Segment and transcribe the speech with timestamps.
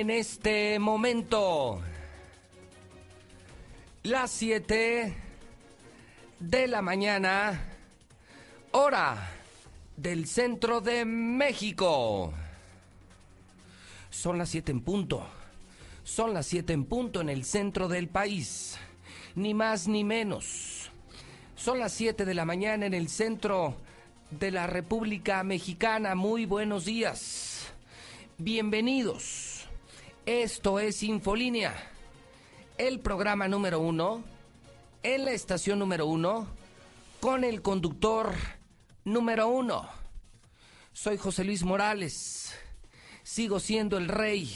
[0.00, 1.78] En este momento
[4.04, 5.14] las 7
[6.38, 7.62] de la mañana,
[8.70, 9.30] hora
[9.98, 12.32] del centro de México.
[14.08, 15.26] Son las 7 en punto.
[16.02, 18.78] Son las 7 en punto en el centro del país.
[19.34, 20.90] Ni más ni menos.
[21.56, 23.76] Son las 7 de la mañana en el centro
[24.30, 26.14] de la República Mexicana.
[26.14, 27.70] Muy buenos días.
[28.38, 29.49] Bienvenidos.
[30.26, 31.74] Esto es Infolínea,
[32.76, 34.22] el programa número uno,
[35.02, 36.46] en la estación número uno,
[37.20, 38.34] con el conductor
[39.04, 39.88] número uno.
[40.92, 42.54] Soy José Luis Morales.
[43.22, 44.52] Sigo siendo el rey,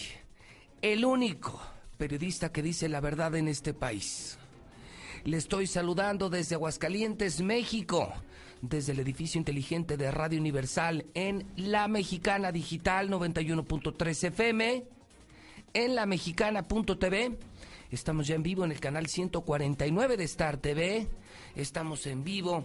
[0.83, 1.61] el único
[1.97, 4.38] periodista que dice la verdad en este país.
[5.25, 8.12] Le estoy saludando desde Aguascalientes, México,
[8.61, 14.84] desde el edificio inteligente de Radio Universal en La Mexicana Digital 91.3 FM,
[15.75, 17.37] en la mexicana.tv.
[17.91, 21.07] Estamos ya en vivo en el canal 149 de Star TV.
[21.55, 22.65] Estamos en vivo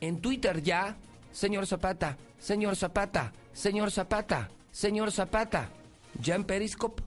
[0.00, 0.96] en Twitter ya.
[1.32, 5.70] Señor Zapata, señor Zapata, señor Zapata, señor Zapata.
[6.20, 7.02] Ya en Periscope.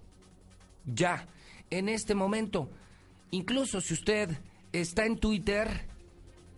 [0.85, 1.27] Ya.
[1.69, 2.69] En este momento.
[3.31, 4.37] Incluso si usted
[4.73, 5.85] está en Twitter,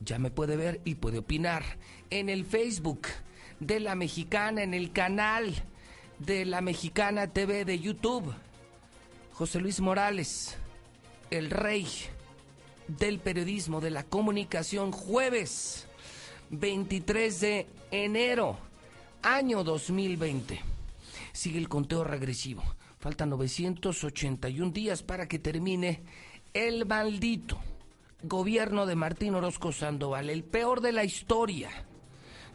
[0.01, 1.63] ya me puede ver y puede opinar.
[2.09, 3.07] En el Facebook
[3.59, 5.53] de La Mexicana, en el canal
[6.17, 8.33] de La Mexicana TV de YouTube.
[9.39, 10.57] José Luis Morales,
[11.29, 11.87] el rey
[12.89, 15.87] del periodismo, de la comunicación, jueves
[16.49, 18.57] 23 de enero,
[19.21, 20.59] año 2020.
[21.31, 22.63] Sigue el conteo regresivo.
[22.99, 26.03] Faltan 981 días para que termine
[26.53, 27.57] el maldito
[28.23, 31.69] gobierno de Martín Orozco Sandoval, el peor de la historia.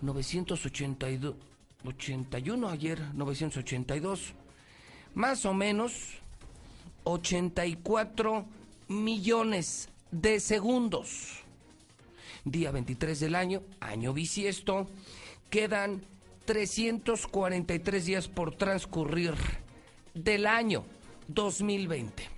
[0.03, 1.35] 982,
[1.83, 4.35] 81 ayer, 982.
[5.15, 6.21] Más o menos
[7.05, 8.45] 84
[8.89, 11.41] millones de segundos.
[12.45, 14.87] Día 23 del año, año bisiesto,
[15.51, 16.03] quedan
[16.45, 19.35] 343 días por transcurrir
[20.13, 20.85] del año
[21.29, 22.29] 2020.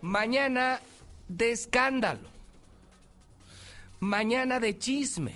[0.00, 0.80] Mañana
[1.28, 2.28] de escándalo.
[4.00, 5.34] Mañana de chisme.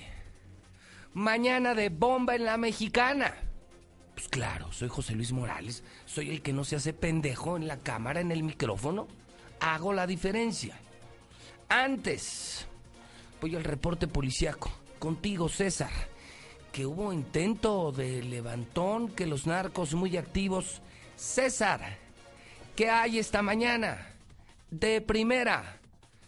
[1.12, 3.34] Mañana de bomba en la mexicana.
[4.14, 5.82] Pues claro, soy José Luis Morales.
[6.10, 9.06] Soy el que no se hace pendejo en la cámara, en el micrófono.
[9.60, 10.76] Hago la diferencia.
[11.69, 12.66] Antes,
[13.41, 14.72] voy al reporte policiaco.
[14.99, 15.93] Contigo, César.
[16.72, 20.82] Que hubo intento de levantón, que los narcos muy activos.
[21.15, 21.81] César,
[22.75, 24.09] ¿qué hay esta mañana?
[24.69, 25.78] De primera.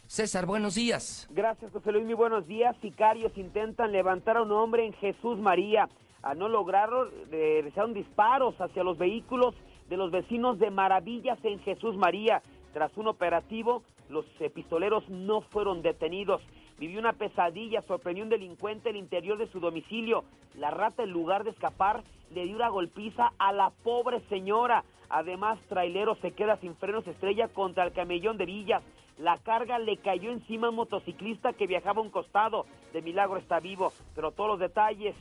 [0.06, 1.26] César, buenos días.
[1.32, 2.04] Gracias, José Luis.
[2.04, 2.76] Muy buenos días.
[2.80, 5.88] Sicarios intentan levantar a un hombre en Jesús María.
[6.22, 9.56] Al no lograrlo, realizaron disparos hacia los vehículos
[9.92, 12.40] de los vecinos de Maravillas en Jesús María.
[12.72, 14.24] Tras un operativo, los
[14.54, 16.40] pistoleros no fueron detenidos.
[16.78, 20.24] Vivió una pesadilla, sorprendió un delincuente en el interior de su domicilio.
[20.56, 24.82] La rata, en lugar de escapar, le dio una golpiza a la pobre señora.
[25.10, 28.82] Además, trailero se queda sin frenos, estrella contra el camellón de Villas.
[29.18, 32.64] La carga le cayó encima a un motociclista que viajaba a un costado.
[32.94, 35.14] De milagro está vivo, pero todos los detalles,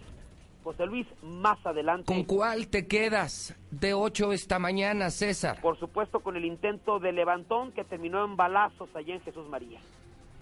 [0.64, 2.06] José Luis, más adelante.
[2.06, 5.60] ¿Con cuál te quedas de 8 esta mañana, César?
[5.62, 9.80] Por supuesto, con el intento de levantón que terminó en balazos allá en Jesús María.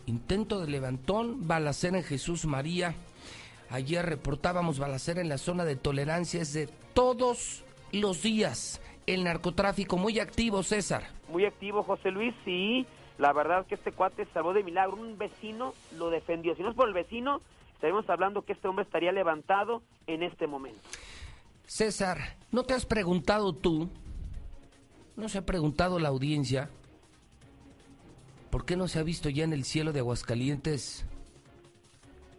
[0.06, 2.96] Intento de levantón, balacera en Jesús María.
[3.70, 8.82] Ayer reportábamos balacera en la zona de tolerancia, es de todos los días.
[9.06, 11.04] El narcotráfico muy activo, César.
[11.30, 12.86] Muy activo, José Luis, sí.
[13.18, 14.96] La verdad es que este cuate salvó de milagro.
[14.96, 16.56] Un vecino lo defendió.
[16.56, 17.42] Si no es por el vecino,
[17.80, 20.82] estaríamos hablando que este hombre estaría levantado en este momento.
[21.66, 23.90] César, ¿no te has preguntado tú?
[25.16, 26.70] ¿No se ha preguntado la audiencia?
[28.52, 31.06] ¿Por qué no se ha visto ya en el cielo de Aguascalientes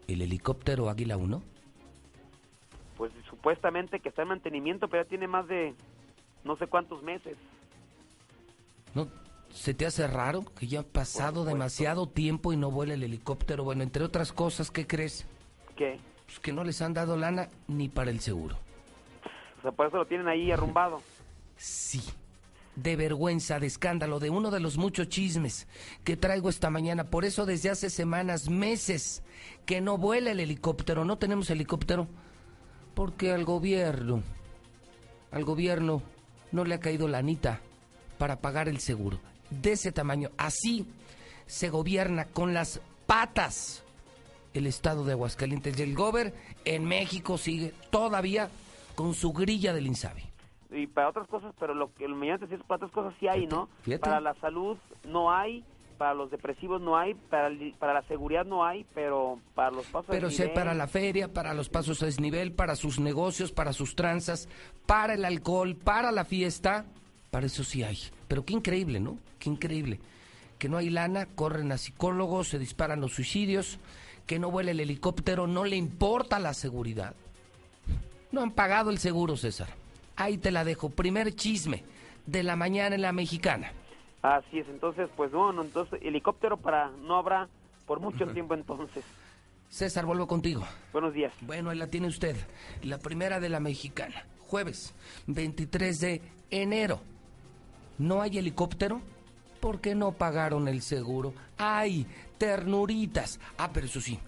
[0.09, 1.43] el helicóptero Águila 1?
[2.99, 5.75] Pues supuestamente que está en mantenimiento, pero ya tiene más de
[6.45, 7.39] no sé cuántos meses.
[8.95, 9.09] ¿No
[9.53, 13.65] se te hace raro que ya ha pasado demasiado tiempo y no vuela el helicóptero?
[13.65, 15.27] Bueno, entre otras cosas, ¿qué crees?
[15.77, 15.99] ¿Qué?
[16.27, 18.57] Pues que no les han dado lana ni para el seguro.
[19.59, 21.01] O sea, por eso lo tienen ahí arrumbado.
[21.63, 22.01] Sí,
[22.75, 25.69] de vergüenza, de escándalo, de uno de los muchos chismes
[26.05, 27.05] que traigo esta mañana.
[27.05, 29.23] Por eso desde hace semanas, meses,
[29.67, 32.09] que no vuela el helicóptero, no tenemos helicóptero,
[32.95, 34.23] porque al gobierno,
[35.31, 36.03] al gobierno
[36.51, 37.61] no le ha caído la anita
[38.17, 39.19] para pagar el seguro.
[39.51, 40.87] De ese tamaño, así
[41.47, 43.85] se gobierna con las patas
[44.55, 45.79] el estado de Aguascalientes.
[45.79, 48.49] Y el gober en México sigue todavía
[48.95, 50.31] con su grilla del Insabi
[50.73, 53.69] y para otras cosas, pero lo que mediante para otras cosas sí hay, ¿no?
[54.01, 55.65] Para la salud no hay,
[55.99, 60.07] para los depresivos no hay, para, para la seguridad no hay, pero para los pasos
[60.09, 63.97] Pero sé para la feria, para los pasos a desnivel, para sus negocios, para sus
[63.97, 64.49] tranzas,
[64.87, 66.87] para el alcohol, para la fiesta,
[67.31, 67.99] para eso sí hay.
[68.29, 69.19] Pero qué increíble, ¿no?
[69.39, 70.01] Qué increíble.
[70.59, 73.79] Que no hay lana, corren a psicólogos, se disparan los suicidios,
[74.27, 77.15] que no vuela el helicóptero, no le importa la seguridad.
[78.33, 79.69] No han pagado el seguro, César.
[80.17, 80.91] Ahí te la dejo.
[80.91, 81.83] Primer chisme
[82.27, 83.73] de la mañana en la mexicana.
[84.23, 87.49] Así es, entonces, pues bueno, entonces helicóptero para no habrá
[87.87, 89.05] por mucho tiempo entonces.
[89.69, 90.63] César, vuelvo contigo.
[90.93, 91.33] Buenos días.
[91.41, 92.37] Bueno, ahí la tiene usted.
[92.83, 94.27] La primera de la mexicana.
[94.41, 94.95] Jueves
[95.27, 97.01] 23 de enero.
[98.01, 99.03] ¿No hay helicóptero?
[99.61, 101.35] ¿Por qué no pagaron el seguro?
[101.59, 102.07] ¡Ay!
[102.39, 103.39] Ternuritas.
[103.59, 104.19] Ah, pero eso sí,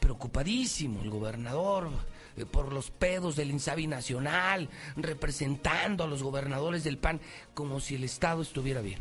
[0.00, 1.90] preocupadísimo el gobernador
[2.36, 7.20] eh, por los pedos del Insabi Nacional, representando a los gobernadores del PAN,
[7.54, 8.98] como si el Estado estuviera bien.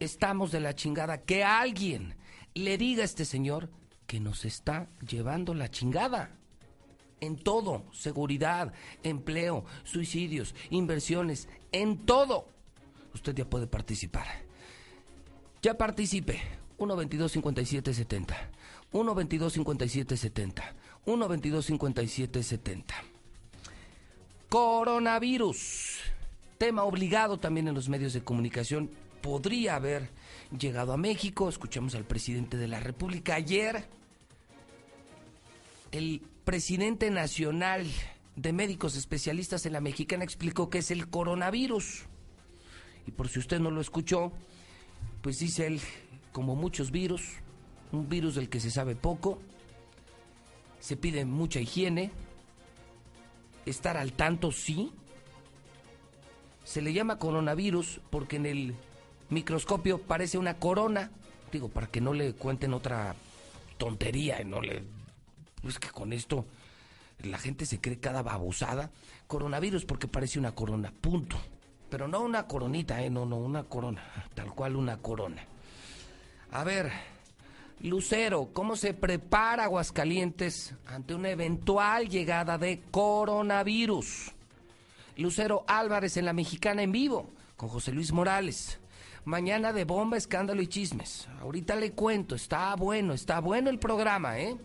[0.00, 1.18] Estamos de la chingada.
[1.18, 2.16] Que alguien
[2.54, 3.70] le diga a este señor
[4.08, 6.32] que nos está llevando la chingada.
[7.20, 8.72] En todo, seguridad,
[9.04, 12.57] empleo, suicidios, inversiones, en todo.
[13.18, 14.26] Usted ya puede participar.
[15.60, 16.40] Ya participe.
[16.78, 18.50] 1 22 57 70.
[18.92, 20.74] 1 22 57 70.
[21.08, 22.84] 1-22-57-70.
[24.48, 25.98] Coronavirus.
[26.58, 28.90] Tema obligado también en los medios de comunicación.
[29.22, 30.10] Podría haber
[30.58, 31.48] llegado a México.
[31.48, 33.86] Escuchamos al presidente de la República ayer.
[35.92, 37.86] El presidente nacional
[38.36, 42.04] de médicos especialistas en la mexicana explicó que es el coronavirus.
[43.08, 44.32] Y por si usted no lo escuchó,
[45.22, 45.80] pues dice él,
[46.30, 47.22] como muchos virus,
[47.90, 49.38] un virus del que se sabe poco,
[50.78, 52.10] se pide mucha higiene,
[53.64, 54.92] estar al tanto, sí.
[56.64, 58.74] Se le llama coronavirus porque en el
[59.30, 61.10] microscopio parece una corona.
[61.50, 63.16] Digo, para que no le cuenten otra
[63.78, 64.84] tontería y no le...
[65.62, 66.44] Pues que con esto
[67.20, 68.90] la gente se cree cada babosada.
[69.26, 71.38] Coronavirus porque parece una corona, punto.
[71.90, 73.10] Pero no una coronita, ¿eh?
[73.10, 74.02] No, no, una corona.
[74.34, 75.44] Tal cual una corona.
[76.50, 76.90] A ver,
[77.80, 84.32] Lucero, ¿cómo se prepara Aguascalientes ante una eventual llegada de coronavirus?
[85.16, 88.78] Lucero Álvarez en la Mexicana en vivo con José Luis Morales.
[89.24, 91.28] Mañana de bomba, escándalo y chismes.
[91.40, 94.56] Ahorita le cuento, está bueno, está bueno el programa, ¿eh?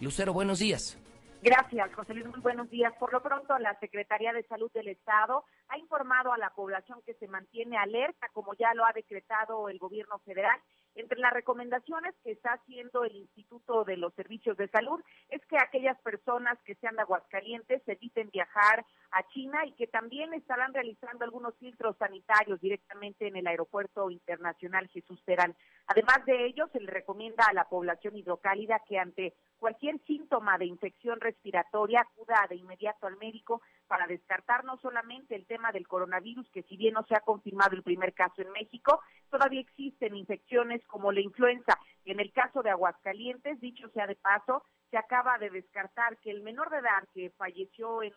[0.00, 0.96] Lucero, buenos días.
[1.42, 2.26] Gracias, José Luis.
[2.26, 2.92] Muy buenos días.
[2.98, 7.14] Por lo pronto, la Secretaría de Salud del Estado ha informado a la población que
[7.14, 10.60] se mantiene alerta, como ya lo ha decretado el gobierno federal,
[11.00, 15.58] entre las recomendaciones que está haciendo el Instituto de los Servicios de Salud es que
[15.58, 21.24] aquellas personas que sean de Aguascalientes eviten viajar a China y que también estarán realizando
[21.24, 25.56] algunos filtros sanitarios directamente en el Aeropuerto Internacional Jesús Terán.
[25.86, 30.66] Además de ello, se le recomienda a la población hidrocálida que ante cualquier síntoma de
[30.66, 36.48] infección respiratoria acuda de inmediato al médico para descartar no solamente el tema del coronavirus,
[36.50, 40.80] que si bien no se ha confirmado el primer caso en México, todavía existen infecciones
[40.90, 41.78] como la influenza.
[42.04, 46.42] En el caso de Aguascalientes, dicho sea de paso, se acaba de descartar que el
[46.42, 48.12] menor de edad que falleció en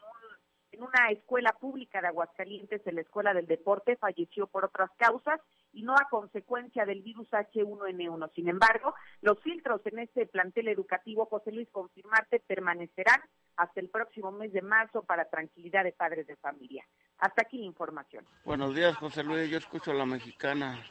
[0.73, 5.39] en una escuela pública de Aguascalientes, en la Escuela del Deporte, falleció por otras causas
[5.71, 8.31] y no a consecuencia del virus H1N1.
[8.33, 13.21] Sin embargo, los filtros en este plantel educativo, José Luis, confirmarte, permanecerán
[13.55, 16.83] hasta el próximo mes de marzo para tranquilidad de padres de familia.
[17.19, 18.25] Hasta aquí la información.
[18.43, 19.49] Buenos días, José Luis.
[19.49, 20.83] Yo escucho a la mexicana.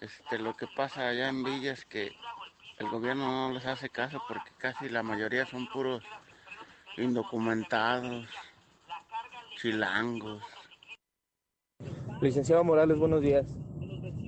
[0.00, 2.12] Este, lo que pasa allá en Villa es que
[2.78, 6.04] el gobierno no les hace caso porque casi la mayoría son puros
[6.96, 8.28] indocumentados,
[9.56, 10.40] chilangos.
[12.20, 13.56] Licenciado Morales, buenos días.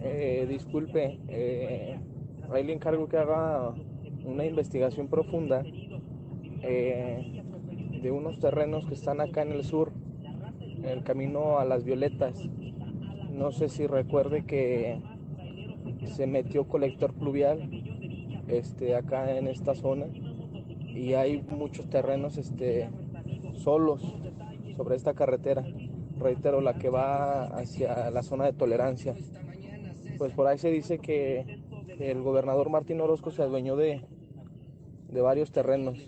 [0.03, 2.01] Eh, disculpe, eh,
[2.53, 3.73] ahí le encargo que haga
[4.25, 5.63] una investigación profunda
[6.63, 7.45] eh,
[8.03, 9.93] de unos terrenos que están acá en el sur,
[10.59, 12.45] en el camino a las Violetas.
[13.31, 15.01] No sé si recuerde que
[16.07, 17.69] se metió colector pluvial
[18.49, 22.91] este, acá en esta zona y hay muchos terrenos este,
[23.55, 24.03] solos
[24.77, 25.65] sobre esta carretera.
[26.19, 29.15] Reitero, la que va hacia la zona de tolerancia.
[30.19, 31.63] Pues por ahí se dice que
[31.99, 34.05] el gobernador Martín Orozco se adueñó de,
[35.09, 35.99] de varios terrenos.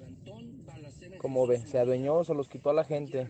[1.19, 3.29] Como ve, se adueñó, se los quitó a la gente.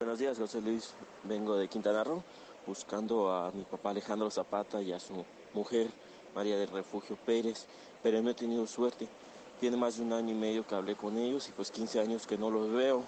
[0.00, 0.94] Buenos días, José Luis.
[1.24, 2.22] Vengo de Quintana Roo
[2.66, 5.88] buscando a mi papá Alejandro Zapata y a su mujer
[6.34, 7.66] María del Refugio Pérez,
[8.02, 9.08] pero no he tenido suerte.
[9.60, 12.26] Tiene más de un año y medio que hablé con ellos y pues 15 años
[12.26, 13.04] que no los veo.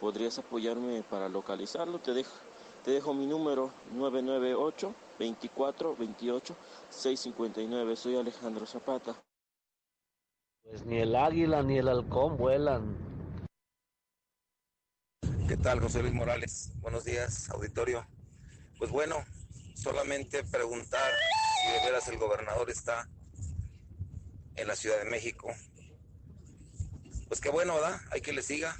[0.00, 1.98] ¿Podrías apoyarme para localizarlo?
[2.00, 2.32] Te dejo,
[2.84, 6.56] te dejo mi número 998 24 28
[6.90, 7.96] 659.
[7.96, 9.14] Soy Alejandro Zapata.
[10.64, 12.96] Pues ni el águila ni el halcón vuelan.
[15.46, 16.72] ¿Qué tal, José Luis Morales?
[16.80, 18.06] Buenos días, auditorio.
[18.82, 19.24] Pues bueno,
[19.76, 21.08] solamente preguntar
[21.62, 23.08] si de veras el gobernador está
[24.56, 25.54] en la Ciudad de México.
[27.28, 28.00] Pues qué bueno, ¿verdad?
[28.10, 28.76] Hay que le siga.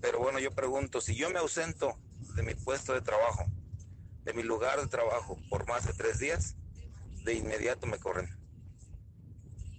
[0.00, 1.98] Pero bueno, yo pregunto, si yo me ausento
[2.36, 3.44] de mi puesto de trabajo,
[4.22, 6.54] de mi lugar de trabajo por más de tres días,
[7.24, 8.38] de inmediato me corren.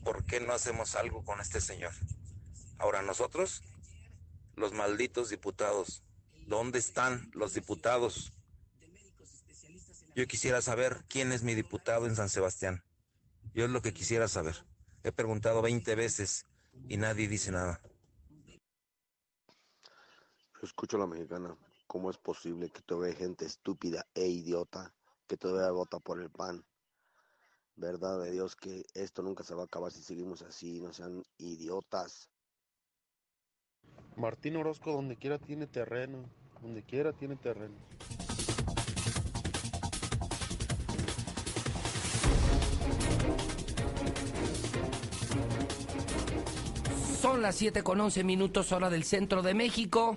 [0.03, 1.93] ¿Por qué no hacemos algo con este señor?
[2.77, 3.63] Ahora nosotros,
[4.57, 6.03] los malditos diputados,
[6.45, 8.33] ¿dónde están los diputados?
[10.13, 12.83] Yo quisiera saber quién es mi diputado en San Sebastián.
[13.53, 14.55] Yo es lo que quisiera saber.
[15.03, 16.45] He preguntado 20 veces
[16.89, 17.81] y nadie dice nada.
[20.61, 21.57] Escucho a la mexicana.
[21.87, 24.93] ¿Cómo es posible que todavía hay gente estúpida e idiota
[25.27, 26.65] que todavía vota por el PAN?
[27.77, 31.23] Verdad de Dios que esto nunca se va a acabar si seguimos así, no sean
[31.37, 32.29] idiotas.
[34.17, 36.29] Martín Orozco donde quiera tiene terreno,
[36.61, 37.75] donde quiera tiene terreno.
[47.41, 50.15] Las 7 con 11 minutos hora del centro de México.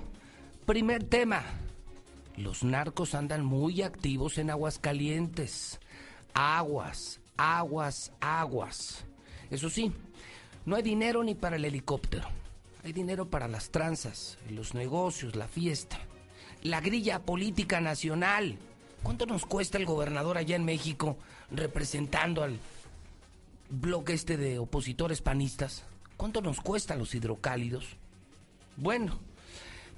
[0.67, 1.43] Primer tema.
[2.37, 5.81] Los narcos andan muy activos en Aguascalientes.
[6.35, 9.07] Aguas, aguas, aguas.
[9.51, 9.91] Eso sí,
[10.67, 12.29] no hay dinero ni para el helicóptero.
[12.85, 15.99] Hay dinero para las tranzas, los negocios, la fiesta,
[16.63, 18.59] la grilla política nacional.
[19.03, 21.17] ¿Cuánto nos cuesta el gobernador allá en México
[21.51, 22.59] representando al
[23.71, 25.85] bloque este de opositores panistas?
[26.17, 27.97] ¿Cuánto nos cuesta los hidrocálidos?
[28.77, 29.19] Bueno,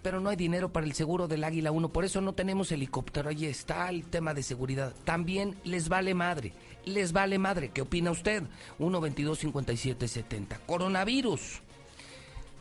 [0.02, 3.28] pero no hay dinero para el seguro del Águila 1, por eso no tenemos helicóptero.
[3.28, 4.94] Ahí está el tema de seguridad.
[5.04, 6.52] También les vale madre,
[6.84, 7.70] les vale madre.
[7.70, 8.44] ¿Qué opina usted?
[8.78, 10.58] 1 22 57 70.
[10.66, 11.60] Coronavirus.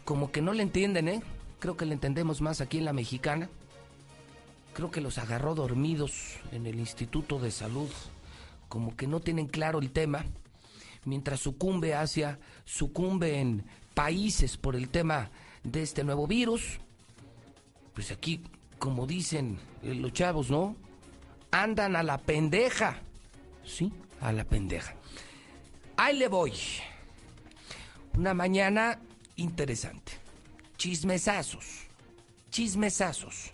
[0.04, 1.22] Como que no le entienden, ¿eh?
[1.60, 3.50] Creo que le entendemos más aquí en la mexicana.
[4.74, 7.90] Creo que los agarró dormidos en el Instituto de Salud.
[8.70, 10.26] Como que no tienen claro el tema.
[11.06, 15.32] Mientras sucumbe Asia, sucumbe en países por el tema
[15.64, 16.80] de este nuevo virus
[17.96, 18.44] pues aquí,
[18.78, 20.76] como dicen eh, los chavos, ¿no?
[21.50, 23.00] Andan a la pendeja.
[23.64, 24.94] Sí, a la pendeja.
[25.96, 26.54] Ahí le voy.
[28.18, 29.00] Una mañana
[29.38, 30.12] interesante.
[30.78, 31.86] Chismesazos.
[32.52, 33.52] Chismesazos.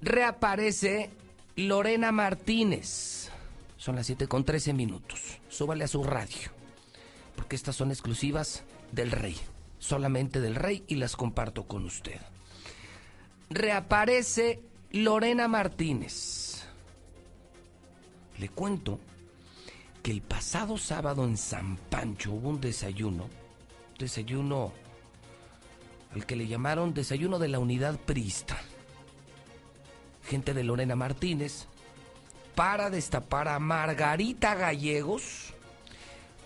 [0.00, 1.10] Reaparece
[1.56, 3.13] Lorena Martínez.
[3.84, 5.20] Son las 7 con 13 minutos.
[5.48, 6.50] Súbale a su radio.
[7.36, 8.62] Porque estas son exclusivas
[8.92, 9.36] del rey.
[9.78, 12.20] Solamente del rey y las comparto con usted
[13.50, 14.60] reaparece
[14.92, 16.64] Lorena Martínez.
[18.38, 18.98] Le cuento
[20.02, 23.28] que el pasado sábado en San Pancho hubo un desayuno,
[23.98, 24.72] desayuno
[26.12, 28.60] al que le llamaron desayuno de la unidad prista.
[30.24, 31.68] Gente de Lorena Martínez
[32.54, 35.54] para destapar a Margarita Gallegos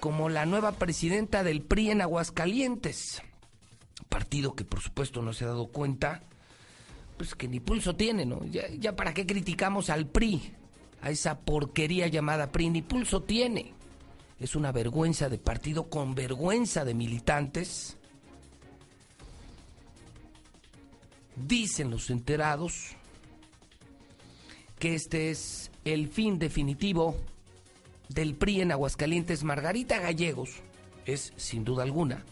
[0.00, 3.22] como la nueva presidenta del PRI en Aguascalientes.
[4.08, 6.22] Partido que por supuesto no se ha dado cuenta
[7.16, 8.44] pues que ni pulso tiene, ¿no?
[8.46, 10.54] Ya, para qué criticamos al PRI.
[11.00, 13.72] a esa porquería llamada PRI, ni pulso tiene.
[14.40, 17.96] Es una vergüenza de partido con vergüenza de militantes.
[21.34, 22.96] Dicen los enterados
[24.78, 27.16] que este es el fin definitivo
[28.08, 29.44] del PRI en Aguascalientes.
[29.44, 30.56] Margarita Gallegos
[31.06, 32.24] es, sin duda alguna,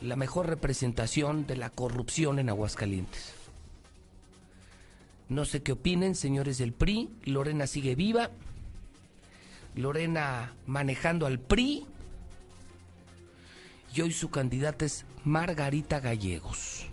[0.00, 3.34] la mejor representación de la corrupción en Aguascalientes.
[5.28, 7.10] No sé qué opinen, señores del PRI.
[7.24, 8.30] Lorena sigue viva.
[9.74, 11.86] Lorena manejando al PRI.
[13.94, 16.86] Y hoy su candidata es Margarita Gallegos.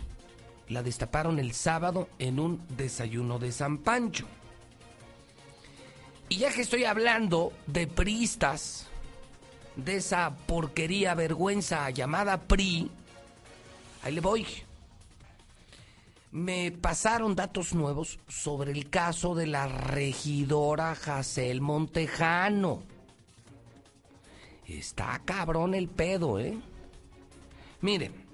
[0.68, 4.26] La destaparon el sábado en un desayuno de San Pancho.
[6.28, 8.88] Y ya que estoy hablando de priistas,
[9.76, 12.90] de esa porquería vergüenza llamada PRI,
[14.02, 14.46] ahí le voy.
[16.32, 22.82] Me pasaron datos nuevos sobre el caso de la regidora Jacel Montejano.
[24.66, 26.58] Está cabrón el pedo, ¿eh?
[27.82, 28.25] Miren,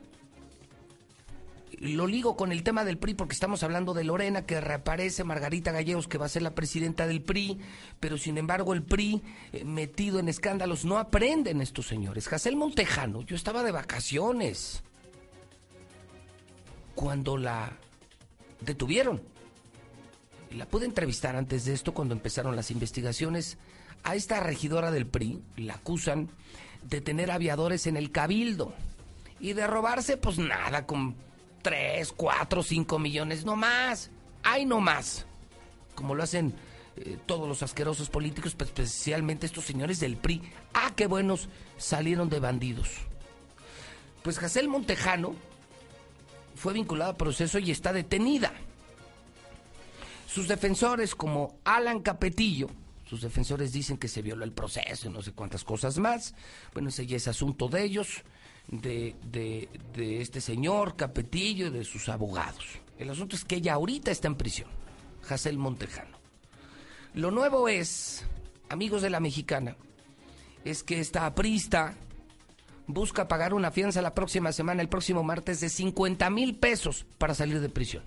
[1.82, 5.72] lo ligo con el tema del PRI porque estamos hablando de Lorena, que reaparece, Margarita
[5.72, 7.58] Gallegos, que va a ser la presidenta del PRI,
[7.98, 9.20] pero sin embargo el PRI,
[9.52, 12.28] eh, metido en escándalos, no aprenden estos señores.
[12.28, 14.84] Jacel Montejano, yo estaba de vacaciones
[16.94, 17.72] cuando la
[18.60, 19.20] detuvieron.
[20.52, 23.58] La pude entrevistar antes de esto, cuando empezaron las investigaciones.
[24.04, 26.28] A esta regidora del PRI la acusan
[26.84, 28.72] de tener aviadores en el cabildo
[29.40, 31.16] y de robarse, pues nada, con
[31.62, 34.10] 3, 4, 5 millones, no más.
[34.42, 35.26] Hay no más.
[35.94, 36.54] Como lo hacen
[36.96, 40.42] eh, todos los asquerosos políticos, pues, especialmente estos señores del PRI.
[40.74, 42.88] Ah, qué buenos salieron de bandidos.
[44.22, 45.34] Pues Jacel Montejano
[46.54, 48.52] fue vinculada a proceso y está detenida.
[50.26, 52.68] Sus defensores, como Alan Capetillo,
[53.04, 56.34] sus defensores dicen que se violó el proceso y no sé cuántas cosas más.
[56.72, 58.22] Bueno, ese ya es asunto de ellos
[58.68, 62.64] de, de, este señor Capetillo y de sus abogados.
[62.98, 64.70] El asunto es que ella ahorita está en prisión,
[65.22, 66.18] Jacel Montejano.
[67.14, 68.24] Lo nuevo es,
[68.68, 69.76] amigos de la mexicana,
[70.64, 71.94] es que esta aprista
[72.86, 77.34] busca pagar una fianza la próxima semana, el próximo martes, de 50 mil pesos para
[77.34, 78.02] salir de prisión.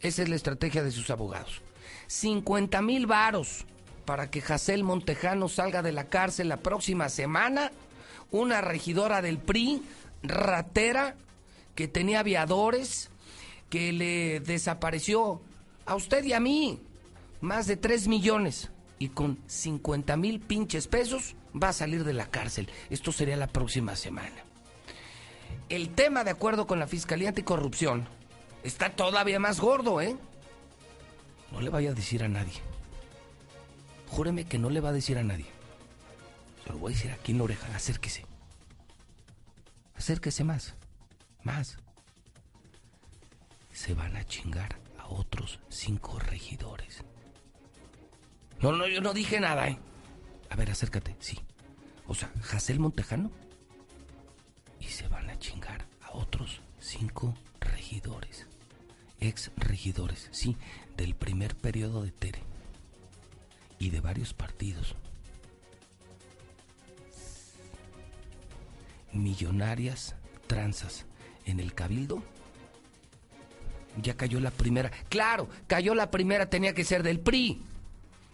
[0.00, 1.62] Esa es la estrategia de sus abogados.
[2.08, 3.64] 50 mil varos
[4.04, 7.72] para que Jacel Montejano salga de la cárcel la próxima semana
[8.38, 9.82] una regidora del PRI,
[10.22, 11.16] ratera,
[11.74, 13.10] que tenía aviadores,
[13.70, 15.40] que le desapareció
[15.86, 16.80] a usted y a mí
[17.40, 22.26] más de 3 millones y con 50 mil pinches pesos va a salir de la
[22.26, 22.68] cárcel.
[22.90, 24.42] Esto sería la próxima semana.
[25.68, 28.08] El tema, de acuerdo con la Fiscalía Anticorrupción,
[28.64, 30.16] está todavía más gordo, ¿eh?
[31.52, 32.60] No le vaya a decir a nadie.
[34.08, 35.53] Júreme que no le va a decir a nadie.
[36.64, 38.24] Se lo voy a decir aquí en la oreja, acérquese.
[39.94, 40.74] Acérquese más,
[41.42, 41.76] más.
[43.72, 47.02] Se van a chingar a otros cinco regidores.
[48.60, 49.78] No, no, yo no dije nada, ¿eh?
[50.48, 51.38] A ver, acércate, sí.
[52.06, 53.30] O sea, Jacel Montejano.
[54.80, 58.46] Y se van a chingar a otros cinco regidores.
[59.20, 60.56] Ex regidores, sí,
[60.96, 62.42] del primer periodo de Tere.
[63.78, 64.96] Y de varios partidos.
[69.14, 70.14] Millonarias
[70.46, 71.06] tranzas
[71.46, 72.22] en el cabildo.
[74.02, 74.90] Ya cayó la primera.
[75.08, 77.62] Claro, cayó la primera, tenía que ser del PRI.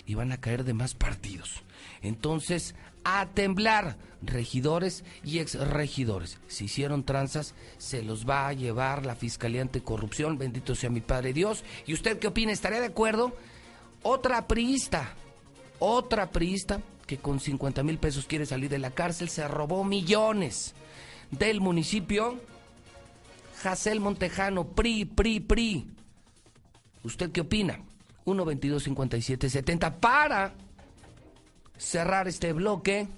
[0.07, 1.62] Y van a caer de más partidos.
[2.03, 6.38] Entonces, a temblar, regidores y exregidores.
[6.49, 10.38] Si hicieron tranzas, se los va a llevar la Fiscalía Anticorrupción.
[10.38, 11.64] Bendito sea mi Padre Dios.
[11.87, 12.53] ¿Y usted qué opina?
[12.53, 13.37] ¿Estaría de acuerdo?
[14.03, 15.14] Otra priista,
[15.79, 20.75] otra priista que con 50 mil pesos quiere salir de la cárcel, se robó millones
[21.33, 22.38] del municipio.
[23.61, 25.90] Jacel Montejano, PRI, PRI, PRI.
[27.03, 27.81] ¿Usted qué opina?
[28.27, 30.55] 1 22 57 70 para
[31.77, 33.09] cerrar este bloque,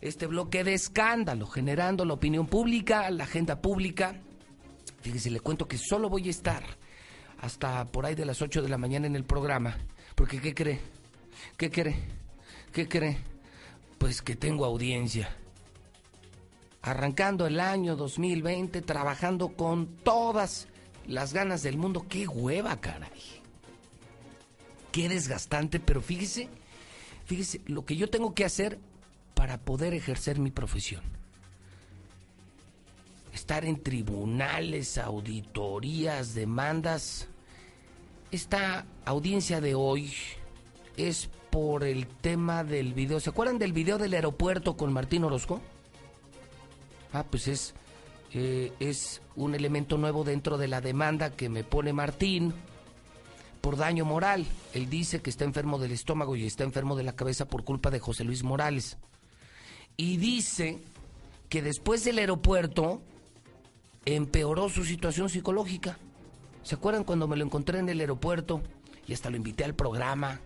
[0.00, 4.16] este bloque de escándalo, generando la opinión pública, la agenda pública.
[5.02, 6.64] Fíjese, le cuento que solo voy a estar
[7.38, 9.76] hasta por ahí de las 8 de la mañana en el programa.
[10.16, 10.80] Porque, ¿qué cree?
[11.56, 12.21] ¿Qué cree?
[12.72, 13.18] ¿Qué cree?
[13.98, 15.36] Pues que tengo audiencia.
[16.80, 20.66] Arrancando el año 2020, trabajando con todas
[21.06, 22.06] las ganas del mundo.
[22.08, 23.42] ¡Qué hueva, caray!
[24.90, 26.48] Qué desgastante, pero fíjese,
[27.26, 28.78] fíjese, lo que yo tengo que hacer
[29.34, 31.02] para poder ejercer mi profesión.
[33.32, 37.28] Estar en tribunales, auditorías, demandas.
[38.30, 40.12] esta audiencia de hoy
[40.96, 43.20] es por el tema del video.
[43.20, 45.60] ¿Se acuerdan del video del aeropuerto con Martín Orozco?
[47.12, 47.74] Ah, pues es,
[48.32, 52.54] eh, es un elemento nuevo dentro de la demanda que me pone Martín
[53.60, 54.46] por daño moral.
[54.72, 57.90] Él dice que está enfermo del estómago y está enfermo de la cabeza por culpa
[57.90, 58.96] de José Luis Morales.
[59.98, 60.82] Y dice
[61.50, 63.02] que después del aeropuerto
[64.06, 65.98] empeoró su situación psicológica.
[66.62, 68.62] ¿Se acuerdan cuando me lo encontré en el aeropuerto
[69.06, 70.40] y hasta lo invité al programa?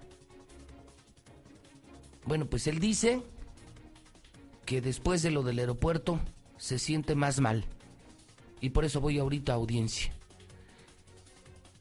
[2.26, 3.22] Bueno, pues él dice
[4.64, 6.20] que después de lo del aeropuerto
[6.58, 7.64] se siente más mal.
[8.60, 10.12] Y por eso voy ahorita a audiencia.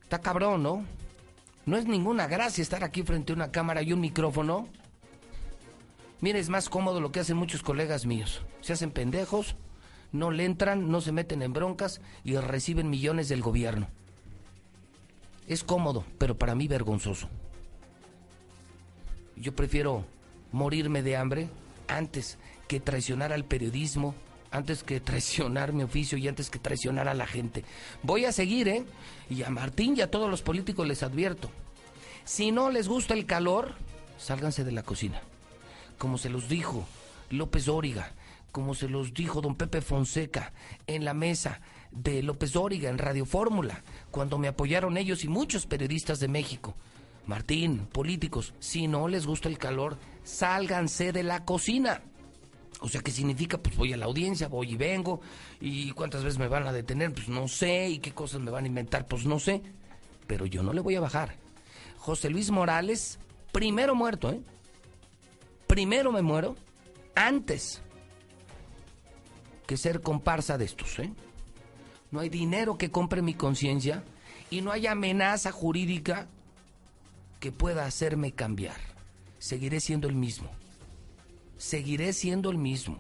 [0.04, 0.86] Está cabrón, ¿no?
[1.66, 4.68] No es ninguna gracia estar aquí frente a una cámara y un micrófono.
[6.22, 8.44] Mire, es más cómodo lo que hacen muchos colegas míos.
[8.62, 9.56] Se hacen pendejos,
[10.12, 13.88] no le entran, no se meten en broncas y reciben millones del gobierno.
[15.48, 17.30] Es cómodo, pero para mí vergonzoso.
[19.36, 20.06] Yo prefiero
[20.56, 21.50] morirme de hambre
[21.88, 22.38] antes
[22.68, 24.16] que traicionar al periodismo,
[24.52, 27.66] antes que traicionar mi oficio y antes que traicionar a la gente.
[28.04, 28.86] Voy a seguir, ¿eh?
[29.30, 31.52] Y a Martín y a todos los políticos les advierto.
[32.24, 33.76] Si no les gusta el calor,
[34.18, 35.22] sálganse de la cocina.
[35.98, 36.88] Como se los dijo
[37.30, 38.14] López Dóriga,
[38.54, 40.54] como se los dijo don Pepe Fonseca
[40.88, 41.60] en la mesa
[41.92, 46.76] de López Dóriga en Radio Fórmula, cuando me apoyaron ellos y muchos periodistas de México.
[47.28, 52.02] Martín, políticos, si no les gusta el calor, sálganse de la cocina.
[52.82, 53.58] O sea, ¿qué significa?
[53.58, 55.22] Pues voy a la audiencia, voy y vengo.
[55.62, 57.14] ¿Y cuántas veces me van a detener?
[57.14, 57.88] Pues no sé.
[57.88, 59.08] ¿Y qué cosas me van a inventar?
[59.08, 59.62] Pues no sé.
[60.28, 61.38] Pero yo no le voy a bajar.
[61.98, 63.18] José Luis Morales,
[63.52, 64.42] primero muerto, ¿eh?
[65.68, 66.56] Primero me muero
[67.16, 67.82] antes
[69.66, 71.12] que ser comparsa de estos, ¿eh?
[72.12, 74.04] No hay dinero que compre mi conciencia
[74.52, 76.28] y no hay amenaza jurídica
[77.40, 78.95] que pueda hacerme cambiar.
[79.46, 80.50] Seguiré siendo el mismo.
[81.56, 82.98] Seguiré siendo el mismo.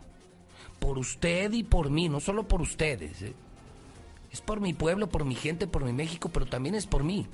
[0.77, 3.19] Por usted y por mí, no solo por ustedes.
[3.23, 3.33] ¿eh?
[4.31, 7.25] Es por mi pueblo, por mi gente, por mi México, pero también es por mí.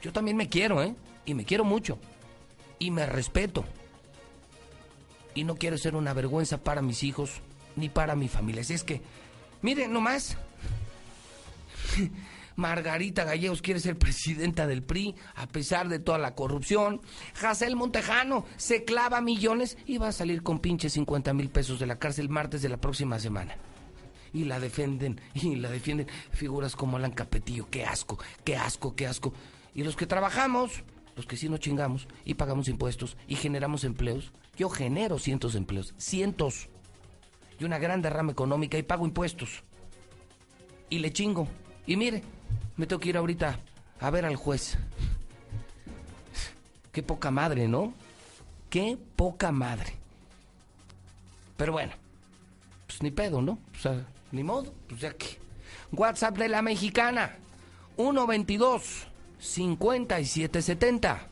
[0.00, 0.96] Yo también me quiero, ¿eh?
[1.26, 1.98] Y me quiero mucho.
[2.78, 3.62] Y me respeto.
[5.34, 7.42] Y no quiero ser una vergüenza para mis hijos
[7.76, 8.62] ni para mi familia.
[8.62, 9.02] Así es que,
[9.60, 10.38] miren nomás.
[12.56, 17.00] Margarita Gallegos quiere ser presidenta del PRI a pesar de toda la corrupción.
[17.34, 21.86] Jacel Montejano se clava millones y va a salir con pinche 50 mil pesos de
[21.86, 23.56] la cárcel martes de la próxima semana.
[24.32, 27.68] Y la defienden, y la defienden figuras como Alan Capetillo.
[27.70, 29.32] Qué asco, qué asco, qué asco.
[29.74, 30.82] Y los que trabajamos,
[31.14, 35.58] los que sí nos chingamos y pagamos impuestos y generamos empleos, yo genero cientos de
[35.58, 36.68] empleos, cientos.
[37.58, 39.62] Y una gran derrama económica y pago impuestos.
[40.88, 41.48] Y le chingo.
[41.86, 42.22] Y mire,
[42.76, 43.58] me tengo que ir ahorita
[44.00, 44.78] a ver al juez.
[46.92, 47.94] Qué poca madre, ¿no?
[48.70, 49.94] Qué poca madre.
[51.56, 51.92] Pero bueno,
[52.86, 53.58] pues ni pedo, ¿no?
[53.74, 55.38] O sea, ni modo, pues ya que.
[55.92, 57.36] WhatsApp de la mexicana,
[57.96, 59.06] 122
[59.38, 61.28] 5770.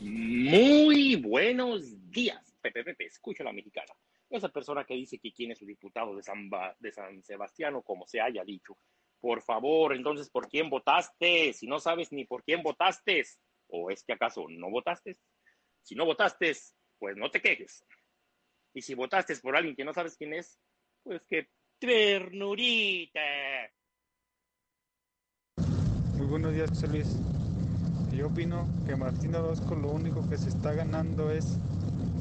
[0.00, 3.92] Muy buenos días, Pepe Pepe, escucho a la mexicana.
[4.30, 6.48] Esa persona que dice que quién es su diputado de San,
[6.78, 8.76] de San Sebastián o como se haya dicho,
[9.20, 11.52] por favor, entonces, ¿por quién votaste?
[11.52, 13.24] Si no sabes ni por quién votaste,
[13.68, 15.16] ¿o es que acaso no votaste?
[15.82, 16.56] Si no votaste,
[16.98, 17.84] pues no te quejes.
[18.74, 20.58] Y si votaste por alguien que no sabes quién es,
[21.02, 23.20] pues que ternurita.
[26.16, 27.16] Muy buenos días, Luis.
[28.16, 31.58] Yo opino que Martín Orozco lo único que se está ganando es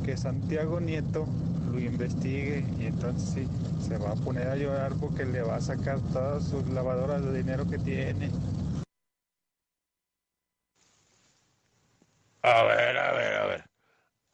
[0.05, 1.25] que Santiago Nieto
[1.67, 3.47] lo investigue y entonces sí,
[3.88, 7.38] se va a poner a llorar porque le va a sacar todas sus lavadoras de
[7.38, 8.30] dinero que tiene.
[12.41, 13.65] A ver, a ver, a ver.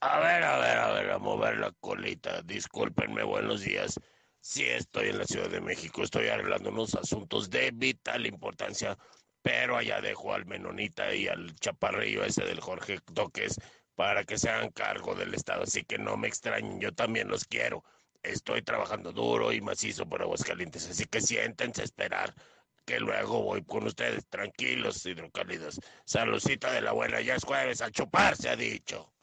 [0.01, 2.41] A ver, a ver, a ver, a mover la colita.
[2.43, 3.99] Discúlpenme, buenos días.
[4.41, 8.97] Sí, estoy en la Ciudad de México, estoy arreglando unos asuntos de vital importancia,
[9.41, 13.57] pero allá dejo al Menonita y al chaparrillo ese del Jorge Toques
[13.95, 17.45] para que se hagan cargo del Estado, así que no me extrañen, yo también los
[17.45, 17.83] quiero.
[18.23, 22.33] Estoy trabajando duro y macizo por Aguascalientes, así que siéntense a esperar
[22.85, 25.79] que luego voy con ustedes, tranquilos, hidrocálidos.
[26.05, 29.13] Saludcita de la buena, ya es jueves, a chupar se ha dicho.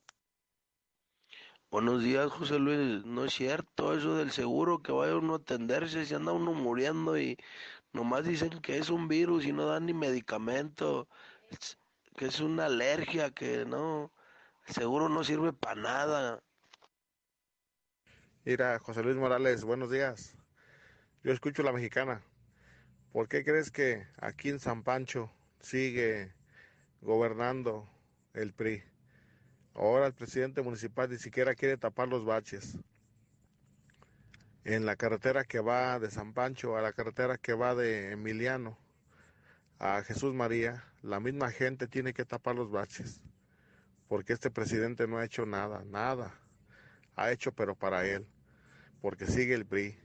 [1.70, 3.04] Buenos días, José Luis.
[3.04, 7.18] No es cierto eso del seguro que vaya uno a atenderse si anda uno muriendo
[7.18, 7.36] y
[7.92, 11.08] nomás dicen que es un virus y no dan ni medicamento,
[12.16, 14.12] que es una alergia, que no,
[14.70, 16.42] seguro no sirve para nada.
[18.44, 20.36] Mira, José Luis Morales, buenos días.
[21.22, 22.22] Yo escucho la mexicana.
[23.12, 25.30] ¿Por qué crees que aquí en San Pancho
[25.60, 26.32] sigue
[27.00, 27.88] gobernando
[28.34, 28.82] el PRI.
[29.74, 32.76] Ahora el presidente municipal ni siquiera quiere tapar los baches.
[34.64, 38.76] En la carretera que va de San Pancho a la carretera que va de Emiliano
[39.78, 43.22] a Jesús María, la misma gente tiene que tapar los baches.
[44.10, 46.36] Porque este presidente no ha hecho nada, nada.
[47.14, 48.26] Ha hecho pero para él.
[49.00, 49.96] Porque sigue el PRI.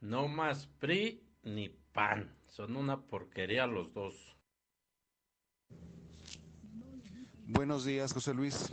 [0.00, 2.32] No más PRI ni PAN.
[2.46, 4.36] Son una porquería los dos.
[7.48, 8.72] Buenos días, José Luis.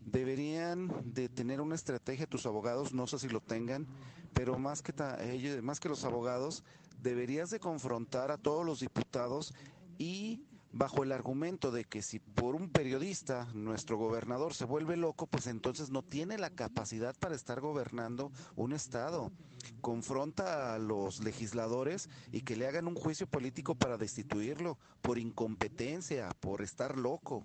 [0.00, 3.86] Deberían de tener una estrategia tus abogados, no sé si lo tengan,
[4.32, 6.64] pero más que, ellos, más que los abogados,
[7.02, 9.52] deberías de confrontar a todos los diputados
[9.98, 15.26] y bajo el argumento de que si por un periodista nuestro gobernador se vuelve loco,
[15.26, 19.32] pues entonces no tiene la capacidad para estar gobernando un estado.
[19.80, 26.30] Confronta a los legisladores y que le hagan un juicio político para destituirlo por incompetencia,
[26.40, 27.44] por estar loco.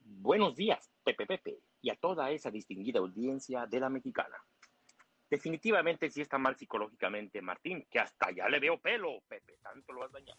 [0.00, 4.36] Buenos días, Pepe Pepe, y a toda esa distinguida audiencia de la mexicana.
[5.30, 10.04] Definitivamente sí está mal psicológicamente Martín, que hasta ya le veo pelo, Pepe, tanto lo
[10.04, 10.38] has dañado.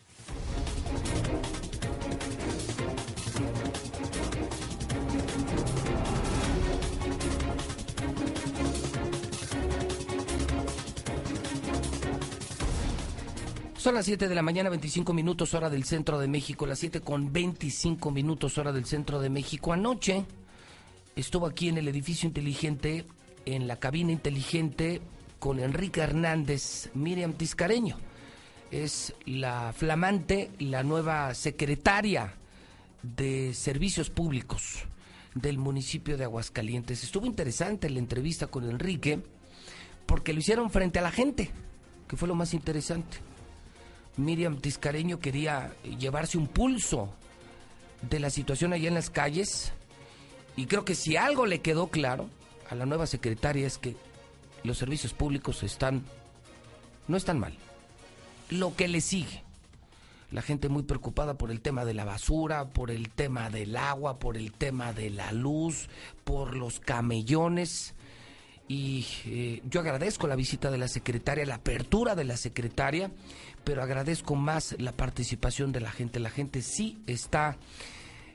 [13.77, 16.99] Son las 7 de la mañana, 25 minutos hora del centro de México, las 7
[16.99, 19.71] con 25 minutos hora del centro de México.
[19.71, 20.25] Anoche
[21.15, 23.05] estuvo aquí en el edificio inteligente
[23.55, 25.01] en la cabina inteligente
[25.39, 27.97] con Enrique Hernández, Miriam Tiscareño.
[28.71, 32.35] Es la flamante, la nueva secretaria
[33.01, 34.83] de Servicios Públicos
[35.33, 37.03] del municipio de Aguascalientes.
[37.03, 39.21] Estuvo interesante la entrevista con Enrique
[40.05, 41.51] porque lo hicieron frente a la gente,
[42.07, 43.17] que fue lo más interesante.
[44.17, 47.13] Miriam Tiscareño quería llevarse un pulso
[48.09, 49.71] de la situación allá en las calles
[50.55, 52.29] y creo que si algo le quedó claro
[52.69, 53.95] a la nueva secretaria es que
[54.63, 56.03] los servicios públicos están
[57.09, 57.53] no están mal.
[58.49, 59.43] Lo que le sigue.
[60.31, 64.19] La gente muy preocupada por el tema de la basura, por el tema del agua,
[64.19, 65.89] por el tema de la luz,
[66.23, 67.95] por los camellones.
[68.67, 73.09] Y eh, yo agradezco la visita de la secretaria, la apertura de la secretaria,
[73.63, 76.19] pero agradezco más la participación de la gente.
[76.19, 77.57] La gente sí está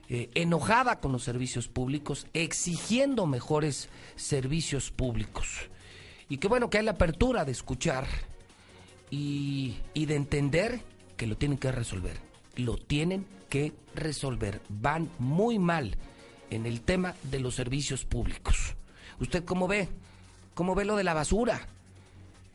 [0.08, 5.70] eh, enojada con los servicios públicos, exigiendo mejores servicios públicos.
[6.28, 8.06] Y qué bueno que hay la apertura de escuchar
[9.10, 10.80] y, y de entender
[11.16, 12.18] que lo tienen que resolver.
[12.56, 14.60] Lo tienen que resolver.
[14.68, 15.96] Van muy mal
[16.50, 18.76] en el tema de los servicios públicos.
[19.20, 19.88] ¿Usted cómo ve?
[20.54, 21.68] ¿Cómo ve lo de la basura?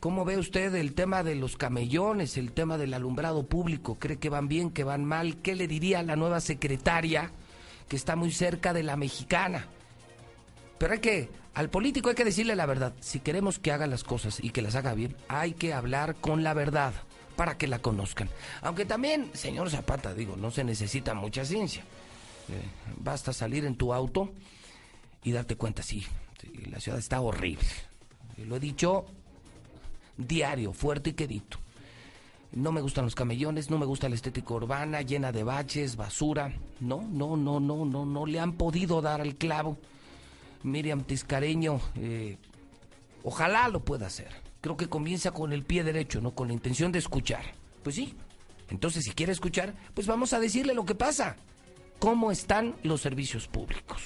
[0.00, 3.98] ¿Cómo ve usted el tema de los camellones, el tema del alumbrado público?
[3.98, 5.36] ¿Cree que van bien, que van mal?
[5.42, 7.30] ¿Qué le diría a la nueva secretaria
[7.86, 9.66] que está muy cerca de la mexicana?
[10.78, 12.94] Pero hay que, al político hay que decirle la verdad.
[13.00, 16.42] Si queremos que haga las cosas y que las haga bien, hay que hablar con
[16.42, 16.94] la verdad
[17.36, 18.30] para que la conozcan.
[18.62, 21.82] Aunque también, señor Zapata, digo, no se necesita mucha ciencia.
[22.48, 22.62] Eh,
[22.96, 24.32] basta salir en tu auto
[25.22, 26.06] y darte cuenta, sí,
[26.40, 27.68] sí, la ciudad está horrible.
[28.38, 29.04] Lo he dicho
[30.26, 31.58] diario, fuerte y quedito.
[32.52, 36.52] No me gustan los camellones, no me gusta la estética urbana, llena de baches, basura.
[36.80, 39.78] No, no, no, no, no, no le han podido dar al clavo.
[40.64, 42.38] Miriam Tiscareño, eh,
[43.22, 44.30] ojalá lo pueda hacer.
[44.60, 47.44] Creo que comienza con el pie derecho, no con la intención de escuchar.
[47.84, 48.14] Pues sí.
[48.68, 51.36] Entonces, si quiere escuchar, pues vamos a decirle lo que pasa.
[51.98, 54.02] ¿Cómo están los servicios públicos?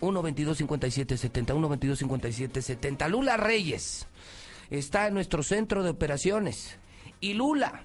[0.00, 4.08] 1 22 57 70 1 22 57 70 Lula Reyes
[4.70, 6.78] está en nuestro centro de operaciones
[7.20, 7.84] y Lula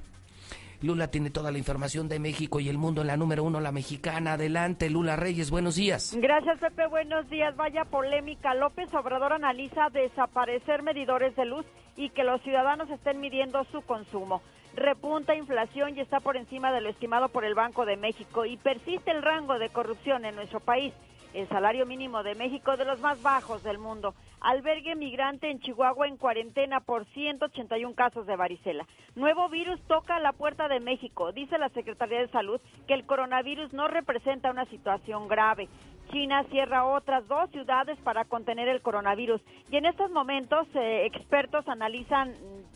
[0.81, 3.71] Lula tiene toda la información de México y el mundo en la número uno, la
[3.71, 4.33] mexicana.
[4.33, 6.15] Adelante, Lula Reyes, buenos días.
[6.15, 7.55] Gracias, Pepe, buenos días.
[7.55, 8.53] Vaya polémica.
[8.53, 14.41] López Obrador analiza desaparecer medidores de luz y que los ciudadanos estén midiendo su consumo.
[14.75, 18.57] Repunta inflación y está por encima de lo estimado por el Banco de México y
[18.57, 20.93] persiste el rango de corrupción en nuestro país
[21.35, 24.15] el salario mínimo de México de los más bajos del mundo.
[24.39, 28.87] Albergue migrante en Chihuahua en cuarentena por 181 casos de varicela.
[29.15, 31.31] Nuevo virus toca la puerta de México.
[31.33, 35.67] Dice la Secretaría de Salud que el coronavirus no representa una situación grave.
[36.11, 39.41] China cierra otras dos ciudades para contener el coronavirus.
[39.71, 42.33] Y en estos momentos, eh, expertos analizan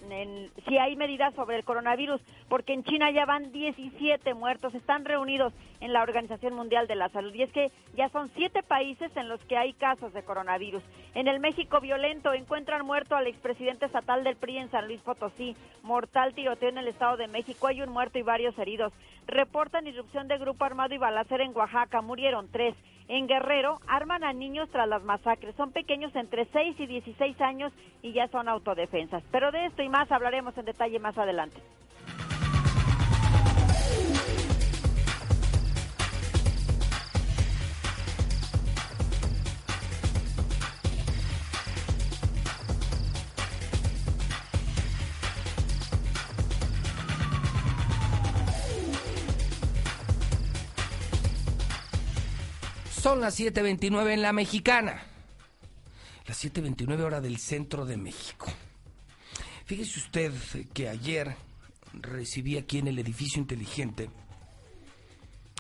[0.10, 5.06] en, si hay medidas sobre el coronavirus, porque en China ya van 17 muertos, están
[5.06, 7.34] reunidos en la Organización Mundial de la Salud.
[7.34, 10.84] Y es que ya son siete países en los que hay casos de coronavirus.
[11.16, 15.56] En el México violento encuentran muerto al expresidente estatal del PRI en San Luis Potosí.
[15.84, 17.68] Mortal tiroteo en el Estado de México.
[17.68, 18.94] Hay un muerto y varios heridos.
[19.28, 22.02] Reportan irrupción de grupo armado y balacera en Oaxaca.
[22.02, 22.76] Murieron tres.
[23.08, 25.56] En Guerrero arman a niños tras las masacres.
[25.56, 29.24] Son pequeños entre 6 y 16 años y ya son autodefensas.
[29.32, 31.60] Pero de esto y más hablaremos en detalle más adelante.
[53.10, 55.02] Son las 7.29 en la mexicana.
[56.28, 58.46] Las 7.29 hora del centro de México.
[59.66, 60.32] Fíjese usted
[60.76, 61.36] que ayer
[61.94, 64.12] recibí aquí en el edificio inteligente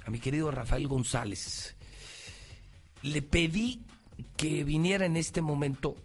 [0.06, 1.76] a mi querido Rafael González.
[3.02, 3.82] Le pedí
[4.38, 5.96] que viniera en este momento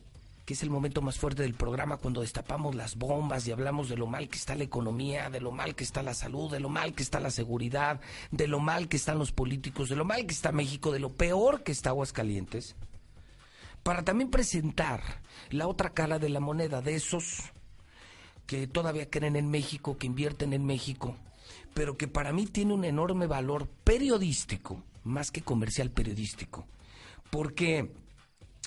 [0.45, 3.97] que es el momento más fuerte del programa cuando destapamos las bombas y hablamos de
[3.97, 6.69] lo mal que está la economía, de lo mal que está la salud, de lo
[6.69, 10.27] mal que está la seguridad, de lo mal que están los políticos, de lo mal
[10.27, 12.77] que está México, de lo peor que está Aguascalientes,
[13.83, 17.53] para también presentar la otra cara de la moneda de esos
[18.47, 21.17] que todavía creen en México, que invierten en México,
[21.73, 26.67] pero que para mí tiene un enorme valor periodístico, más que comercial periodístico,
[27.31, 27.91] porque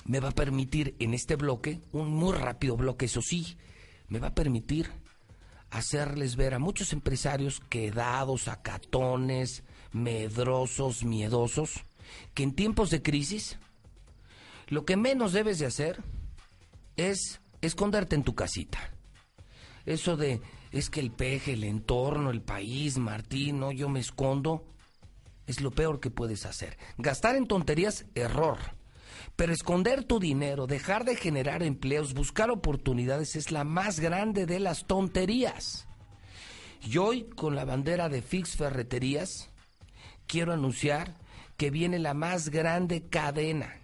[0.08, 3.56] me va a permitir en este bloque, un muy rápido bloque, eso sí,
[4.08, 4.90] me va a permitir
[5.70, 11.84] hacerles ver a muchos empresarios quedados, acatones, medrosos, miedosos,
[12.32, 13.58] que en tiempos de crisis
[14.68, 16.02] lo que menos debes de hacer
[16.96, 18.78] es esconderte en tu casita.
[19.84, 20.40] Eso de
[20.72, 24.66] es que el peje, el entorno, el país, Martín, no, yo me escondo,
[25.46, 26.78] es lo peor que puedes hacer.
[26.96, 28.77] Gastar en tonterías, error.
[29.38, 34.58] Pero esconder tu dinero, dejar de generar empleos, buscar oportunidades es la más grande de
[34.58, 35.86] las tonterías.
[36.82, 39.48] Y hoy, con la bandera de Fix Ferreterías,
[40.26, 41.14] quiero anunciar
[41.56, 43.76] que viene la más grande cadena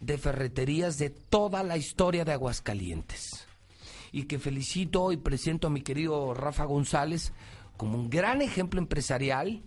[0.00, 3.46] de ferreterías de toda la historia de Aguascalientes.
[4.12, 7.34] Y que felicito y presento a mi querido Rafa González
[7.76, 9.62] como un gran ejemplo empresarial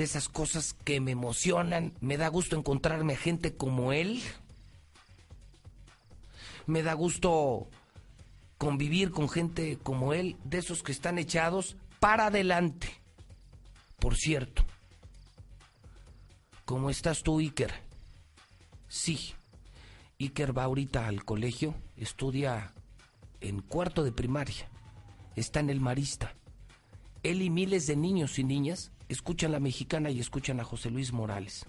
[0.00, 1.92] de esas cosas que me emocionan.
[2.00, 4.22] Me da gusto encontrarme a gente como él.
[6.64, 7.68] Me da gusto
[8.56, 12.88] convivir con gente como él, de esos que están echados para adelante.
[13.98, 14.64] Por cierto,
[16.64, 17.74] ¿cómo estás tú, Iker?
[18.88, 19.34] Sí,
[20.18, 22.72] Iker va ahorita al colegio, estudia
[23.42, 24.66] en cuarto de primaria,
[25.36, 26.34] está en el Marista.
[27.22, 31.12] Él y miles de niños y niñas escuchan la mexicana y escuchan a José Luis
[31.12, 31.66] Morales.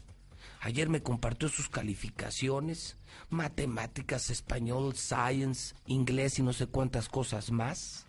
[0.62, 2.98] Ayer me compartió sus calificaciones,
[3.30, 8.06] matemáticas, español, science, inglés y no sé cuántas cosas más.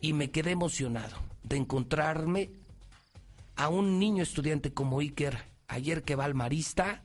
[0.00, 2.50] Y me quedé emocionado de encontrarme
[3.54, 5.38] a un niño estudiante como Iker
[5.68, 7.04] ayer que va al Marista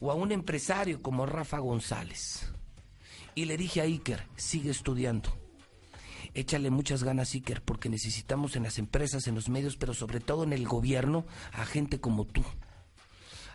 [0.00, 2.52] o a un empresario como Rafa González.
[3.36, 5.43] Y le dije a Iker, sigue estudiando
[6.34, 10.44] échale muchas ganas, Iker, porque necesitamos en las empresas, en los medios, pero sobre todo
[10.44, 12.44] en el gobierno, a gente como tú.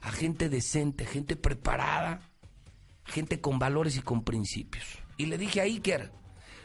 [0.02, 2.22] A gente decente, gente preparada,
[3.06, 4.86] gente con valores y con principios.
[5.18, 6.12] Y le dije a Iker,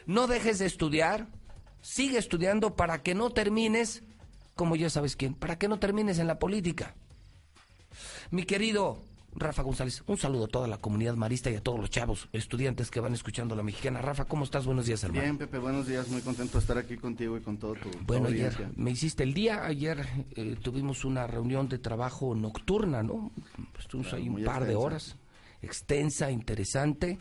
[0.06, 1.28] no dejes de estudiar,
[1.80, 4.04] sigue estudiando para que no termines,
[4.54, 6.94] como ya sabes quién, para que no termines en la política.
[8.30, 9.02] Mi querido
[9.36, 10.02] Rafa González.
[10.06, 13.14] Un saludo a toda la comunidad marista y a todos los chavos, estudiantes que van
[13.14, 14.00] escuchando la mexicana.
[14.00, 14.66] Rafa, ¿cómo estás?
[14.66, 15.22] Buenos días, hermano.
[15.22, 16.08] Bien, Pepe, buenos días.
[16.08, 19.34] Muy contento de estar aquí contigo y con todo tu Bueno, ayer me hiciste el
[19.34, 19.64] día.
[19.64, 23.32] Ayer eh, tuvimos una reunión de trabajo nocturna, ¿no?
[23.78, 25.16] Estuvimos ahí un par de horas.
[25.62, 27.18] Extensa, interesante.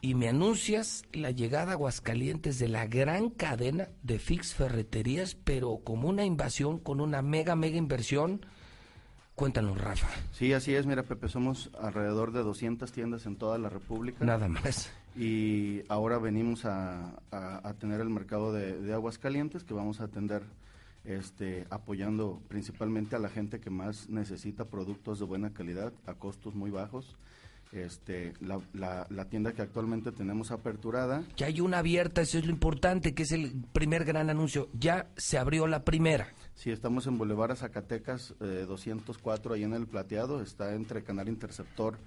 [0.00, 5.80] Y me anuncias la llegada a Aguascalientes de la gran cadena de Fix Ferreterías, pero
[5.84, 8.44] como una invasión, con una mega, mega inversión
[9.36, 10.08] Cuéntanos, Rafa.
[10.32, 10.86] Sí, así es.
[10.86, 14.24] Mira, Pepe, somos alrededor de 200 tiendas en toda la República.
[14.24, 14.90] Nada más.
[15.14, 17.14] Y ahora venimos a,
[17.78, 20.42] tener el mercado de, de aguas calientes que vamos a atender
[21.06, 26.54] este, apoyando principalmente a la gente que más necesita productos de buena calidad a costos
[26.54, 27.16] muy bajos.
[27.72, 28.60] Este, la,
[29.10, 31.24] la, tienda que actualmente tenemos aperturada.
[31.36, 34.68] Ya hay una abierta, eso es lo importante, que es el primer gran anuncio.
[34.72, 36.28] Ya se abrió la primera.
[36.56, 41.98] Sí, estamos en Boulevard Zacatecas 204, eh, ahí en el Plateado, está entre Canal Interceptor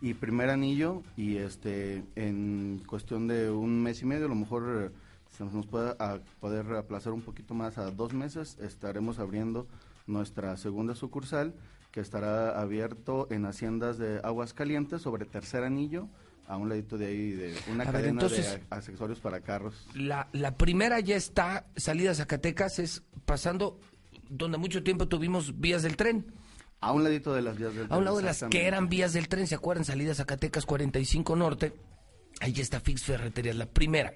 [0.00, 4.90] y primer anillo y este en cuestión de un mes y medio a lo mejor
[4.90, 4.90] eh,
[5.36, 9.66] se nos puede a poder aplazar un poquito más a dos meses estaremos abriendo
[10.06, 11.52] nuestra segunda sucursal
[11.92, 16.08] que estará abierto en haciendas de aguas calientes sobre tercer anillo
[16.50, 19.86] a un ladito de ahí de una A ver, cadena entonces- de accesorios para carros
[19.94, 23.78] La, la primera ya está, salida a Zacatecas, es pasando
[24.28, 26.26] donde mucho tiempo tuvimos vías del tren.
[26.80, 28.88] a un ladito de las vías del A un tren, lado de las que eran
[28.88, 29.84] vías del tren, ¿se acuerdan?
[29.84, 31.72] Salida Zacatecas 45 Norte.
[32.40, 34.14] Ahí ya está Fix Ferreterías, la primera.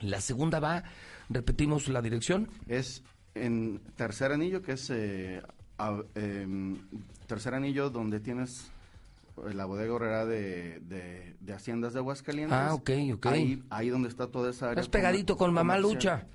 [0.00, 0.82] La segunda va,
[1.30, 2.48] repetimos la dirección.
[2.68, 3.02] Es
[3.34, 5.40] en tercer anillo, que es eh,
[5.78, 6.78] a- em,
[7.26, 8.70] tercer anillo donde tienes
[9.52, 12.56] la bodega horrera de, de, de Haciendas de Aguascalientes.
[12.56, 13.26] Ah, ok, ok.
[13.26, 14.80] Ahí, ahí donde está toda esa área.
[14.80, 15.78] Estás pegadito con Mamá.
[15.78, 16.26] Lucha.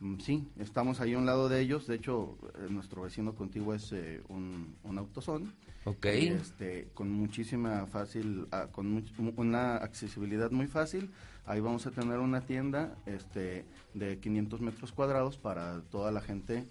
[0.00, 1.86] Mm, Sí, estamos ahí a un lado de ellos.
[1.86, 5.52] De hecho, eh, nuestro vecino contigo es eh, un, un autosón.
[5.84, 6.06] Ok.
[6.06, 11.10] Este, con muchísima fácil, ah, con much- una accesibilidad muy fácil.
[11.46, 16.64] Ahí vamos a tener una tienda este, de 500 metros cuadrados para toda la gente.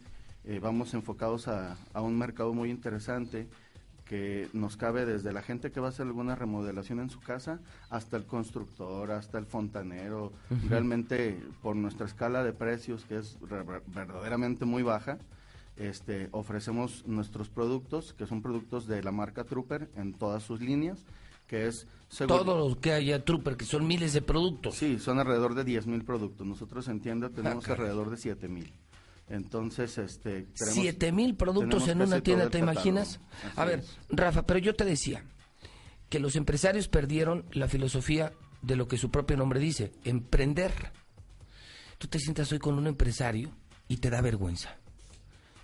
[0.46, 3.48] Eh, vamos enfocados a, a un mercado muy interesante
[4.10, 7.60] que nos cabe desde la gente que va a hacer alguna remodelación en su casa
[7.92, 10.34] hasta el constructor, hasta el fontanero.
[10.68, 13.38] Realmente por nuestra escala de precios que es
[13.94, 15.20] verdaderamente muy baja,
[15.78, 21.06] este, ofrecemos nuestros productos, que son productos de la marca Trooper en todas sus líneas,
[21.48, 21.88] que es...
[22.10, 24.76] seguro- Todo lo que haya Trooper, que son miles de productos.
[24.76, 26.46] Sí, son alrededor de 10 mil productos.
[26.46, 27.80] Nosotros en tienda tenemos caray.
[27.86, 28.74] alrededor de 7 mil.
[29.30, 30.48] Entonces, este...
[30.56, 33.20] Siete mil productos en una tienda, ¿te imaginas?
[33.56, 33.98] A ver, es.
[34.10, 35.24] Rafa, pero yo te decía
[36.10, 40.74] que los empresarios perdieron la filosofía de lo que su propio nombre dice, emprender.
[42.00, 43.52] Tú te sientas hoy con un empresario
[43.88, 44.76] y te da vergüenza.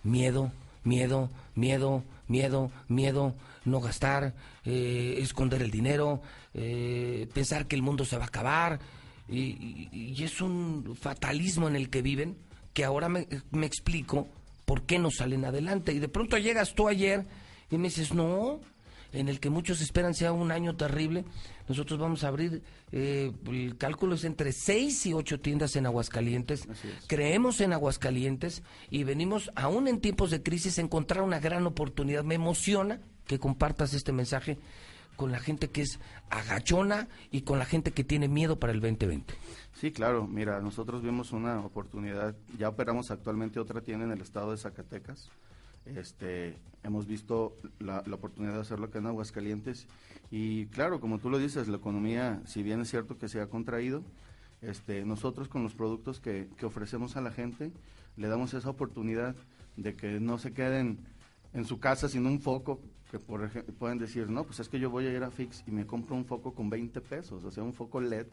[0.03, 0.51] Miedo,
[0.83, 3.35] miedo, miedo, miedo, miedo,
[3.65, 6.21] no gastar, eh, esconder el dinero,
[6.53, 8.79] eh, pensar que el mundo se va a acabar.
[9.27, 9.39] Y,
[9.91, 12.37] y- y es un fatalismo en el que viven
[12.75, 14.27] que ahora me, me explico
[14.65, 15.93] por qué no salen adelante.
[15.93, 17.25] Y de pronto llegas tú ayer
[17.71, 18.59] y me dices, no,
[19.13, 21.23] en el que muchos esperan sea un año terrible.
[21.69, 22.61] Nosotros vamos a abrir,
[22.91, 26.67] eh, el cálculo es entre seis y ocho tiendas en Aguascalientes.
[27.07, 28.61] Creemos en Aguascalientes
[28.91, 32.25] y venimos, aún en tiempos de crisis, a encontrar una gran oportunidad.
[32.25, 34.59] Me emociona que compartas este mensaje
[35.15, 35.99] con la gente que es
[36.29, 39.33] agachona y con la gente que tiene miedo para el 2020.
[39.85, 40.25] Sí, claro.
[40.25, 42.35] Mira, nosotros vimos una oportunidad.
[42.57, 45.29] Ya operamos actualmente otra tienda en el estado de Zacatecas.
[45.85, 49.85] Este, hemos visto la, oportunidad de hacerlo acá en Aguascalientes.
[50.31, 53.45] Y claro, como tú lo dices, la economía, si bien es cierto que se ha
[53.45, 54.01] contraído,
[54.63, 57.71] este, nosotros con los productos que, que ofrecemos a la gente,
[58.17, 59.35] le damos esa oportunidad
[59.77, 60.97] de que no se queden
[61.53, 62.79] en su casa sin un foco,
[63.11, 65.85] que pueden decir, no, pues es que yo voy a ir a Fix y me
[65.85, 68.25] compro un foco con 20 pesos, o sea, un foco LED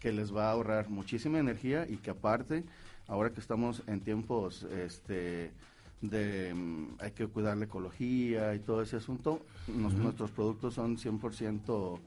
[0.00, 2.64] que les va a ahorrar muchísima energía y que aparte,
[3.08, 5.50] ahora que estamos en tiempos este
[6.00, 10.98] de mm, hay que cuidar la ecología y todo ese asunto, nos- nuestros productos son
[10.98, 11.98] 100%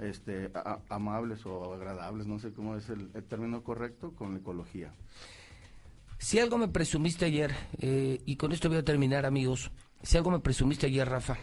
[0.00, 4.40] este, a- amables o agradables, no sé cómo es el, el término correcto, con la
[4.40, 4.92] ecología.
[6.18, 9.70] Si algo me presumiste ayer, eh, y con esto voy a terminar, amigos,
[10.02, 11.36] si algo me presumiste ayer, Rafa,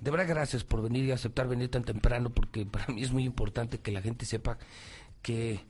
[0.00, 3.24] de verdad gracias por venir y aceptar venir tan temprano, porque para mí es muy
[3.24, 4.58] importante que la gente sepa
[5.22, 5.64] que,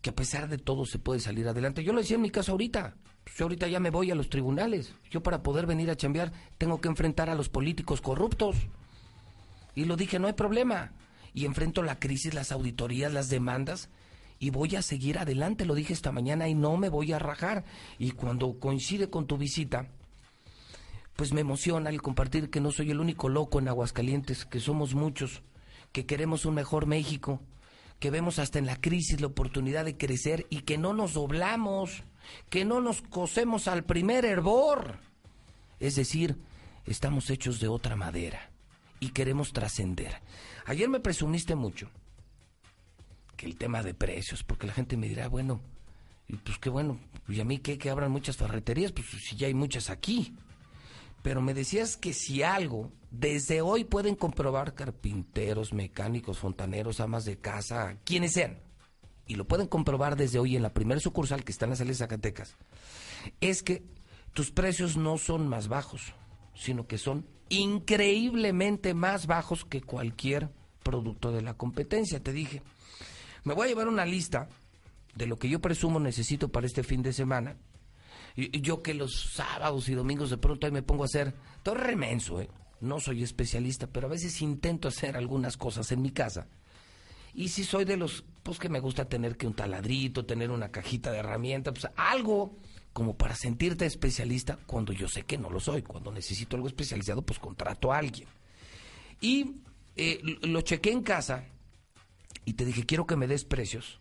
[0.00, 1.84] que a pesar de todo se puede salir adelante.
[1.84, 4.28] Yo lo decía en mi caso ahorita, pues yo ahorita ya me voy a los
[4.28, 4.94] tribunales.
[5.10, 8.56] Yo para poder venir a chambear tengo que enfrentar a los políticos corruptos.
[9.74, 10.92] Y lo dije, no hay problema.
[11.34, 13.88] Y enfrento la crisis, las auditorías, las demandas.
[14.38, 17.64] Y voy a seguir adelante, lo dije esta mañana, y no me voy a rajar.
[17.98, 19.86] Y cuando coincide con tu visita,
[21.14, 24.94] pues me emociona el compartir que no soy el único loco en Aguascalientes, que somos
[24.94, 25.42] muchos,
[25.92, 27.40] que queremos un mejor México,
[28.02, 32.02] que vemos hasta en la crisis la oportunidad de crecer y que no nos doblamos,
[32.50, 34.98] que no nos cosemos al primer hervor.
[35.78, 36.36] Es decir,
[36.84, 38.50] estamos hechos de otra madera
[38.98, 40.20] y queremos trascender.
[40.66, 41.90] Ayer me presumiste mucho
[43.36, 45.60] que el tema de precios, porque la gente me dirá, bueno,
[46.42, 46.98] pues qué bueno,
[47.28, 50.34] y a mí qué, que abran muchas ferreterías, pues si ya hay muchas aquí.
[51.22, 57.36] Pero me decías que si algo, desde hoy pueden comprobar carpinteros, mecánicos, fontaneros, amas de
[57.36, 58.58] casa, quienes sean,
[59.26, 61.92] y lo pueden comprobar desde hoy en la primera sucursal que está en la salida
[61.92, 62.56] de Zacatecas,
[63.42, 63.84] es que
[64.32, 66.14] tus precios no son más bajos,
[66.54, 70.48] sino que son increíblemente más bajos que cualquier
[70.82, 72.22] producto de la competencia.
[72.22, 72.62] Te dije,
[73.44, 74.48] me voy a llevar una lista
[75.14, 77.58] de lo que yo presumo necesito para este fin de semana.
[78.36, 82.40] Yo que los sábados y domingos de pronto ahí me pongo a hacer, todo remenso,
[82.40, 82.48] ¿eh?
[82.82, 86.48] No soy especialista, pero a veces intento hacer algunas cosas en mi casa.
[87.34, 90.70] Y si soy de los, pues que me gusta tener que un taladrito, tener una
[90.70, 92.58] cajita de herramientas, pues algo
[92.92, 95.82] como para sentirte especialista cuando yo sé que no lo soy.
[95.82, 98.28] Cuando necesito algo especializado, pues contrato a alguien.
[99.20, 99.56] Y
[99.96, 101.44] eh, lo chequé en casa
[102.44, 104.00] y te dije, quiero que me des precios,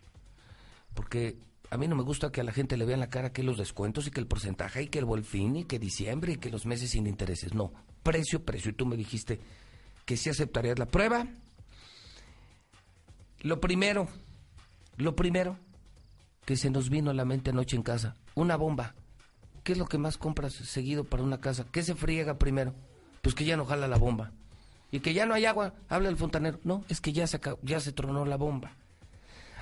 [0.93, 1.37] porque
[1.69, 3.43] a mí no me gusta que a la gente le vea en la cara que
[3.43, 6.49] los descuentos y que el porcentaje y que el bolfín y que diciembre y que
[6.49, 7.53] los meses sin intereses.
[7.53, 7.71] No,
[8.03, 8.71] precio, precio.
[8.71, 9.39] Y tú me dijiste
[10.05, 11.27] que sí aceptarías la prueba.
[13.41, 14.07] Lo primero,
[14.97, 15.57] lo primero
[16.45, 18.95] que se nos vino a la mente anoche en casa, una bomba.
[19.63, 21.65] ¿Qué es lo que más compras seguido para una casa?
[21.71, 22.73] ¿Qué se friega primero?
[23.21, 24.31] Pues que ya no jala la bomba.
[24.91, 26.59] Y que ya no hay agua, habla el fontanero.
[26.63, 28.73] No, es que ya se, ya se tronó la bomba.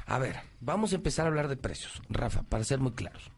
[0.06, 3.30] A ver, vamos a empezar a hablar de precios, Rafa, para ser muy claros.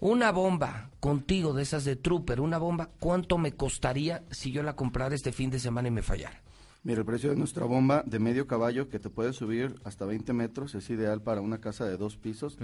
[0.00, 4.76] Una bomba contigo de esas de Trooper, una bomba, ¿cuánto me costaría si yo la
[4.76, 6.40] comprara este fin de semana y me fallara?
[6.84, 10.32] Mira, el precio de nuestra bomba de medio caballo que te puede subir hasta 20
[10.32, 12.56] metros es ideal para una casa de dos pisos.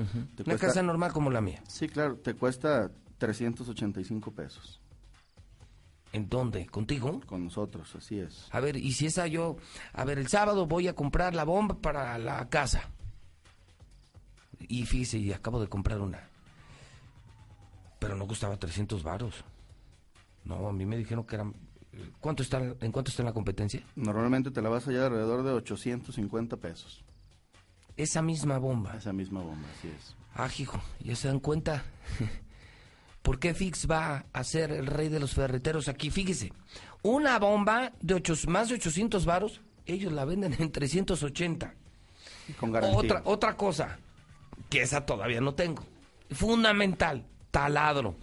[0.47, 1.63] una casa normal como la mía.
[1.67, 4.81] Sí, claro, te cuesta 385 pesos.
[6.13, 6.67] ¿En dónde?
[6.67, 7.21] ¿Contigo?
[7.27, 8.47] Con nosotros, así es.
[8.53, 9.57] A ver, y si esa yo,
[9.93, 12.89] a ver, el sábado voy a comprar la bomba para la casa.
[14.61, 16.31] Y fíjese, y acabo de comprar una.
[18.05, 19.45] Pero no costaba 300 varos.
[20.45, 21.55] No, a mí me dijeron que eran...
[22.21, 23.83] ¿Cuánto está, ¿En cuánto está en la competencia?
[23.97, 27.03] Normalmente te la vas a hallar alrededor de 850 pesos.
[27.97, 28.95] Esa misma bomba.
[28.95, 30.15] Esa misma bomba, así es.
[30.35, 31.83] Ah, hijo, ya se dan cuenta.
[33.23, 36.11] ¿Por qué Fix va a ser el rey de los ferreteros aquí?
[36.11, 36.53] Fíjese,
[37.03, 41.75] una bomba de ocho, más de 800 varos, ellos la venden en 380.
[42.61, 42.99] Con garantía.
[42.99, 43.99] Otra, otra cosa,
[44.69, 45.85] que esa todavía no tengo.
[46.31, 47.25] Fundamental,
[47.55, 48.17] taladro.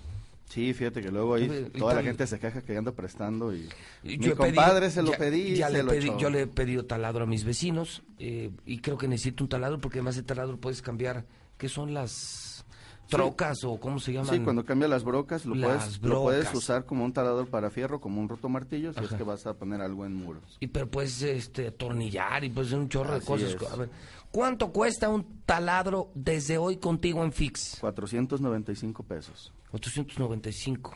[0.50, 3.70] Sí, fíjate que luego ahí toda la gente se queja que anda prestando y
[4.04, 6.86] yo mi compadre se lo pedí, ya se le lo pedí, yo le he pedido
[6.86, 10.58] taladro a mis vecinos eh, y creo que necesito un taladro porque además de taladro
[10.58, 11.26] puedes cambiar,
[11.58, 12.66] ¿qué son las
[13.08, 14.36] trocas o cómo se llaman?
[14.36, 17.70] Sí, cuando cambia las brocas lo, Las puedes, lo puedes usar como un taladro para
[17.70, 20.58] fierro, como un rotomartillo, si es que vas a poner algo en muros.
[20.60, 23.56] Y pero puedes este, atornillar y pues un chorro de cosas.
[23.56, 23.72] es.
[23.72, 23.90] A ver,
[24.32, 27.78] ¿cuánto cuesta un taladro desde hoy contigo en Fix?
[27.82, 29.54] 495 pesos.
[29.72, 30.96] 895.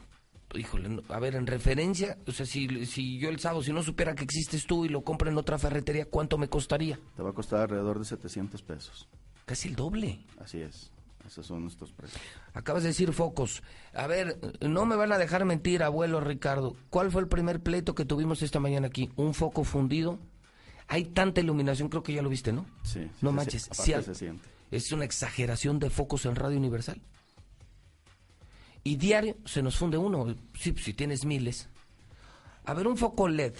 [0.53, 3.83] Híjole, no- a ver, en referencia, o sea, si, si yo el sábado, si no
[3.83, 6.99] supiera que existes tú y lo compro en otra ferretería, ¿cuánto me costaría?
[7.15, 9.07] Te va a costar alrededor de 700 pesos.
[9.45, 10.19] Casi el doble.
[10.39, 10.91] Así es.
[11.27, 12.21] Esos son nuestros precios.
[12.53, 13.63] Acabas de decir focos.
[13.93, 16.75] A ver, no me van a dejar mentir, abuelo Ricardo.
[16.91, 19.09] ¿Cuál fue el primer pleito que tuvimos esta mañana aquí?
[19.15, 20.19] ¿Un foco fundido?
[20.87, 22.65] Hay tanta iluminación, creo que ya lo viste, ¿no?
[22.83, 23.09] Sí.
[23.21, 24.47] No manches, sí se siente.
[24.71, 27.01] es una exageración de focos en Radio Universal.
[28.83, 30.35] Y diario se nos funde uno.
[30.53, 31.69] Sí, pues, si tienes miles.
[32.65, 33.53] A ver, un foco LED.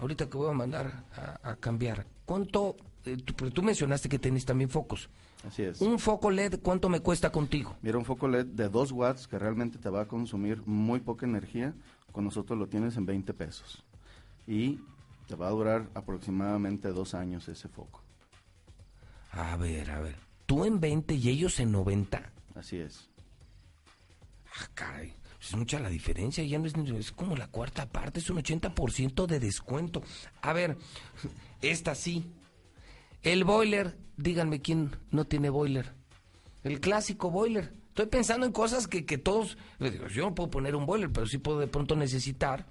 [0.00, 2.06] Ahorita que voy a mandar a, a cambiar.
[2.24, 2.76] ¿Cuánto?
[3.04, 5.08] eh, tú mencionaste que tenés también focos.
[5.46, 5.80] Así es.
[5.80, 7.76] Un foco LED, ¿cuánto me cuesta contigo?
[7.82, 11.26] Mira, un foco LED de 2 watts que realmente te va a consumir muy poca
[11.26, 11.74] energía,
[12.10, 13.84] con nosotros lo tienes en 20 pesos.
[14.46, 14.80] Y
[15.28, 18.02] te va a durar aproximadamente dos años ese foco.
[19.30, 20.16] A ver, a ver.
[20.46, 22.32] Tú en 20 y ellos en 90.
[22.54, 23.10] Así es.
[24.56, 25.12] Ah, caray.
[25.40, 29.26] Es mucha la diferencia, ya no es, es como la cuarta parte, es un 80%
[29.26, 30.02] de descuento.
[30.40, 30.78] A ver,
[31.62, 32.32] esta sí.
[33.22, 35.94] El boiler, díganme quién no tiene boiler.
[36.64, 37.74] El clásico boiler.
[37.88, 39.58] Estoy pensando en cosas que, que todos,
[40.14, 42.66] yo no puedo poner un boiler, pero sí puedo de pronto necesitar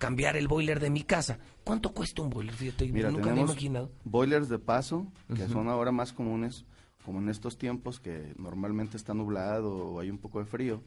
[0.00, 1.38] cambiar el boiler de mi casa.
[1.62, 2.54] ¿Cuánto cuesta un boiler?
[2.54, 3.92] Fíjate, Mira, nunca me he imaginado.
[4.02, 6.64] boilers de paso, que son ahora más comunes,
[7.04, 10.82] como en estos tiempos que normalmente está nublado o hay un poco de frío.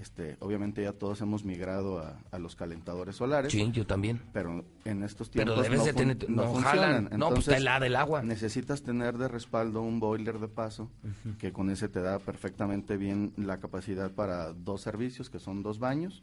[0.00, 3.52] este, obviamente ya todos hemos migrado a, a los calentadores solares.
[3.52, 4.20] Sí, yo también.
[4.32, 7.04] Pero en estos Pero tiempos debes no, de tener- no funcionan.
[7.04, 7.18] jalan.
[7.18, 8.22] No, pues, helada el agua.
[8.22, 10.90] Necesitas tener de respaldo un boiler de paso,
[11.38, 15.78] que con ese te da perfectamente bien la capacidad para dos servicios, que son dos
[15.78, 16.22] baños.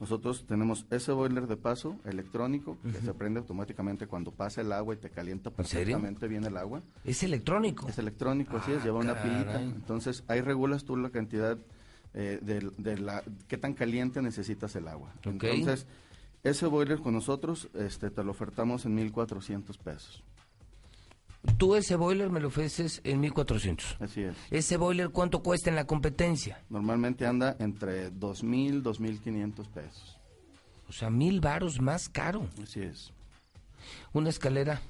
[0.00, 4.94] Nosotros tenemos ese boiler de paso electrónico que se prende automáticamente cuando pasa el agua
[4.94, 6.82] y te calienta perfectamente bien el agua.
[7.04, 7.88] Es electrónico.
[7.88, 9.60] Es electrónico, así es, Ah, lleva una pilita.
[9.60, 11.58] Entonces ahí regulas tú la cantidad
[12.14, 15.12] eh, de, de la qué tan caliente necesitas el agua.
[15.24, 15.86] Entonces
[16.44, 20.22] ese boiler con nosotros este, te lo ofertamos en 1.400 pesos.
[21.56, 23.96] Tú ese boiler me lo ofreces en 1400.
[24.00, 24.36] Así es.
[24.50, 26.62] ¿Ese boiler cuánto cuesta en la competencia?
[26.68, 30.18] Normalmente anda entre 2.000, 2.500 pesos.
[30.88, 32.48] O sea, mil varos más caro.
[32.62, 33.12] Así es.
[34.12, 34.80] Una escalera.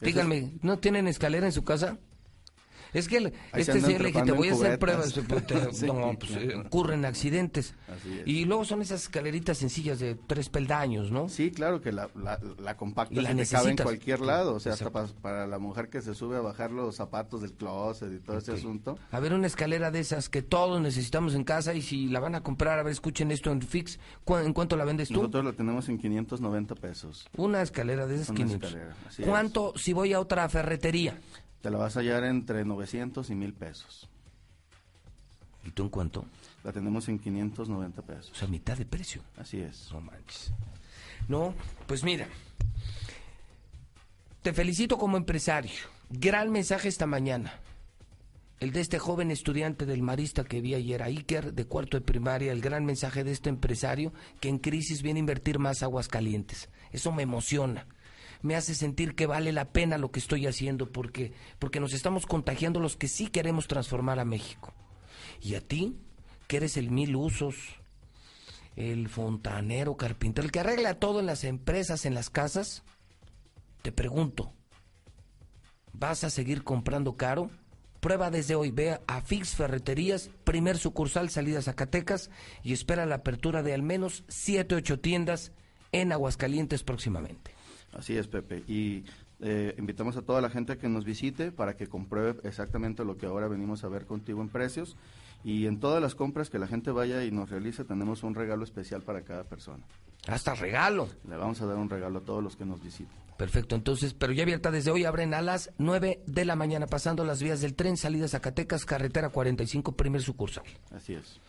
[0.00, 1.98] Díganme, ¿no tienen escalera en su casa?
[2.92, 5.12] Es que el- este sí le dije, te voy a hacer pruebas.
[5.26, 6.50] pues, Sí, no, pues, claro.
[6.50, 7.74] eh, ocurren accidentes.
[8.26, 11.28] Y luego son esas escaleritas sencillas de tres peldaños, ¿no?
[11.28, 14.54] Sí, claro que la, la, la compacta Y la se te cabe en cualquier lado,
[14.54, 17.52] o sea, hasta para, para la mujer que se sube a bajar los zapatos del
[17.52, 18.98] closet y todo ese asunto.
[19.10, 22.34] A ver, una escalera de esas que todos necesitamos en casa y si la van
[22.34, 25.14] a comprar, a ver, escuchen esto en Fix, ¿cu- ¿en cuánto la vendes tú?
[25.14, 27.26] Nosotros la tenemos en 590 pesos.
[27.36, 28.68] Una escalera de esas Una 500.
[28.70, 29.26] escalera, es.
[29.26, 31.18] ¿Cuánto si voy a otra ferretería?
[31.62, 34.08] Te la vas a hallar entre 900 y 1000 pesos.
[35.64, 36.26] ¿Y tú en cuánto?
[36.64, 38.32] La tenemos en 590 pesos.
[38.32, 39.22] O sea, mitad de precio.
[39.36, 39.90] Así es.
[39.92, 40.52] No manches.
[41.28, 41.54] No,
[41.86, 42.26] pues mira.
[44.42, 45.70] Te felicito como empresario.
[46.10, 47.54] Gran mensaje esta mañana.
[48.58, 52.04] El de este joven estudiante del Marista que vi ayer, a Iker, de cuarto de
[52.04, 56.08] primaria, el gran mensaje de este empresario que en crisis viene a invertir más aguas
[56.08, 56.68] calientes.
[56.90, 57.86] Eso me emociona.
[58.42, 62.26] Me hace sentir que vale la pena lo que estoy haciendo porque, porque nos estamos
[62.26, 64.74] contagiando los que sí queremos transformar a México.
[65.40, 65.96] Y a ti,
[66.48, 67.56] que eres el mil usos,
[68.76, 72.82] el fontanero, carpintero, el que arregla todo en las empresas, en las casas,
[73.82, 74.52] te pregunto,
[75.92, 77.50] ¿vas a seguir comprando caro?
[78.00, 82.30] Prueba desde hoy, ve a Fix Ferreterías, primer sucursal, salida Zacatecas,
[82.64, 85.52] y espera la apertura de al menos 7, 8 tiendas
[85.92, 87.51] en Aguascalientes próximamente.
[87.92, 88.64] Así es, Pepe.
[88.66, 89.04] Y
[89.40, 93.26] eh, invitamos a toda la gente que nos visite para que compruebe exactamente lo que
[93.26, 94.96] ahora venimos a ver contigo en precios.
[95.44, 98.62] Y en todas las compras que la gente vaya y nos realice, tenemos un regalo
[98.64, 99.84] especial para cada persona.
[100.28, 101.08] Hasta regalo.
[101.28, 103.22] Le vamos a dar un regalo a todos los que nos visiten.
[103.36, 107.24] Perfecto, entonces, pero ya abierta desde hoy, abren a las 9 de la mañana, pasando
[107.24, 110.64] las vías del tren, salida Zacatecas, carretera 45, primer sucursal.
[110.92, 111.40] Así es.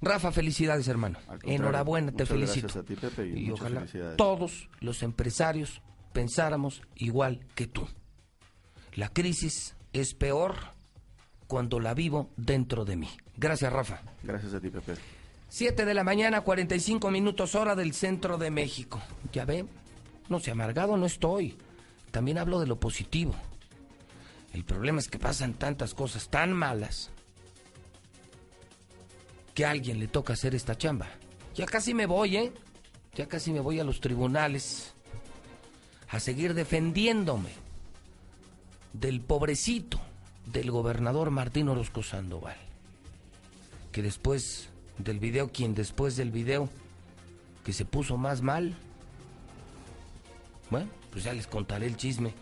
[0.00, 1.18] Rafa, felicidades, hermano.
[1.42, 2.68] Enhorabuena, te felicito.
[2.68, 3.86] gracias a ti, Pepe, y y ojalá
[4.16, 5.80] todos los empresarios
[6.12, 7.86] pensáramos igual que tú.
[8.94, 10.56] La crisis es peor
[11.46, 13.08] cuando la vivo dentro de mí.
[13.36, 14.02] Gracias, Rafa.
[14.22, 14.94] Gracias a ti, Pepe.
[15.48, 19.00] 7 de la mañana, 45 minutos hora del centro de México.
[19.32, 19.66] Ya ve,
[20.28, 21.56] no sé, amargado no estoy.
[22.10, 23.34] También hablo de lo positivo.
[24.52, 27.10] El problema es que pasan tantas cosas tan malas
[29.56, 31.08] que a alguien le toca hacer esta chamba.
[31.54, 32.52] Ya casi me voy, ¿eh?
[33.14, 34.92] Ya casi me voy a los tribunales
[36.10, 37.48] a seguir defendiéndome
[38.92, 39.98] del pobrecito
[40.44, 42.58] del gobernador Martín Orozco Sandoval.
[43.92, 46.68] Que después del video, quien después del video
[47.64, 48.76] que se puso más mal,
[50.68, 52.34] bueno, pues ya les contaré el chisme.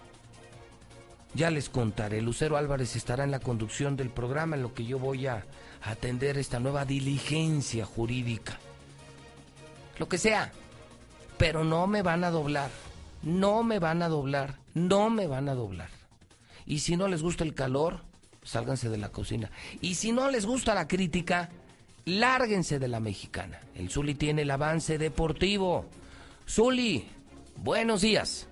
[1.35, 2.23] Ya les contaré.
[2.23, 5.45] Lucero Álvarez estará en la conducción del programa en lo que yo voy a
[5.83, 8.59] atender esta nueva diligencia jurídica.
[9.99, 10.53] Lo que sea.
[11.37, 12.71] Pero no me van a doblar.
[13.23, 14.59] No me van a doblar.
[14.75, 15.91] No me van a doblar.
[16.67, 18.01] Y si no les gusta el calor,
[18.45, 19.51] sálganse de la cocina.
[19.81, 21.51] Y si no les gusta la crítica,
[22.05, 23.61] lárguense de la mexicana.
[23.75, 25.87] El Zuli tiene el avance deportivo.
[26.49, 27.09] Zuli,
[27.57, 28.47] buenos días.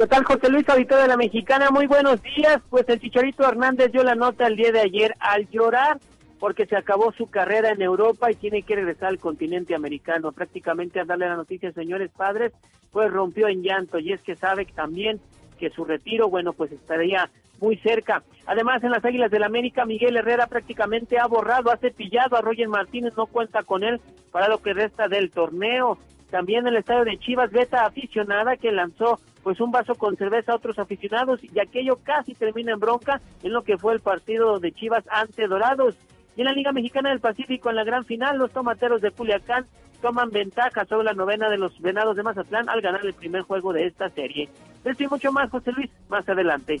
[0.00, 1.70] ¿Qué tal, José Luis, auditor de la Mexicana?
[1.70, 2.62] Muy buenos días.
[2.70, 5.98] Pues el Chicharito Hernández dio la nota el día de ayer al llorar
[6.38, 10.32] porque se acabó su carrera en Europa y tiene que regresar al continente americano.
[10.32, 12.54] Prácticamente a darle la noticia, señores padres,
[12.90, 15.20] pues rompió en llanto y es que sabe también
[15.58, 17.28] que su retiro, bueno, pues estaría
[17.60, 18.22] muy cerca.
[18.46, 22.68] Además, en las Águilas del América, Miguel Herrera prácticamente ha borrado, ha cepillado a Roger
[22.68, 24.00] Martínez, no cuenta con él
[24.32, 25.98] para lo que resta del torneo.
[26.30, 30.56] También el estadio de Chivas, Beta aficionada que lanzó pues un vaso con cerveza a
[30.56, 34.72] otros aficionados y aquello casi termina en bronca en lo que fue el partido de
[34.72, 35.96] Chivas ante Dorados.
[36.36, 39.66] Y en la Liga Mexicana del Pacífico, en la gran final, los tomateros de Culiacán
[40.00, 43.72] toman ventaja sobre la novena de los Venados de Mazatlán al ganar el primer juego
[43.72, 44.48] de esta serie.
[44.84, 46.80] Esto y mucho más, José Luis, más adelante.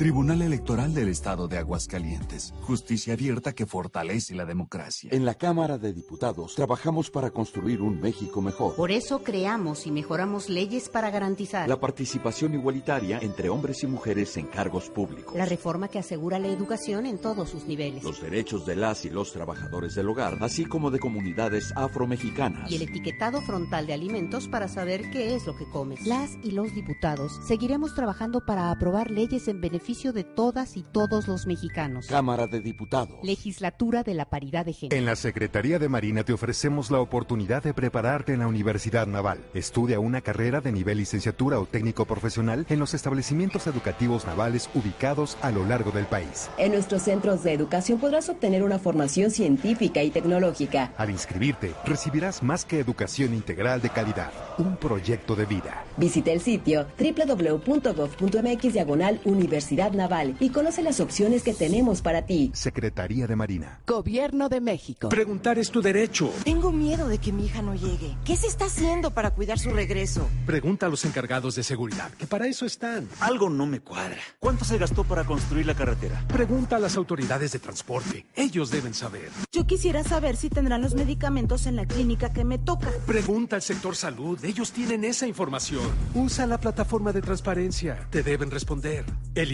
[0.00, 2.54] Tribunal Electoral del Estado de Aguascalientes.
[2.62, 5.10] Justicia abierta que fortalece la democracia.
[5.12, 8.76] En la Cámara de Diputados trabajamos para construir un México mejor.
[8.76, 14.38] Por eso creamos y mejoramos leyes para garantizar la participación igualitaria entre hombres y mujeres
[14.38, 15.36] en cargos públicos.
[15.36, 18.02] La reforma que asegura la educación en todos sus niveles.
[18.02, 22.70] Los derechos de las y los trabajadores del hogar, así como de comunidades afromexicanas.
[22.70, 26.06] Y el etiquetado frontal de alimentos para saber qué es lo que comes.
[26.06, 31.26] Las y los diputados seguiremos trabajando para aprobar leyes en beneficio de todas y todos
[31.26, 32.06] los mexicanos.
[32.06, 33.18] Cámara de Diputados.
[33.24, 34.96] Legislatura de la Paridad de Género.
[34.96, 39.40] En la Secretaría de Marina te ofrecemos la oportunidad de prepararte en la Universidad Naval.
[39.52, 45.36] Estudia una carrera de nivel licenciatura o técnico profesional en los establecimientos educativos navales ubicados
[45.42, 46.48] a lo largo del país.
[46.56, 50.94] En nuestros centros de educación podrás obtener una formación científica y tecnológica.
[50.98, 55.84] Al inscribirte, recibirás más que educación integral de calidad, un proyecto de vida.
[55.96, 62.50] Visita el sitio www.gov.mx diagonal Universidad Naval y conoce las opciones que tenemos para ti.
[62.52, 63.80] Secretaría de Marina.
[63.86, 65.08] Gobierno de México.
[65.08, 66.30] Preguntar es tu derecho.
[66.44, 68.14] Tengo miedo de que mi hija no llegue.
[68.24, 70.28] ¿Qué se está haciendo para cuidar su regreso?
[70.44, 73.08] Pregunta a los encargados de seguridad, que para eso están.
[73.20, 74.18] Algo no me cuadra.
[74.38, 76.22] ¿Cuánto se gastó para construir la carretera?
[76.28, 78.26] Pregunta a las autoridades de transporte.
[78.36, 79.30] Ellos deben saber.
[79.50, 82.90] Yo quisiera saber si tendrán los medicamentos en la clínica que me toca.
[83.06, 84.38] Pregunta al sector salud.
[84.44, 85.90] Ellos tienen esa información.
[86.14, 88.06] Usa la plataforma de transparencia.
[88.10, 89.04] Te deben responder.
[89.34, 89.52] El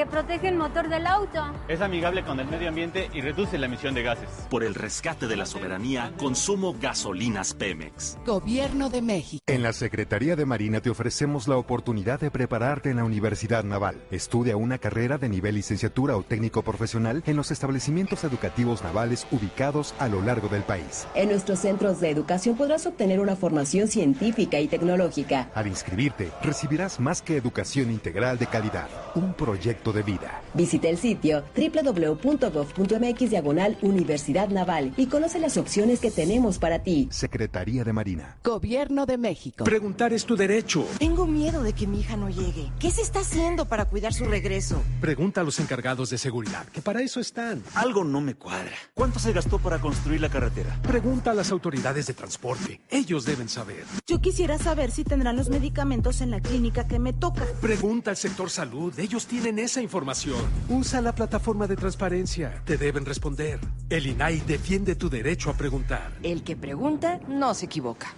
[0.00, 1.52] que protege el motor del auto.
[1.68, 4.30] Es amigable con el medio ambiente y reduce la emisión de gases.
[4.48, 8.16] Por el rescate de la soberanía, consumo gasolinas Pemex.
[8.24, 9.44] Gobierno de México.
[9.46, 14.00] En la Secretaría de Marina te ofrecemos la oportunidad de prepararte en la Universidad Naval.
[14.10, 19.94] Estudia una carrera de nivel licenciatura o técnico profesional en los establecimientos educativos navales ubicados
[19.98, 21.06] a lo largo del país.
[21.14, 25.50] En nuestros centros de educación podrás obtener una formación científica y tecnológica.
[25.54, 30.42] Al inscribirte, recibirás más que educación integral de calidad, un proyecto de vida.
[30.54, 37.08] Visita el sitio www.gov.mx diagonal Universidad Naval y conoce las opciones que tenemos para ti.
[37.10, 38.36] Secretaría de Marina.
[38.42, 39.64] Gobierno de México.
[39.64, 40.86] Preguntar es tu derecho.
[40.98, 42.70] Tengo miedo de que mi hija no llegue.
[42.78, 44.82] ¿Qué se está haciendo para cuidar su regreso?
[45.00, 47.62] Pregunta a los encargados de seguridad, que para eso están.
[47.74, 48.72] Algo no me cuadra.
[48.94, 50.78] ¿Cuánto se gastó para construir la carretera?
[50.82, 52.80] Pregunta a las autoridades de transporte.
[52.90, 53.84] Ellos deben saber.
[54.06, 57.44] Yo quisiera saber si tendrán los medicamentos en la clínica que me toca.
[57.60, 58.98] Pregunta al sector salud.
[58.98, 60.40] Ellos tienen esa información.
[60.68, 62.60] Usa la plataforma de transparencia.
[62.64, 63.60] Te deben responder.
[63.88, 66.10] El INAI defiende tu derecho a preguntar.
[66.24, 68.12] El que pregunta no se equivoca.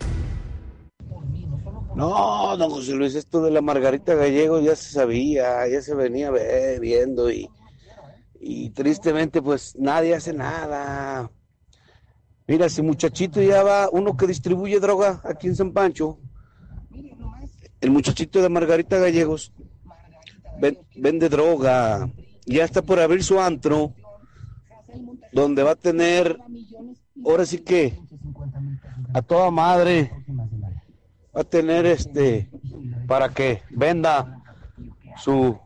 [1.94, 6.30] No, don José Luis, esto de la Margarita Gallego ya se sabía, ya se venía
[6.80, 7.50] viendo y,
[8.40, 11.30] y tristemente pues nadie hace nada.
[12.46, 16.18] Mira, ese muchachito ya va, uno que distribuye droga aquí en San Pancho,
[17.82, 19.52] el muchachito de Margarita Gallegos,
[20.94, 22.10] vende droga,
[22.46, 23.94] ya está por abrir su antro,
[25.32, 26.38] donde va a tener,
[27.24, 27.98] ahora sí que,
[29.14, 30.10] a toda madre,
[31.34, 32.50] va a tener este,
[33.06, 34.42] para que venda
[35.16, 35.58] su,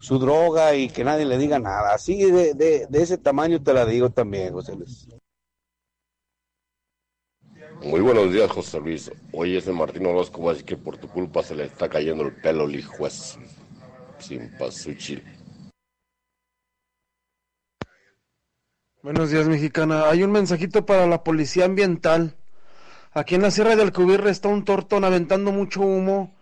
[0.00, 1.94] su droga y que nadie le diga nada.
[1.94, 5.08] Así de, de, de ese tamaño te la digo también, José Luis.
[7.84, 9.12] Muy buenos días, José Luis.
[9.32, 12.24] Hoy ese Martín Orozco va a decir que por tu culpa se le está cayendo
[12.24, 12.74] el pelo al
[19.02, 20.08] Buenos días, mexicana.
[20.08, 22.36] Hay un mensajito para la policía ambiental.
[23.12, 26.34] Aquí en la Sierra del Cubirre está un tortón aventando mucho humo.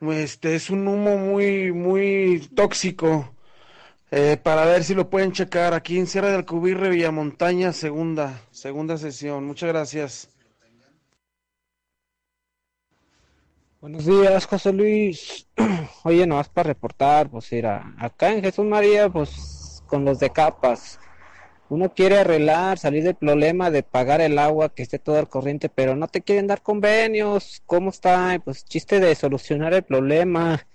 [0.00, 3.34] Este es un humo muy, muy tóxico.
[4.10, 8.96] Eh, para ver si lo pueden checar aquí en Sierra del Cubirre, Villamontaña, segunda, segunda
[8.96, 9.44] sesión.
[9.44, 10.35] Muchas gracias.
[13.86, 15.46] Buenos días, José Luis.
[16.02, 20.98] Oye, nomás para reportar, pues mira, acá en Jesús María, pues con los de capas,
[21.68, 25.68] uno quiere arreglar, salir del problema de pagar el agua, que esté todo al corriente,
[25.68, 27.62] pero no te quieren dar convenios.
[27.64, 28.36] ¿Cómo está?
[28.44, 30.66] Pues chiste de solucionar el problema.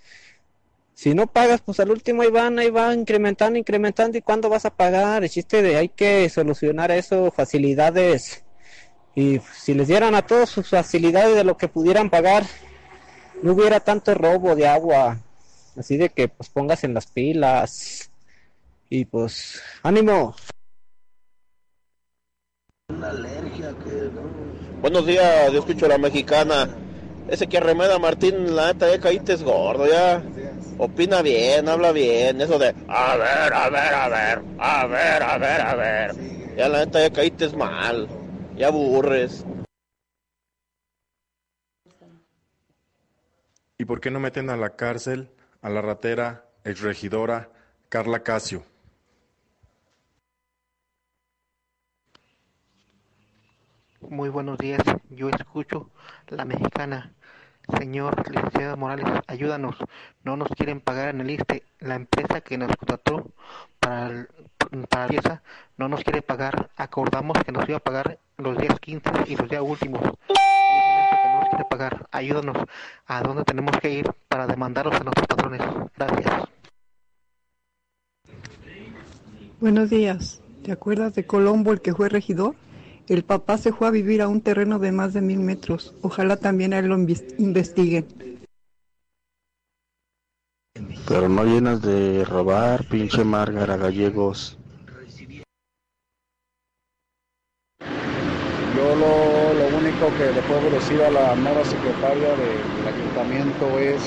[0.94, 4.16] Si no pagas, pues al último ahí van, ahí van incrementando, incrementando.
[4.16, 5.22] ¿Y cuándo vas a pagar?
[5.22, 8.42] El chiste de hay que solucionar eso, facilidades.
[9.14, 12.44] Y si les dieran a todos sus facilidades de lo que pudieran pagar,
[13.42, 15.18] no hubiera tanto robo de agua.
[15.76, 18.10] Así de que pues pongas en las pilas.
[18.88, 20.34] Y pues, ánimo.
[22.88, 24.10] Una alergia que
[24.82, 26.68] Buenos días, yo escucho a la mexicana.
[27.28, 30.22] Ese que arremeda Martín, la neta ya caíste es gordo, ya.
[30.76, 32.40] Opina bien, habla bien.
[32.40, 36.14] Eso de, a ver, a ver, a ver, a ver, a ver, a ver.
[36.56, 38.08] Ya la neta ya caíste es mal.
[38.56, 39.44] Ya aburres.
[43.82, 45.28] ¿Y por qué no meten a la cárcel
[45.60, 47.48] a la ratera exregidora
[47.88, 48.62] Carla Casio?
[54.08, 55.90] Muy buenos días, yo escucho
[56.28, 57.12] la mexicana.
[57.76, 59.74] Señor licenciado Morales, ayúdanos.
[60.22, 61.64] No nos quieren pagar en el ISTE.
[61.80, 63.32] La empresa que nos contrató
[63.80, 64.28] para,
[64.88, 65.42] para la pieza
[65.76, 66.70] no nos quiere pagar.
[66.76, 70.02] Acordamos que nos iba a pagar los días 15 y los días últimos.
[71.56, 72.06] Que pagar.
[72.10, 72.56] Ayúdanos.
[73.06, 75.60] ¿A dónde tenemos que ir para demandarlos a nuestros patrones?
[75.96, 76.48] Gracias.
[79.60, 80.40] Buenos días.
[80.64, 82.54] ¿Te acuerdas de Colombo, el que fue regidor?
[83.08, 85.94] El papá se fue a vivir a un terreno de más de mil metros.
[86.02, 88.06] Ojalá también a él lo inves- investiguen.
[91.06, 94.58] Pero no llenas de robar, pinche Márgara Gallegos.
[98.76, 104.00] Yo lo, lo único que le puedo decir a la nueva secretaria del ayuntamiento es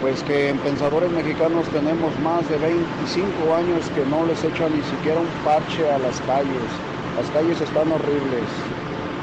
[0.00, 4.82] pues que en Pensadores Mexicanos tenemos más de 25 años que no les echan ni
[4.82, 6.68] siquiera un parche a las calles.
[7.16, 8.44] Las calles están horribles,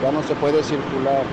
[0.02, 1.24] ya no se puede circular.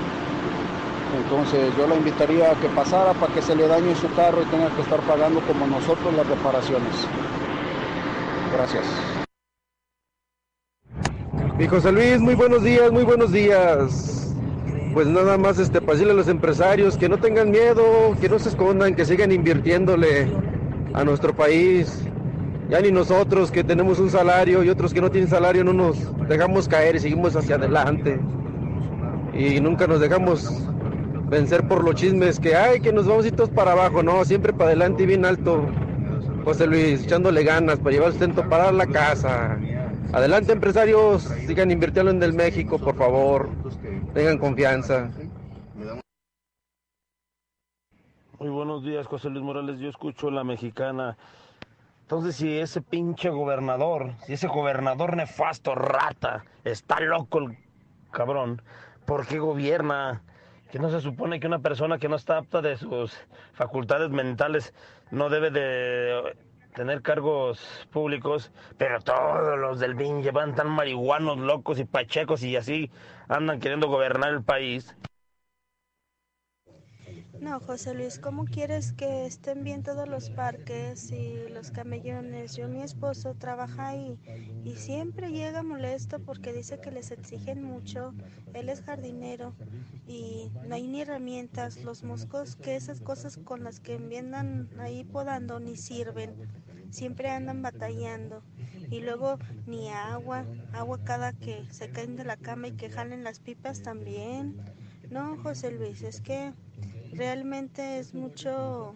[1.17, 4.45] Entonces yo la invitaría a que pasara para que se le dañe su carro y
[4.45, 6.93] tenga que estar pagando como nosotros las reparaciones.
[8.53, 9.20] Gracias.
[11.61, 14.33] Mi José Luis, muy buenos días, muy buenos días.
[14.95, 18.39] Pues nada más este para decirle a los empresarios que no tengan miedo, que no
[18.39, 20.27] se escondan, que sigan invirtiéndole
[20.95, 22.01] a nuestro país.
[22.67, 25.99] Ya ni nosotros que tenemos un salario y otros que no tienen salario no nos
[26.27, 28.19] dejamos caer y seguimos hacia adelante.
[29.31, 30.65] Y nunca nos dejamos
[31.29, 34.51] vencer por los chismes que hay, que nos vamos ir todos para abajo, no, siempre
[34.51, 35.63] para adelante y bien alto.
[36.43, 39.59] José Luis, echándole ganas para llevar sustento para la casa.
[40.13, 43.49] Adelante empresarios, sigan invirtiendo en el México, por favor.
[44.13, 45.09] Tengan confianza.
[48.39, 49.79] Muy buenos días, José Luis Morales.
[49.79, 51.17] Yo escucho la mexicana.
[52.01, 57.57] Entonces, si ese pinche gobernador, si ese gobernador nefasto, rata, está loco el
[58.11, 58.61] cabrón,
[59.05, 60.21] ¿por qué gobierna?
[60.71, 63.15] Que no se supone que una persona que no está apta de sus
[63.53, 64.73] facultades mentales
[65.09, 66.35] no debe de
[66.73, 72.55] tener cargos públicos, pero todos los del BIN llevan tan marihuanos, locos y pachecos y
[72.55, 72.91] así
[73.27, 74.95] andan queriendo gobernar el país.
[77.41, 82.55] No, José Luis, ¿cómo quieres que estén bien todos los parques y los camellones?
[82.55, 84.19] Yo, mi esposo trabaja ahí
[84.63, 88.13] y siempre llega molesto porque dice que les exigen mucho.
[88.53, 89.55] Él es jardinero
[90.07, 91.83] y no hay ni herramientas.
[91.83, 96.35] Los moscos, que esas cosas con las que andan ahí podando ni sirven.
[96.91, 98.43] Siempre andan batallando.
[98.91, 103.23] Y luego ni agua, agua cada que se caen de la cama y que jalen
[103.23, 104.61] las pipas también.
[105.09, 106.53] No, José Luis, es que
[107.15, 108.93] realmente es mucho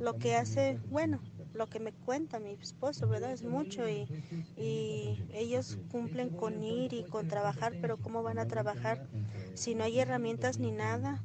[0.00, 1.20] lo que hace, bueno,
[1.54, 3.32] lo que me cuenta mi esposo, ¿verdad?
[3.32, 4.08] Es mucho y,
[4.56, 9.06] y ellos cumplen con ir y con trabajar, pero ¿cómo van a trabajar
[9.54, 11.22] si no hay herramientas ni nada?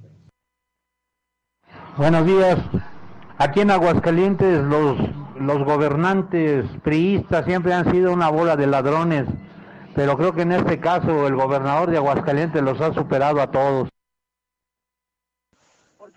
[1.97, 2.57] Buenos días.
[3.39, 4.97] Aquí en Aguascalientes los,
[5.39, 9.25] los gobernantes priistas siempre han sido una bola de ladrones,
[9.95, 13.89] pero creo que en este caso el gobernador de Aguascalientes los ha superado a todos.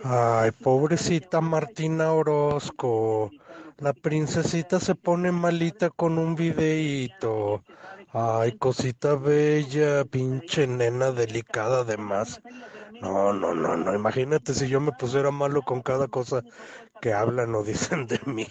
[0.02, 3.30] Ay, pobrecita Martina Orozco.
[3.78, 7.62] La princesita se pone malita con un videíto.
[8.12, 12.40] Ay, cosita bella, pinche nena delicada además.
[13.00, 13.94] No, no, no, no.
[13.94, 16.42] Imagínate si yo me pusiera malo con cada cosa
[17.02, 18.46] que hablan o dicen de mí.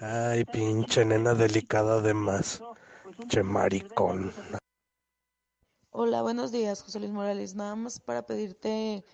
[0.00, 2.60] Ay, pinche nena delicada además.
[3.28, 4.32] Che maricón.
[5.90, 7.54] Hola, buenos días, José Luis Morales.
[7.54, 9.04] Nada más para pedirte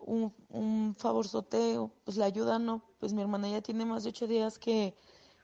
[0.00, 2.82] un, un favorzote, pues la ayuda, ¿no?
[2.98, 4.94] Pues mi hermana ya tiene más de ocho días que,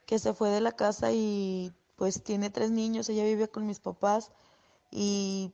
[0.06, 3.80] que se fue de la casa y pues tiene tres niños, ella vive con mis
[3.80, 4.32] papás
[4.90, 5.52] y,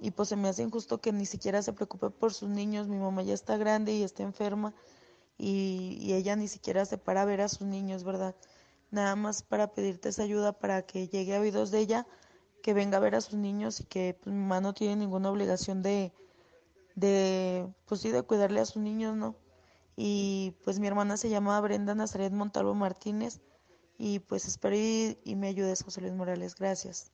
[0.00, 2.88] y pues se me hace injusto que ni siquiera se preocupe por sus niños.
[2.88, 4.74] Mi mamá ya está grande y está enferma
[5.38, 8.36] y, y ella ni siquiera se para a ver a sus niños, ¿verdad?
[8.90, 12.06] Nada más para pedirte esa ayuda para que llegue a oídos de ella,
[12.62, 15.30] que venga a ver a sus niños y que pues, mi mamá no tiene ninguna
[15.30, 16.12] obligación de,
[16.98, 19.36] de, pues sí, de cuidarle a sus niños, ¿no?
[19.96, 23.40] Y pues mi hermana se llama Brenda Nazaret Montalvo Martínez
[23.98, 26.54] y pues espero y, y me ayudes, José Luis Morales.
[26.56, 27.12] Gracias.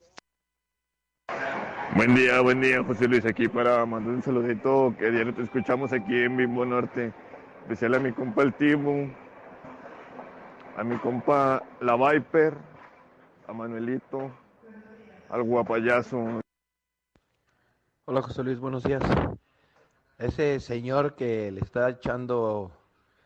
[1.96, 5.92] Buen día, buen día, José Luis, aquí para mandar un saludito que diario te escuchamos
[5.92, 7.12] aquí en Bimbo Norte.
[7.62, 9.10] Especial a mi compa el Tibu,
[10.76, 12.56] a mi compa la Viper,
[13.46, 14.30] a Manuelito,
[15.28, 16.40] al guapayazo.
[18.06, 19.02] Hola José Luis, buenos días.
[20.18, 22.70] Ese señor que le está echando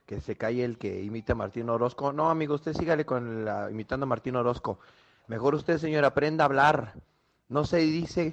[0.07, 2.12] que se calle el que imita a Martín Orozco.
[2.14, 4.78] No, amigo, usted sígale con la, imitando a Martín Orozco.
[5.26, 6.95] Mejor usted, señor, aprenda a hablar.
[7.51, 8.32] No se dice,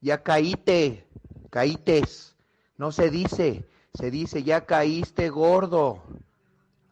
[0.00, 1.04] ya caíte,
[1.50, 2.36] caítes.
[2.78, 6.02] No se dice, se dice, ya caíste gordo.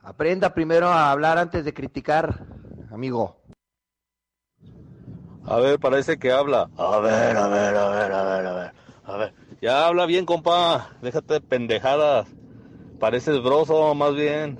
[0.02, 2.44] Aprenda primero a hablar antes de criticar,
[2.90, 3.36] amigo.
[5.46, 6.68] A ver, parece que habla.
[6.76, 8.72] A ver, a ver, a ver, a ver, a ver.
[9.04, 9.43] A ver.
[9.60, 10.90] Ya habla bien, compa.
[11.02, 12.28] Déjate de pendejadas.
[12.98, 14.58] Pareces broso, más bien.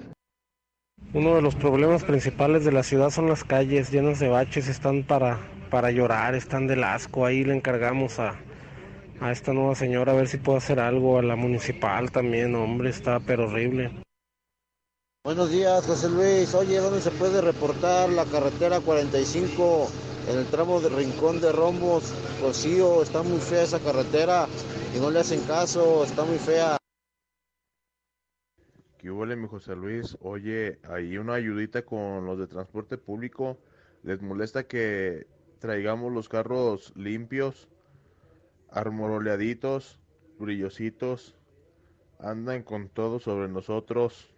[1.12, 5.04] Uno de los problemas principales de la ciudad son las calles llenas de baches, están
[5.04, 5.38] para,
[5.70, 7.24] para llorar, están del asco.
[7.24, 8.34] Ahí le encargamos a,
[9.20, 12.90] a esta nueva señora a ver si puede hacer algo, a la municipal también, hombre,
[12.90, 13.92] está pero horrible.
[15.24, 16.52] Buenos días, José Luis.
[16.54, 19.88] Oye, ¿dónde se puede reportar la carretera 45
[20.28, 22.12] en el tramo de Rincón de Rombos?
[22.42, 24.48] Rocío, está muy fea esa carretera
[24.94, 26.76] y no le hacen caso, está muy fea.
[28.98, 30.16] ¿Qué huele, mi José Luis?
[30.20, 33.58] Oye, hay una ayudita con los de transporte público.
[34.02, 35.26] ¿Les molesta que
[35.58, 37.68] traigamos los carros limpios,
[38.70, 39.98] armoroleaditos,
[40.38, 41.34] brillositos?
[42.20, 44.32] Andan con todo sobre nosotros.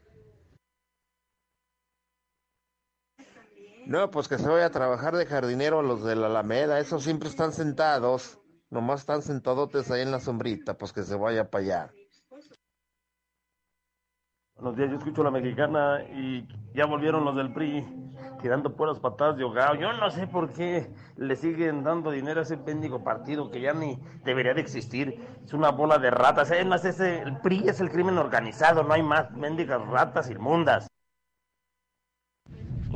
[3.86, 6.80] No, pues que se vaya a trabajar de jardinero a los de la Alameda.
[6.80, 8.40] Esos siempre están sentados.
[8.70, 10.74] Nomás están sentadotes ahí en la sombrita.
[10.74, 11.90] Pues que se vaya para allá.
[14.56, 17.84] Buenos días, yo escucho la mexicana y ya volvieron los del PRI
[18.40, 19.74] tirando puras patadas de ahogado.
[19.74, 23.74] Yo no sé por qué le siguen dando dinero a ese bendigo partido que ya
[23.74, 25.20] ni debería de existir.
[25.44, 26.50] Es una bola de ratas.
[26.50, 30.86] Es más, ese, el PRI es el crimen organizado, no hay más mendigas ratas inmundas.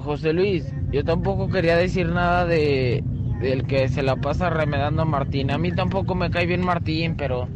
[0.02, 3.04] José Luis, yo tampoco quería decir nada de
[3.40, 5.50] del que se la pasa remedando a Martín.
[5.50, 7.48] A mí tampoco me cae bien Martín, pero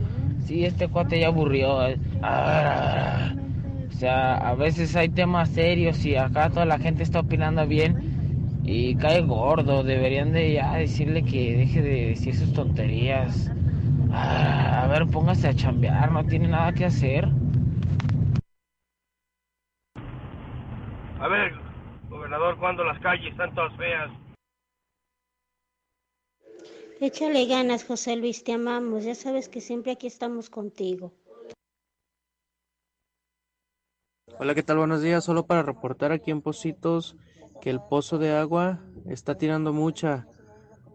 [0.45, 1.81] sí, este cuate ya aburrió.
[1.81, 3.45] A ver, a ver.
[3.89, 8.61] O sea, a veces hay temas serios y acá toda la gente está opinando bien
[8.65, 9.85] y cae gordo.
[9.85, 13.51] Deberían de ya decirle que deje de decir sus tonterías.
[14.13, 17.29] A ver, póngase a chambear, no tiene nada que hacer.
[21.21, 21.55] A ver,
[22.09, 24.11] gobernador, cuando las calles están todas feas.
[27.01, 29.05] Échale ganas, José Luis, te amamos.
[29.05, 31.13] Ya sabes que siempre aquí estamos contigo.
[34.39, 34.79] Hola, ¿qué tal?
[34.79, 35.25] Buenos días.
[35.25, 37.17] Solo para reportar aquí en Positos
[37.61, 40.29] que el pozo de agua está tirando mucha.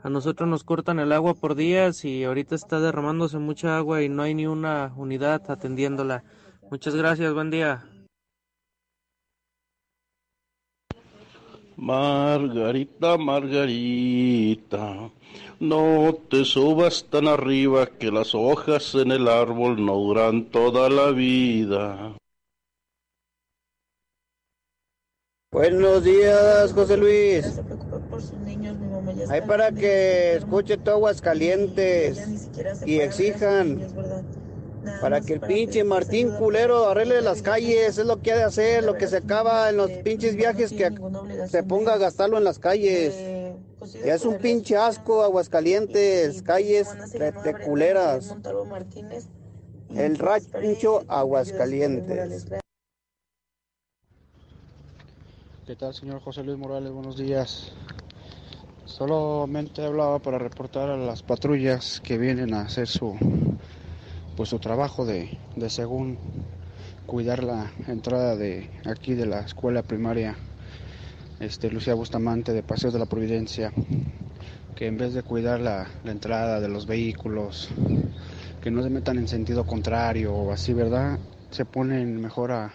[0.01, 4.07] A nosotros nos cortan el agua por días y ahorita está derramándose mucha agua y
[4.07, 6.23] no hay ni una unidad atendiéndola.
[6.71, 7.85] Muchas gracias, buen día.
[11.81, 15.09] Margarita, Margarita,
[15.61, 21.11] no te subas tan arriba que las hojas en el árbol no duran toda la
[21.11, 22.17] vida.
[25.53, 27.61] Buenos días, José Luis.
[29.29, 32.49] Hay para que escuche todo Aguascalientes
[32.85, 33.79] y exijan
[35.01, 38.83] para que el pinche Martín culero arregle las calles, es lo que ha de hacer,
[38.83, 40.91] lo que se acaba en los pinches viajes que
[41.47, 43.15] se ponga a gastarlo en las calles.
[44.03, 48.35] Es un pinche asco, Aguascalientes, calles de culeras.
[49.95, 52.45] El rancho Aguascalientes.
[55.65, 56.91] ¿Qué tal, señor José Luis Morales?
[56.91, 57.71] Buenos días.
[58.85, 63.15] Solamente hablaba para reportar a las patrullas que vienen a hacer su
[64.39, 66.17] pues su trabajo de, de según
[67.05, 70.37] cuidar la entrada de aquí de la escuela primaria
[71.41, 73.73] este Lucía Bustamante de Paseo de la Providencia
[74.77, 77.67] que en vez de cuidar la, la entrada de los vehículos
[78.61, 81.19] que no se metan en sentido contrario o así verdad
[81.51, 82.71] se ponen mejor a,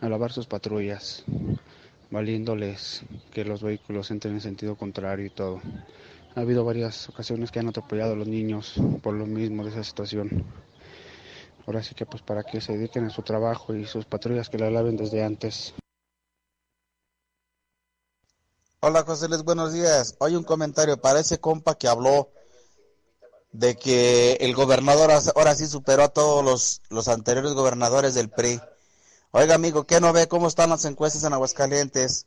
[0.00, 1.24] a lavar sus patrullas
[2.12, 3.02] valiéndoles
[3.32, 5.60] que los vehículos entren en sentido contrario y todo.
[6.36, 9.84] Ha habido varias ocasiones que han atropellado a los niños por lo mismo de esa
[9.84, 10.44] situación.
[11.66, 14.58] Ahora sí que pues para que se dediquen a su trabajo y sus patrullas que
[14.58, 15.74] la laven desde antes.
[18.80, 20.16] Hola José Luis, buenos días.
[20.18, 22.28] Hoy un comentario para ese compa que habló
[23.52, 28.60] de que el gobernador ahora sí superó a todos los, los anteriores gobernadores del PRI.
[29.30, 32.26] Oiga, amigo, ¿qué no ve cómo están las encuestas en Aguascalientes?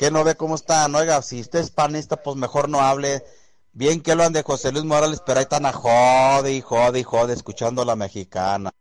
[0.00, 0.94] ¿Qué no ve cómo están?
[0.94, 3.22] Oiga, si usted es panista, pues mejor no hable
[3.74, 7.34] Bien que lo han de José Luis Morales, pero ahí están a jode jode jode
[7.34, 8.72] escuchando a la mexicana.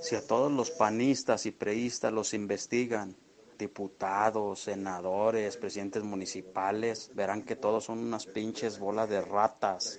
[0.00, 3.16] Si a todos los panistas y preistas los investigan,
[3.58, 9.98] diputados, senadores, presidentes municipales, verán que todos son unas pinches bolas de ratas.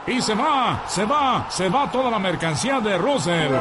[0.05, 3.53] Y se va, se va, se va toda la mercancía de Russell.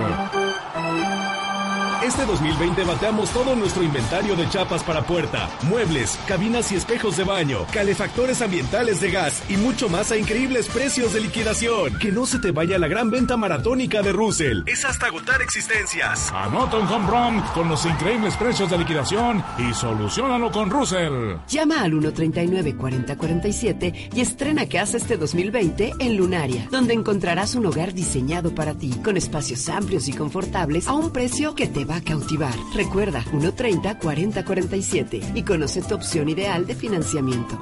[2.04, 7.24] Este 2020 bateamos todo nuestro inventario de chapas para puerta, muebles, cabinas y espejos de
[7.24, 11.98] baño, calefactores ambientales de gas y mucho más a increíbles precios de liquidación.
[11.98, 14.62] Que no se te vaya la gran venta maratónica de Russell.
[14.66, 16.32] Es hasta agotar existencias.
[16.32, 21.38] Anota un home run con los increíbles precios de liquidación y solucionalo con Russell.
[21.48, 28.54] Llama al 139-4047 y estrena casa este 2020 en Lunaria, donde encontrarás un hogar diseñado
[28.54, 32.54] para ti, con espacios amplios y confortables a un precio que te va a cautivar.
[32.74, 37.58] Recuerda 130-4047 y conoce tu opción ideal de financiamiento.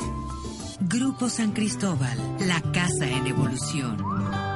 [0.80, 4.55] Grupo San Cristóbal, la casa en evolución.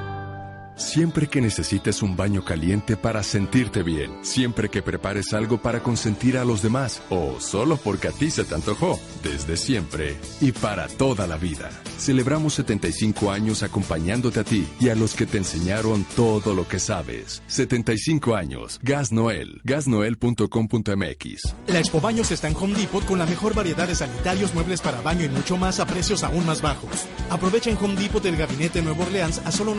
[0.81, 6.39] Siempre que necesites un baño caliente para sentirte bien, siempre que prepares algo para consentir
[6.39, 10.89] a los demás o solo porque a ti se te antojó, desde siempre y para
[10.89, 11.68] toda la vida.
[11.99, 16.81] Celebramos 75 años acompañándote a ti y a los que te enseñaron todo lo que
[16.81, 17.43] sabes.
[17.47, 18.81] 75 años.
[18.83, 19.61] Gas Noel.
[19.64, 21.55] Gasnoel.com.mx.
[21.66, 25.03] La Expo Baños está en Home Depot con la mejor variedad de sanitarios, muebles para
[25.03, 27.07] baño y mucho más a precios aún más bajos.
[27.28, 29.74] Aprovecha en Home Depot el gabinete Nuevo Orleans a solo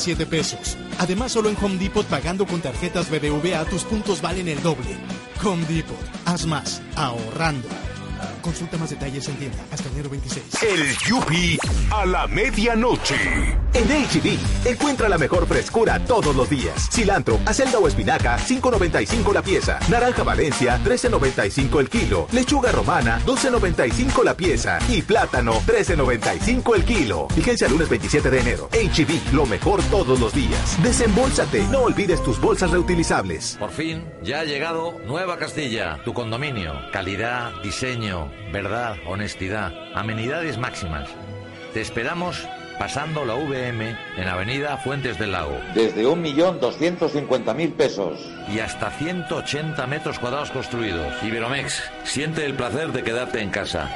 [0.00, 0.76] 997 pesos.
[0.98, 4.96] Además, solo en Home Depot pagando con tarjetas BBVA tus puntos valen el doble.
[5.44, 5.96] Home Depot.
[6.24, 6.82] Haz más.
[6.96, 7.68] Ahorrando.
[8.42, 10.62] Consulta más detalles en tienda hasta enero 26.
[10.62, 11.58] El Yupi
[11.90, 13.14] a la medianoche.
[13.72, 16.88] En HB, encuentra la mejor frescura todos los días.
[16.90, 19.78] Cilantro, acelga o espinaca, 5.95 la pieza.
[19.88, 22.26] Naranja Valencia, 13.95 el kilo.
[22.32, 24.78] Lechuga romana, 12.95 la pieza.
[24.88, 27.28] Y plátano, 13.95 el kilo.
[27.36, 28.68] Vigencia lunes 27 de enero.
[28.72, 30.82] HB, lo mejor todos los días.
[30.82, 33.56] Desembolsate, no olvides tus bolsas reutilizables.
[33.58, 36.72] Por fin, ya ha llegado Nueva Castilla, tu condominio.
[36.92, 41.08] Calidad, diseño, verdad, honestidad, amenidades máximas.
[41.74, 42.48] Te esperamos
[42.80, 45.60] pasando la VM en Avenida Fuentes del Lago.
[45.74, 48.18] Desde 1.250.000 pesos.
[48.48, 51.12] Y hasta 180 metros cuadrados construidos.
[51.22, 53.90] Iberomex, siente el placer de quedarte en casa.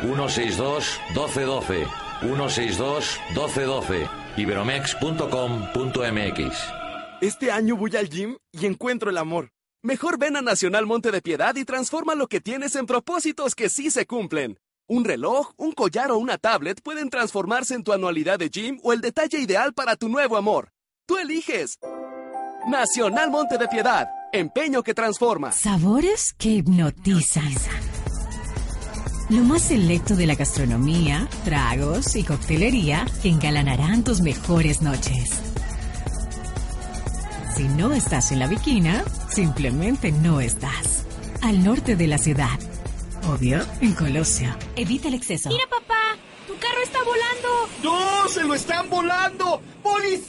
[0.00, 1.86] 162 1212
[2.20, 6.72] 162 1212 iberomex.com.mx
[7.20, 9.50] Este año voy al gym y encuentro el amor.
[9.86, 13.68] Mejor ven a Nacional Monte de Piedad y transforma lo que tienes en propósitos que
[13.68, 14.58] sí se cumplen.
[14.88, 18.92] Un reloj, un collar o una tablet pueden transformarse en tu anualidad de gym o
[18.92, 20.72] el detalle ideal para tu nuevo amor.
[21.06, 21.78] Tú eliges.
[22.68, 24.08] Nacional Monte de Piedad.
[24.32, 25.52] Empeño que transforma.
[25.52, 27.54] Sabores que hipnotizan.
[29.28, 35.30] Lo más selecto de la gastronomía, tragos y coctelería que engalanarán tus mejores noches.
[37.56, 41.06] Si no estás en la viquina, simplemente no estás.
[41.40, 42.58] Al norte de la ciudad.
[43.32, 44.54] Obvio, en Colosio.
[44.76, 45.48] Evita el exceso.
[45.48, 47.48] Mira, papá, tu carro está volando.
[47.82, 48.28] ¡No!
[48.28, 49.62] ¡Se lo están volando!
[49.82, 50.26] ¡Policía!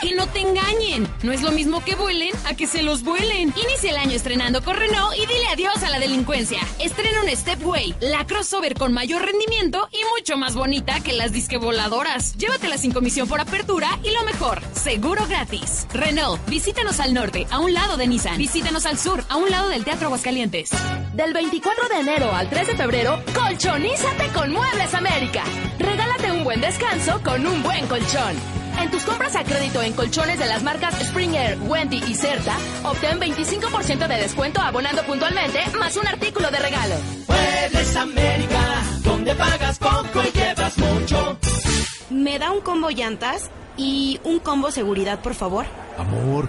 [0.00, 1.08] Que no te engañen.
[1.22, 3.52] No es lo mismo que vuelen a que se los vuelen.
[3.56, 6.60] Inicia el año estrenando con Renault y dile adiós a la delincuencia.
[6.78, 11.56] Estrena un Stepway, la crossover con mayor rendimiento y mucho más bonita que las disque
[11.56, 12.36] voladoras.
[12.36, 15.88] Llévatela sin comisión por apertura y lo mejor, seguro gratis.
[15.92, 18.38] Renault, visítanos al norte, a un lado de Nissan.
[18.38, 20.70] Visítanos al sur, a un lado del Teatro Aguascalientes.
[21.14, 25.42] Del 24 de enero al 3 de febrero, colchonízate con Muebles América.
[25.80, 28.36] Regálate un buen descanso con un buen colchón.
[28.80, 33.18] En tus compras a crédito en colchones de las marcas Springer, Wendy y Certa, obtén
[33.18, 36.94] 25% de descuento abonando puntualmente, más un artículo de regalo.
[37.26, 41.38] Muebles América, donde pagas poco y llevas mucho.
[42.10, 45.66] ¿Me da un combo llantas y un combo seguridad, por favor?
[45.98, 46.48] Amor,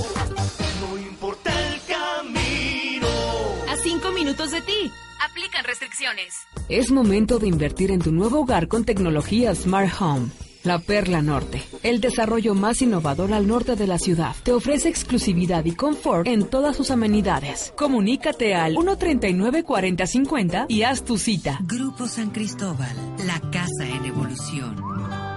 [4.01, 4.91] 5 minutos de ti.
[5.29, 6.47] Aplican restricciones.
[6.69, 10.29] Es momento de invertir en tu nuevo hogar con tecnología Smart Home.
[10.63, 15.65] La Perla Norte, el desarrollo más innovador al norte de la ciudad, te ofrece exclusividad
[15.65, 17.73] y confort en todas sus amenidades.
[17.75, 21.59] Comunícate al 139-4050 y haz tu cita.
[21.61, 22.95] Grupo San Cristóbal,
[23.25, 25.30] la casa en evolución.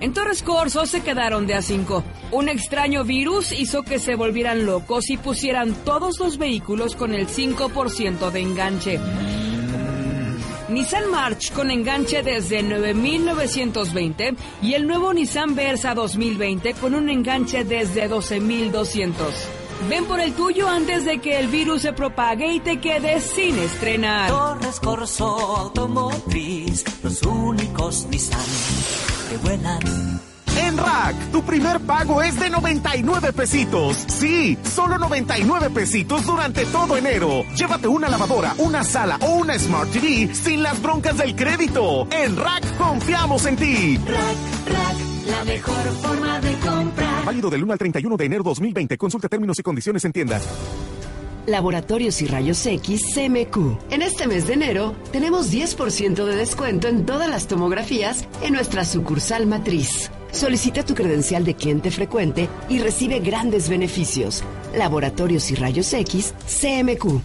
[0.00, 2.04] En Torres Corso se quedaron de a cinco.
[2.30, 7.26] Un extraño virus hizo que se volvieran locos y pusieran todos los vehículos con el
[7.26, 9.00] 5% de enganche.
[10.68, 17.64] Nissan March con enganche desde 9.920 y el nuevo Nissan Versa 2020 con un enganche
[17.64, 19.57] desde 12.200.
[19.86, 23.58] Ven por el tuyo antes de que el virus se propague y te quedes sin
[23.58, 24.28] estrenar.
[24.28, 25.26] Torres Corso
[25.56, 28.40] Automotriz, los únicos Nissan
[29.30, 30.27] que vuelan.
[30.68, 33.96] En Rack, tu primer pago es de 99 pesitos.
[34.06, 37.42] Sí, solo 99 pesitos durante todo enero.
[37.56, 42.06] Llévate una lavadora, una sala o una Smart TV sin las broncas del crédito.
[42.10, 43.96] En Rack confiamos en ti.
[43.96, 44.96] Rack, Rack,
[45.26, 47.24] la mejor forma de comprar.
[47.24, 48.98] Válido del 1 al 31 de enero 2020.
[48.98, 50.46] Consulta términos y condiciones en tiendas.
[51.46, 53.90] Laboratorios y Rayos X CMQ.
[53.90, 58.84] En este mes de enero tenemos 10% de descuento en todas las tomografías en nuestra
[58.84, 60.10] sucursal matriz.
[60.32, 64.44] Solicita tu credencial de cliente frecuente y recibe grandes beneficios.
[64.74, 67.20] Laboratorios y Rayos X CMQ.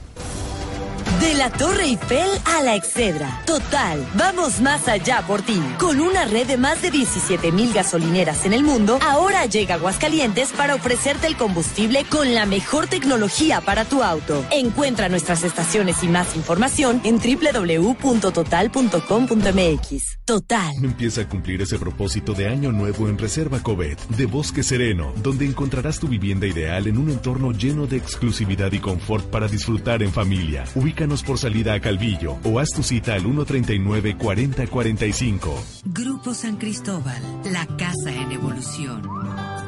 [1.19, 3.41] De la Torre Eiffel a la Excedra.
[3.45, 5.61] Total, vamos más allá por ti.
[5.79, 10.51] Con una red de más de 17 mil gasolineras en el mundo, ahora llega Aguascalientes
[10.51, 14.45] para ofrecerte el combustible con la mejor tecnología para tu auto.
[14.51, 20.19] Encuentra nuestras estaciones y más información en www.total.com.mx.
[20.25, 20.73] Total.
[20.81, 25.45] Empieza a cumplir ese propósito de año nuevo en Reserva Covet, de Bosque Sereno, donde
[25.45, 30.11] encontrarás tu vivienda ideal en un entorno lleno de exclusividad y confort para disfrutar en
[30.11, 30.63] familia.
[31.03, 35.81] Ubícanos por salida a Calvillo o haz tu cita al 139-4045.
[35.83, 37.21] Grupo San Cristóbal,
[37.51, 39.01] la casa en evolución.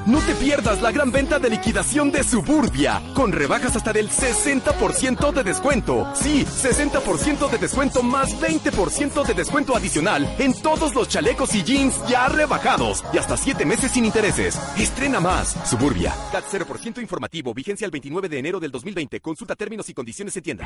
[0.06, 5.34] No te pierdas la gran venta de liquidación de Suburbia, con rebajas hasta del 60%
[5.34, 6.08] de descuento.
[6.14, 12.00] Sí, 60% de descuento más 20% de descuento adicional en todos los chalecos y jeans
[12.08, 14.60] ya rebajados y hasta 7 meses sin intereses.
[14.78, 15.58] Estrena más.
[15.68, 16.14] Suburbia.
[16.32, 19.20] CAT 0% informativo, vigencia el 29 de enero del 2020.
[19.22, 20.66] Consulta términos y condiciones en tienda.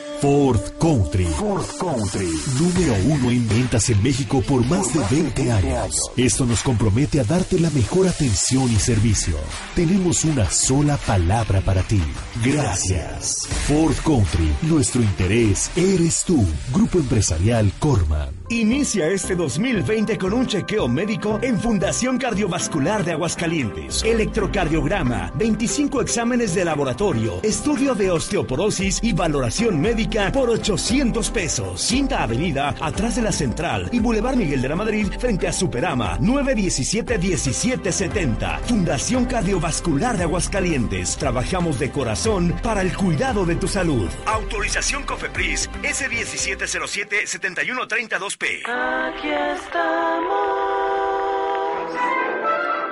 [0.21, 1.25] Ford Country.
[1.25, 2.29] Ford Country.
[2.59, 6.11] Número uno en ventas en México por más de 20 años.
[6.15, 9.35] Esto nos compromete a darte la mejor atención y servicio.
[9.75, 12.03] Tenemos una sola palabra para ti.
[12.45, 13.47] Gracias.
[13.67, 14.53] Ford Country.
[14.61, 16.45] Nuestro interés eres tú.
[16.71, 18.29] Grupo Empresarial Corman.
[18.49, 24.03] Inicia este 2020 con un chequeo médico en Fundación Cardiovascular de Aguascalientes.
[24.03, 31.87] Electrocardiograma, 25 exámenes de laboratorio, estudio de osteoporosis y valoración médica por 800 pesos.
[31.87, 36.17] Quinta Avenida, atrás de la Central y Boulevard Miguel de la Madrid, frente a Superama,
[36.19, 38.59] 917-1770.
[38.61, 41.15] Fundación Cardiovascular de Aguascalientes.
[41.15, 44.09] Trabajamos de corazón para el cuidado de tu salud.
[44.25, 48.63] Autorización COFEPRIS S1707-7132P.
[48.65, 50.41] Aquí estamos.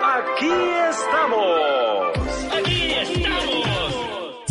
[0.01, 0.49] Aquí
[0.89, 2.17] estamos.
[2.53, 3.28] Aquí Aquí estamos.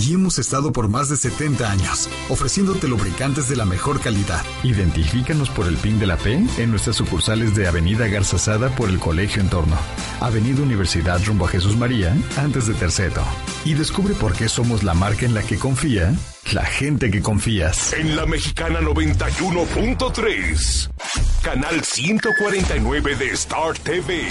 [0.09, 4.43] Y hemos estado por más de 70 años, ofreciéndote lubricantes de la mejor calidad.
[4.63, 8.99] Identifícanos por el PIN de la P en nuestras sucursales de Avenida Garzazada por el
[8.99, 9.77] Colegio Entorno,
[10.21, 13.21] Avenida Universidad rumbo a Jesús María, antes de Terceto.
[13.67, 16.15] Y descubre por qué somos la marca en la que confía
[16.53, 17.93] la gente que confías.
[17.93, 20.89] En la Mexicana 91.3,
[21.43, 24.27] canal 149 de Star TV.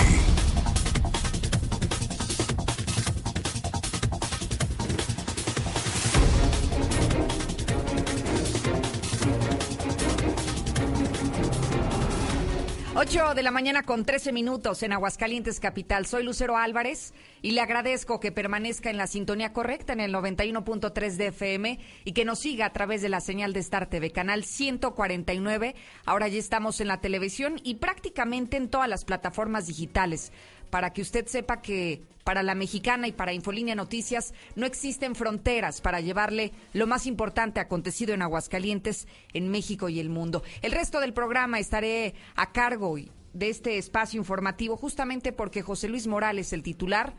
[13.10, 16.06] 8 de la mañana con 13 minutos en Aguascalientes Capital.
[16.06, 21.16] Soy Lucero Álvarez y le agradezco que permanezca en la sintonía correcta en el 91.3
[21.16, 24.44] de FM y que nos siga a través de la señal de Star TV, canal
[24.44, 25.76] 149.
[26.04, 30.34] Ahora ya estamos en la televisión y prácticamente en todas las plataformas digitales
[30.70, 35.80] para que usted sepa que para la mexicana y para Infolínea Noticias no existen fronteras
[35.80, 40.44] para llevarle lo más importante acontecido en Aguascalientes, en México y el mundo.
[40.62, 42.98] El resto del programa estaré a cargo
[43.34, 47.14] de este espacio informativo justamente porque José Luis Morales, el titular,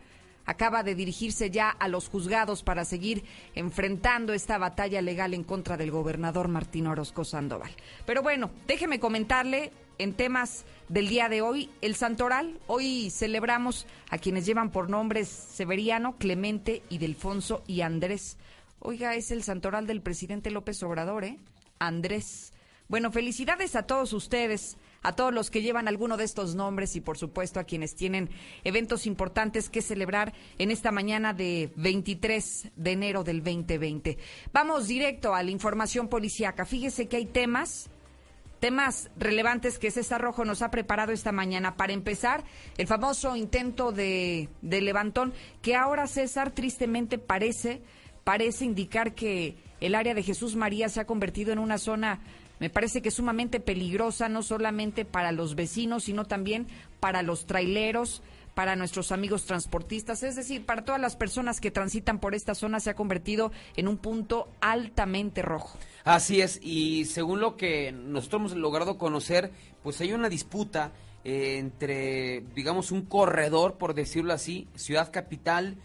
[0.44, 5.76] acaba de dirigirse ya a los juzgados para seguir enfrentando esta batalla legal en contra
[5.76, 7.70] del gobernador Martín Orozco Sandoval.
[8.04, 12.58] Pero bueno, déjeme comentarle en temas del día de hoy, el Santoral.
[12.66, 18.38] Hoy celebramos a quienes llevan por nombres Severiano, Clemente, Delfonso y Andrés.
[18.78, 21.38] Oiga, es el Santoral del presidente López Obrador, ¿eh?
[21.78, 22.52] Andrés.
[22.88, 27.02] Bueno, felicidades a todos ustedes, a todos los que llevan alguno de estos nombres y
[27.02, 28.30] por supuesto a quienes tienen
[28.64, 34.16] eventos importantes que celebrar en esta mañana de 23 de enero del 2020.
[34.52, 36.64] Vamos directo a la información policíaca.
[36.64, 37.90] Fíjese que hay temas
[38.60, 41.76] temas relevantes que César Rojo nos ha preparado esta mañana.
[41.76, 42.44] Para empezar,
[42.76, 45.32] el famoso intento de, levantón,
[45.62, 47.82] que ahora César tristemente parece,
[48.24, 52.20] parece indicar que el área de Jesús María se ha convertido en una zona,
[52.58, 56.66] me parece que sumamente peligrosa, no solamente para los vecinos, sino también
[56.98, 58.22] para los traileros,
[58.58, 62.80] para nuestros amigos transportistas, es decir, para todas las personas que transitan por esta zona
[62.80, 65.78] se ha convertido en un punto altamente rojo.
[66.02, 69.52] Así es, y según lo que nosotros hemos logrado conocer,
[69.84, 70.90] pues hay una disputa
[71.22, 75.76] eh, entre, digamos, un corredor, por decirlo así, Ciudad Capital,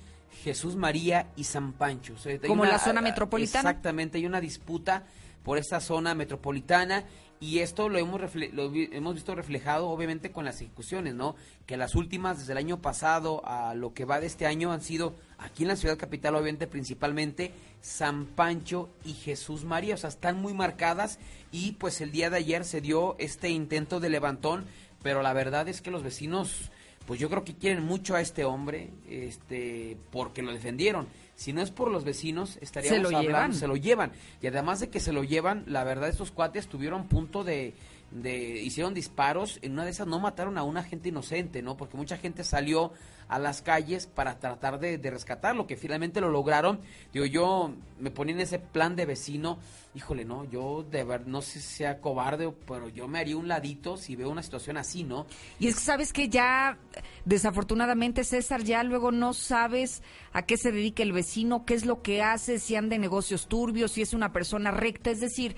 [0.44, 2.16] Jesús María y San Pancho.
[2.48, 3.70] Como la zona metropolitana.
[3.70, 5.04] Exactamente, hay una disputa
[5.44, 7.04] por esta zona metropolitana
[7.44, 8.22] y esto lo hemos,
[8.54, 11.36] lo hemos visto reflejado obviamente con las ejecuciones, ¿no?
[11.66, 14.82] Que las últimas desde el año pasado a lo que va de este año han
[14.82, 17.52] sido aquí en la ciudad capital obviamente principalmente
[17.82, 21.20] San Pancho y Jesús María, o sea, están muy marcadas
[21.52, 24.64] y pues el día de ayer se dio este intento de levantón,
[25.02, 26.72] pero la verdad es que los vecinos
[27.06, 31.62] pues yo creo que quieren mucho a este hombre, este porque lo defendieron si no
[31.62, 33.54] es por los vecinos, estaríamos se hablando, llevan.
[33.54, 34.12] se lo llevan.
[34.42, 37.74] Y además de que se lo llevan, la verdad estos cuates tuvieron punto de,
[38.12, 41.76] de, hicieron disparos, en una de esas no mataron a una gente inocente, ¿no?
[41.76, 42.92] Porque mucha gente salió
[43.28, 46.80] a las calles para tratar de, de rescatarlo, que finalmente lo lograron.
[47.12, 49.60] Digo, yo me ponía en ese plan de vecino,
[49.96, 53.48] híjole, no, yo de ver, no sé si sea cobarde, pero yo me haría un
[53.48, 55.26] ladito si veo una situación así, ¿no?
[55.60, 56.78] Y es que sabes que ya,
[57.26, 60.02] desafortunadamente, César, ya luego no sabes
[60.34, 63.48] a qué se dedica el vecino, qué es lo que hace, si anda en negocios
[63.48, 65.56] turbios, si es una persona recta, es decir,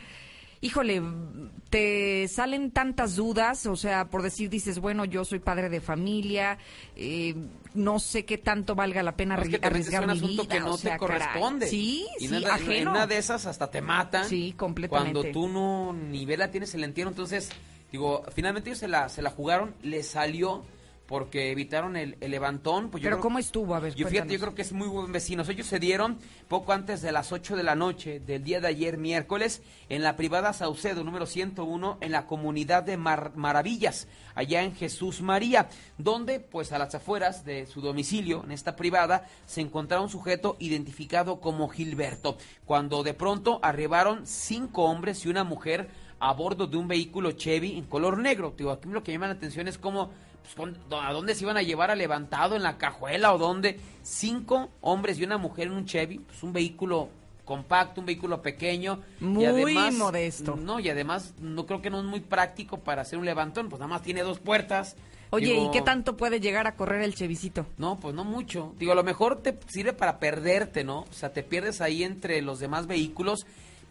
[0.61, 1.01] híjole,
[1.69, 6.57] te salen tantas dudas, o sea, por decir, dices, bueno, yo soy padre de familia,
[6.95, 7.35] eh,
[7.73, 10.55] no sé qué tanto valga la pena es que arriesgar es un mi asunto vida,
[10.55, 11.67] que no o sea, te corresponde.
[11.67, 12.91] Sí, y sí, una, ajeno.
[12.91, 14.25] una de esas hasta te matan.
[14.25, 15.13] Sí, completamente.
[15.13, 17.49] Cuando tú no ni vela tienes el entierro, entonces,
[17.91, 20.63] digo, finalmente ellos se la, se la jugaron, le salió
[21.07, 22.89] porque evitaron el, el levantón.
[22.89, 23.75] Pues yo Pero creo- ¿cómo estuvo?
[23.75, 25.43] A ver, Yo fíjate, yo creo que es muy buen vecino.
[25.47, 26.17] Ellos se dieron
[26.47, 30.15] poco antes de las 8 de la noche del día de ayer, miércoles, en la
[30.15, 35.69] privada Saucedo, número 101, en la comunidad de Mar- Maravillas, allá en Jesús María,
[35.99, 40.55] donde, pues a las afueras de su domicilio, en esta privada, se encontraba un sujeto
[40.59, 45.87] identificado como Gilberto, cuando de pronto arribaron cinco hombres y una mujer
[46.19, 48.53] a bordo de un vehículo Chevy en color negro.
[48.57, 50.09] Digo, aquí lo que llama la atención es cómo
[50.53, 52.55] pues, ¿a dónde se iban a llevar a levantado?
[52.55, 53.79] ¿En la cajuela o dónde?
[54.03, 57.09] Cinco hombres y una mujer en un Chevy, pues un vehículo
[57.45, 59.01] compacto, un vehículo pequeño.
[59.19, 60.55] Muy y además, modesto.
[60.55, 63.79] No, y además no creo que no es muy práctico para hacer un levantón, pues
[63.79, 64.95] nada más tiene dos puertas.
[65.31, 67.65] Oye, Digo, ¿y qué tanto puede llegar a correr el chevisito?
[67.77, 68.73] No, pues no mucho.
[68.77, 70.99] Digo, a lo mejor te sirve para perderte, ¿no?
[70.99, 73.45] O sea, te pierdes ahí entre los demás vehículos,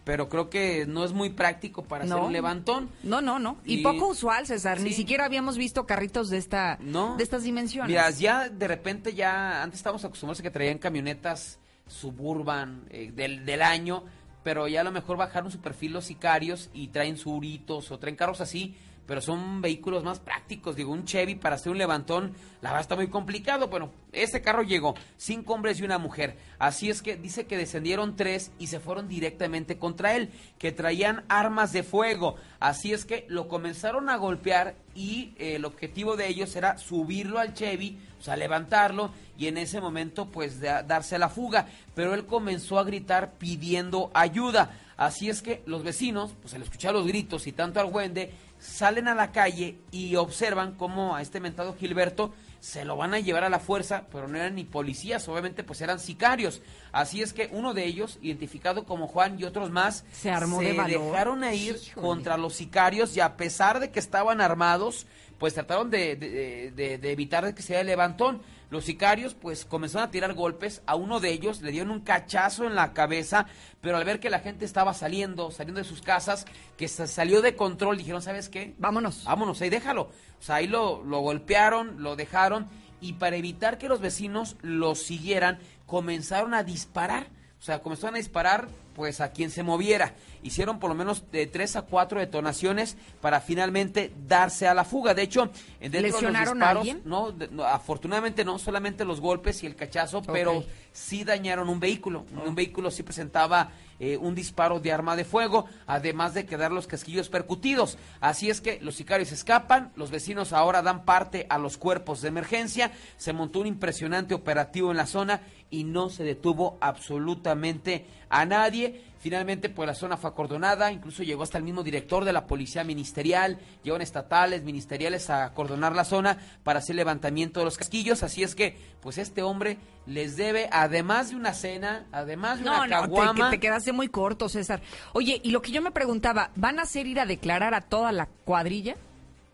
[0.05, 2.91] pero creo que no es muy práctico para hacer un levantón.
[3.03, 3.57] No, no, no.
[3.65, 4.81] Y, poco usual, César.
[4.81, 7.89] Ni siquiera habíamos visto carritos de esta de estas dimensiones.
[7.89, 13.45] Mira, ya de repente ya antes estábamos acostumbrados a que traían camionetas suburban eh, del,
[13.45, 14.05] del año,
[14.43, 18.17] pero ya a lo mejor bajaron su perfil los sicarios y traen suritos o traen
[18.17, 18.77] carros así
[19.07, 20.77] pero son vehículos más prácticos.
[20.77, 23.69] Digo, un Chevy para hacer un levantón, la verdad está muy complicado.
[23.69, 26.37] Bueno, ese carro llegó, cinco hombres y una mujer.
[26.59, 31.25] Así es que dice que descendieron tres y se fueron directamente contra él, que traían
[31.29, 32.37] armas de fuego.
[32.61, 37.39] Así es que lo comenzaron a golpear y eh, el objetivo de ellos era subirlo
[37.39, 41.67] al Chevy, o sea, levantarlo y en ese momento pues darse la fuga.
[41.95, 44.79] Pero él comenzó a gritar pidiendo ayuda.
[44.97, 48.33] Así es que los vecinos, pues al escuchar los gritos y tanto argüende,
[48.65, 53.21] salen a la calle y observan cómo a este mentado Gilberto se lo van a
[53.21, 56.63] llevar a la fuerza, pero no eran ni policías, obviamente pues eran sicarios.
[56.93, 60.73] Así es que uno de ellos, identificado como Juan y otros más, se, armó de
[60.73, 65.07] dejaron a ir contra los sicarios y a pesar de que estaban armados,
[65.39, 68.41] pues trataron de, de evitar que se el levantón.
[68.75, 72.65] Los sicarios pues comenzaron a tirar golpes, a uno de ellos le dieron un cachazo
[72.65, 73.47] en la cabeza,
[73.81, 76.45] pero al ver que la gente estaba saliendo, saliendo de sus casas,
[76.77, 78.75] que se salió de control, dijeron, ¿sabes qué?
[78.79, 79.23] Vámonos.
[79.23, 80.11] Vámonos, ahí déjalo.
[80.41, 82.67] O sea, ahí lo, lo golpearon, lo dejaron
[83.01, 87.29] y para evitar que los vecinos lo siguieran, comenzaron a disparar.
[87.61, 90.15] O sea, comenzaron a disparar pues a quien se moviera.
[90.43, 95.15] Hicieron por lo menos de tres a cuatro detonaciones para finalmente darse a la fuga.
[95.15, 95.51] De hecho,
[95.81, 100.23] dentro ¿Lesionaron de los disparos, a No, afortunadamente no solamente los golpes y el cachazo,
[100.23, 102.25] pero sí dañaron un vehículo.
[102.47, 106.87] Un vehículo sí presentaba eh, un disparo de arma de fuego, además de quedar los
[106.87, 107.99] casquillos percutidos.
[108.21, 112.29] Así es que los sicarios escapan, los vecinos ahora dan parte a los cuerpos de
[112.29, 118.45] emergencia, se montó un impresionante operativo en la zona y no se detuvo absolutamente a
[118.45, 119.03] nadie.
[119.25, 122.85] Finalmente, pues la zona fue acordonada, incluso llegó hasta el mismo director de la policía
[122.85, 128.23] ministerial, llegaron estatales, ministeriales a acordonar la zona para hacer levantamiento de los casquillos.
[128.23, 132.87] Así es que, pues este hombre les debe, además de una cena, además de una
[132.87, 133.33] caguama...
[133.33, 133.59] No, te,
[133.93, 134.81] muy corto, César.
[135.13, 138.13] Oye, y lo que yo me preguntaba, ¿van a hacer ir a declarar a toda
[138.13, 138.97] la cuadrilla?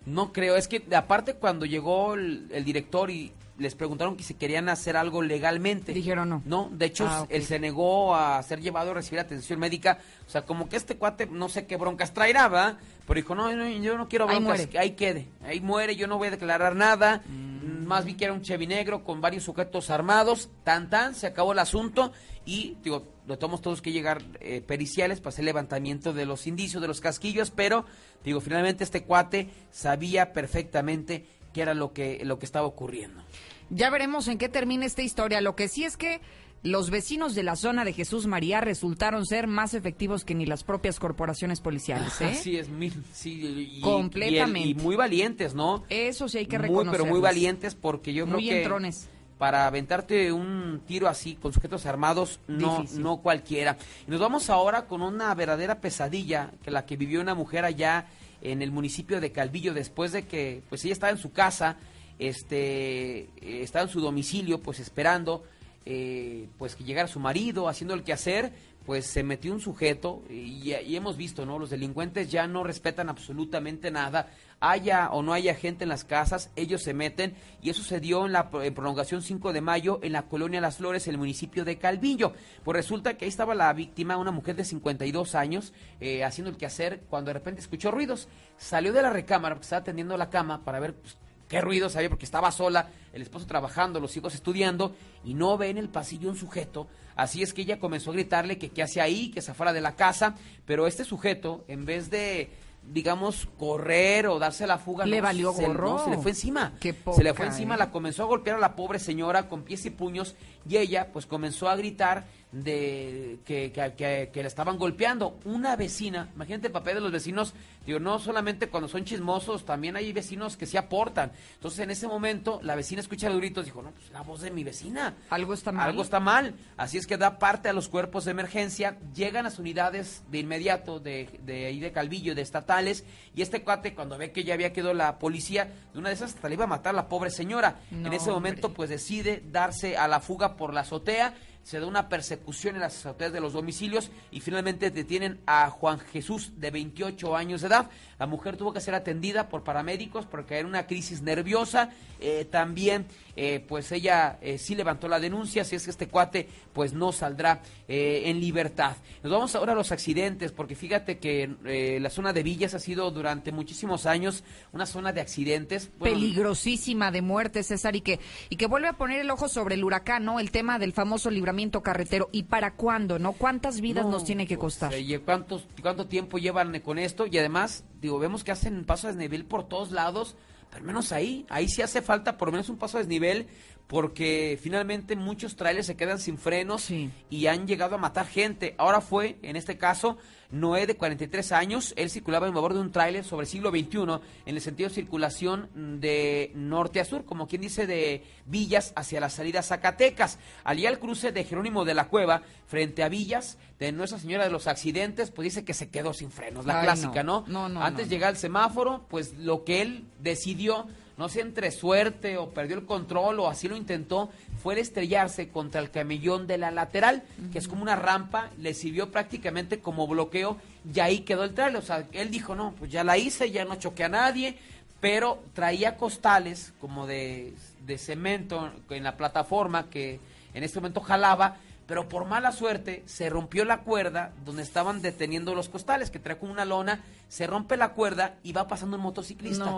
[0.07, 4.69] No creo, es que aparte cuando llegó el director y les preguntaron que si querían
[4.71, 5.93] hacer algo legalmente.
[5.93, 6.43] Dijeron no.
[6.47, 9.99] No, de hecho, ah, él se negó a ser llevado a recibir atención médica.
[10.27, 12.79] O sea, como que este cuate no sé qué broncas traerá, ¿va?
[13.07, 15.29] Pero dijo, no, yo no quiero broncas, ahí, ahí quede.
[15.45, 17.23] Ahí muere, yo no voy a declarar nada.
[17.27, 17.85] Mm.
[17.87, 20.49] Más vi que era un Chevy negro con varios sujetos armados.
[20.65, 22.13] Tan, tan, se acabó el asunto.
[22.47, 26.81] Y, digo, lo tomamos todos que llegar eh, periciales para hacer levantamiento de los indicios,
[26.81, 27.51] de los casquillos.
[27.51, 27.85] Pero,
[28.25, 33.23] digo, finalmente este cuate sabía perfectamente qué era lo que, lo que estaba ocurriendo.
[33.71, 35.41] Ya veremos en qué termina esta historia.
[35.41, 36.21] Lo que sí es que
[36.63, 40.63] los vecinos de la zona de Jesús María resultaron ser más efectivos que ni las
[40.63, 42.21] propias corporaciones policiales.
[42.21, 42.35] ¿eh?
[42.35, 42.69] Sí, es
[43.15, 45.85] sí, y, completamente y, muy valientes, ¿no?
[45.89, 47.01] Eso sí hay que reconocer.
[47.01, 49.09] Pero muy valientes porque yo creo muy que entrones.
[49.39, 53.79] para aventarte un tiro así con sujetos armados no no cualquiera.
[54.07, 58.07] Y nos vamos ahora con una verdadera pesadilla que la que vivió una mujer allá
[58.43, 61.79] en el municipio de Calvillo después de que pues ella estaba en su casa
[62.21, 65.43] este, eh, estaba en su domicilio, pues esperando,
[65.87, 68.53] eh, pues que llegara su marido, haciendo el quehacer,
[68.85, 71.59] pues se metió un sujeto y, hemos visto, ¿no?
[71.59, 74.29] Los delincuentes ya no respetan absolutamente nada,
[74.61, 78.27] haya o no haya gente en las casas, ellos se meten y eso se dio
[78.27, 81.79] en la prolongación 5 de mayo en la colonia Las Flores, en el municipio de
[81.79, 82.35] Calvillo.
[82.65, 86.59] Pues resulta que ahí estaba la víctima, una mujer de 52 años, eh, haciendo el
[86.59, 88.29] quehacer cuando de repente escuchó ruidos.
[88.59, 91.17] Salió de la recámara porque estaba atendiendo la cama para ver pues,
[91.51, 94.95] qué ruido sabía porque estaba sola, el esposo trabajando, los hijos estudiando
[95.25, 96.87] y no ve en el pasillo un sujeto.
[97.17, 99.81] Así es que ella comenzó a gritarle que qué hace ahí, que se fuera de
[99.81, 102.51] la casa, pero este sujeto en vez de
[102.83, 105.05] digamos, correr o darse la fuga.
[105.05, 106.03] Le valió se, gorro.
[106.03, 106.73] se le fue encima.
[106.81, 109.91] se le fue encima, la comenzó a golpear a la pobre señora con pies y
[109.91, 110.35] puños
[110.69, 115.39] y ella pues comenzó a gritar de que, que, que, le estaban golpeando.
[115.45, 117.55] Una vecina, imagínate el papel de los vecinos,
[117.87, 121.31] digo, no solamente cuando son chismosos, también hay vecinos que se aportan.
[121.55, 124.51] Entonces en ese momento la vecina escucha los gritos, dijo, no, pues la voz de
[124.51, 125.15] mi vecina.
[125.31, 125.89] Algo está mal.
[125.89, 126.55] Algo está mal.
[126.77, 130.99] Así es que da parte a los cuerpos de emergencia, llegan las unidades de inmediato
[130.99, 133.05] de, de ahí de Calvillo, de estatales,
[133.35, 136.35] y este cuate cuando ve que ya había quedado la policía, de una de esas
[136.35, 137.81] hasta le iba a matar a la pobre señora.
[137.91, 142.09] en ese momento pues decide darse a la fuga por la azotea se da una
[142.09, 147.37] persecución en las autoridades de los domicilios y finalmente detienen a Juan Jesús de 28
[147.37, 147.91] años de edad.
[148.19, 151.91] La mujer tuvo que ser atendida por paramédicos porque era una crisis nerviosa.
[152.19, 153.07] Eh, también,
[153.43, 157.11] eh, pues ella eh, sí levantó la denuncia, si es que este cuate pues no
[157.11, 158.97] saldrá en libertad.
[159.23, 163.11] Nos vamos ahora a los accidentes porque fíjate que la zona de Villas ha sido
[163.11, 165.91] durante muchísimos años una zona de accidentes.
[166.01, 169.85] Peligrosísima de muerte, César, y que, y que vuelve a poner el ojo sobre el
[169.85, 170.39] huracán, ¿no?
[170.39, 172.29] El tema del famoso libramiento carretero.
[172.33, 173.33] ¿Y para cuándo, no?
[173.33, 174.93] ¿Cuántas vidas nos tiene que pues, costar?
[175.25, 177.27] ¿cuántos, ¿Cuánto tiempo llevan con esto?
[177.27, 180.37] Y además, digo, vemos que hacen paso a desnivel por todos lados,
[180.71, 181.47] pero menos ahí.
[181.49, 183.49] Ahí sí hace falta por lo menos un paso a desnivel
[183.91, 186.91] porque finalmente muchos trailers se quedan sin frenos
[187.29, 188.77] y han llegado a matar gente.
[188.79, 190.17] Ahora fue, en este caso,
[190.53, 194.55] Noé de 43 años, él circulaba en favor de un tráiler sobre siglo XXI en
[194.55, 199.29] el sentido de circulación de norte a sur, como quien dice de Villas hacia la
[199.29, 200.39] salida Zacatecas.
[200.63, 204.51] Al al cruce de Jerónimo de la Cueva frente a Villas de Nuestra Señora de
[204.51, 207.45] los Accidentes, pues dice que se quedó sin frenos, la clásica, ¿no?
[207.49, 211.71] No, no, Antes de llegar al semáforo, pues lo que él decidió no sé entre
[211.71, 214.31] suerte o perdió el control o así lo intentó,
[214.63, 217.23] fue el estrellarse contra el camellón de la lateral,
[217.53, 220.57] que es como una rampa, le sirvió prácticamente como bloqueo
[220.95, 221.77] y ahí quedó el trailer.
[221.77, 224.57] O sea, él dijo, no, pues ya la hice, ya no choqué a nadie,
[225.01, 227.55] pero traía costales como de,
[227.87, 230.21] de cemento en la plataforma que
[230.55, 231.57] en este momento jalaba
[231.91, 236.39] pero por mala suerte se rompió la cuerda donde estaban deteniendo los costales, que trae
[236.39, 239.75] como una lona, se rompe la cuerda y va pasando un motociclista.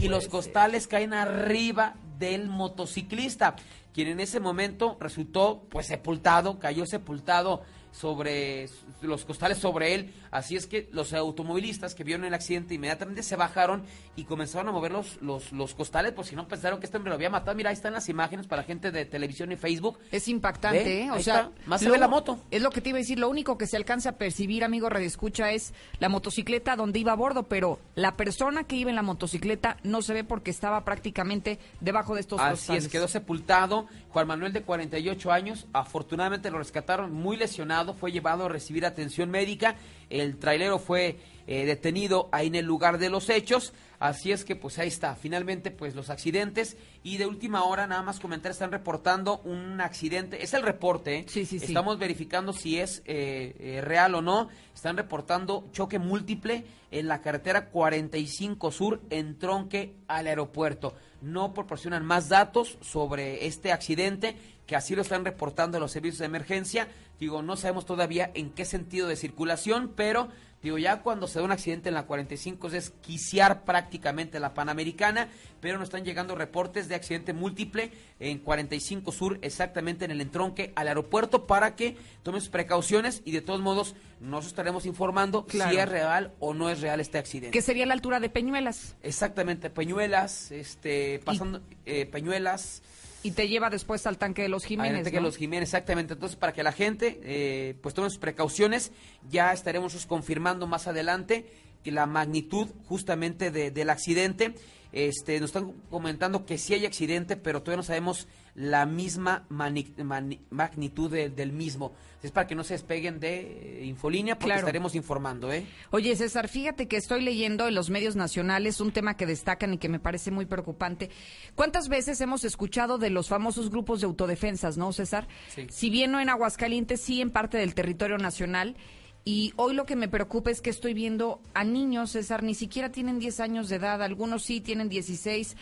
[0.00, 3.54] y los costales caen arriba del motociclista,
[3.92, 7.62] quien en ese momento resultó pues sepultado, cayó sepultado
[7.94, 8.68] sobre
[9.02, 10.12] los costales sobre él.
[10.30, 13.84] Así es que los automovilistas que vieron el accidente inmediatamente se bajaron
[14.16, 17.14] y comenzaron a mover los, los, costales, por si no pensaron que este hombre lo
[17.14, 17.56] había matado.
[17.56, 19.98] Mira, ahí están las imágenes para gente de televisión y Facebook.
[20.10, 21.10] Es impactante, ¿eh?
[21.12, 22.38] O sea, más se ve la moto.
[22.50, 23.18] Es lo que te iba a decir.
[23.18, 27.12] Lo único que se alcanza a percibir, amigo Radio Escucha, es la motocicleta donde iba
[27.12, 30.84] a bordo, pero la persona que iba en la motocicleta no se ve porque estaba
[30.84, 33.86] prácticamente debajo de estos Así es, quedó sepultado.
[34.10, 39.30] Juan Manuel, de 48 años, afortunadamente lo rescataron muy lesionado, fue llevado a recibir atención
[39.30, 39.76] médica.
[40.08, 43.74] El trailero fue eh, detenido ahí en el lugar de los hechos.
[44.04, 48.02] Así es que pues ahí está, finalmente pues los accidentes y de última hora nada
[48.02, 51.24] más comentar, están reportando un accidente, es el reporte, ¿eh?
[51.26, 51.64] sí, sí, sí.
[51.64, 57.70] estamos verificando si es eh, real o no, están reportando choque múltiple en la carretera
[57.70, 60.94] 45 Sur en tronque al aeropuerto.
[61.22, 64.36] No proporcionan más datos sobre este accidente,
[64.66, 66.88] que así lo están reportando los servicios de emergencia.
[67.18, 70.28] Digo, no sabemos todavía en qué sentido de circulación, pero
[70.62, 73.93] digo, ya cuando se da un accidente en la 45 es esquiciar prácticamente
[74.40, 75.28] la Panamericana,
[75.60, 77.90] pero nos están llegando reportes de accidente múltiple
[78.20, 83.40] en 45 Sur, exactamente en el entronque al aeropuerto, para que tomes precauciones y de
[83.40, 87.52] todos modos nos estaremos informando si es real o no es real este accidente.
[87.52, 88.96] ¿Qué sería la altura de Peñuelas?
[89.02, 92.82] Exactamente, Peñuelas, este, pasando, eh, Peñuelas
[93.24, 94.98] y te lleva después al tanque de los Jiménez.
[94.98, 96.12] Al tanque de los Jiménez, exactamente.
[96.12, 98.92] Entonces, para que la gente eh, pues tome sus precauciones,
[99.30, 101.46] ya estaremos confirmando más adelante
[101.90, 104.54] la magnitud justamente del accidente.
[104.92, 111.10] Este, nos están comentando que sí hay accidente, pero todavía no sabemos la misma magnitud
[111.10, 111.92] del mismo.
[112.22, 115.52] Es para que no se despeguen de eh, Infolínea, porque estaremos informando.
[115.52, 115.66] ¿eh?
[115.90, 119.78] Oye, César, fíjate que estoy leyendo en los medios nacionales un tema que destacan y
[119.78, 121.10] que me parece muy preocupante.
[121.56, 125.26] ¿Cuántas veces hemos escuchado de los famosos grupos de autodefensas, no, César?
[125.68, 128.76] Si bien no en Aguascalientes, sí en parte del territorio nacional.
[129.24, 132.92] Y hoy lo que me preocupa es que estoy viendo a niños, César, ni siquiera
[132.92, 135.56] tienen 10 años de edad, algunos sí tienen 16,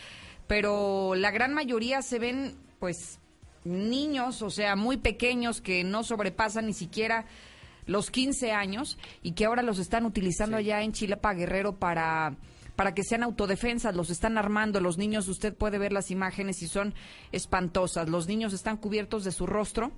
[0.48, 3.20] pero la gran mayoría se ven, pues,
[3.64, 7.26] niños, o sea, muy pequeños que no sobrepasan ni siquiera
[7.86, 12.36] los 15 años y que ahora los están utilizando allá en Chilapa Guerrero para
[12.76, 16.68] para que sean autodefensas, los están armando, los niños, usted puede ver las imágenes y
[16.68, 16.94] son
[17.30, 19.93] espantosas, los niños están cubiertos de su rostro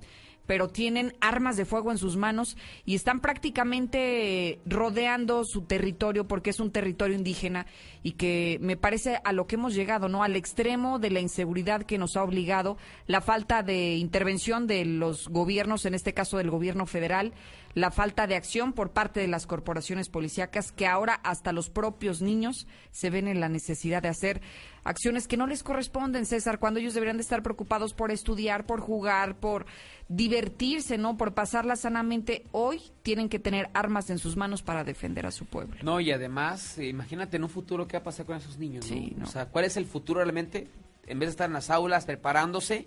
[0.47, 6.51] pero tienen armas de fuego en sus manos y están prácticamente rodeando su territorio porque
[6.51, 7.67] es un territorio indígena
[8.03, 10.23] y que me parece a lo que hemos llegado, ¿no?
[10.23, 12.77] Al extremo de la inseguridad que nos ha obligado,
[13.07, 17.33] la falta de intervención de los gobiernos, en este caso del gobierno federal,
[17.75, 22.23] la falta de acción por parte de las corporaciones policíacas que ahora hasta los propios
[22.23, 24.41] niños se ven en la necesidad de hacer
[24.85, 28.81] acciones que no les corresponden, César, cuando ellos deberían de estar preocupados por estudiar, por
[28.81, 29.67] jugar, por
[30.09, 31.17] divertirse, ¿no?
[31.17, 32.45] Por pasarla sanamente.
[32.53, 35.77] Hoy tienen que tener armas en sus manos para defender a su pueblo.
[35.83, 39.25] No, y además, imagínate en un futuro qué va a pasar con esos niños, ¿no?
[39.25, 40.69] O sea, ¿cuál es el futuro realmente?
[41.07, 42.87] En vez de estar en las aulas preparándose,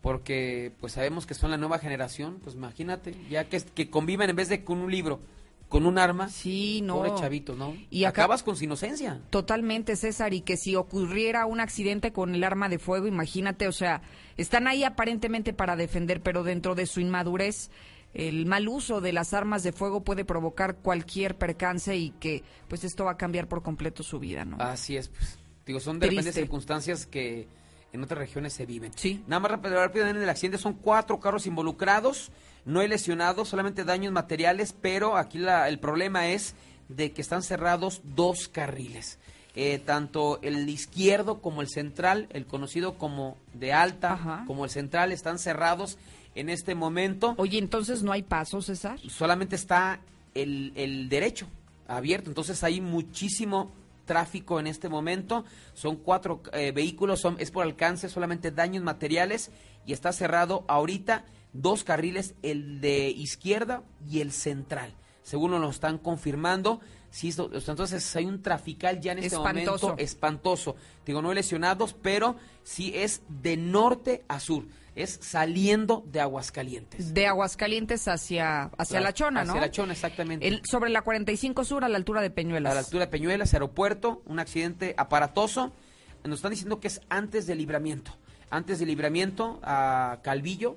[0.00, 4.36] porque pues sabemos que son la nueva generación, pues imagínate, ya que, que conviven en
[4.36, 5.20] vez de con un libro,
[5.68, 6.28] con un arma.
[6.28, 6.96] Sí, no.
[6.96, 7.74] Pobre chavito, ¿no?
[7.90, 9.20] Y acabas con su inocencia.
[9.30, 13.72] Totalmente, César, y que si ocurriera un accidente con el arma de fuego, imagínate, o
[13.72, 14.02] sea,
[14.36, 17.70] están ahí aparentemente para defender, pero dentro de su inmadurez
[18.12, 22.82] el mal uso de las armas de fuego puede provocar cualquier percance y que pues
[22.82, 24.56] esto va a cambiar por completo su vida, ¿no?
[24.58, 25.38] Así es, pues.
[25.64, 27.46] Digo, son de repente circunstancias que
[27.92, 28.92] en otras regiones se viven.
[28.94, 29.22] Sí.
[29.26, 32.30] Nada más rápido, rápido en el accidente son cuatro carros involucrados,
[32.64, 36.54] no hay lesionados, solamente daños materiales, pero aquí la, el problema es
[36.88, 39.18] de que están cerrados dos carriles.
[39.56, 45.10] Eh, tanto el izquierdo como el central, el conocido como de alta, como el central,
[45.10, 45.98] están cerrados
[46.36, 47.34] en este momento.
[47.36, 49.00] Oye, entonces no hay paso, César.
[49.08, 50.00] Solamente está
[50.34, 51.48] el, el derecho
[51.88, 53.72] abierto, entonces hay muchísimo
[54.10, 55.44] tráfico en este momento.
[55.72, 59.52] Son cuatro eh, vehículos, son, es por alcance, solamente daños materiales
[59.86, 64.96] y está cerrado ahorita dos carriles, el de izquierda y el central.
[65.22, 66.80] Según nos lo están confirmando,
[67.10, 70.74] sí, entonces hay un trafical ya en este momento espantoso.
[71.06, 72.34] Digo, no lesionados, pero
[72.64, 74.64] sí es de norte a sur
[74.94, 77.14] es saliendo de Aguascalientes.
[77.14, 79.52] De Aguascalientes hacia, hacia La Chona, ¿no?
[79.52, 80.60] Hacia La Chona, exactamente.
[80.70, 82.72] sobre la 45 Sur, a la altura de Peñuelas.
[82.72, 85.72] A la altura de Peñuelas, aeropuerto, un accidente aparatoso.
[86.24, 88.12] Nos están diciendo que es antes del libramiento.
[88.50, 90.76] Antes del libramiento a Calvillo,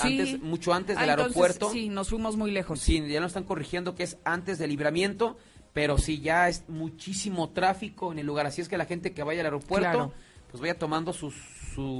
[0.00, 1.70] antes, mucho antes del ah, aeropuerto.
[1.70, 2.80] Sí, nos fuimos muy lejos.
[2.80, 5.36] Sí, ya nos están corrigiendo que es antes del libramiento,
[5.72, 8.46] pero sí, ya es muchísimo tráfico en el lugar.
[8.46, 10.12] Así es que la gente que vaya al aeropuerto,
[10.50, 11.34] pues vaya tomando sus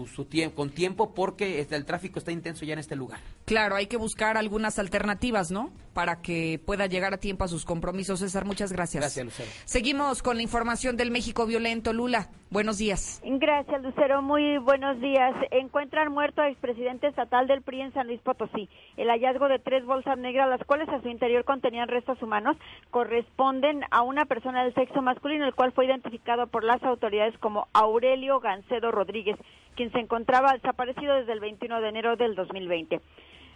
[0.06, 3.20] su, tiempo, con tiempo porque este, el tráfico está intenso ya en este lugar.
[3.44, 5.70] Claro, hay que buscar algunas alternativas, ¿no?
[5.94, 8.20] Para que pueda llegar a tiempo a sus compromisos.
[8.20, 9.02] César, muchas gracias.
[9.02, 9.50] Gracias, Lucero.
[9.64, 11.92] Seguimos con la información del México violento.
[11.92, 13.22] Lula, buenos días.
[13.24, 14.20] Gracias, Lucero.
[14.22, 15.34] Muy buenos días.
[15.50, 18.68] Encuentran muerto al expresidente estatal del PRI en San Luis Potosí.
[18.96, 22.56] El hallazgo de tres bolsas negras, las cuales a su interior contenían restos humanos,
[22.90, 27.68] corresponden a una persona del sexo masculino, el cual fue identificado por las autoridades como
[27.72, 29.36] Aurelio Gancedo Rodríguez
[29.78, 33.00] quien se encontraba desaparecido desde el 21 de enero del 2020.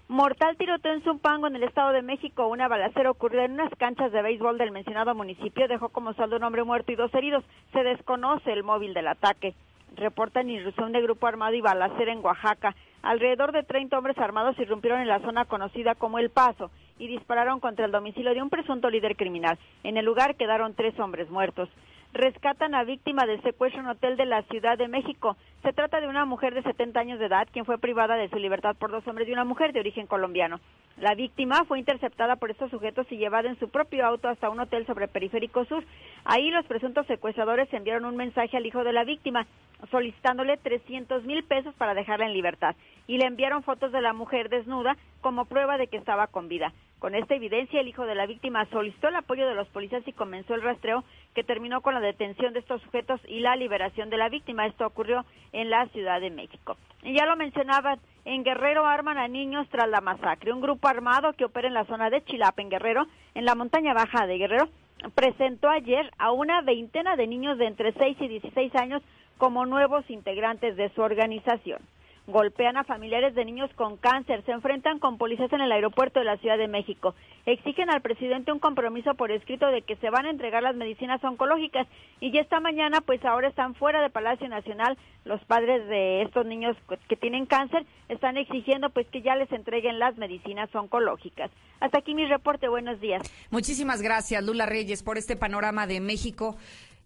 [0.07, 2.47] Mortal tiroteo en Zumpango, en el Estado de México.
[2.47, 5.67] Una balacera ocurrió en unas canchas de béisbol del mencionado municipio.
[5.67, 7.43] Dejó como saldo un hombre muerto y dos heridos.
[7.73, 9.55] Se desconoce el móvil del ataque.
[9.97, 12.77] Reportan irrupción de grupo armado y balacera en Oaxaca.
[13.03, 16.71] Alrededor de 30 hombres armados irrumpieron en la zona conocida como El Paso
[17.01, 19.59] y dispararon contra el domicilio de un presunto líder criminal.
[19.83, 21.69] En el lugar quedaron tres hombres muertos
[22.13, 25.37] rescatan a víctima del secuestro en hotel de la Ciudad de México.
[25.63, 28.37] Se trata de una mujer de 70 años de edad quien fue privada de su
[28.37, 30.59] libertad por dos hombres y una mujer de origen colombiano.
[30.97, 34.59] La víctima fue interceptada por estos sujetos y llevada en su propio auto hasta un
[34.59, 35.85] hotel sobre Periférico Sur.
[36.25, 39.47] Ahí los presuntos secuestradores enviaron un mensaje al hijo de la víctima
[39.91, 42.75] solicitándole 300 mil pesos para dejarla en libertad
[43.07, 46.73] y le enviaron fotos de la mujer desnuda como prueba de que estaba con vida.
[47.03, 50.13] Con esta evidencia, el hijo de la víctima solicitó el apoyo de los policías y
[50.13, 51.03] comenzó el rastreo
[51.35, 54.67] que terminó con la detención de estos sujetos y la liberación de la víctima.
[54.67, 56.77] Esto ocurrió en la Ciudad de México.
[57.03, 60.53] Y ya lo mencionaba, en Guerrero arman a niños tras la masacre.
[60.53, 63.95] Un grupo armado que opera en la zona de Chilapa, en Guerrero, en la montaña
[63.95, 64.69] baja de Guerrero,
[65.15, 69.03] presentó ayer a una veintena de niños de entre 6 y 16 años
[69.39, 71.81] como nuevos integrantes de su organización
[72.27, 76.25] golpean a familiares de niños con cáncer, se enfrentan con policías en el aeropuerto de
[76.25, 77.15] la Ciudad de México,
[77.47, 81.23] exigen al presidente un compromiso por escrito de que se van a entregar las medicinas
[81.25, 81.87] oncológicas
[82.21, 86.47] y ya esta mañana pues ahora están fuera de Palacio Nacional los padres de estos
[86.47, 86.77] niños
[87.09, 91.51] que tienen cáncer están exigiendo pues que ya les entreguen las medicinas oncológicas.
[91.81, 93.23] Hasta aquí mi reporte, buenos días.
[93.51, 96.57] Muchísimas gracias Lula Reyes por este panorama de México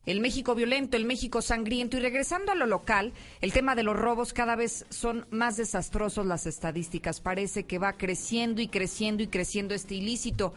[0.07, 1.97] el México violento, el México sangriento.
[1.97, 6.25] Y regresando a lo local, el tema de los robos cada vez son más desastrosos
[6.25, 7.21] las estadísticas.
[7.21, 10.55] Parece que va creciendo y creciendo y creciendo este ilícito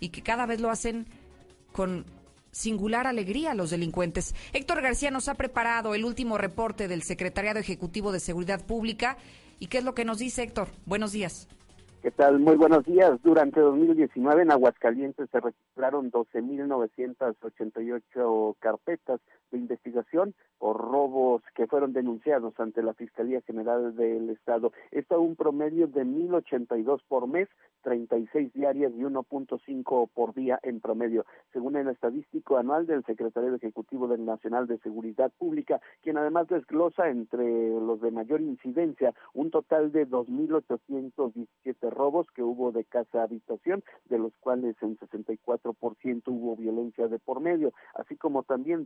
[0.00, 1.06] y que cada vez lo hacen
[1.72, 2.06] con
[2.52, 4.34] singular alegría los delincuentes.
[4.52, 9.16] Héctor García nos ha preparado el último reporte del Secretariado Ejecutivo de Seguridad Pública.
[9.58, 10.68] ¿Y qué es lo que nos dice Héctor?
[10.86, 11.48] Buenos días.
[12.02, 12.40] ¿Qué tal?
[12.40, 13.22] Muy buenos días.
[13.22, 19.20] Durante 2019 en Aguascalientes se registraron 12.988 carpetas
[19.52, 24.72] de investigación por robos que fueron denunciados ante la Fiscalía General del Estado.
[24.90, 27.48] Esto un promedio de 1.082 por mes,
[27.82, 34.08] 36 diarias y 1.5 por día en promedio, según el estadístico anual del Secretario Ejecutivo
[34.08, 39.92] del Nacional de Seguridad Pública, quien además desglosa entre los de mayor incidencia un total
[39.92, 47.08] de 2.817 robos que hubo de casa habitación, de los cuales en 84% hubo violencia
[47.08, 48.84] de por medio, así como también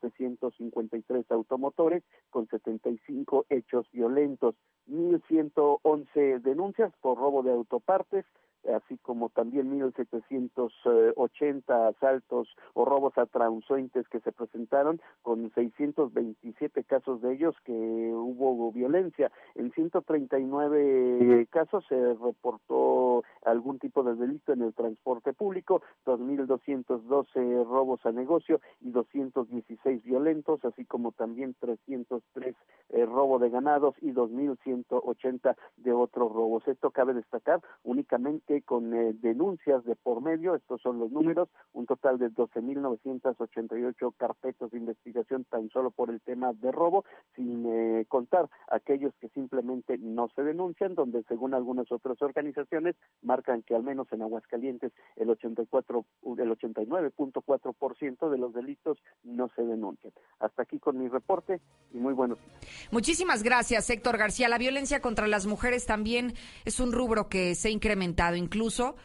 [0.00, 4.54] 2.753 automotores con 75 hechos violentos,
[4.88, 8.24] 1.111 denuncias por robo de autopartes,
[8.68, 17.22] así como también 1.780 asaltos o robos a transuentes que se presentaron, con 627 casos
[17.22, 19.30] de ellos que hubo violencia.
[19.54, 28.04] En 139 casos se reportó algún tipo de delito en el transporte público, 2.212 robos
[28.04, 32.54] a negocio y 216 violentos, así como también 303
[32.90, 36.66] eh, robo de ganados y 2.180 de otros robos.
[36.66, 41.86] Esto cabe destacar únicamente con eh, denuncias de por medio, estos son los números, un
[41.86, 47.04] total de 12.988 carpetas de investigación tan solo por el tema de robo,
[47.36, 53.62] sin eh, contar aquellos que simplemente no se denuncian, donde según algunas otras organizaciones marcan
[53.62, 56.04] que al menos en Aguascalientes el 84
[56.38, 60.12] el 89.4% de los delitos no se denuncian.
[60.38, 61.60] Hasta aquí con mi reporte
[61.92, 62.88] y muy buenos días.
[62.90, 64.48] Muchísimas gracias, Héctor García.
[64.48, 66.32] La violencia contra las mujeres también
[66.64, 68.96] es un rubro que se ha incrementado incluso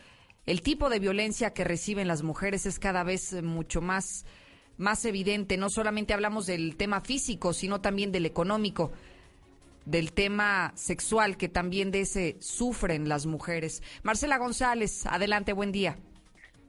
[0.45, 4.25] el tipo de violencia que reciben las mujeres es cada vez eh, mucho más,
[4.77, 5.57] más evidente.
[5.57, 8.91] No solamente hablamos del tema físico, sino también del económico,
[9.85, 13.83] del tema sexual, que también de ese sufren las mujeres.
[14.03, 15.97] Marcela González, adelante, buen día.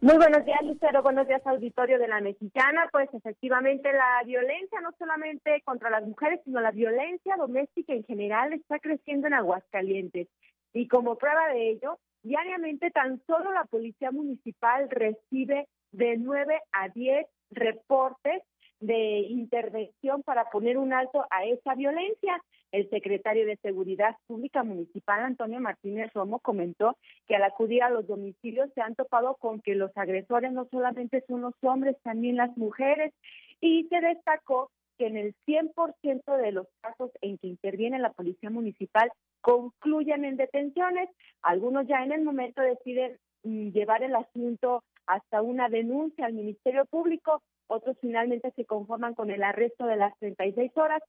[0.03, 1.03] Muy buenos días, Lucero.
[1.03, 2.89] Buenos días, auditorio de la Mexicana.
[2.93, 8.53] Pues efectivamente la violencia, no solamente contra las mujeres, sino la violencia doméstica en general,
[8.53, 10.29] está creciendo en Aguascalientes.
[10.77, 16.89] Y como prueba de ello, Diariamente tan solo la Policía Municipal recibe de 9 a
[16.89, 18.43] 10 reportes
[18.81, 22.43] de intervención para poner un alto a esa violencia.
[22.73, 26.99] El secretario de Seguridad Pública Municipal, Antonio Martínez Romo, comentó
[27.29, 31.23] que al acudir a los domicilios se han topado con que los agresores no solamente
[31.29, 33.15] son los hombres, también las mujeres,
[33.61, 38.51] y se destacó que en el 100% de los casos en que interviene la Policía
[38.51, 39.11] Municipal
[39.41, 41.09] concluyen en detenciones.
[41.43, 46.85] Algunos ya en el momento deciden mm, llevar el asunto hasta una denuncia al Ministerio
[46.85, 51.03] Público, otros finalmente se conforman con el arresto de las 36 horas,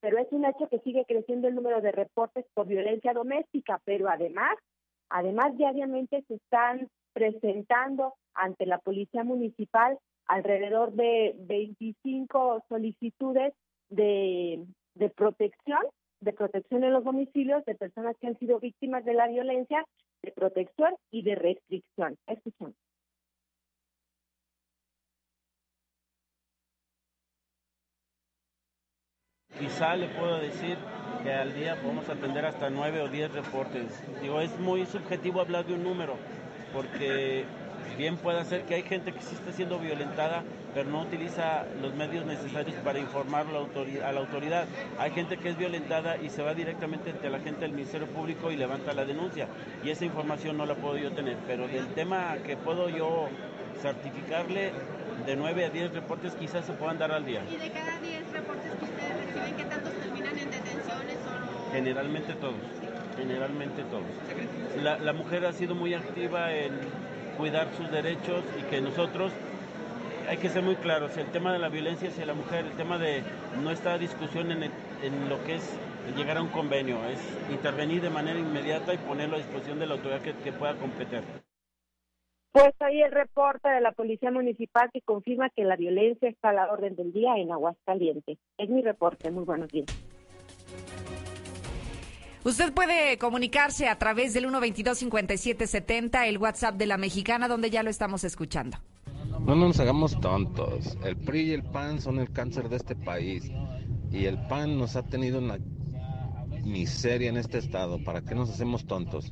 [0.00, 4.08] pero es un hecho que sigue creciendo el número de reportes por violencia doméstica, pero
[4.08, 4.56] además,
[5.10, 9.98] además diariamente se están presentando ante la Policía Municipal
[10.28, 13.54] alrededor de 25 solicitudes
[13.88, 14.64] de,
[14.94, 15.80] de protección
[16.20, 19.84] de protección en los domicilios de personas que han sido víctimas de la violencia,
[20.22, 22.16] de protección y de restricción.
[22.26, 22.74] Escuchamos.
[29.58, 30.78] Quizá le puedo decir
[31.22, 34.04] que al día podemos atender hasta nueve o diez reportes.
[34.22, 36.16] Digo, es muy subjetivo hablar de un número,
[36.72, 37.44] porque
[37.96, 40.42] bien puede ser que hay gente que sí está siendo violentada,
[40.74, 44.66] pero no utiliza los medios necesarios para informar a la autoridad.
[44.98, 48.50] Hay gente que es violentada y se va directamente ante la gente del Ministerio Público
[48.50, 49.48] y levanta la denuncia.
[49.82, 51.36] Y esa información no la puedo yo tener.
[51.46, 53.28] Pero del tema que puedo yo
[53.80, 54.72] certificarle,
[55.26, 57.42] de 9 a 10 reportes quizás se puedan dar al día.
[57.50, 62.34] ¿Y de cada 10 reportes que ustedes reciben, qué tantos terminan en detenciones o Generalmente
[62.34, 62.54] todos,
[63.16, 64.82] generalmente todos.
[64.82, 66.72] La, la mujer ha sido muy activa en
[67.38, 69.32] cuidar sus derechos y que nosotros
[70.28, 72.98] hay que ser muy claros, el tema de la violencia hacia la mujer, el tema
[72.98, 73.22] de
[73.62, 75.78] no estar discusión en, lo que es
[76.16, 77.18] llegar a un convenio, es
[77.50, 81.22] intervenir de manera inmediata y ponerlo a disposición de la autoridad que, pueda competir.
[82.52, 86.54] Pues ahí el reporte de la Policía Municipal que confirma que la violencia está a
[86.54, 88.38] la orden del día en Aguascalientes.
[88.58, 89.30] Es mi reporte.
[89.30, 89.86] Muy buenos días.
[92.48, 97.90] Usted puede comunicarse a través del 122-5770, el WhatsApp de la mexicana, donde ya lo
[97.90, 98.78] estamos escuchando.
[99.40, 100.96] No nos hagamos tontos.
[101.04, 103.52] El PRI y el PAN son el cáncer de este país.
[104.10, 105.58] Y el PAN nos ha tenido una
[106.64, 108.02] miseria en este estado.
[108.02, 109.30] ¿Para qué nos hacemos tontos?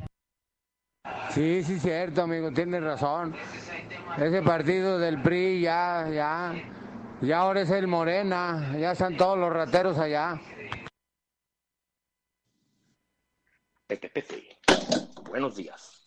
[1.30, 3.34] Sí, sí, cierto, amigo, tienes razón.
[4.18, 6.54] Ese partido del PRI ya, ya,
[7.22, 10.38] ya ahora es el Morena, ya están todos los rateros allá.
[13.88, 14.58] Pepe Pepe,
[15.28, 16.04] buenos días.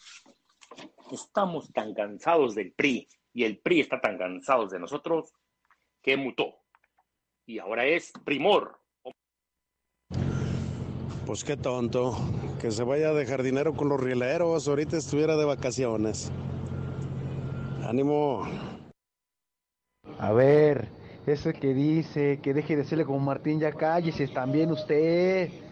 [1.10, 5.32] Estamos tan cansados del PRI y el PRI está tan cansado de nosotros
[6.02, 6.56] que mutó.
[7.46, 8.82] Y ahora es primor.
[11.26, 12.18] Pues qué tonto,
[12.60, 16.34] que se vaya a dejar dinero con los rieleros, ahorita estuviera de vacaciones.
[17.88, 18.44] Ánimo.
[20.20, 20.90] A ver,
[21.26, 25.69] eso que dice, que deje de serle como Martín, ya cállese también usted.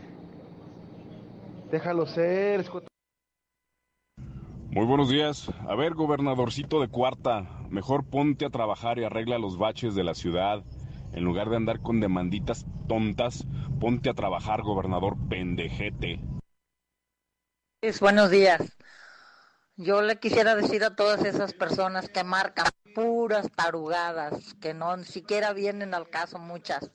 [1.72, 2.66] Déjalo ser.
[4.70, 5.50] Muy buenos días.
[5.68, 10.16] A ver, gobernadorcito de cuarta, Mejor ponte a trabajar y arregla los baches de la
[10.16, 10.64] ciudad.
[11.12, 13.46] En lugar de andar con demanditas tontas,
[13.80, 16.22] ponte a trabajar, gobernador pendejete.
[18.00, 18.78] buenos días.
[19.76, 25.06] Yo le quisiera decir a todas esas personas que marcan puras tarugadas, que no ni
[25.06, 26.92] siquiera vienen al caso muchas.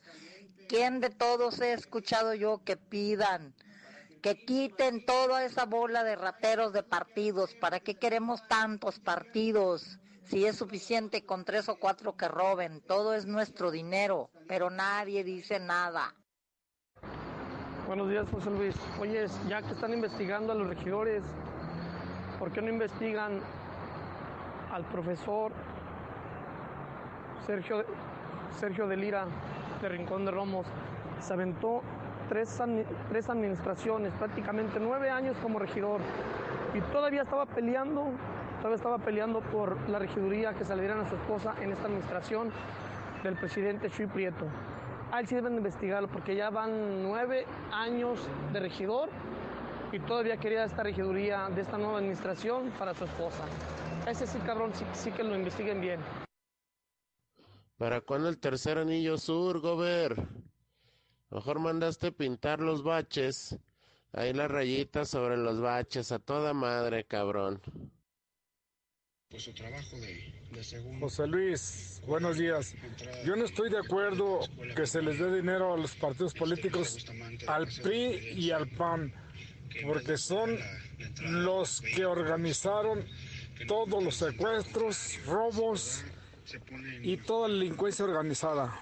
[0.69, 3.55] ¿Quién de todos he escuchado yo que pidan
[4.23, 7.55] que quiten toda esa bola de rateros de partidos?
[7.57, 9.99] ¿Para qué queremos tantos partidos?
[10.23, 15.25] Si es suficiente con tres o cuatro que roben, todo es nuestro dinero, pero nadie
[15.25, 16.15] dice nada.
[17.89, 18.77] Buenos días, José Luis.
[19.01, 21.25] Oye, ya que están investigando a los regidores,
[22.39, 23.41] ¿por qué no investigan
[24.71, 25.53] al profesor
[27.45, 27.85] Sergio,
[28.61, 29.27] Sergio de Lira
[29.83, 30.67] de Rincón de Romos?
[31.21, 31.83] Se aventó
[32.33, 32.59] tres,
[33.11, 36.01] tres administraciones, prácticamente nueve años como regidor
[36.73, 38.07] y todavía estaba peleando,
[38.57, 41.89] todavía estaba peleando por la regiduría que se le dieran a su esposa en esta
[41.89, 42.51] administración
[43.23, 44.47] del presidente Chuy Prieto.
[45.13, 48.19] A él sí deben investigarlo porque ya van nueve años
[48.55, 49.11] de regidor
[49.93, 53.45] y todavía quería esta regiduría de esta nueva administración para su esposa.
[54.09, 56.01] Ese sí, cabrón, sí, que lo investiguen bien.
[57.77, 60.17] ¿Para cuándo el tercer anillo sur, Gober?
[61.33, 63.57] Mejor mandaste pintar los baches.
[64.13, 67.63] Ahí las rayitas sobre los baches, a toda madre, cabrón.
[69.31, 72.75] Pues su trabajo de, de José Luis, buenos días.
[73.25, 74.41] Yo no estoy de acuerdo
[74.77, 77.07] que se les dé dinero a los partidos políticos,
[77.47, 79.15] al PRI y al PAN
[79.87, 80.59] porque son
[81.23, 83.07] los que organizaron
[83.67, 86.05] todos los secuestros, robos
[87.03, 88.79] y toda la delincuencia organizada.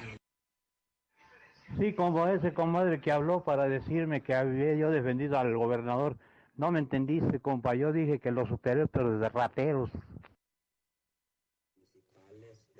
[1.78, 6.16] Sí, como ese comadre que habló para decirme que había yo defendido al gobernador.
[6.56, 7.74] No me entendiste, compa.
[7.74, 9.90] Yo dije que los superiores, pero de rateros.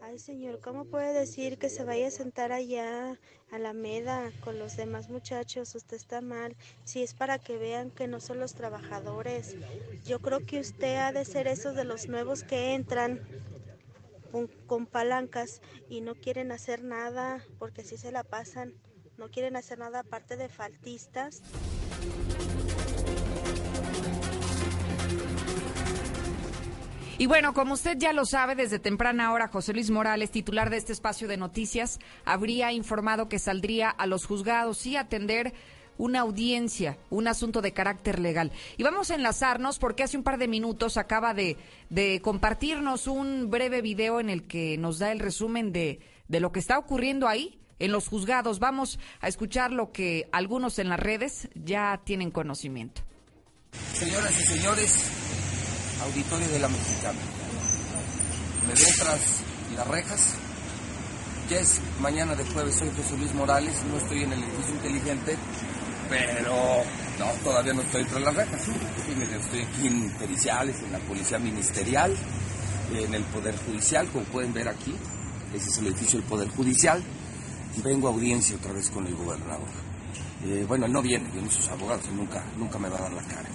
[0.03, 3.17] Ay, señor, ¿cómo puede decir que se vaya a sentar allá
[3.53, 5.75] a la meda con los demás muchachos?
[5.75, 6.57] Usted está mal.
[6.85, 9.57] Si es para que vean que no son los trabajadores.
[10.05, 13.21] Yo creo que usted ha de ser esos de los nuevos que entran
[14.31, 18.75] con, palancas y no quieren hacer nada porque así se la pasan.
[19.17, 21.43] No quieren hacer nada aparte de faltistas.
[27.19, 30.79] Y bueno, como usted ya lo sabe, desde temprana hora, José Luis Morales, titular de
[30.79, 35.53] este espacio de noticias, habría informado que saldría a los juzgados y atender
[36.01, 38.53] una audiencia, un asunto de carácter legal.
[38.79, 41.57] Y vamos a enlazarnos porque hace un par de minutos acaba de,
[42.23, 46.61] compartirnos un breve video en el que nos da el resumen de, de lo que
[46.61, 48.59] está ocurriendo ahí en los juzgados.
[48.59, 53.03] Vamos a escuchar lo que algunos en las redes ya tienen conocimiento.
[53.93, 55.11] Señoras y señores,
[56.03, 57.19] auditorio de la Mexicana.
[58.67, 59.43] Me veo tras
[59.77, 60.35] las rejas.
[61.51, 65.37] Ya es mañana de jueves, soy José Luis Morales, no estoy en el edificio inteligente,
[66.11, 66.83] pero
[67.19, 68.61] no, todavía no estoy tras las rejas.
[68.69, 72.15] estoy aquí en periciales, en la policía ministerial,
[72.95, 74.95] en el Poder Judicial, como pueden ver aquí.
[75.55, 77.03] Ese es el edificio del Poder Judicial.
[77.83, 79.69] Vengo a audiencia otra vez con el gobernador.
[80.45, 83.23] Eh, bueno, él no viene, vienen sus abogados, nunca, nunca me va a dar la
[83.23, 83.49] cara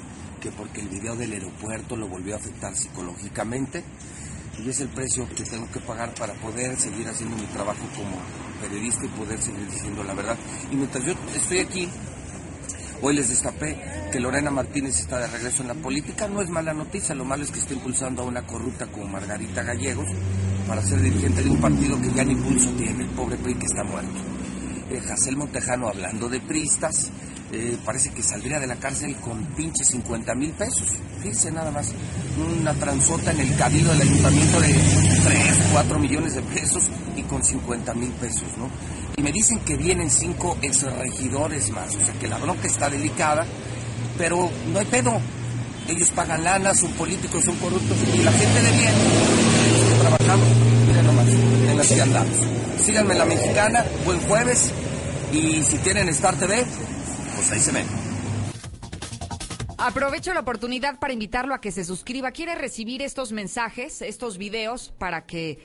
[0.52, 3.84] porque el video del aeropuerto lo volvió a afectar psicológicamente
[4.64, 8.18] y es el precio que tengo que pagar para poder seguir haciendo mi trabajo como
[8.62, 10.38] periodista y poder seguir diciendo la verdad.
[10.72, 11.90] Y mientras yo estoy aquí,
[13.02, 13.78] hoy les destapé
[14.12, 16.28] que Lorena Martínez está de regreso en la política.
[16.28, 19.64] No es mala noticia, lo malo es que está impulsando a una corrupta como Margarita
[19.64, 20.08] Gallegos
[20.68, 23.66] para ser dirigente de un partido que ya ni impulso tiene, el pobre PRI que
[23.66, 24.20] está muerto.
[24.90, 27.12] Eh, Jacel Montejano hablando de pristas,
[27.52, 30.94] eh, parece que saldría de la cárcel con pinche 50 mil pesos.
[31.20, 31.92] Fíjense nada más,
[32.60, 34.82] una transota en el cabildo del ayuntamiento de 3,
[35.72, 36.84] 4 millones de pesos
[37.16, 38.70] y con 50 mil pesos, ¿no?
[39.18, 43.46] Y me dicen que vienen cinco exregidores más, o sea que la bronca está delicada,
[44.18, 45.20] pero no hay pedo.
[45.88, 48.94] Ellos pagan lana, son políticos, son corruptos y la gente de bien,
[49.72, 50.48] los trabajamos,
[50.88, 52.38] miren nomás, en la andamos.
[52.84, 54.72] Síganme en la mexicana, buen jueves
[55.32, 56.66] y si tienen Star TV,
[59.78, 62.32] Aprovecho la oportunidad para invitarlo a que se suscriba.
[62.32, 65.60] ¿Quiere recibir estos mensajes, estos videos para que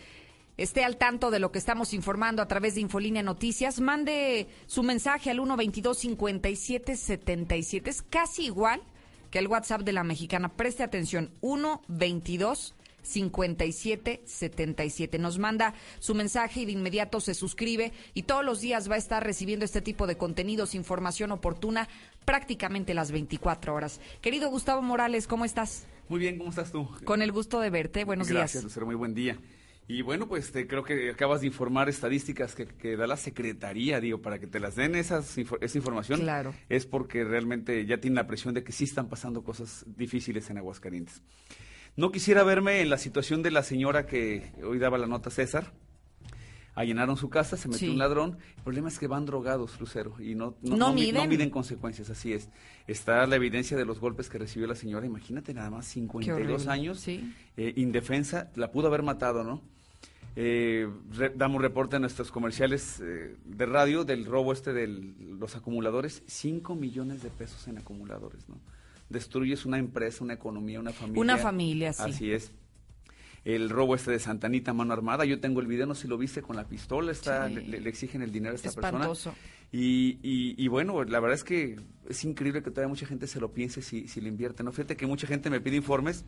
[0.58, 3.80] esté al tanto de lo que estamos informando a través de Infolínea Noticias?
[3.80, 7.88] Mande su mensaje al 122-5777.
[7.88, 8.82] Es casi igual
[9.30, 10.50] que el WhatsApp de la mexicana.
[10.50, 15.18] Preste atención, 122 5777.
[15.18, 18.98] Nos manda su mensaje y de inmediato se suscribe y todos los días va a
[18.98, 21.88] estar recibiendo este tipo de contenidos, información oportuna
[22.24, 24.00] prácticamente las 24 horas.
[24.20, 25.86] Querido Gustavo Morales, ¿cómo estás?
[26.08, 26.88] Muy bien, ¿cómo estás tú?
[27.04, 28.04] Con el gusto de verte.
[28.04, 28.38] Buenos días.
[28.38, 28.86] Gracias, Lucero.
[28.86, 29.38] Muy buen día.
[29.90, 34.00] Y bueno, pues te, creo que acabas de informar estadísticas que, que da la Secretaría,
[34.00, 36.20] digo, para que te las den esas, esa información.
[36.20, 36.54] Claro.
[36.68, 40.58] Es porque realmente ya tienen la presión de que sí están pasando cosas difíciles en
[40.58, 41.22] Aguascalientes.
[41.96, 45.72] No quisiera verme en la situación de la señora que hoy daba la nota César.
[46.76, 47.92] Allanaron su casa, se metió Sí.
[47.92, 48.38] un ladrón.
[48.56, 51.28] El problema es que van drogados, Lucero, y no, no, No mi- miden.
[51.28, 52.48] miden consecuencias, así es.
[52.86, 55.04] Está la evidencia de los golpes que recibió la señora.
[55.04, 57.34] Imagínate nada más, 52 horrible, años, sí.
[57.56, 59.60] eh, indefensa, la pudo haber matado, ¿no?
[60.36, 65.56] Eh, re- damos reporte en nuestros comerciales eh, de radio del robo este de los
[65.56, 68.56] acumuladores, 5 millones de pesos en acumuladores, ¿no?
[69.10, 71.20] Destruyes una empresa, una economía, una familia.
[71.20, 72.02] Una familia, sí.
[72.06, 72.52] Así es.
[73.44, 76.18] El robo este de Santanita, mano armada, yo tengo el video, no sé si lo
[76.18, 77.54] viste, con la pistola, está, Sí.
[77.54, 79.30] le, le- le exigen el dinero a esta Espantoso.
[79.30, 79.36] persona.
[79.72, 81.76] Y, y, y bueno, la verdad es que
[82.08, 84.72] es increíble que todavía mucha gente se lo piense si, si lo invierte, ¿no?
[84.72, 86.24] Fíjate que mucha gente me pide informes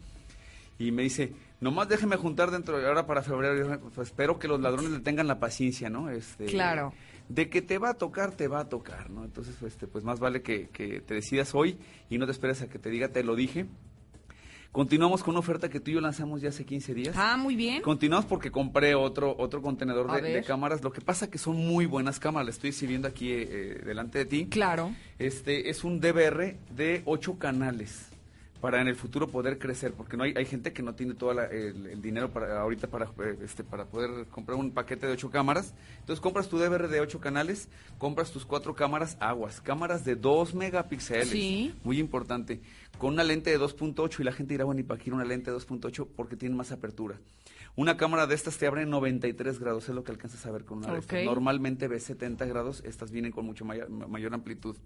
[0.78, 3.78] y me dice, nomás déjeme juntar dentro de ahora para febrero.
[3.94, 6.08] Pues, espero que los ladrones le tengan la paciencia, ¿no?
[6.08, 6.94] Este, Claro.
[7.32, 9.24] De que te va a tocar, te va a tocar, ¿no?
[9.24, 11.78] Entonces, este, pues más vale que, que te decidas hoy
[12.10, 13.66] y no te esperes a que te diga, te lo dije.
[14.70, 17.14] Continuamos con una oferta que tú y yo lanzamos ya hace 15 días.
[17.18, 17.82] Ah, muy bien.
[17.82, 20.82] Continuamos porque compré otro otro contenedor de, cámaras.
[20.82, 22.46] Lo que pasa que son muy buenas cámaras.
[22.46, 24.46] La estoy exhibiendo aquí eh, eh, delante de ti.
[24.46, 24.94] Claro.
[25.18, 28.11] Este es un DVR de ocho canales
[28.62, 31.32] para en el futuro poder crecer, porque no hay, hay gente que no tiene todo
[31.32, 35.30] el, el dinero para ahorita para eh, este para poder comprar un paquete de ocho
[35.30, 35.74] cámaras.
[35.98, 37.68] Entonces compras tu DVR de ocho canales,
[37.98, 41.74] compras tus cuatro cámaras aguas, cámaras de 2 megapíxeles, Sí.
[41.82, 42.60] muy importante,
[42.98, 45.50] con una lente de 2.8 y la gente dirá, bueno, ¿y para qué una lente
[45.50, 46.06] de 2.8?
[46.14, 47.18] Porque tiene más apertura.
[47.74, 50.64] Una cámara de estas te abre en 93 grados, es lo que alcanzas a ver
[50.64, 51.18] con una de estas.
[51.18, 51.24] Ok.
[51.24, 54.76] Normalmente ves 70 grados, estas vienen con mucho mayor, mayor amplitud.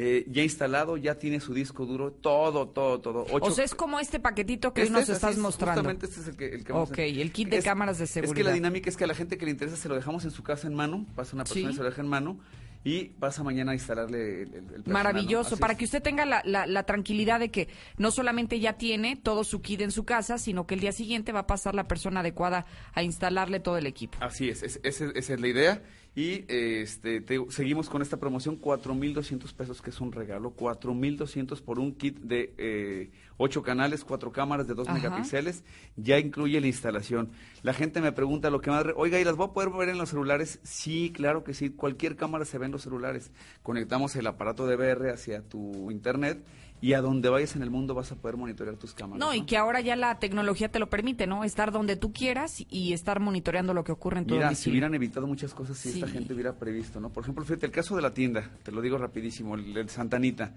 [0.00, 3.22] Eh, ya instalado, ya tiene su disco duro, todo, todo, todo.
[3.22, 5.80] O Ocho- sea, es como este paquetito que hoy Este nos es, estás es, mostrando.
[5.80, 8.04] Justamente este es el que, el que vamos a- el kit de Es- cámaras de
[8.04, 8.46] Es que seguridad.
[8.46, 10.44] la dinámica es que a la gente que le interesa se lo dejamos en su
[10.44, 11.72] casa en mano, pasa una persona Sí.
[11.72, 12.38] y se lo deja en mano
[12.84, 15.80] y pasa mañana a instalarle el, el- Maravilloso, para es.
[15.80, 17.66] que usted tenga la, la- la tranquilidad de que
[17.96, 21.32] no solamente ya tiene todo su kit en su casa, sino que el día siguiente
[21.32, 24.16] va a pasar la persona adecuada a instalarle todo el equipo.
[24.20, 25.82] Así es, es- ese- esa es la idea.
[26.18, 30.52] Y este, te- seguimos con esta promoción, 4.200 pesos, que es un regalo.
[30.56, 34.96] 4.200 por un kit de eh, 8 canales, 4 cámaras de 2 Ajá.
[34.98, 35.62] megapíxeles.
[35.94, 37.30] Ya incluye la instalación.
[37.62, 38.84] La gente me pregunta lo que más...
[38.84, 40.58] re- Oiga, ¿y las voy a poder ver en los celulares?
[40.64, 41.70] Sí, claro que sí.
[41.70, 43.30] Cualquier cámara se ve en los celulares.
[43.62, 46.44] Conectamos el aparato de VR hacia tu internet
[46.80, 49.18] y a donde vayas en el mundo vas a poder monitorear tus cámaras.
[49.18, 51.42] No, y que ahora ya la tecnología te lo permite, ¿no?
[51.44, 54.94] Estar donde tú quieras y estar monitoreando lo que ocurre en tu Mira, si hubieran
[54.94, 57.10] evitado muchas cosas si esta gente hubiera previsto, ¿no?
[57.10, 60.52] Por ejemplo, fíjate, el caso de la tienda, te lo digo rapidísimo, el, el Santanita.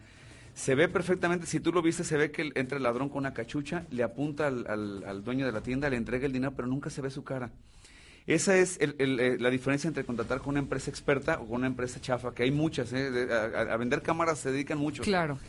[0.54, 3.20] Se ve perfectamente, si tú lo viste, se ve que el- entra el ladrón con
[3.20, 6.52] una cachucha, le apunta al, al- al dueño de la tienda, le entrega el dinero,
[6.56, 7.52] pero nunca se ve su cara.
[8.28, 11.56] Esa es el- el, eh, la diferencia entre contratar con una empresa experta o con
[11.56, 13.10] una empresa chafa, que hay muchas, ¿eh?
[13.10, 15.06] De- a, a- a vender cámaras se dedican muchos.
[15.06, 15.40] Claro.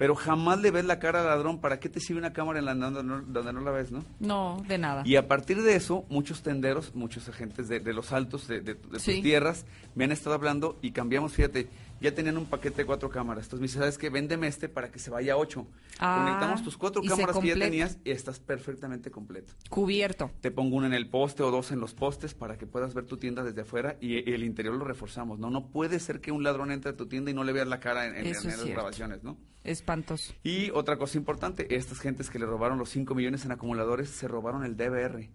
[0.00, 2.64] Pero jamás le ves la cara al ladrón, ¿para qué te sirve una cámara en
[2.64, 4.02] la, donde, no, donde no la ves, no?
[4.18, 5.02] No, de nada.
[5.04, 8.72] Y a partir de eso, muchos tenderos, muchos agentes de, de los altos, de, de-
[8.76, 9.20] de tus Sí.
[9.20, 11.68] tierras, me han estado hablando y cambiamos, fíjate,
[12.00, 13.44] ya tenían un paquete de cuatro cámaras.
[13.44, 14.08] Entonces me dice, ¿sabes qué?
[14.10, 15.66] Véndeme este para que se vaya a ocho.
[15.98, 19.52] Ah, Conectamos tus cuatro cámaras que ya tenías y estás perfectamente completo.
[19.68, 20.30] Cubierto.
[20.40, 23.04] Te pongo uno en el poste o dos en los postes para que puedas ver
[23.06, 25.38] tu tienda desde afuera y, y el interior lo reforzamos.
[25.38, 27.68] No, no puede ser que un ladrón entre a tu tienda y no le veas
[27.68, 29.36] la cara en, en- en las grabaciones, ¿no?
[29.62, 30.32] Espantoso.
[30.42, 34.26] Y otra cosa importante, estas gentes que le robaron los 5 millones en acumuladores se
[34.26, 35.28] robaron el DVR.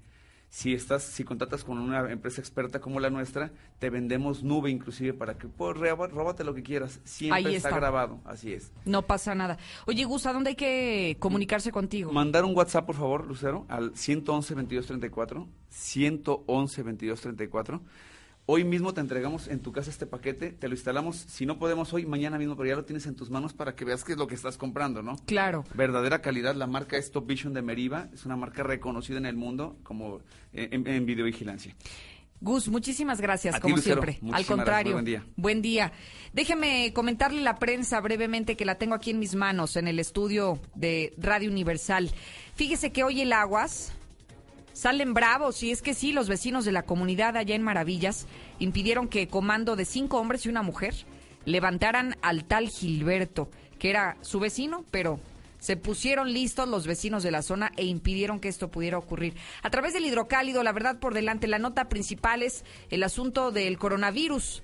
[0.56, 5.12] Si estás, si contratas con una empresa experta como la nuestra, te vendemos nube inclusive
[5.12, 7.02] para que pues, róbate lo que quieras.
[7.04, 7.80] Siempre Ahí está, está.
[7.82, 8.72] grabado, así es.
[8.86, 9.58] No pasa nada.
[9.86, 12.14] Oye, Gus, ¿a dónde hay que comunicarse contigo?
[12.14, 17.82] Mandar un WhatsApp, por favor, Lucero, al 111 2234, 111 2234.
[18.48, 21.92] Hoy mismo te entregamos en tu casa este paquete, te lo instalamos, si no podemos
[21.94, 24.20] hoy, mañana mismo, pero ya lo tienes en tus manos para que veas qué es
[24.20, 25.16] lo que estás comprando, ¿no?
[25.26, 25.64] Claro.
[25.74, 29.36] Verdadera calidad, la marca es Top Vision de Meriva, es una marca reconocida en el
[29.36, 30.20] mundo como
[30.54, 31.76] eh, en, en videovigilancia.
[32.40, 34.20] Gus, muchísimas gracias, A como siempre.
[34.32, 35.26] Al contrario, buen día.
[35.36, 35.92] buen día.
[36.32, 40.60] Déjeme comentarle la prensa brevemente que la tengo aquí en mis manos, en el estudio
[40.76, 42.12] de Radio Universal.
[42.54, 43.94] Fíjese que hoy el Aguas
[44.76, 48.28] salen bravos, y es que sí, los vecinos de la comunidad allá en Maravillas
[48.60, 50.94] impidieron que comando de cinco hombres y una mujer
[51.46, 53.50] levantaran al tal Gilberto,
[53.80, 55.20] que era su vecino, pero
[55.60, 59.34] se pusieron listos los vecinos de la zona e impidieron que esto pudiera ocurrir.
[59.64, 63.78] A través del hidrocálido, la verdad por delante, la nota principal es el asunto del
[63.78, 64.62] coronavirus.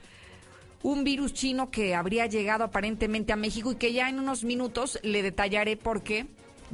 [0.84, 5.00] Un virus chino que habría llegado aparentemente a México y que ya en unos minutos
[5.04, 6.28] le detallaré por qué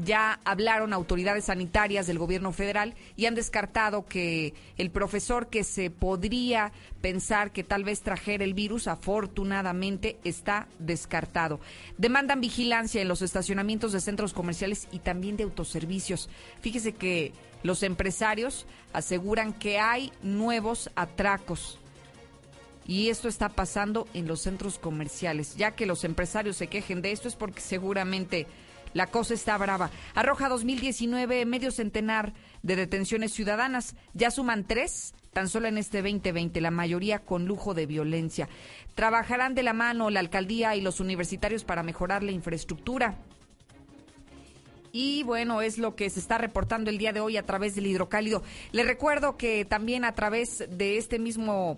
[0.03, 5.89] ya hablaron autoridades sanitarias del gobierno federal y han descartado que el profesor que se
[5.89, 6.71] podría
[7.01, 11.59] pensar que tal vez trajera el virus, afortunadamente está descartado.
[11.97, 16.29] Demandan vigilancia en los estacionamientos de centros comerciales y también de autoservicios.
[16.61, 17.33] Fíjese que
[17.63, 21.79] los empresarios aseguran que hay nuevos atracos.
[22.85, 25.57] Y esto está pasando en los centros comerciales.
[25.57, 28.47] Ya que los empresarios se quejen de esto es porque seguramente
[28.93, 29.91] la cosa está brava.
[30.15, 32.33] Arroja 2019 medio centenar
[32.63, 33.95] de detenciones ciudadanas.
[34.13, 38.49] Ya suman tres tan solo en este 2020, la mayoría con lujo de violencia.
[38.95, 43.19] Trabajarán de la mano la alcaldía y los universitarios para mejorar la infraestructura.
[44.91, 47.85] Y bueno, es lo que se está reportando el día de hoy a través del
[47.85, 48.41] hidrocálido.
[48.71, 51.75] Le recuerdo que también a través de este mismo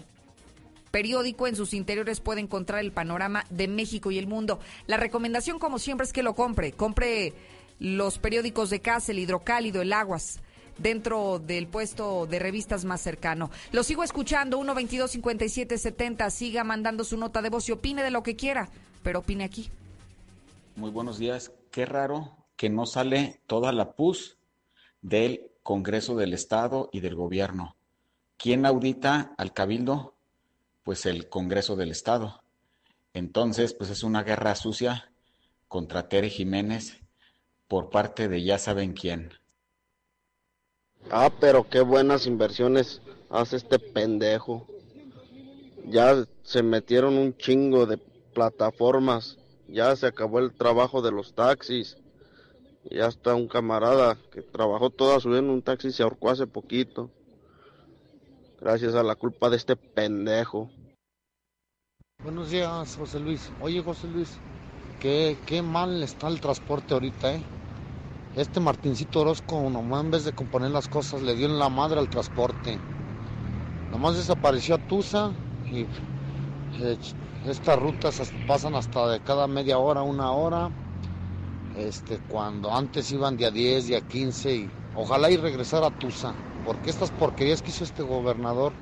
[0.92, 4.60] periódico en sus interiores puede encontrar el panorama de México y el mundo.
[4.88, 6.72] La recomendación, como siempre, es que lo compre.
[6.72, 7.34] Compre
[7.80, 10.40] los periódicos de casa, el hidrocálido, el aguas
[10.80, 13.52] dentro del puesto de revistas más cercano.
[13.72, 18.12] Lo sigo escuchando, 122 57 70 siga mandando su nota de voz y opine de
[18.12, 18.70] lo que quiera,
[19.04, 19.70] pero opine aquí.
[20.76, 21.52] Muy buenos días.
[21.72, 24.38] Qué raro que no sale toda la PUS
[25.02, 27.76] del Congreso del Estado y del Gobierno.
[28.38, 30.16] ¿Quién audita al Cabildo?
[30.90, 32.42] Pues el Congreso del Estado.
[33.14, 35.12] Entonces, pues es una guerra sucia
[35.68, 36.98] contra Tere Jiménez
[37.68, 39.32] por parte de ya saben quién.
[41.12, 44.66] Ah, pero qué buenas inversiones hace este pendejo.
[45.86, 48.00] Ya se metieron un chingo de
[48.34, 49.38] plataformas,
[49.68, 51.98] ya se acabó el trabajo de los taxis.
[52.90, 56.32] Ya está un camarada que trabajó toda su vida en un taxi y se ahorcó
[56.32, 57.12] hace poquito.
[58.60, 60.72] Gracias a la culpa de este pendejo.
[62.22, 63.50] Buenos días, José Luis.
[63.62, 64.42] Oye, José Luis,
[65.00, 67.42] qué, qué mal está el transporte ahorita, ¿eh?
[68.36, 71.98] Este Martincito Orozco, nomás en vez de componer las cosas, le dio en la madre
[71.98, 72.78] al transporte.
[73.90, 75.32] Nomás desapareció a Tusa
[75.72, 75.86] y
[76.82, 76.98] eh,
[77.48, 80.70] estas rutas pasan hasta de cada media hora, una hora.
[81.78, 85.98] Este, cuando antes iban de a 10, de a 15 y ojalá y regresara a
[85.98, 86.34] Tusa,
[86.66, 88.74] porque estas porquerías que hizo este gobernador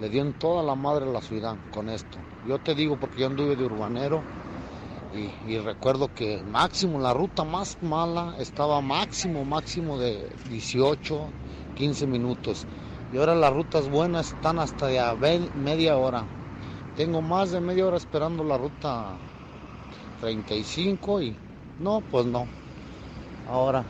[0.00, 2.18] le dio en toda la madre a la ciudad con esto.
[2.46, 4.22] Yo te digo porque yo anduve de urbanero
[5.12, 11.28] y, recuerdo que máximo, la ruta más mala estaba máximo, máximo de 18,
[11.74, 12.64] 15 minutos.
[13.12, 16.24] Y ahora las rutas buenas están hasta de media hora.
[16.96, 19.16] Tengo más de media hora esperando la ruta
[20.20, 21.36] 35 y
[21.80, 22.46] no, pues no.
[23.48, 23.84] Ahora,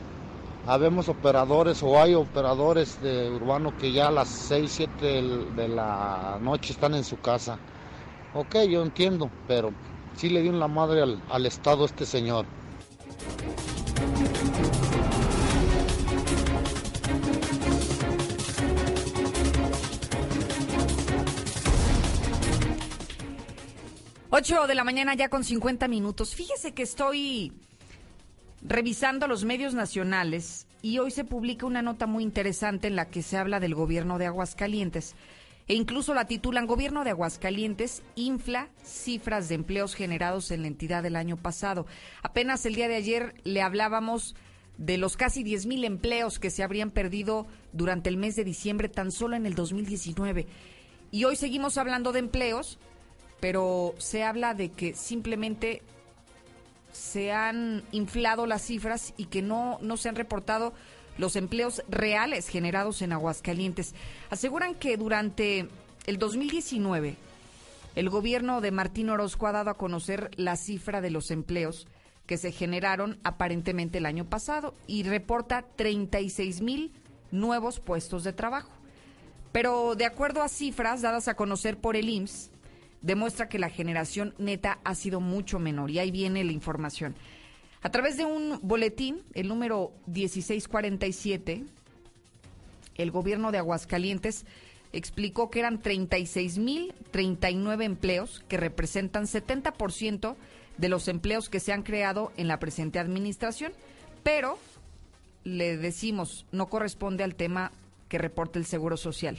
[0.65, 5.21] habemos operadores o hay operadores de urbano que ya a las 6, 7
[5.51, 7.59] de la noche están en su casa.
[8.33, 9.71] Ok, yo entiendo, pero
[10.15, 12.45] sí le dio la madre al, al Estado este señor.
[24.29, 26.35] Ocho de la mañana ya con 50 minutos.
[26.35, 27.53] Fíjese que estoy
[28.61, 33.23] revisando los medios nacionales y hoy se publica una nota muy interesante en la que
[33.23, 35.15] se habla del gobierno de Aguascalientes
[35.67, 41.03] e incluso la titulan Gobierno de Aguascalientes infla cifras de empleos generados en la entidad
[41.03, 41.85] del año pasado.
[42.23, 44.35] Apenas el día de ayer le hablábamos
[44.77, 48.89] de los casi 10 mil empleos que se habrían perdido durante el mes de diciembre
[48.89, 50.47] tan solo en el 2019.
[51.11, 52.79] Y hoy seguimos hablando de empleos,
[53.39, 55.81] pero se habla de que simplemente
[56.91, 60.73] se han inflado las cifras y que no, no se han reportado
[61.17, 63.93] los empleos reales generados en Aguascalientes.
[64.29, 65.67] Aseguran que durante
[66.05, 67.17] el 2019
[67.95, 71.87] el gobierno de Martín Orozco ha dado a conocer la cifra de los empleos
[72.27, 76.91] que se generaron aparentemente el año pasado y reporta 36 mil
[77.31, 78.69] nuevos puestos de trabajo.
[79.51, 82.51] Pero de acuerdo a cifras dadas a conocer por el IMSS,
[83.01, 87.15] demuestra que la generación neta ha sido mucho menor y ahí viene la información.
[87.81, 91.63] A través de un boletín, el número 1647,
[92.95, 94.45] el gobierno de Aguascalientes
[94.93, 100.35] explicó que eran 36.039 empleos que representan 70%
[100.77, 103.73] de los empleos que se han creado en la presente administración,
[104.23, 104.57] pero
[105.43, 107.71] le decimos, no corresponde al tema
[108.09, 109.37] que reporta el Seguro Social.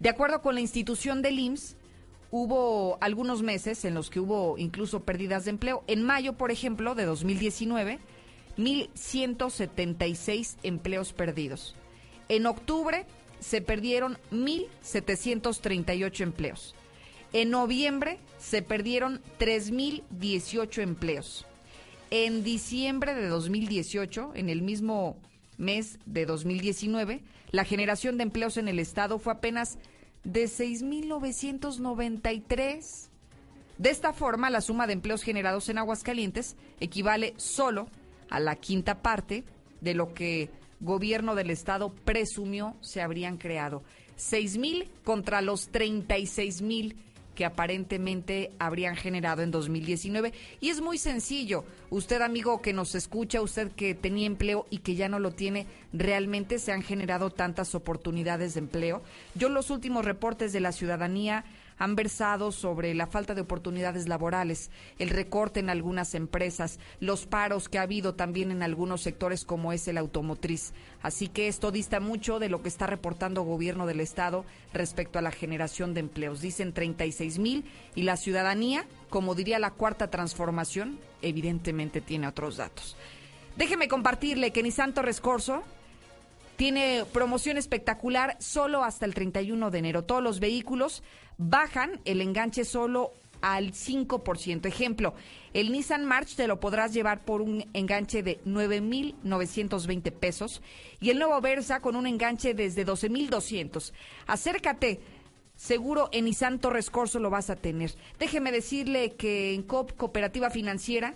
[0.00, 1.76] De acuerdo con la institución del IMSS,
[2.30, 5.84] hubo algunos meses en los que hubo incluso pérdidas de empleo.
[5.86, 7.98] En mayo, por ejemplo, de 2019,
[8.56, 11.74] 1.176 empleos perdidos.
[12.28, 13.06] En octubre
[13.40, 16.74] se perdieron 1.738 empleos.
[17.32, 21.46] En noviembre se perdieron 3.018 empleos.
[22.10, 25.16] en diciembre de 2018, en el mismo
[25.56, 29.78] mes de 2019, la generación de empleos en el Estado fue apenas
[30.24, 33.08] de 6.993.
[33.78, 37.88] De esta forma, la suma de empleos generados en Aguascalientes equivale solo
[38.30, 39.44] a la quinta parte
[39.80, 43.82] de lo que gobierno del estado presumió se habrían creado.
[44.16, 46.94] 6.000 contra los 36.000
[47.34, 50.32] que aparentemente habrían generado en 2019.
[50.60, 51.64] Y es muy sencillo.
[51.90, 55.66] Usted, amigo que nos escucha, usted que tenía empleo y que ya no lo tiene,
[55.92, 59.02] realmente se han generado tantas oportunidades de empleo.
[59.34, 61.44] Yo los últimos reportes de la ciudadanía
[61.78, 67.68] han versado sobre la falta de oportunidades laborales, el recorte en algunas empresas, los paros
[67.68, 70.72] que ha habido también en algunos sectores como es el automotriz.
[71.02, 75.22] Así que esto dista mucho de lo que está reportando gobierno del Estado respecto a
[75.22, 76.40] la generación de empleos.
[76.40, 77.64] Dicen 36 mil
[77.94, 82.96] y la ciudadanía, como diría la cuarta transformación, evidentemente tiene otros datos.
[83.56, 85.62] Déjeme compartirle que Nisanto Rescorso
[86.56, 90.04] tiene promoción espectacular solo hasta el 31 de enero.
[90.04, 91.02] Todos los vehículos
[91.36, 94.66] bajan el enganche solo al 5%.
[94.66, 95.14] Ejemplo,
[95.52, 100.62] el Nissan March te lo podrás llevar por un enganche de 9.920 pesos
[101.00, 103.92] y el nuevo Versa con un enganche desde 12.200.
[104.26, 105.00] Acércate.
[105.56, 107.94] Seguro en Nissan Torres Corso lo vas a tener.
[108.18, 111.14] Déjeme decirle que en COP Cooperativa Financiera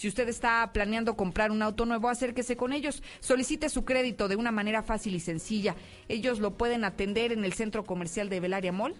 [0.00, 3.02] si usted está planeando comprar un auto nuevo, acérquese con ellos.
[3.20, 5.76] Solicite su crédito de una manera fácil y sencilla.
[6.08, 8.94] Ellos lo pueden atender en el Centro Comercial de Belaria Mall,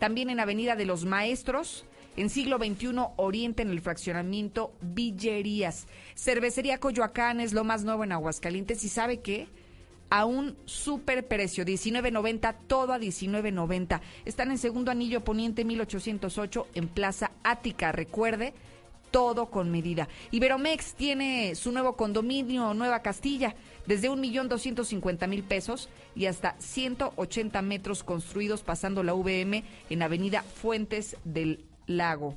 [0.00, 1.84] también en Avenida de los Maestros,
[2.16, 2.88] en siglo XXI
[3.18, 5.86] Oriente en el fraccionamiento Villerías.
[6.16, 9.46] Cervecería Coyoacán es lo más nuevo en Aguascalientes y sabe qué?
[10.10, 14.00] a un super precio, 19.90, todo a 19.90.
[14.26, 17.92] Están en segundo anillo poniente 1808 en Plaza Ática.
[17.92, 18.52] Recuerde,
[19.12, 20.08] todo con medida.
[20.32, 23.54] Iberomex tiene su nuevo condominio Nueva Castilla,
[23.86, 29.62] desde un millón doscientos cincuenta mil pesos y hasta 180 metros construidos pasando la VM
[29.90, 32.36] en Avenida Fuentes del Lago.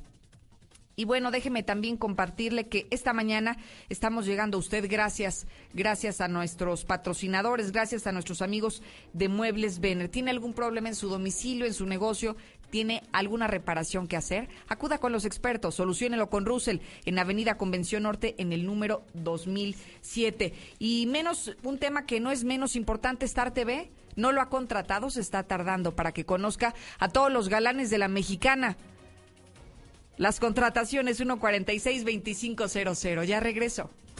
[0.98, 3.58] Y bueno, déjeme también compartirle que esta mañana
[3.90, 8.82] estamos llegando a usted gracias, gracias a nuestros patrocinadores, gracias a nuestros amigos
[9.12, 10.08] de Muebles Vener.
[10.08, 12.34] ¿Tiene algún problema en su domicilio, en su negocio?
[12.70, 14.48] ¿Tiene alguna reparación que hacer?
[14.68, 20.54] Acuda con los expertos, solucionelo con Russell en Avenida Convención Norte en el número 2007.
[20.78, 25.10] Y menos, un tema que no es menos importante, Star TV no lo ha contratado,
[25.10, 28.78] se está tardando para que conozca a todos los galanes de la mexicana.
[30.16, 33.24] Las contrataciones 146-2500.
[33.24, 33.90] Ya regreso.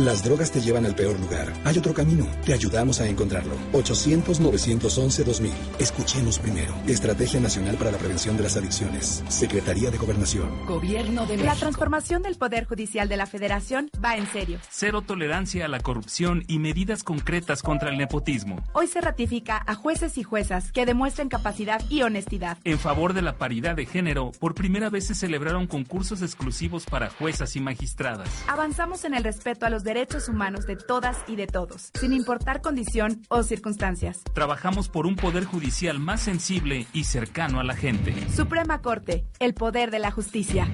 [0.00, 1.52] Las drogas te llevan al peor lugar.
[1.62, 2.26] Hay otro camino.
[2.46, 3.54] Te ayudamos a encontrarlo.
[3.74, 5.50] 800-911-2000.
[5.78, 6.74] Escuchemos primero.
[6.86, 9.22] Estrategia Nacional para la Prevención de las Adicciones.
[9.28, 10.64] Secretaría de Gobernación.
[10.64, 14.58] Gobierno de La transformación del Poder Judicial de la Federación va en serio.
[14.70, 18.64] Cero tolerancia a la corrupción y medidas concretas contra el nepotismo.
[18.72, 22.56] Hoy se ratifica a jueces y juezas que demuestren capacidad y honestidad.
[22.64, 27.10] En favor de la paridad de género, por primera vez se celebraron concursos exclusivos para
[27.10, 28.30] juezas y magistradas.
[28.48, 29.89] Avanzamos en el respeto a los derechos
[30.28, 34.22] humanos de todas y de todos, sin importar condición o circunstancias.
[34.34, 38.14] Trabajamos por un poder judicial más sensible y cercano a la gente.
[38.30, 40.68] Suprema Corte, el poder de la justicia.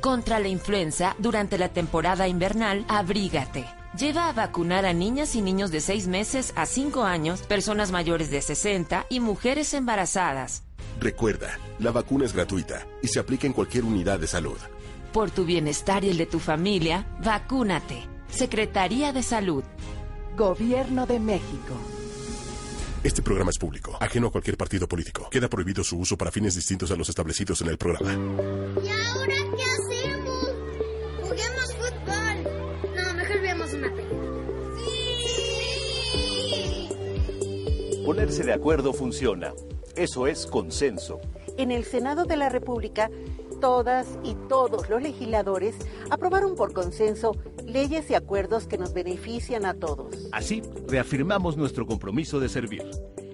[0.00, 3.66] Contra la influenza, durante la temporada invernal, abrígate.
[3.98, 8.30] Lleva a vacunar a niñas y niños de 6 meses a 5 años, personas mayores
[8.30, 10.64] de 60 y mujeres embarazadas.
[11.00, 14.58] Recuerda, la vacuna es gratuita y se aplica en cualquier unidad de salud.
[15.12, 18.08] Por tu bienestar y el de tu familia, vacúnate.
[18.28, 19.62] Secretaría de Salud.
[20.38, 21.74] Gobierno de México.
[23.04, 25.28] Este programa es público, ajeno a cualquier partido político.
[25.28, 28.12] Queda prohibido su uso para fines distintos a los establecidos en el programa.
[28.14, 30.54] ¿Y ahora qué hacemos?
[31.20, 32.42] Juguemos fútbol.
[32.96, 34.22] No, mejor veamos una película.
[36.16, 36.88] ¡Sí!
[38.06, 39.52] Ponerse de acuerdo funciona.
[39.94, 41.20] Eso es consenso.
[41.58, 43.10] En el Senado de la República
[43.62, 45.76] todas y todos los legisladores
[46.10, 50.28] aprobaron por consenso leyes y acuerdos que nos benefician a todos.
[50.32, 52.82] Así, reafirmamos nuestro compromiso de servir.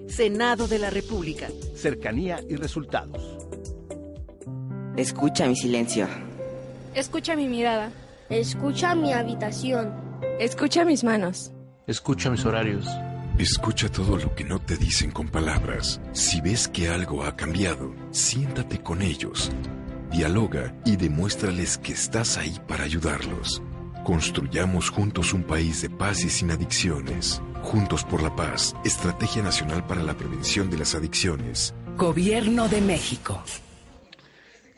[0.07, 1.49] Senado de la República.
[1.75, 3.39] Cercanía y resultados.
[4.99, 6.07] Escucha mi silencio.
[6.95, 7.91] Escucha mi mirada.
[8.29, 9.95] Escucha mi habitación.
[10.39, 11.53] Escucha mis manos.
[11.87, 12.87] Escucha mis horarios.
[13.39, 16.03] Escucha todo lo que no te dicen con palabras.
[16.13, 19.51] Si ves que algo ha cambiado, siéntate con ellos.
[20.11, 23.63] Dialoga y demuéstrales que estás ahí para ayudarlos.
[24.05, 27.43] Construyamos juntos un país de paz y sin adicciones.
[27.63, 31.75] Juntos por la paz, Estrategia Nacional para la Prevención de las Adicciones.
[31.97, 33.43] Gobierno de México.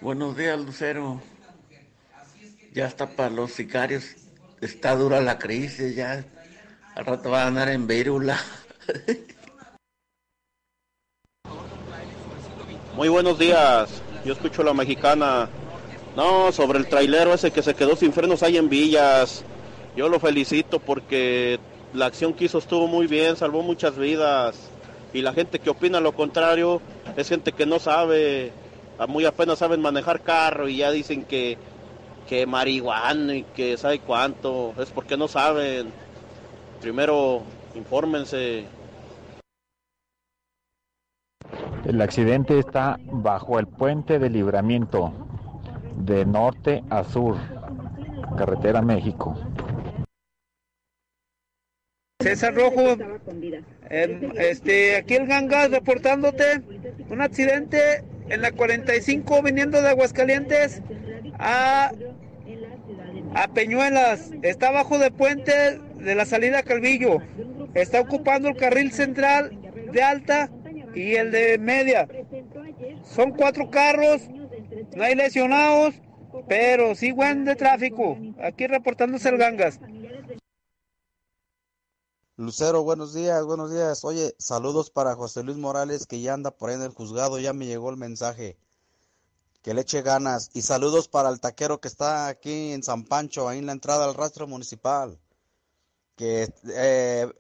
[0.01, 1.23] Buenos días, Lucero.
[2.75, 4.17] Ya está para los sicarios.
[4.61, 6.25] Está dura la crisis, ya
[6.97, 8.37] al rato va a andar en Vérula.
[12.97, 14.03] Muy buenos días.
[14.25, 15.49] Yo escucho la mexicana.
[16.17, 19.45] No, sobre el trailero ese que se quedó sin frenos ahí en Villas.
[19.97, 21.59] Yo lo felicito porque
[21.95, 24.57] la acción que hizo estuvo muy bien, salvó muchas vidas.
[25.13, 26.81] Y la gente que opina lo contrario
[27.17, 28.53] es gente que no sabe,
[29.09, 31.59] muy apenas saben manejar carro y ya dicen que,
[32.29, 34.75] que marihuana y que sabe cuánto.
[34.79, 35.93] Es porque no saben.
[36.81, 37.43] Primero,
[37.75, 38.65] infórmense.
[41.91, 45.13] El accidente está bajo el puente de libramiento,
[45.97, 47.37] de norte a sur,
[48.39, 49.37] carretera México.
[52.23, 52.97] César Rojo,
[54.39, 56.63] este, aquí el Gangas reportándote
[57.09, 60.83] un accidente en la 45 viniendo de Aguascalientes
[61.41, 61.91] a,
[63.35, 64.31] a Peñuelas.
[64.43, 67.19] Está abajo del puente de la salida a Calvillo.
[67.75, 69.59] Está ocupando el carril central
[69.93, 70.51] de alta
[70.95, 72.09] y el de media.
[73.05, 74.23] Son cuatro carros,
[74.95, 75.95] no hay lesionados,
[76.49, 78.19] pero sí buen de tráfico.
[78.43, 79.81] Aquí reportándose el Gangas.
[82.41, 84.03] Lucero, buenos días, buenos días.
[84.03, 87.53] Oye, saludos para José Luis Morales que ya anda por ahí en el juzgado, ya
[87.53, 88.57] me llegó el mensaje.
[89.63, 90.51] Que le eche ganas.
[90.55, 94.07] Y saludos para el taquero que está aquí en San Pancho, ahí en la entrada
[94.07, 95.19] al rastro municipal.
[96.17, 97.31] Que eh,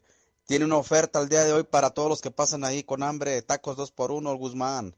[0.51, 3.41] tiene una oferta el día de hoy para todos los que pasan ahí con hambre,
[3.41, 4.97] tacos dos por uno, el Guzmán.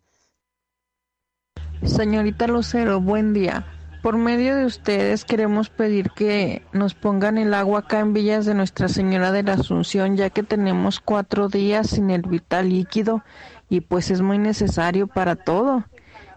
[1.84, 3.66] Señorita Lucero, buen día.
[4.02, 8.54] Por medio de ustedes queremos pedir que nos pongan el agua acá en Villas de
[8.54, 13.22] Nuestra Señora de la Asunción, ya que tenemos cuatro días sin el vital líquido
[13.68, 15.84] y pues es muy necesario para todo.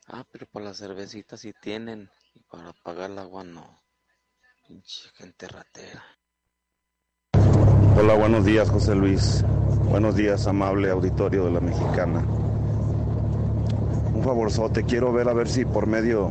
[0.08, 2.10] Ah, pero para la cervecita sí tienen.
[2.34, 3.84] Y para pagar el agua no.
[4.68, 6.17] Pinche gente ratera.
[7.98, 9.44] Hola, buenos días, José Luis.
[9.90, 12.24] Buenos días, amable auditorio de la Mexicana
[14.18, 16.30] un favorzote, quiero ver a ver si por medio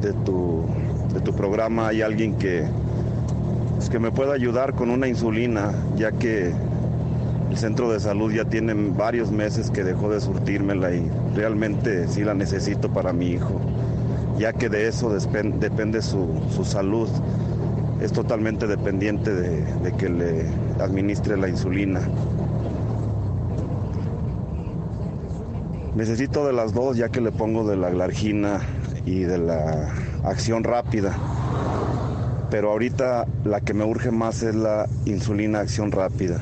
[0.00, 0.64] de tu,
[1.12, 2.64] de tu programa hay alguien que,
[3.74, 6.52] pues, que me pueda ayudar con una insulina, ya que
[7.50, 12.24] el centro de salud ya tiene varios meses que dejó de surtírmela y realmente sí
[12.24, 13.60] la necesito para mi hijo,
[14.38, 17.08] ya que de eso depende su, su salud.
[18.00, 20.46] Es totalmente dependiente de, que le
[20.80, 22.00] administre la insulina.
[25.94, 28.60] Necesito de las dos ya que le pongo de la glargina
[29.04, 29.92] y de la
[30.24, 31.14] acción rápida.
[32.50, 36.40] Pero ahorita la que me urge más es la insulina acción rápida.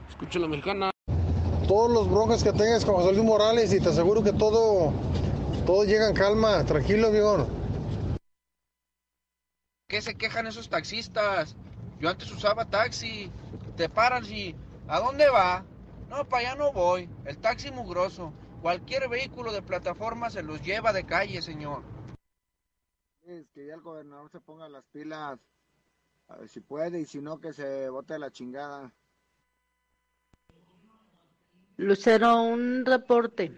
[0.09, 0.89] Escucha la mexicana.
[1.67, 4.91] Todos los broncas que tengas con José Luis Morales y te aseguro que todo,
[5.67, 6.65] todo llega en calma.
[6.65, 7.47] Tranquilo, viejo.
[9.87, 11.55] ¿Qué se quejan esos taxistas?
[11.99, 13.29] Yo antes usaba taxi.
[13.77, 14.55] Te paran y...
[14.87, 15.63] ¿A dónde va?
[16.11, 17.09] No, para allá no voy.
[17.23, 18.33] El taxi mugroso.
[18.61, 21.83] Cualquier vehículo de plataforma se los lleva de calle, señor.
[23.23, 25.39] Es que ya el gobernador se ponga las pilas.
[26.27, 28.91] A ver si puede y si no, que se bote la chingada.
[31.77, 33.53] Lucero, un reporte.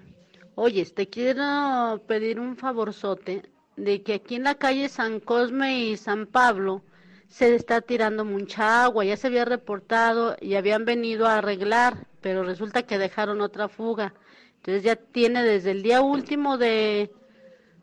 [0.54, 5.98] Oye, te quiero pedir un favorzote de que aquí en la calle San Cosme y
[5.98, 6.84] San Pablo
[7.28, 9.06] se está tirando mucha agua.
[9.06, 14.16] Ya se había reportado y habían venido a arreglar, pero resulta que dejaron otra fuga.
[14.56, 17.12] Entonces ya tiene desde el día último de,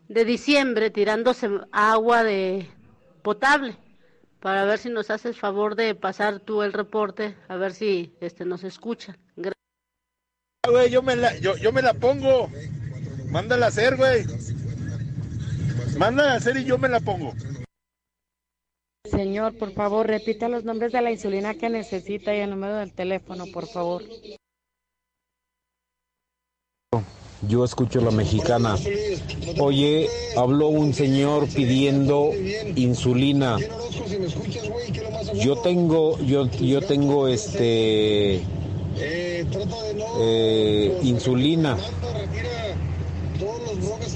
[0.08, 2.66] de diciembre tirándose agua de
[3.22, 3.76] potable
[4.40, 8.46] para ver si nos haces favor de pasar tú el reporte, a ver si este
[8.46, 9.18] nos escucha.
[9.36, 9.52] Gra-
[10.66, 12.50] Güey, yo me la, yo, yo me la pongo.
[13.30, 14.24] Mándala a hacer, güey.
[15.98, 17.34] Mándala a hacer y yo me la pongo.
[19.04, 22.92] Señor, por favor, repita los nombres de la insulina que necesita y el número del
[22.92, 24.02] teléfono, por favor.
[27.48, 28.76] Yo escucho la mexicana.
[29.58, 32.30] Oye, habló un señor pidiendo
[32.76, 33.56] insulina.
[35.34, 38.42] Yo tengo, yo, yo tengo este
[40.18, 41.78] eh, insulina.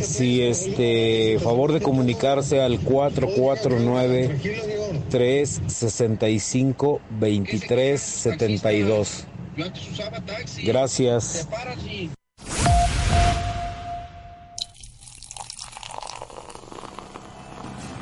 [0.02, 4.73] Si este, favor de comunicarse al 449
[5.14, 9.26] 365 2372.
[9.56, 10.66] Yo antes usaba taxi.
[10.66, 11.46] Gracias.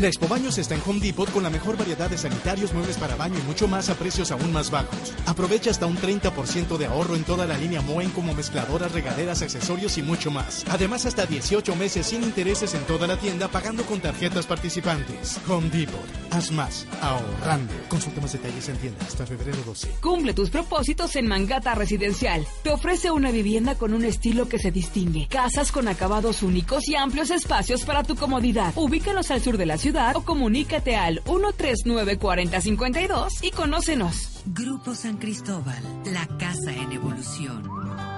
[0.00, 3.16] La Expo Baños está en Home Depot con la mejor variedad de sanitarios, muebles para
[3.16, 5.12] baño y mucho más a precios aún más bajos.
[5.26, 9.98] Aprovecha hasta un 30% de ahorro en toda la línea Moen como mezcladoras, regaderas, accesorios
[9.98, 10.64] y mucho más.
[10.70, 15.40] Además, hasta 18 meses sin intereses en toda la tienda pagando con tarjetas participantes.
[15.48, 15.98] Home Depot.
[16.30, 16.86] Haz más.
[17.02, 17.74] Ahorrando.
[17.88, 19.96] Consulta más detalles en tienda hasta febrero 12.
[20.00, 22.46] Cumple tus propósitos en Mangata Residencial.
[22.62, 25.26] Te ofrece una vivienda con un estilo que se distingue.
[25.26, 28.72] Casas con acabados únicos y amplios espacios para tu comodidad.
[28.76, 34.42] Ubícanos al sur de la ciudad o comunícate al 139-4052 y conócenos.
[34.46, 38.17] Grupo San Cristóbal, la casa en evolución.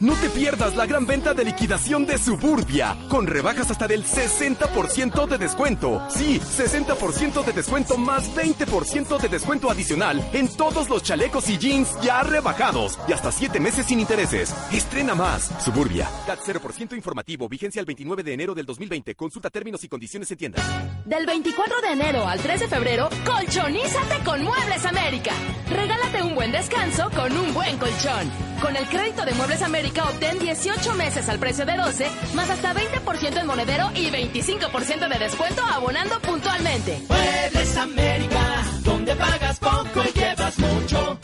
[0.00, 5.26] No te pierdas la gran venta de liquidación de Suburbia, con rebajas hasta del 60%
[5.28, 6.02] de descuento.
[6.10, 11.96] Sí, 60% de descuento más 20% de descuento adicional en todos los chalecos y jeans
[12.02, 14.52] ya rebajados y hasta 7 meses sin intereses.
[14.72, 15.52] Estrena más.
[15.64, 16.08] Suburbia.
[16.26, 19.14] CAT 0% informativo, vigencia el 29 de enero del 2020.
[19.14, 20.62] Consulta términos y condiciones en tienda.
[21.04, 25.32] Del 24 de enero al 3 de febrero, colchonízate con Muebles América.
[25.70, 28.30] Regálate un buen descanso con un buen colchón.
[28.60, 32.74] Con el crédito de Muebles América obtén 18 meses al precio de 12, más hasta
[32.74, 37.02] 20% en monedero y 25% de descuento abonando puntualmente.
[37.08, 41.18] Muebles América, donde pagas poco y llevas mucho.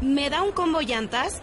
[0.00, 1.42] ¿Me da un combo llantas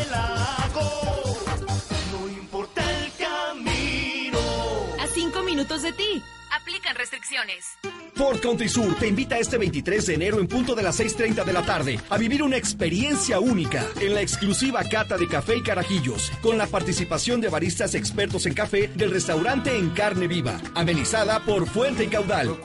[2.11, 4.39] no importa el camino.
[4.99, 6.23] A 5 minutos de ti.
[6.81, 7.77] Aplican restricciones.
[8.15, 11.53] Ford Country Sur te invita este 23 de enero en punto de las 6.30 de
[11.53, 16.31] la tarde a vivir una experiencia única en la exclusiva cata de café y carajillos,
[16.41, 21.67] con la participación de baristas expertos en café del restaurante En Carne Viva, amenizada por
[21.67, 22.59] Fuente y Caudal.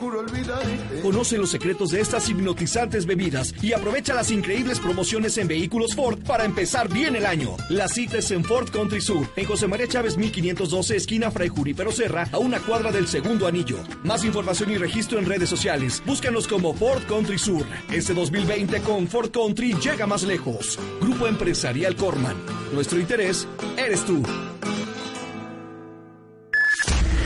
[1.01, 6.19] Conoce los secretos de estas hipnotizantes bebidas y aprovecha las increíbles promociones en vehículos Ford
[6.23, 7.55] para empezar bien el año.
[7.69, 11.91] La cita es en Ford Country Sur, en José María Chávez 1512, esquina Fray Jurípero
[11.91, 13.77] Serra, a una cuadra del segundo anillo.
[14.07, 16.01] Más información y registro en redes sociales.
[16.05, 17.65] Búscanos como Ford Country Sur.
[17.91, 20.79] Este 2020 con Ford Country llega más lejos.
[21.01, 22.37] Grupo Empresarial Corman.
[22.71, 24.23] Nuestro interés eres tú.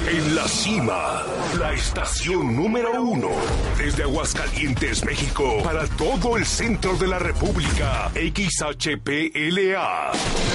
[0.10, 1.24] En la cima,
[1.60, 3.30] la estación número uno.
[3.78, 8.12] Desde Aguascalientes, México, para todo el centro de la República.
[8.16, 10.12] XHPLA.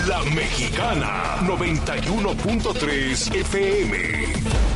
[0.09, 4.76] La Mexicana, 91.3 FM.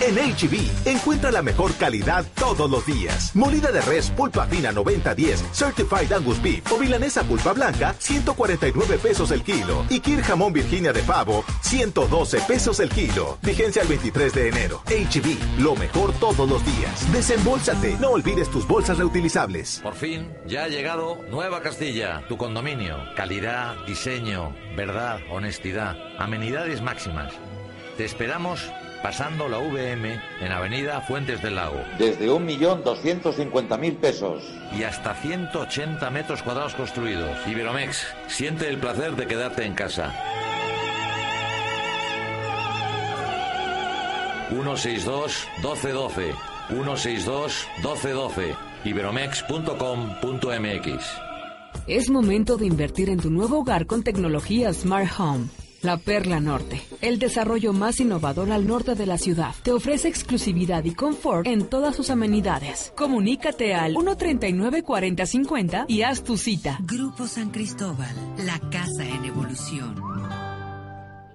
[0.00, 3.34] En HB, encuentra la mejor calidad todos los días.
[3.34, 9.30] Molida de res pulpa fina 9010, Certified Angus Beef o milanesa pulpa blanca, 149 pesos
[9.30, 9.84] el kilo.
[9.90, 13.38] Y Kir jamón Virginia de pavo, 112 pesos el kilo.
[13.42, 14.82] Vigencia el 23 de enero.
[14.86, 17.12] HB, lo mejor todos los días.
[17.12, 19.80] Desembolsate, no olvides tus bolsas reutilizables.
[19.82, 22.96] Por fin, ya ha llegado Nueva Castilla, tu condominio.
[23.16, 27.32] Calidad, diseño, verdad, honestidad, amenidades máximas.
[27.96, 28.60] Te esperamos
[29.02, 31.82] pasando la VM en Avenida Fuentes del Lago.
[31.98, 34.44] Desde 1.250.000 pesos.
[34.78, 37.36] Y hasta 180 metros cuadrados construidos.
[37.46, 40.14] Iberomex, siente el placer de quedarte en casa.
[44.50, 46.34] 162-1212.
[46.70, 48.56] 162-1212.
[48.84, 51.04] Iberomex.com.mx.
[51.86, 55.61] Es momento de invertir en tu nuevo hogar con tecnología Smart Home.
[55.82, 60.84] La Perla Norte, el desarrollo más innovador al norte de la ciudad, te ofrece exclusividad
[60.84, 62.92] y confort en todas sus amenidades.
[62.96, 66.78] Comunícate al 139-4050 y haz tu cita.
[66.82, 69.96] Grupo San Cristóbal, la casa en evolución.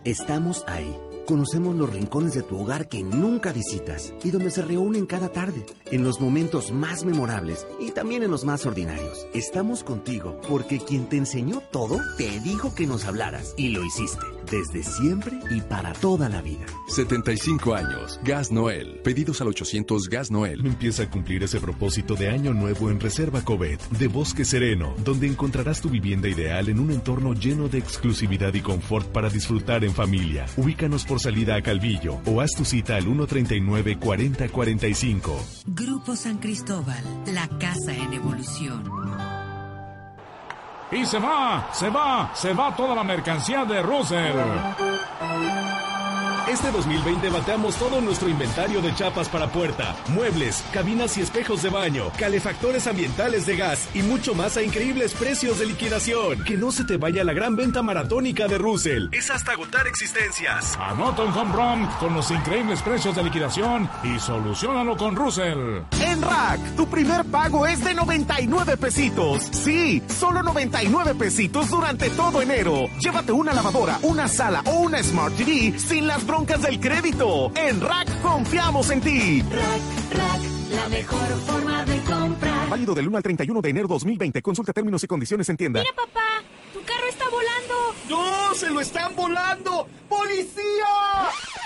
[0.06, 0.96] Estamos ahí.
[1.26, 5.66] Conocemos los rincones de tu hogar que nunca visitas y donde se reúnen cada tarde,
[5.92, 9.28] en los momentos más memorables y también en los más ordinarios.
[9.34, 14.37] Estamos contigo porque quien te enseñó todo te dijo que nos hablaras y lo hiciste.
[14.50, 16.66] Desde siempre y para toda la vida.
[16.88, 18.20] 75 años.
[18.24, 19.02] Gas Noel.
[19.04, 20.66] Pedidos al 800 Gas Noel.
[20.66, 25.28] Empieza a cumplir ese propósito de año nuevo en Reserva Covet, de Bosque Sereno, donde
[25.28, 29.94] encontrarás tu vivienda ideal en un entorno lleno de exclusividad y confort para disfrutar en
[29.94, 30.46] familia.
[30.56, 35.46] Ubícanos por salida a Calvillo o haz tu cita al 139 4045.
[35.68, 37.04] Grupo San Cristóbal,
[37.34, 39.47] la casa en evolución.
[40.92, 44.36] Y se va, se va, se va toda la mercancía de Russell.
[46.50, 51.70] Este 2020 bateamos todo nuestro inventario de chapas para puerta, muebles, cabinas y espejos de
[51.70, 56.46] baño, calefactores ambientales de gas y mucho más a increíbles precios de liquidación.
[56.46, 59.10] Que no se te vaya la gran venta maratónica de Russell.
[59.12, 60.78] Es hasta agotar existencias.
[60.80, 65.82] Anota un home run con los increíbles precios de liquidación y solucionalo con Russell.
[66.02, 69.44] En Rack, tu primer pago es de 99 pesitos.
[69.52, 72.86] Sí, solo 99 pesitos durante todo enero.
[73.00, 77.52] Llévate una lavadora, una sala o una Smart TV sin las broncas del crédito.
[77.56, 79.42] En Rack confiamos en ti.
[79.42, 82.70] Rack, Rack, la mejor forma de comprar.
[82.70, 84.42] Válido del 1 al 31 de enero 2020.
[84.44, 85.80] Consulta términos y condiciones en tienda.
[85.80, 86.44] Mira, papá,
[86.74, 87.96] tu carro está volando.
[88.10, 88.54] ¡No!
[88.54, 89.88] ¡Se lo están volando!
[90.08, 90.86] ¡Policía!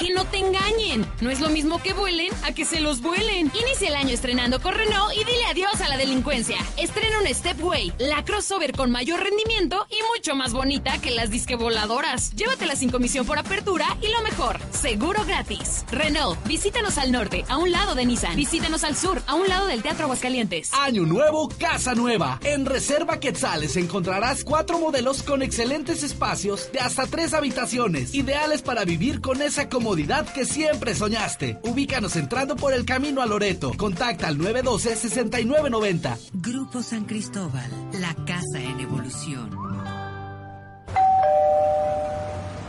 [0.01, 1.05] Que no te engañen.
[1.21, 3.51] No es lo mismo que vuelen a que se los vuelen.
[3.53, 6.57] Inicia el año estrenando con Renault y dile adiós a la delincuencia.
[6.75, 11.55] Estrena un Stepway, la crossover con mayor rendimiento y mucho más bonita que las disque
[11.55, 12.31] voladoras.
[12.35, 15.85] Llévatela sin comisión por apertura y lo mejor, seguro gratis.
[15.91, 18.35] Renault, visítanos al norte, a un lado de Nissan.
[18.35, 20.73] Visítanos al sur, a un lado del Teatro Aguascalientes.
[20.73, 22.39] Año nuevo, casa nueva.
[22.43, 28.83] En Reserva Quetzales encontrarás cuatro modelos con excelentes espacios de hasta tres habitaciones, ideales para
[28.83, 29.90] vivir con esa comodidad
[30.33, 31.59] que siempre soñaste.
[31.63, 33.71] Ubícanos entrando por el camino a Loreto.
[33.75, 36.17] Contacta al 912-6990.
[36.33, 37.69] Grupo San Cristóbal,
[37.99, 39.49] la casa en evolución.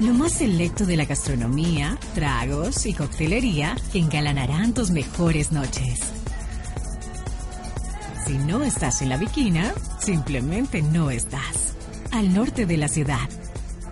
[0.00, 6.00] Lo más selecto de la gastronomía, tragos y coctelería que engalanarán tus mejores noches.
[8.26, 11.74] Si no estás en la Viquina, simplemente no estás.
[12.12, 13.28] Al norte de la ciudad.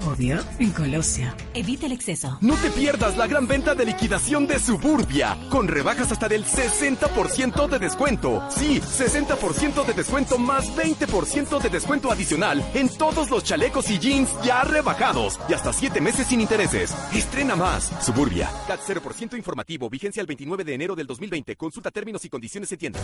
[0.07, 1.33] Obvio, en Colosio.
[1.55, 2.39] Evita el exceso.
[2.41, 7.69] No te pierdas la gran venta de liquidación de Suburbia, con rebajas hasta del 60%
[7.69, 8.43] de descuento.
[8.51, 14.31] Sí, 60% de descuento más 20% de descuento adicional en todos los chalecos y jeans
[14.45, 16.95] ya rebajados y hasta 7 meses sin intereses.
[17.13, 17.91] Estrena más.
[18.05, 18.51] Suburbia.
[18.67, 21.57] CAT 0% informativo, vigencia el 29 de enero del 2020.
[21.57, 23.01] Consulta términos y condiciones en tienda.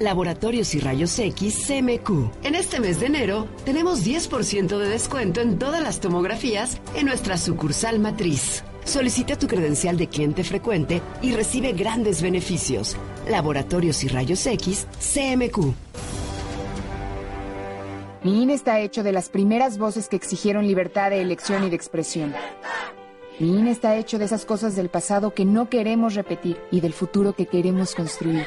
[0.00, 2.44] Laboratorios y Rayos X CMQ.
[2.44, 7.38] En este mes de enero tenemos 10% de descuento en todas las tomografías en nuestra
[7.38, 8.64] sucursal matriz.
[8.84, 12.96] Solicita tu credencial de cliente frecuente y recibe grandes beneficios.
[13.28, 15.74] Laboratorios y Rayos X CMQ.
[18.24, 21.76] Mi INE está hecho de las primeras voces que exigieron libertad de elección y de
[21.76, 22.34] expresión.
[23.38, 26.92] Mi INE está hecho de esas cosas del pasado que no queremos repetir y del
[26.92, 28.46] futuro que queremos construir.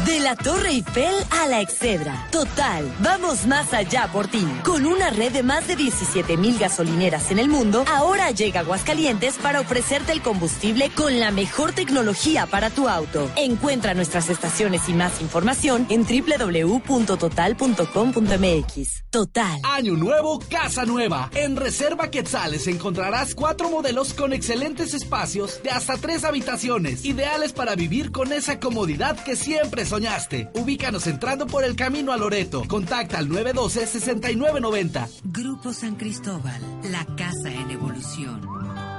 [0.05, 2.27] De la Torre Eiffel a la Excedra.
[2.31, 4.43] Total, vamos más allá por ti.
[4.63, 9.37] Con una red de más de 17 mil gasolineras en el mundo, ahora llega Aguascalientes
[9.37, 13.29] para ofrecerte el combustible con la mejor tecnología para tu auto.
[13.35, 19.03] Encuentra nuestras estaciones y más información en www.total.com.mx.
[19.11, 19.59] Total.
[19.63, 21.29] Año nuevo, casa nueva.
[21.35, 27.75] En Reserva Quetzales encontrarás cuatro modelos con excelentes espacios de hasta tres habitaciones, ideales para
[27.75, 30.49] vivir con esa comodidad que siempre soñaste.
[30.53, 32.63] Ubícanos entrando por el camino a Loreto.
[32.67, 35.09] Contacta al 912-6990.
[35.25, 38.90] Grupo San Cristóbal, la casa en evolución.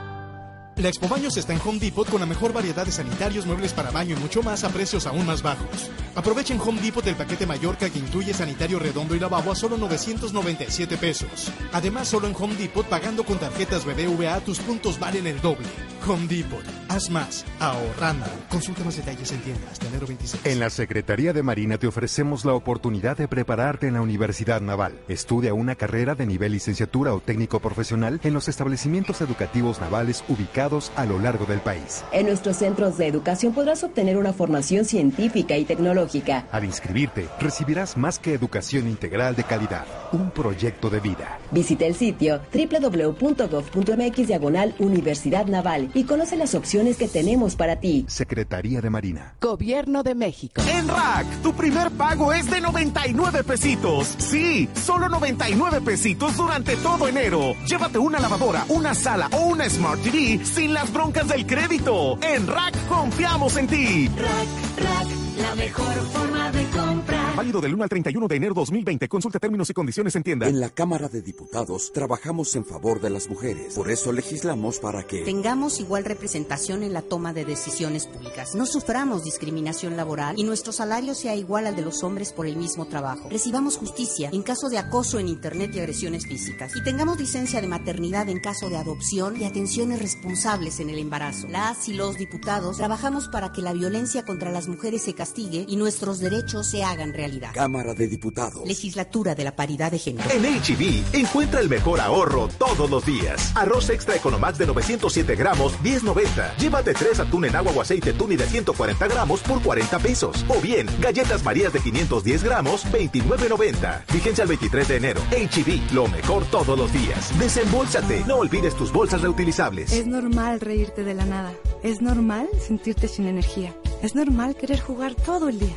[0.83, 3.93] La Expo Baños está en Home Depot con la mejor variedad de sanitarios, muebles para
[3.93, 5.89] baño y mucho más a precios aún más bajos.
[6.17, 10.97] Aprovechen Home Depot el paquete Mallorca que incluye sanitario redondo y lavabo a solo 997
[10.97, 11.53] pesos.
[11.73, 15.69] Además, solo en Home Depot pagando con tarjetas BBVA tus puntos valen el doble.
[16.05, 18.27] Home Depot, haz más, ahorrando.
[18.49, 20.45] Consulta más detalles en tienda hasta enero 26.
[20.47, 24.99] En la Secretaría de Marina te ofrecemos la oportunidad de prepararte en la Universidad Naval.
[25.07, 30.72] Estudia una carrera de nivel licenciatura o técnico profesional en los establecimientos educativos navales ubicados
[30.97, 32.03] a lo largo del país.
[32.13, 36.47] En nuestros centros de educación podrás obtener una formación científica y tecnológica.
[36.51, 41.39] Al inscribirte, recibirás más que educación integral de calidad, un proyecto de vida.
[41.51, 48.07] Visita el sitio www.gov.mx diagonal Universidad Naval y conoce las opciones que tenemos para ti.
[48.09, 49.35] Secretaría de Marina.
[49.41, 50.63] Gobierno de México.
[50.67, 54.15] En Rack, tu primer pago es de 99 pesitos.
[54.19, 57.55] Sí, solo 99 pesitos durante todo enero.
[57.67, 62.19] Llévate una lavadora, una sala o una Smart TV sin las broncas del crédito.
[62.21, 64.09] En Rack confiamos en ti.
[64.09, 65.09] Rack, Rack,
[65.39, 67.12] la mejor forma de comprar.
[67.35, 69.09] Válido del 1 al 31 de enero 2020.
[69.09, 70.49] Consulta términos y condiciones en tienda.
[70.49, 73.75] En la Cámara de Diputados trabajamos en favor de las mujeres.
[73.75, 78.55] Por eso legislamos para que tengamos igual representación en la toma de decisiones públicas.
[78.55, 82.57] No suframos discriminación laboral y nuestro salario sea igual al de los hombres por el
[82.59, 83.31] mismo trabajo.
[83.31, 86.77] Recibamos justicia en caso de acoso en Internet y agresiones físicas.
[86.77, 91.49] Y tengamos licencia de maternidad en caso de adopción y atenciones responsables en el embarazo.
[91.49, 95.77] Las y los diputados trabajamos para que la violencia contra las mujeres se castigue y
[95.77, 97.22] nuestros derechos se hagan realidad.
[97.53, 98.67] Cámara de Diputados.
[98.67, 100.29] Legislatura de la Paridad de Género.
[100.31, 103.53] En HB, e encuentra el mejor ahorro todos los días.
[103.55, 106.57] Arroz extra Economax de 907 gramos, 10.90.
[106.57, 110.45] Llévate tres atún en agua o aceite tuni de 140 gramos por 40 pesos.
[110.49, 114.05] O bien, galletas marías de 510 gramos, 29.90.
[114.07, 115.21] Fíjense al 23 de enero.
[115.31, 117.39] HB, e lo mejor todos los días.
[117.39, 118.25] Desembolsate.
[118.27, 119.93] No olvides tus bolsas reutilizables.
[119.93, 121.53] Es normal reírte de la nada.
[121.83, 123.75] Es normal sentirte sin energía.
[124.03, 125.77] Es normal querer jugar todo el día.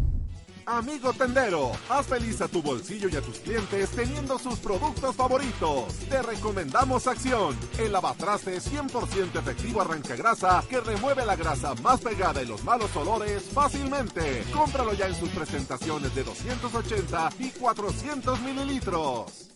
[0.71, 5.93] Amigo tendero, haz feliz a tu bolsillo y a tus clientes teniendo sus productos favoritos.
[6.07, 12.41] Te recomendamos Acción, el lavatraste 100% efectivo arranca grasa que remueve la grasa más pegada
[12.41, 14.45] y los malos olores fácilmente.
[14.53, 19.49] Cómpralo ya en sus presentaciones de 280 y 400 mililitros.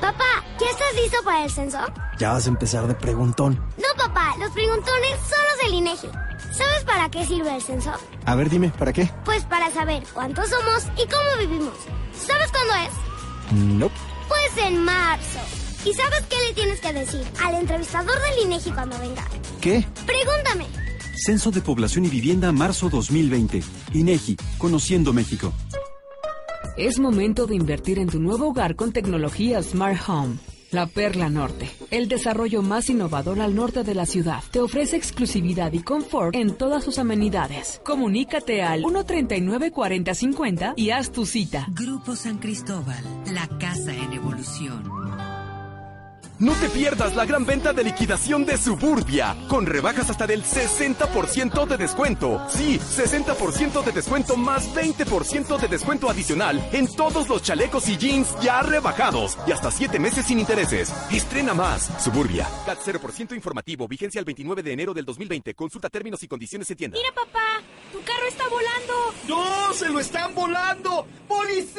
[0.00, 1.78] Papá, ¿ya estás listo para el censo?
[2.20, 3.56] Ya vas a empezar de preguntón.
[3.78, 6.33] No, papá, los preguntones son los del INEGI.
[6.52, 7.92] ¿Sabes para qué sirve el censo?
[8.24, 9.10] A ver, dime, ¿para qué?
[9.24, 11.74] Pues para saber cuántos somos y cómo vivimos.
[12.14, 13.54] ¿Sabes cuándo es?
[13.78, 13.90] No.
[14.28, 15.40] Pues en marzo.
[15.84, 19.24] ¿Y sabes qué le tienes que decir al entrevistador del INEGI cuando venga?
[19.60, 19.86] ¿Qué?
[20.06, 20.66] Pregúntame.
[21.26, 23.62] Censo de Población y Vivienda, marzo 2020.
[23.92, 25.52] INEGI, Conociendo México.
[26.76, 30.36] Es momento de invertir en tu nuevo hogar con tecnología Smart Home.
[30.74, 35.72] La Perla Norte, el desarrollo más innovador al norte de la ciudad, te ofrece exclusividad
[35.72, 37.80] y confort en todas sus amenidades.
[37.84, 41.68] Comunícate al 139-4050 y haz tu cita.
[41.70, 45.33] Grupo San Cristóbal, la casa en evolución.
[46.40, 51.64] No te pierdas la gran venta de liquidación de Suburbia, con rebajas hasta del 60%
[51.64, 52.44] de descuento.
[52.48, 58.34] Sí, 60% de descuento más 20% de descuento adicional en todos los chalecos y jeans
[58.40, 60.92] ya rebajados y hasta 7 meses sin intereses.
[61.12, 61.88] Estrena más.
[62.02, 62.48] Suburbia.
[62.66, 65.54] CAT 0% informativo, vigencia el 29 de enero del 2020.
[65.54, 66.98] Consulta términos y condiciones en tienda.
[66.98, 69.14] Mira, papá, tu carro está volando.
[69.28, 69.72] ¡No!
[69.72, 71.06] ¡Se lo están volando!
[71.28, 71.78] ¡Policía!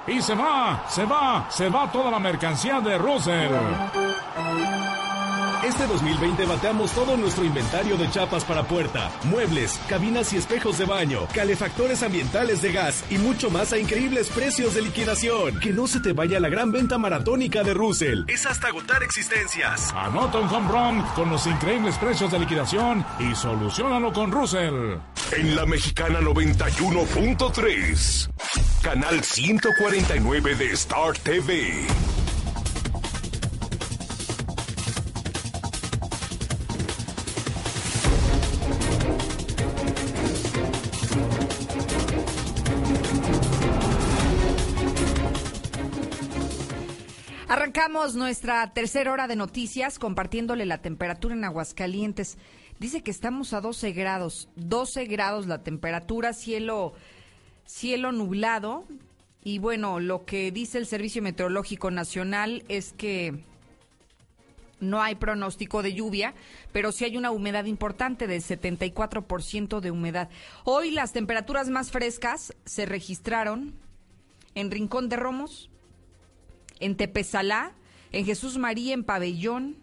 [0.06, 3.52] Y se va, se va, se va toda la mercancía de Russell.
[5.66, 10.84] Este 2020 bateamos todo nuestro inventario de chapas para puerta, muebles, cabinas y espejos de
[10.84, 15.58] baño, calefactores ambientales de gas y mucho más a increíbles precios de liquidación.
[15.60, 18.24] Que no se te vaya la gran venta maratónica de Russell.
[18.28, 19.90] Es hasta agotar existencias.
[19.94, 24.98] Anota un home run con los increíbles precios de liquidación y solucionalo con Russell.
[25.32, 28.28] En la mexicana 91.3,
[28.82, 31.86] canal 149 de Star TV.
[47.76, 52.38] Arrancamos nuestra tercera hora de noticias compartiéndole la temperatura en Aguascalientes.
[52.78, 56.92] Dice que estamos a 12 grados, 12 grados la temperatura, cielo,
[57.64, 58.84] cielo nublado
[59.42, 63.42] Y bueno, lo que dice el Servicio Meteorológico Nacional es que
[64.78, 66.32] no hay pronóstico de lluvia,
[66.70, 70.28] pero sí hay una humedad importante del 74% de humedad.
[70.62, 73.74] Hoy las temperaturas más frescas se registraron
[74.54, 75.70] en Rincón de Romos,
[76.80, 77.72] en Tepezalá,
[78.12, 79.76] en Jesús María, en Pabellón,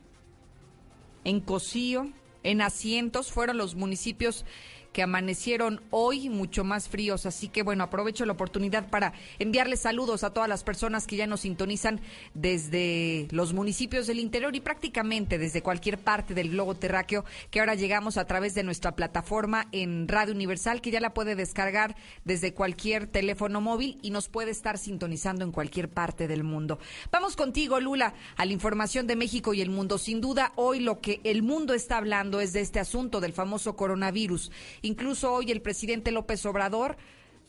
[1.23, 2.11] en Cocío,
[2.43, 4.45] en Asientos, fueron los municipios
[4.93, 7.25] que amanecieron hoy mucho más fríos.
[7.25, 11.27] Así que bueno, aprovecho la oportunidad para enviarles saludos a todas las personas que ya
[11.27, 12.01] nos sintonizan
[12.33, 17.75] desde los municipios del interior y prácticamente desde cualquier parte del globo terráqueo que ahora
[17.75, 21.95] llegamos a través de nuestra plataforma en Radio Universal que ya la puede descargar
[22.25, 26.79] desde cualquier teléfono móvil y nos puede estar sintonizando en cualquier parte del mundo.
[27.11, 29.97] Vamos contigo, Lula, a la información de México y el mundo.
[29.97, 33.75] Sin duda, hoy lo que el mundo está hablando es de este asunto del famoso
[33.75, 36.97] coronavirus Incluso hoy el presidente López Obrador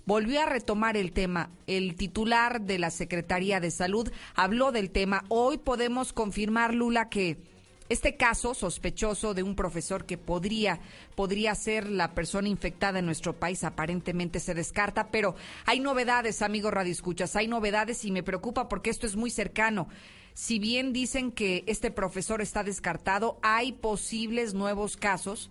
[0.04, 1.50] volvió a retomar el tema.
[1.66, 5.24] El titular de la Secretaría de Salud habló del tema.
[5.28, 7.38] Hoy podemos confirmar, Lula, que
[7.88, 10.80] este caso sospechoso de un profesor que podría,
[11.14, 15.34] podría ser la persona infectada en nuestro país aparentemente se descarta, pero
[15.66, 19.88] hay novedades, amigos radioescuchas, hay novedades y me preocupa porque esto es muy cercano.
[20.34, 25.50] Si bien dicen que este profesor está descartado, hay posibles nuevos casos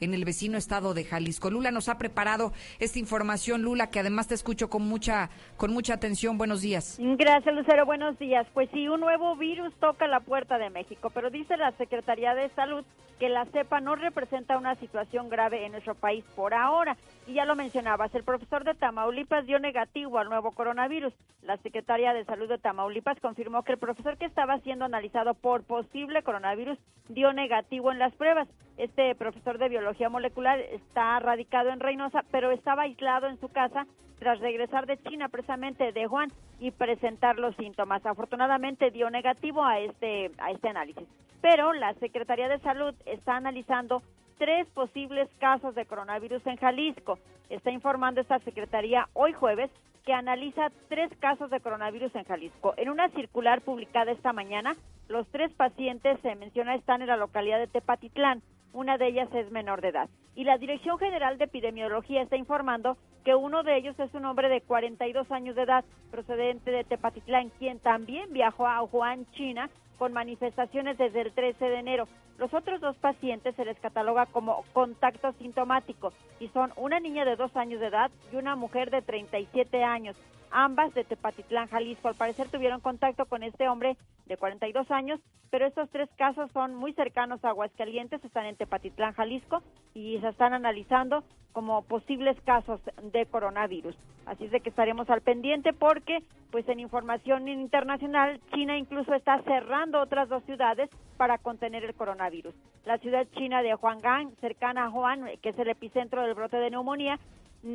[0.00, 1.50] en el vecino estado de Jalisco.
[1.50, 5.94] Lula nos ha preparado esta información, Lula, que además te escucho con mucha, con mucha
[5.94, 6.38] atención.
[6.38, 6.98] Buenos días.
[6.98, 7.86] Gracias, Lucero.
[7.86, 8.46] Buenos días.
[8.54, 12.48] Pues sí, un nuevo virus toca la puerta de México, pero dice la Secretaría de
[12.50, 12.84] Salud
[13.18, 16.96] que la cepa no representa una situación grave en nuestro país por ahora.
[17.32, 21.14] Ya lo mencionabas, el profesor de Tamaulipas dio negativo al nuevo coronavirus.
[21.42, 25.62] La Secretaría de Salud de Tamaulipas confirmó que el profesor que estaba siendo analizado por
[25.62, 26.76] posible coronavirus
[27.08, 28.48] dio negativo en las pruebas.
[28.78, 33.86] Este profesor de biología molecular está radicado en Reynosa, pero estaba aislado en su casa
[34.18, 38.04] tras regresar de China, precisamente de Juan, y presentar los síntomas.
[38.04, 41.06] Afortunadamente dio negativo a este, a este análisis.
[41.40, 44.02] Pero la Secretaría de Salud está analizando
[44.40, 47.18] tres posibles casos de coronavirus en Jalisco.
[47.50, 49.70] Está informando esta Secretaría hoy jueves
[50.06, 52.72] que analiza tres casos de coronavirus en Jalisco.
[52.78, 54.76] En una circular publicada esta mañana,
[55.08, 58.40] los tres pacientes se menciona están en la localidad de Tepatitlán.
[58.72, 60.08] Una de ellas es menor de edad.
[60.34, 62.96] Y la Dirección General de Epidemiología está informando
[63.26, 67.50] que uno de ellos es un hombre de 42 años de edad, procedente de Tepatitlán,
[67.58, 69.68] quien también viajó a Wuhan, China,
[70.00, 72.08] con manifestaciones desde el 13 de enero.
[72.38, 77.36] Los otros dos pacientes se les cataloga como contacto sintomático y son una niña de
[77.36, 80.16] dos años de edad y una mujer de 37 años
[80.50, 82.08] ambas de Tepatitlán, Jalisco.
[82.08, 83.96] Al parecer tuvieron contacto con este hombre
[84.26, 85.20] de 42 años,
[85.50, 89.62] pero estos tres casos son muy cercanos a Aguascalientes, están en Tepatitlán, Jalisco,
[89.94, 93.96] y se están analizando como posibles casos de coronavirus.
[94.26, 96.22] Así es de que estaremos al pendiente porque,
[96.52, 102.54] pues en información internacional, China incluso está cerrando otras dos ciudades para contener el coronavirus.
[102.84, 106.70] La ciudad china de Huanggang, cercana a Wuhan, que es el epicentro del brote de
[106.70, 107.18] neumonía,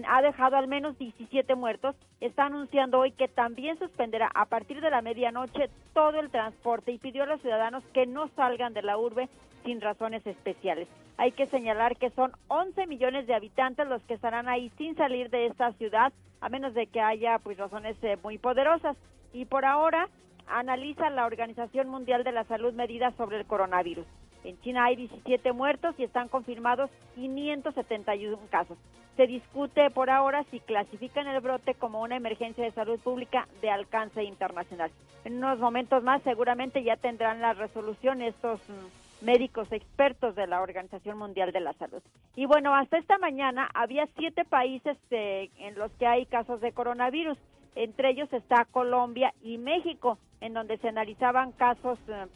[0.08, 4.90] ha dejado al menos 17 muertos, está anunciando hoy que también suspenderá a partir de
[4.90, 8.98] la medianoche todo el transporte y pidió a los ciudadanos que no salgan de la
[8.98, 9.30] urbe
[9.64, 10.88] sin razones especiales.
[11.18, 15.30] Hay que señalar que son 11 millones de habitantes los que estarán ahí sin salir
[15.30, 18.98] de esta ciudad, a menos de que haya pues razones eh, muy poderosas.
[19.34, 20.10] Y por ahora
[20.48, 24.06] analiza la Organización Mundial de la Salud medidas sobre el coronavirus.
[24.46, 28.78] En China hay 17 muertos y están confirmados 571 casos.
[29.18, 33.72] Se discute por ahora si clasifican el brote como una emergencia de salud pública de
[33.72, 34.92] alcance internacional.
[35.24, 40.62] En unos momentos más seguramente ya tendrán la resolución estos mm, médicos expertos de la
[40.62, 42.04] Organización Mundial de la Salud.
[42.36, 46.72] Y bueno, hasta esta mañana había siete países eh, en los que hay casos de
[46.72, 47.38] coronavirus.
[47.74, 52.28] Entre ellos está Colombia y México, en donde se analizaban casos eh,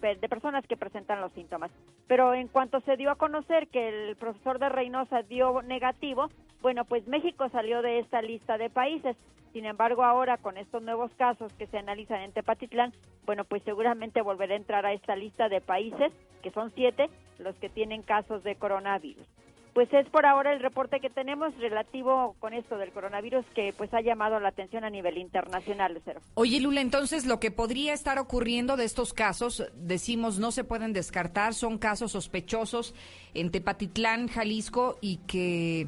[0.00, 1.70] de personas que presentan los síntomas.
[2.06, 6.30] Pero en cuanto se dio a conocer que el profesor de Reynosa dio negativo,
[6.62, 9.16] bueno, pues México salió de esta lista de países.
[9.52, 12.92] Sin embargo, ahora con estos nuevos casos que se analizan en Tepatitlán,
[13.26, 16.12] bueno, pues seguramente volverá a entrar a esta lista de países,
[16.42, 19.26] que son siete, los que tienen casos de coronavirus
[19.78, 23.94] pues es por ahora el reporte que tenemos relativo con esto del coronavirus que pues
[23.94, 26.20] ha llamado la atención a nivel internacional, Lucero.
[26.34, 30.92] Oye, Lula, entonces lo que podría estar ocurriendo de estos casos, decimos, no se pueden
[30.92, 32.92] descartar, son casos sospechosos
[33.34, 35.86] en Tepatitlán, Jalisco, y que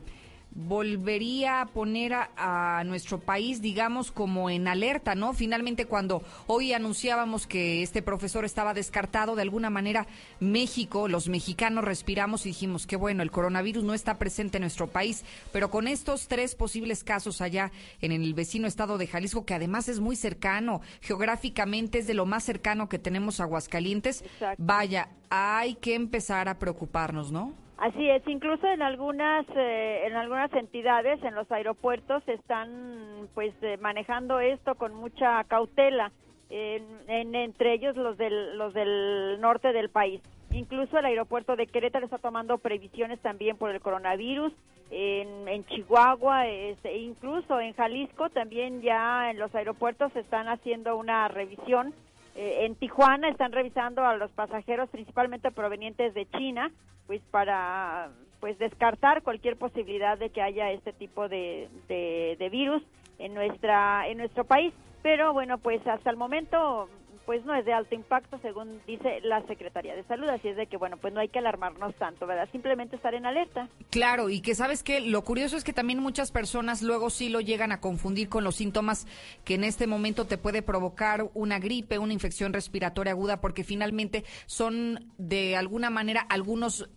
[0.53, 5.33] volvería a poner a, nuestro país, digamos, como en alerta, ¿no?
[5.33, 10.07] Finalmente, cuando hoy anunciábamos que este profesor estaba descartado, de alguna manera
[10.41, 14.89] México, los mexicanos respiramos y dijimos que bueno, el coronavirus no está presente en nuestro
[14.89, 17.71] país, pero con estos tres posibles casos allá
[18.01, 22.27] en el vecino estado de Jalisco, que además es muy cercano, geográficamente es de lo
[22.27, 24.25] más cercano que tenemos Aguascalientes,
[24.59, 27.55] vaya, hay que empezar a preocuparnos, ¿no?
[27.81, 33.79] Así es, incluso en algunas eh, en algunas entidades, en los aeropuertos, están pues eh,
[33.79, 36.13] manejando esto con mucha cautela,
[36.51, 40.21] en, entre ellos los del los del norte del país.
[40.53, 44.53] Incluso el aeropuerto de Querétaro está tomando previsiones también por el coronavirus.
[44.91, 51.29] En, en Chihuahua, este, incluso en Jalisco, también ya en los aeropuertos están haciendo una
[51.29, 51.95] revisión
[52.35, 56.71] eh, en Tijuana están revisando a los pasajeros principalmente provenientes de China,
[57.07, 58.11] pues para
[58.41, 62.83] pues descartar cualquier posibilidad de que haya este tipo de, de virus
[63.19, 64.73] en nuestra en nuestro país.
[65.03, 66.89] Pero bueno, pues hasta el momento
[67.31, 70.29] pues no es de alto impacto, según dice la Secretaría de Salud.
[70.29, 72.49] Así es de que, bueno, pues no hay que alarmarnos tanto, ¿verdad?
[72.51, 73.69] Simplemente estar en alerta.
[73.89, 77.41] Claro, y que sabes que lo curioso es que también muchas personas luego sí lo
[77.41, 79.07] llegan a confundir con los síntomas
[79.45, 84.25] que en este momento te puede provocar una gripe, una infección respiratoria aguda, porque finalmente
[84.47, 86.91] son de alguna manera algunos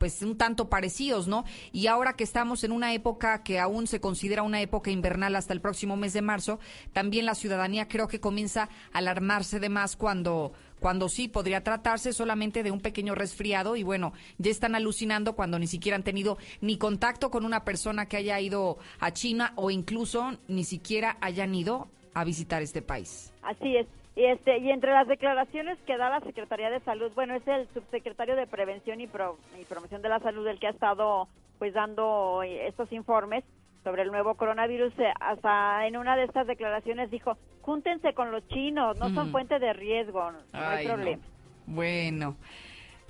[0.00, 1.44] pues un tanto parecidos, ¿no?
[1.72, 5.52] Y ahora que estamos en una época que aún se considera una época invernal hasta
[5.52, 6.58] el próximo mes de marzo,
[6.94, 12.14] también la ciudadanía creo que comienza a alarmarse de más cuando cuando sí podría tratarse
[12.14, 16.38] solamente de un pequeño resfriado y bueno, ya están alucinando cuando ni siquiera han tenido
[16.62, 21.54] ni contacto con una persona que haya ido a China o incluso ni siquiera hayan
[21.54, 23.34] ido a visitar este país.
[23.42, 23.86] Así es.
[24.16, 27.68] Y, este, y entre las declaraciones que da la Secretaría de Salud, bueno, es el
[27.72, 32.90] subsecretario de Prevención y, Promoción de la Salud el que ha estado pues dando estos
[32.92, 33.44] informes
[33.84, 34.92] sobre el nuevo coronavirus.
[34.98, 39.58] Eh, hasta en una de estas declaraciones dijo, júntense con los chinos, no son fuente
[39.58, 41.22] de riesgo, no hay problema.
[41.66, 42.36] Bueno,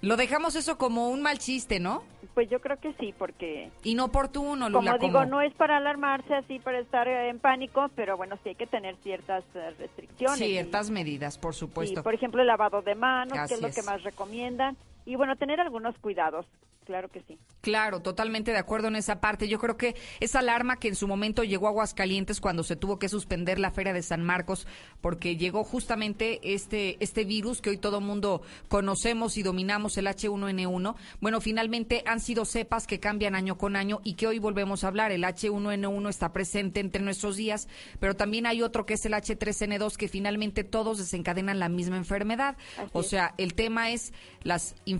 [0.03, 2.03] lo dejamos eso como un mal chiste, ¿no?
[2.41, 3.71] Pues yo creo que sí, porque...
[3.85, 4.97] Inoportuno, Lula.
[4.97, 8.55] Como digo, no es para alarmarse así, para estar en pánico, pero bueno, sí hay
[8.55, 10.39] que tener ciertas eh, restricciones.
[10.39, 12.03] Ciertas medidas, por supuesto.
[12.03, 14.75] por ejemplo, el lavado de manos, que es lo que más recomiendan.
[15.11, 16.47] Y bueno, tener algunos cuidados
[16.91, 17.39] claro que sí.
[17.61, 19.47] Claro, totalmente de acuerdo en esa parte.
[19.47, 22.99] Yo creo que esa alarma que en su momento llegó a Aguascalientes cuando se tuvo
[22.99, 24.67] que suspender la Feria de San Marcos,
[25.01, 30.97] porque llegó justamente este, este virus que hoy todo mundo conocemos y dominamos, el H1N1.
[31.21, 34.89] Bueno, finalmente han sido cepas que cambian año con año y que hoy volvemos a
[34.89, 35.13] hablar.
[35.13, 37.69] El H1N1 está presente entre nuestros días,
[38.01, 42.57] pero también hay otro que es el H3N2 que finalmente todos desencadenan la misma enfermedad.
[42.93, 45.00] o sea, el tema es las infecciones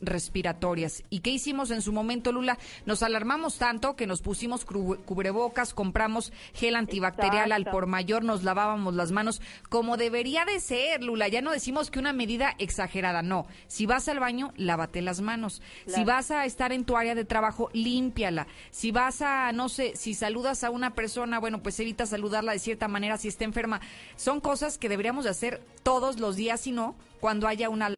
[0.00, 0.62] respiratorias
[1.10, 2.58] ¿Y qué hicimos en su momento, Lula?
[2.86, 8.94] Nos alarmamos tanto que nos pusimos cubrebocas, compramos gel antibacterial al por mayor, nos lavábamos
[8.94, 11.28] las manos como debería de ser, Lula.
[11.28, 13.46] Ya no decimos que una medida exagerada, no.
[13.66, 15.62] Si vas al baño, lávate las manos.
[15.86, 18.46] Si vas a estar en tu área de trabajo, límpiala.
[18.70, 22.58] Si vas a, no sé, si saludas a una persona, bueno, pues evita saludarla de
[22.58, 23.80] cierta manera si está enferma.
[24.16, 27.94] Son cosas que deberíamos de hacer todos los días, y no cuando haya una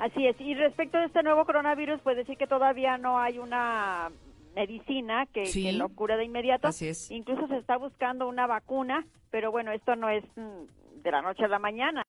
[0.00, 0.40] Así es.
[0.40, 4.10] Y respecto a este nuevo coronavirus, pues decir que todavía no hay una
[4.54, 6.68] medicina que, lo cura de inmediato.
[6.68, 7.10] Así es.
[7.10, 11.44] Incluso se está buscando una vacuna, pero bueno, esto no es mm, de la noche
[11.44, 12.02] a la mañana.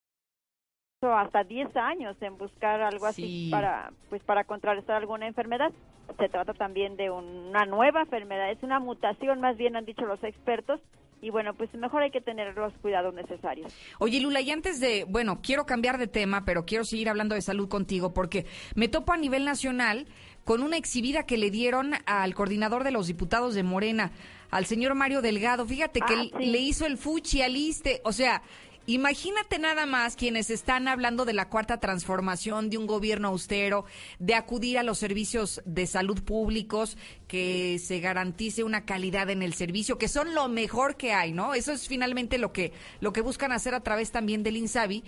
[1.01, 5.71] Hasta 10 años en buscar algo así para pues para contrarrestar alguna enfermedad.
[6.17, 10.23] Se trata también de una nueva enfermedad, es una mutación más bien han dicho los
[10.23, 10.79] expertos
[11.21, 13.71] y bueno, pues mejor hay que tener los cuidados necesarios.
[13.99, 17.41] Oye, Lula, y antes de, bueno, quiero cambiar de tema, pero quiero seguir hablando de
[17.41, 20.07] salud contigo porque me topo a nivel nacional
[20.43, 24.11] con una exhibida que le dieron al coordinador de los diputados de Morena,
[24.49, 25.65] al señor Mario Delgado.
[25.65, 28.41] Fíjate que ah, le hizo el fuchi al ISTE, o sea,
[28.87, 33.85] Imagínate nada más quienes están hablando de la cuarta transformación, de un gobierno austero,
[34.17, 39.53] de acudir a los servicios de salud públicos, que se garantice una calidad en el
[39.53, 41.53] servicio, que son lo mejor que hay, ¿no?
[41.53, 45.03] Eso es finalmente lo que, lo que buscan hacer a través también del INSABI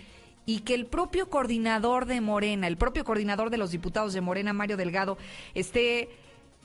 [0.46, 4.54] y que el propio coordinador de Morena, el propio coordinador de los diputados de Morena,
[4.54, 5.18] Mario Delgado,
[5.56, 6.10] esté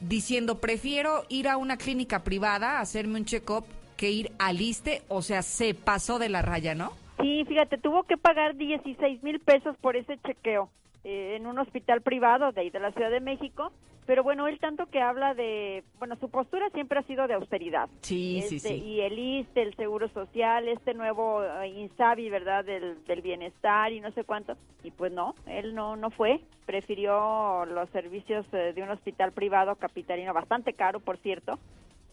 [0.01, 3.65] diciendo, prefiero ir a una clínica privada hacerme un check-up
[3.99, 6.93] que ir al ISTE, o sea, se pasó de la raya, ¿no?
[7.21, 10.71] Sí, fíjate, tuvo que pagar 16 mil pesos por ese chequeo
[11.05, 13.73] eh, en un hospital privado de ahí de la Ciudad de México
[14.09, 17.91] pero bueno, él tanto que habla de, bueno, su postura siempre ha sido de austeridad.
[18.01, 18.75] Sí, sí, Este, sí.
[18.83, 22.65] Y el ISTE, el Seguro Social, este nuevo eh, INSABI, ¿verdad?
[22.65, 24.57] Del, del bienestar y no sé cuánto.
[24.83, 26.41] Y pues no, él no, no fue.
[26.65, 31.59] Prefirió los servicios eh, de un hospital privado capitalino, bastante caro, por cierto.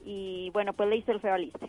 [0.08, 1.68] Y bueno, pues le hizo el feo al ISTE.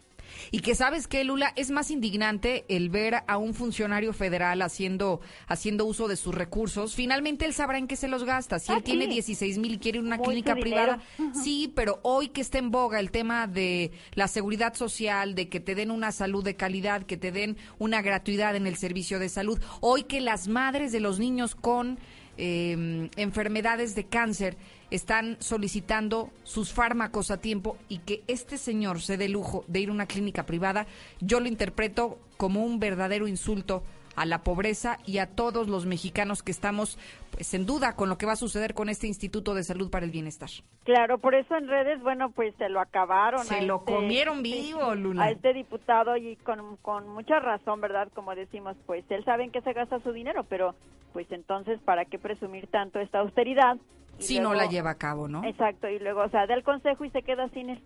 [0.50, 5.20] Y que sabes que, Lula, es más indignante el ver a un funcionario federal haciendo,
[5.46, 6.94] haciendo uso de sus recursos.
[6.94, 8.58] Finalmente él sabrá en qué se los gasta.
[8.58, 9.12] Si Ah, él tiene sí.
[9.12, 10.98] 16 mil y quiere una Mucho clínica dinero.
[10.98, 15.48] privada, sí, pero hoy que está en boga el tema de la seguridad social, de
[15.48, 19.18] que te den una salud de calidad, que te den una gratuidad en el servicio
[19.18, 21.98] de salud, hoy que las madres de los niños con
[22.36, 24.58] eh, enfermedades de cáncer
[24.90, 29.88] están solicitando sus fármacos a tiempo y que este señor se dé lujo de ir
[29.88, 30.86] a una clínica privada,
[31.20, 33.82] yo lo interpreto como un verdadero insulto
[34.16, 36.98] a la pobreza y a todos los mexicanos que estamos
[37.30, 40.06] pues en duda con lo que va a suceder con este Instituto de Salud para
[40.06, 40.48] el Bienestar.
[40.84, 43.44] Claro, por eso en redes, bueno, pues se lo acabaron.
[43.44, 45.24] Se lo este- comieron vivo, Lula.
[45.24, 48.08] A este diputado y con, con mucha razón, ¿verdad?
[48.14, 50.74] Como decimos, pues él sabe en qué se gasta su dinero, pero
[51.12, 53.76] pues entonces, ¿para qué presumir tanto esta austeridad?
[54.18, 55.44] Si no la lleva a cabo, ¿no?
[55.44, 57.82] Exacto, y luego, o sea, da el consejo y se queda sin él.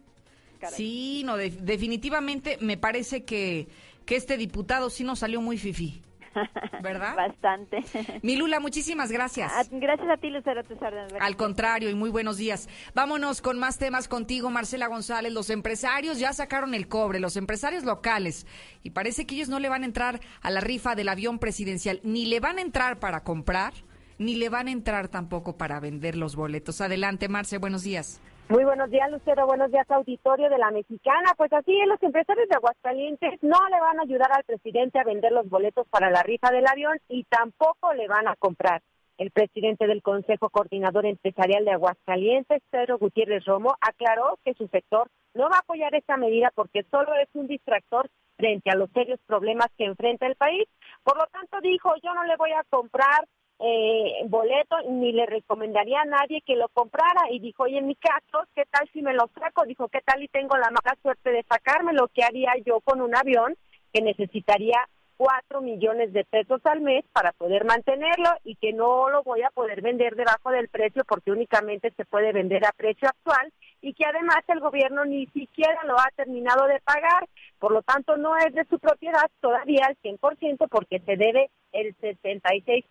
[0.60, 0.74] Caray.
[0.74, 3.68] Sí, no, de- definitivamente me parece que,
[4.04, 6.02] que este diputado sí nos salió muy fifí.
[6.82, 7.16] ¿Verdad?
[7.16, 7.82] Bastante.
[8.22, 9.52] Mi Lula, muchísimas gracias.
[9.52, 10.94] A- gracias a ti, Lucero César.
[11.18, 12.68] Al contrario, y muy buenos días.
[12.94, 15.32] Vámonos con más temas contigo, Marcela González.
[15.32, 18.46] Los empresarios ya sacaron el cobre, los empresarios locales.
[18.84, 22.00] Y parece que ellos no le van a entrar a la rifa del avión presidencial.
[22.04, 23.72] Ni le van a entrar para comprar,
[24.20, 26.82] ni le van a entrar tampoco para vender los boletos.
[26.82, 28.20] Adelante, Marce, buenos días.
[28.50, 29.46] Muy buenos días, Lucero.
[29.46, 31.32] Buenos días, auditorio de la Mexicana.
[31.38, 35.32] Pues así, los empresarios de Aguascalientes no le van a ayudar al presidente a vender
[35.32, 38.82] los boletos para la rifa del avión y tampoco le van a comprar.
[39.16, 45.08] El presidente del Consejo Coordinador Empresarial de Aguascalientes, Pedro Gutiérrez Romo, aclaró que su sector
[45.32, 49.20] no va a apoyar esta medida porque solo es un distractor frente a los serios
[49.26, 50.68] problemas que enfrenta el país.
[51.04, 53.26] Por lo tanto, dijo, yo no le voy a comprar
[53.62, 57.94] eh, boleto ni le recomendaría a nadie que lo comprara y dijo, oye, en mi
[57.94, 59.66] caso, ¿qué tal si me lo saco?
[59.66, 61.92] Dijo, ¿qué tal y tengo la mala suerte de sacarme?
[61.92, 63.54] Lo que haría yo con un avión
[63.92, 69.22] que necesitaría cuatro millones de pesos al mes para poder mantenerlo y que no lo
[69.22, 73.52] voy a poder vender debajo del precio porque únicamente se puede vender a precio actual
[73.82, 78.16] y que además el gobierno ni siquiera lo ha terminado de pagar, por lo tanto
[78.16, 82.84] no es de su propiedad todavía al 100% porque se debe el 66%,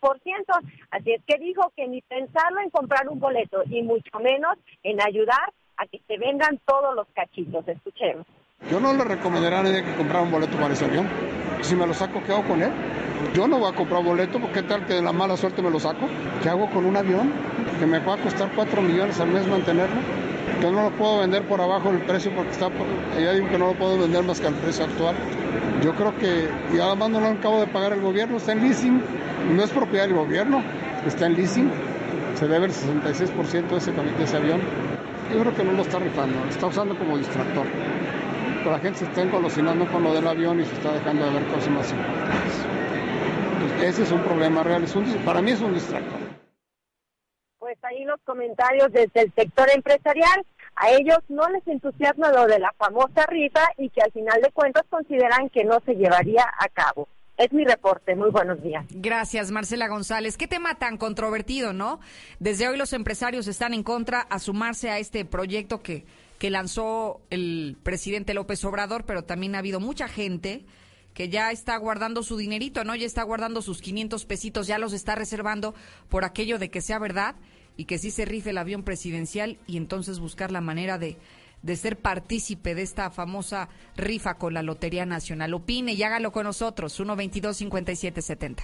[0.91, 5.01] así es que dijo que ni pensarlo en comprar un boleto y mucho menos en
[5.01, 8.25] ayudar a que se vendan todos los cachitos, escuchemos.
[8.69, 11.07] Yo no le recomendaría a nadie que comprara un boleto para ese avión.
[11.61, 12.71] Si me lo saco, ¿qué hago con él?
[13.33, 15.79] Yo no voy a comprar boleto, porque tal que de la mala suerte me lo
[15.79, 16.07] saco.
[16.43, 17.31] ¿Qué hago con un avión
[17.79, 20.28] que me va a costar 4 millones al mes mantenerlo?
[20.61, 22.69] Yo no lo puedo vender por abajo del precio porque está,
[23.19, 25.15] ya digo que no lo puedo vender más que al precio actual.
[25.83, 29.01] Yo creo que, y además no lo acabo de pagar el gobierno, está en leasing,
[29.55, 30.61] no es propiedad del gobierno,
[31.07, 31.71] está en leasing,
[32.35, 34.59] se debe el 66% de ese, de ese avión.
[35.31, 37.65] Yo creo que no lo está rifando, lo está usando como distractor.
[38.57, 41.31] Pero la gente se está engolosinando con lo del avión y se está dejando de
[41.31, 42.65] ver cosas más importantes.
[43.53, 46.19] Entonces, ese es un problema real, es un para mí es un distractor.
[47.59, 50.45] Pues ahí los comentarios desde el sector empresarial.
[50.75, 54.49] A ellos no les entusiasma lo de la famosa rifa y que al final de
[54.51, 57.09] cuentas consideran que no se llevaría a cabo.
[57.35, 58.15] Es mi reporte.
[58.15, 58.85] Muy buenos días.
[58.89, 60.37] Gracias, Marcela González.
[60.37, 61.99] Qué tema tan controvertido, ¿no?
[62.39, 66.05] Desde hoy los empresarios están en contra a sumarse a este proyecto que,
[66.37, 70.65] que lanzó el presidente López Obrador, pero también ha habido mucha gente
[71.19, 72.95] que ya está guardando su dinerito, ¿no?
[72.95, 75.73] Ya está guardando sus 500 pesitos, ya los está reservando
[76.07, 77.35] por aquello de que sea verdad
[77.75, 81.17] y que sí se rife el avión presidencial y entonces buscar la manera de,
[81.61, 83.67] de ser partícipe de esta famosa
[83.97, 85.53] rifa con la Lotería Nacional.
[85.53, 88.59] Opine y hágalo con nosotros, 122-5770.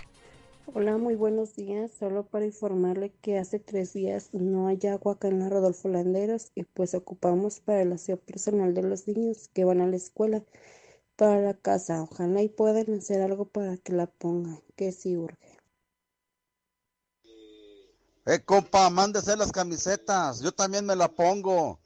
[0.74, 1.92] Hola, muy buenos días.
[2.00, 6.54] Solo para informarle que hace tres días no hay agua acá en la Rodolfo Landeros
[6.56, 10.42] y pues ocupamos para el aseo personal de los niños que van a la escuela
[11.16, 12.02] para la casa.
[12.04, 15.58] Ojalá y puedan hacer algo para que la pongan, que sí urge.
[18.26, 20.40] Eh, compa, mándese las camisetas.
[20.40, 21.80] Yo también me la pongo.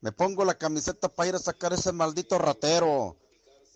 [0.00, 3.16] Me pongo la camiseta para ir a sacar ese maldito ratero.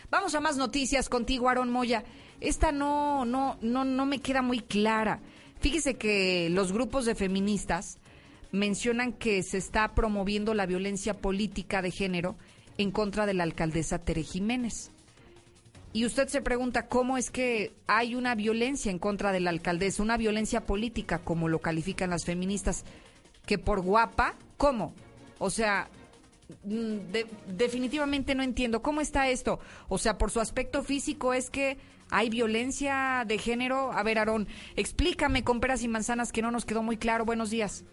[0.10, 2.06] Vamos a más noticias contigo, Aaron Moya.
[2.40, 5.20] Esta no, no, no, no me queda muy clara.
[5.60, 7.98] Fíjese que los grupos de feministas
[8.54, 12.38] mencionan que se está promoviendo la violencia política de género
[12.78, 14.92] en contra de la alcaldesa Tere Jiménez.
[15.96, 20.04] Y usted se pregunta cómo es que hay una violencia en contra de la alcaldesa,
[20.04, 22.84] una violencia política, como lo califican las feministas,
[23.46, 24.94] que por guapa, ¿cómo?
[25.40, 25.88] O sea,
[26.66, 26.98] mm,
[27.48, 28.82] definitivamente no entiendo.
[28.82, 29.62] ¿Cómo está esto?
[29.88, 31.78] O sea, por su aspecto físico es que
[32.10, 33.94] hay violencia de género.
[33.94, 37.24] A ver, Aarón, explícame con peras y manzanas que no nos quedó muy claro.
[37.24, 37.86] Buenos días.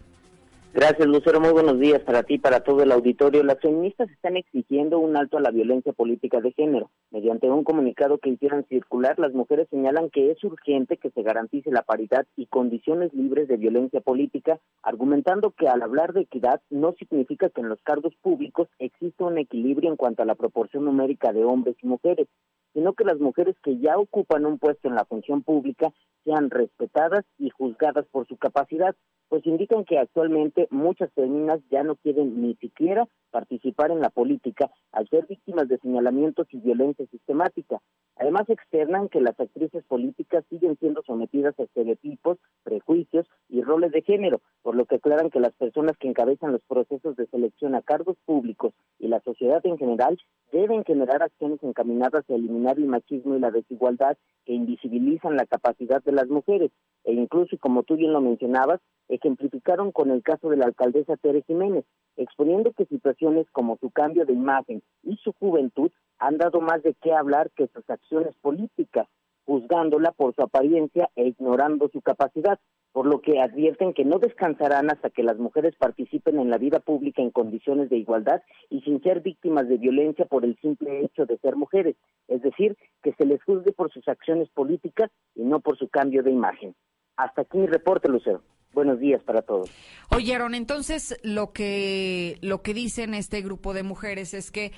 [0.75, 1.39] Gracias, Lucero.
[1.39, 3.43] Muy buenos días para ti para todo el auditorio.
[3.43, 6.89] Las feministas están exigiendo un alto a la violencia política de género.
[7.11, 11.69] Mediante un comunicado que hicieron circular, las mujeres señalan que es urgente que se garantice
[11.69, 16.93] la paridad y condiciones libres de violencia política, argumentando que al hablar de equidad no
[16.93, 21.33] significa que en los cargos públicos exista un equilibrio en cuanto a la proporción numérica
[21.33, 22.27] de hombres y mujeres,
[22.73, 25.93] sino que las mujeres que ya ocupan un puesto en la función pública
[26.23, 28.95] sean respetadas y juzgadas por su capacidad,
[29.29, 34.69] pues indican que actualmente muchas féminas ya no quieren ni siquiera participar en la política
[34.91, 37.81] al ser víctimas de señalamientos y violencia sistemática.
[38.15, 44.03] Además externan que las actrices políticas siguen siendo sometidas a estereotipos, prejuicios y roles de
[44.03, 47.81] género, por lo que aclaran que las personas que encabezan los procesos de selección a
[47.81, 50.19] cargos públicos y la sociedad en general
[50.51, 52.33] deben generar acciones encaminadas a
[52.71, 56.71] el machismo y la desigualdad que invisibilizan la capacidad de las mujeres.
[57.03, 61.43] E incluso, como tú bien lo mencionabas, ejemplificaron con el caso de la alcaldesa Tere
[61.43, 61.85] Jiménez,
[62.15, 66.95] exponiendo que situaciones como su cambio de imagen y su juventud han dado más de
[67.01, 69.07] qué hablar que sus acciones políticas,
[69.45, 72.59] juzgándola por su apariencia e ignorando su capacidad,
[72.93, 76.79] por lo que advierten que no descansarán hasta que las mujeres participen en la vida
[76.79, 81.25] pública en condiciones de igualdad y sin ser víctimas de violencia por el simple hecho
[81.25, 81.95] de ser mujeres,
[82.27, 86.21] es decir, que se les juzgue por sus acciones políticas y no por su cambio
[86.21, 86.75] de imagen.
[87.17, 88.41] Hasta aquí mi reporte, Lucero.
[88.73, 89.69] Buenos días para todos.
[90.09, 94.71] Oyeron, entonces lo que lo que dicen este grupo de mujeres es que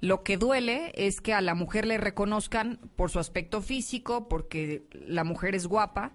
[0.00, 4.82] lo que duele es que a la mujer le reconozcan por su aspecto físico, porque
[5.06, 6.12] la mujer es guapa,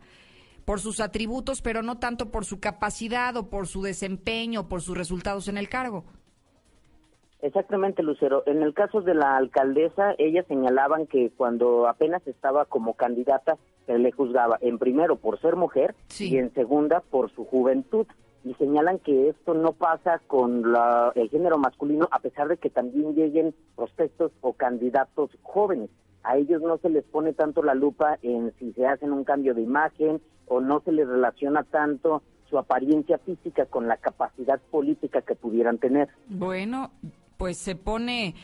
[0.68, 4.98] por sus atributos, pero no tanto por su capacidad o por su desempeño por sus
[4.98, 6.04] resultados en el cargo.
[7.42, 8.44] Exactamente, Lucero.
[8.46, 13.98] En el caso de la alcaldesa, ellas señalaban que cuando apenas estaba como candidata, se
[13.98, 18.06] le juzgaba en primero por ser mujer y en segunda por su juventud.
[18.44, 20.66] Y señalan que esto no pasa con
[21.16, 25.90] el género masculino, a pesar de que también lleguen prospectos o candidatos jóvenes.
[26.24, 29.54] A ellos no se les pone tanto la lupa en si se hacen un cambio
[29.54, 35.22] de imagen o no se les relaciona tanto su apariencia física con la capacidad política
[35.22, 36.10] que pudieran tener.
[36.28, 36.92] Bueno,
[37.38, 38.36] pues se pone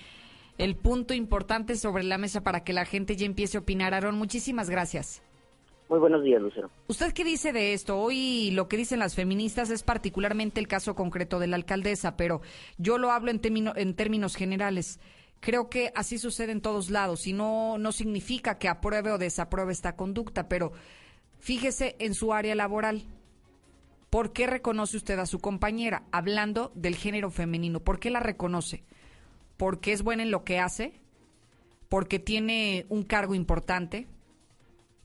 [0.58, 3.94] el punto importante sobre la mesa para que la gente ya empiece a opinar.
[3.94, 5.24] Aaron, muchísimas gracias.
[5.90, 6.70] Muy buenos días, Lucero.
[6.88, 8.00] ¿Usted qué dice de esto?
[8.00, 12.42] Hoy lo que dicen las feministas es particularmente el caso concreto de la alcaldesa, pero
[12.78, 13.42] yo lo hablo en,
[13.76, 15.00] en términos generales.
[15.40, 19.74] Creo que así sucede en todos lados y no, no significa que apruebe o desapruebe
[19.74, 20.72] esta conducta, pero
[21.44, 23.04] fíjese en su área laboral
[24.14, 26.04] ¿Por qué reconoce usted a su compañera?
[26.12, 28.84] Hablando del género femenino, ¿por qué la reconoce?
[29.58, 30.94] ¿Porque es buena en lo que hace?
[31.90, 34.06] ¿Porque tiene un cargo importante?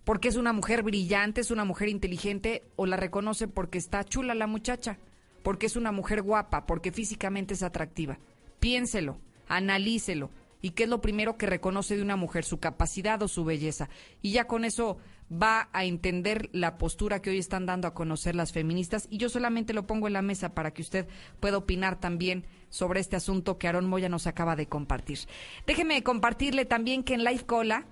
[0.05, 2.65] ¿Porque es una mujer brillante, es una mujer inteligente?
[2.77, 4.99] ¿O la reconoce porque está chula la muchacha?
[5.43, 6.67] ¿Porque es una mujer guapa?
[6.67, 8.19] ¿Porque físicamente es atractiva?
[8.61, 9.17] Piénselo,
[9.49, 10.29] analícelo.
[10.61, 12.45] ¿Y qué es lo primero que reconoce de una mujer?
[12.45, 13.89] Su capacidad o su belleza.
[14.23, 14.99] Y ya con eso
[15.31, 19.07] va a entender la postura que hoy están dando a conocer las feministas.
[19.11, 21.07] Y yo solamente lo pongo en la mesa para que usted
[21.41, 25.19] pueda opinar también sobre este asunto que Aarón Moya nos acaba de compartir.
[25.67, 27.87] Déjeme compartirle también que en Life Cola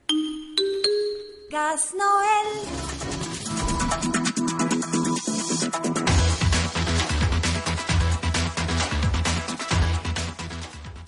[1.51, 3.28] Gas Noel.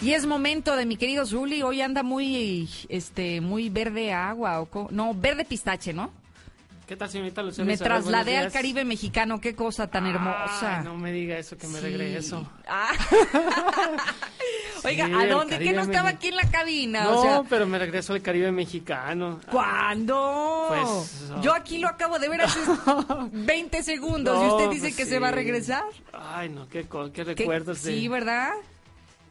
[0.03, 4.89] Y es momento de mi querido Zuli, hoy anda muy este muy verde agua o
[4.91, 6.11] no, verde pistache, ¿no?
[6.91, 7.65] ¿Qué tal, señorita Lucía?
[7.65, 10.83] Me trasladé al Caribe mexicano, qué cosa tan hermosa.
[10.83, 12.51] no me diga eso, que me regreso.
[12.67, 12.91] Ah.
[14.85, 15.61] Oiga, ¿a dónde?
[15.61, 17.05] ¿Que no estaba aquí en la cabina?
[17.05, 19.39] No, pero me regreso al Caribe mexicano.
[19.53, 20.67] ¿Cuándo?
[20.67, 22.59] Pues, Yo aquí lo acabo de ver hace
[23.35, 25.85] 20 segundos y usted dice pues que se va a regresar.
[26.13, 28.51] Ay, no, qué, qué recuerdos Sí, ¿verdad?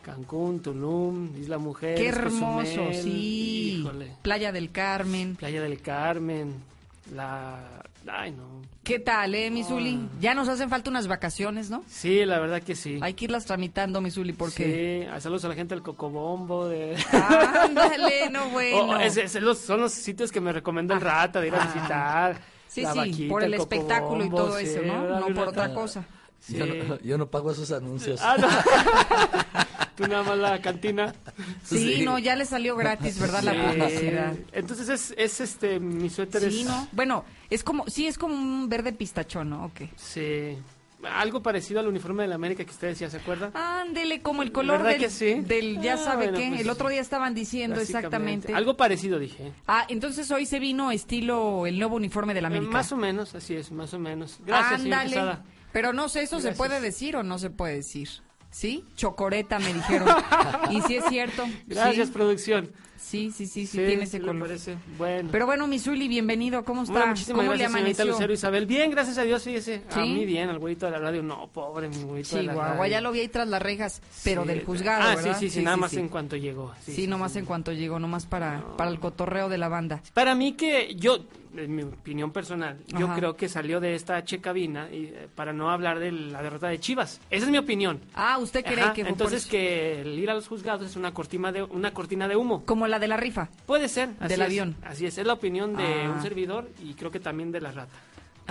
[0.02, 1.98] Cancún, Tulum, Isla Mujer.
[1.98, 3.86] Qué hermoso, sí.
[4.22, 5.36] Playa del Carmen.
[5.36, 6.70] Playa del Carmen.
[7.12, 7.82] La.
[8.08, 8.62] Ay, no.
[8.84, 10.10] ¿Qué tal, eh, Misuli?
[10.20, 11.84] Ya nos hacen falta unas vacaciones, ¿no?
[11.88, 13.00] Sí, la verdad que sí.
[13.02, 15.08] Hay que irlas tramitando, Misuli, porque.
[15.08, 16.68] Sí, saludos a la gente del Cocobombo.
[16.68, 16.96] De...
[17.12, 18.98] Ándale, no bueno.
[19.56, 22.42] son los sitios que me recomendó el Rata de ir a visitar.
[22.68, 25.20] Sí, sí, por el, espectáculo y todo eso, ¿no?
[25.20, 26.06] No por otra cosa.
[26.48, 28.22] Yo, no, yo, no, pago esos anuncios.
[28.24, 28.38] Ah,
[30.00, 31.14] Tú nada más la cantina.
[31.62, 33.44] Sí, no, ya le salió gratis, ¿verdad?
[33.44, 34.34] La publicidad.
[34.54, 36.88] Entonces es, es este, mi suéter sí, ¿no?
[36.94, 39.66] Bueno, es como, sí, es como un verde pistachón, ¿no?
[39.66, 39.82] Ok.
[39.98, 40.58] Sí.
[41.04, 43.52] Algo parecido al uniforme de la América que usted decía, ¿se acuerda?
[43.54, 45.34] Ándele, como el color del, que sí?
[45.42, 48.54] del, ya ah, sabe qué, pues, el otro día estaban diciendo exactamente.
[48.54, 49.52] Algo parecido dije.
[49.68, 52.72] Ah, entonces hoy se vino estilo el nuevo uniforme de la América.
[52.72, 54.40] más o menos, así es, más o menos.
[54.46, 55.40] Gracias, Ándale.
[55.74, 58.10] Pero no sé, ¿eso se puede decir o no se puede decir?
[58.52, 58.84] ¿Sí?
[58.96, 60.08] Chocoreta me dijeron.
[60.72, 61.46] y sí es cierto.
[61.68, 62.72] Gracias, producción.
[63.00, 64.48] Sí, sí, sí, sí, tiene ese color.
[64.48, 64.78] Parece.
[64.98, 65.30] Bueno.
[65.32, 66.64] Pero bueno, Misuli, bienvenido.
[66.64, 67.08] ¿Cómo está?
[67.08, 68.66] muchísimas ¿Cómo gracias, señorita Lucero Isabel.
[68.66, 69.84] Bien, gracias a Dios, fíjese.
[69.90, 70.00] ¿Sí?
[70.00, 71.24] A mí bien, al güeyito de la radio.
[71.24, 72.86] No, pobre, mi güeyito de la radio.
[72.86, 75.38] ya lo vi ahí tras las rejas, pero del juzgado, ah, ¿verdad?
[75.40, 76.74] sí, sí, sí, nada más en cuanto llegó.
[76.82, 80.02] Sí, nomás en cuanto llegó, nomás para, para el cotorreo de la banda.
[80.14, 81.20] Para mí que yo,
[81.56, 85.54] en mi opinión personal, yo creo que salió de esta H cabina y, eh, para
[85.54, 87.22] no hablar de la derrota de Chivas.
[87.30, 88.02] Esa es mi opinión.
[88.14, 91.64] Ah, ¿usted cree que Entonces que el ir a los juzgados es una cortina de
[91.64, 92.64] una cortina de humo.
[92.66, 93.50] Como la de la rifa.
[93.66, 94.10] Puede ser.
[94.20, 94.76] Del avión.
[94.84, 96.22] Así es, es la opinión de un ah.
[96.22, 97.94] servidor y creo que también de la rata.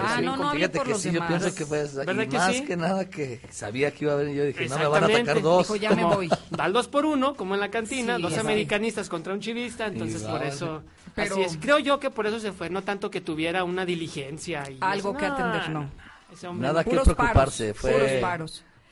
[0.00, 3.40] Ah, no, no, fíjate que sí, yo pienso que fue y más que nada que
[3.50, 5.66] sabía que iba a venir, yo dije, no me van a atacar dos.
[5.66, 6.28] Dijo, ya me voy.
[6.58, 10.42] Al dos por uno, como en la cantina, dos americanistas contra un chivista, entonces por
[10.42, 10.82] eso
[11.16, 14.64] Así es, creo yo que por eso se fue, no tanto que tuviera una diligencia.
[14.70, 15.90] Y Algo que atender, no.
[16.54, 18.20] Nada que preocuparse, fue,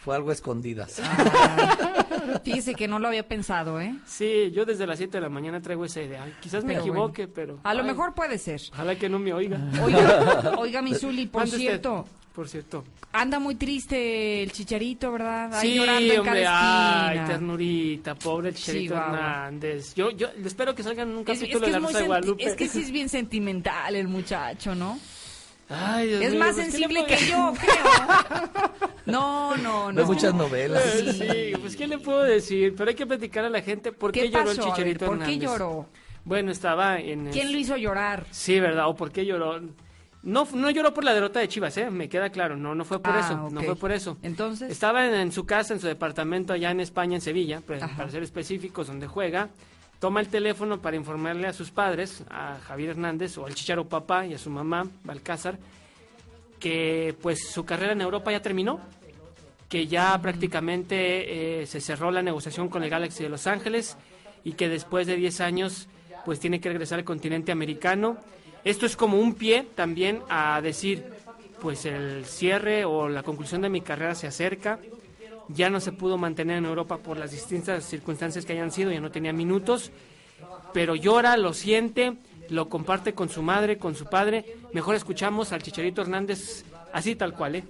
[0.06, 1.00] fue algo escondidas.
[1.02, 3.92] Ah, fíjese que no lo había pensado, ¿eh?
[4.06, 6.24] Sí, yo desde las 7 de la mañana traigo esa idea.
[6.40, 7.58] Quizás me equivoque, pero...
[7.64, 8.60] A lo mejor puede ser.
[8.72, 9.58] Ojalá que no me oiga.
[9.82, 12.06] Oiga, oiga mi Zuli, por cierto...
[12.32, 12.84] por cierto.
[13.12, 15.52] Anda muy triste el chicharito, ¿verdad?
[15.52, 19.92] Ahí sí, llorando en hombre, cada ay, ternurita, pobre el chicharito Hernández.
[19.96, 22.44] Yo, yo espero que salgan un capítulo de la Rosa de Guadalupe.
[22.44, 25.00] Es que sí es bien sentimental el muchacho, ¿no?
[25.68, 28.70] Ay, Dios es más pues, sensible que yo, creo.
[29.06, 30.00] No, no, no.
[30.00, 30.82] Hay muchas novelas.
[30.82, 32.74] Sí, pues ¿qué le puedo decir?
[32.76, 35.86] Pero hay que platicar a la gente por qué, lloró el Chicharito ¿Por qué lloró?
[36.24, 37.30] Bueno, estaba en...
[37.30, 38.26] ¿Quién lo hizo llorar?
[38.32, 38.88] Sí, ¿verdad?
[38.88, 39.60] ¿O por qué lloró?
[40.24, 41.88] No, no lloró por la derrota de Chivas, ¿eh?
[41.88, 44.18] Me queda claro, no, no fue por ah, eso, no fue por eso.
[44.22, 44.72] Entonces.
[44.72, 48.24] Estaba en, su casa, en su departamento allá en España, en Sevilla, pues, para ser
[48.24, 49.50] específicos, donde juega.
[49.98, 54.26] Toma el teléfono para informarle a sus padres, a Javier Hernández o al Chicharo Papá
[54.26, 55.58] y a su mamá, Balcázar,
[56.60, 58.80] que pues su carrera en Europa ya terminó,
[59.68, 63.96] que ya prácticamente eh, se cerró la negociación con el Galaxy de Los Ángeles
[64.44, 65.88] y que después de 10 años
[66.24, 68.18] pues tiene que regresar al continente americano
[68.66, 71.04] esto es como un pie también a decir,
[71.60, 74.80] pues el cierre o la conclusión de mi carrera se acerca.
[75.48, 79.00] Ya no se pudo mantener en Europa por las distintas circunstancias que hayan sido, ya
[79.00, 79.92] no tenía minutos,
[80.72, 82.16] pero llora, lo siente,
[82.50, 84.56] lo comparte con su madre, con su padre.
[84.72, 87.64] Mejor escuchamos al Chicharito Hernández así tal cual, ¿eh?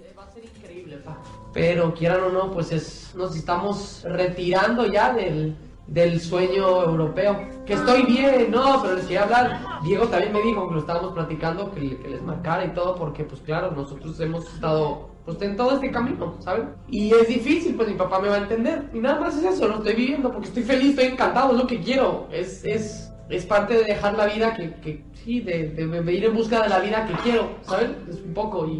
[1.53, 5.55] Pero quieran o no, pues es, nos estamos retirando ya del,
[5.87, 7.47] del sueño europeo.
[7.65, 9.81] Que estoy bien, no, pero les quería hablar.
[9.83, 13.23] Diego también me dijo que lo estábamos platicando, que, que les marcara y todo, porque
[13.23, 16.69] pues claro, nosotros hemos estado pues en todo este camino, ¿saben?
[16.87, 18.89] Y es difícil, pues mi papá me va a entender.
[18.93, 21.67] Y nada más es eso, lo estoy viviendo porque estoy feliz, estoy encantado, es lo
[21.67, 22.29] que quiero.
[22.31, 26.33] Es, es, es parte de dejar la vida que, que sí, de, de, ir en
[26.33, 27.97] busca de la vida que quiero, ¿saben?
[28.09, 28.67] Es un poco.
[28.67, 28.79] Y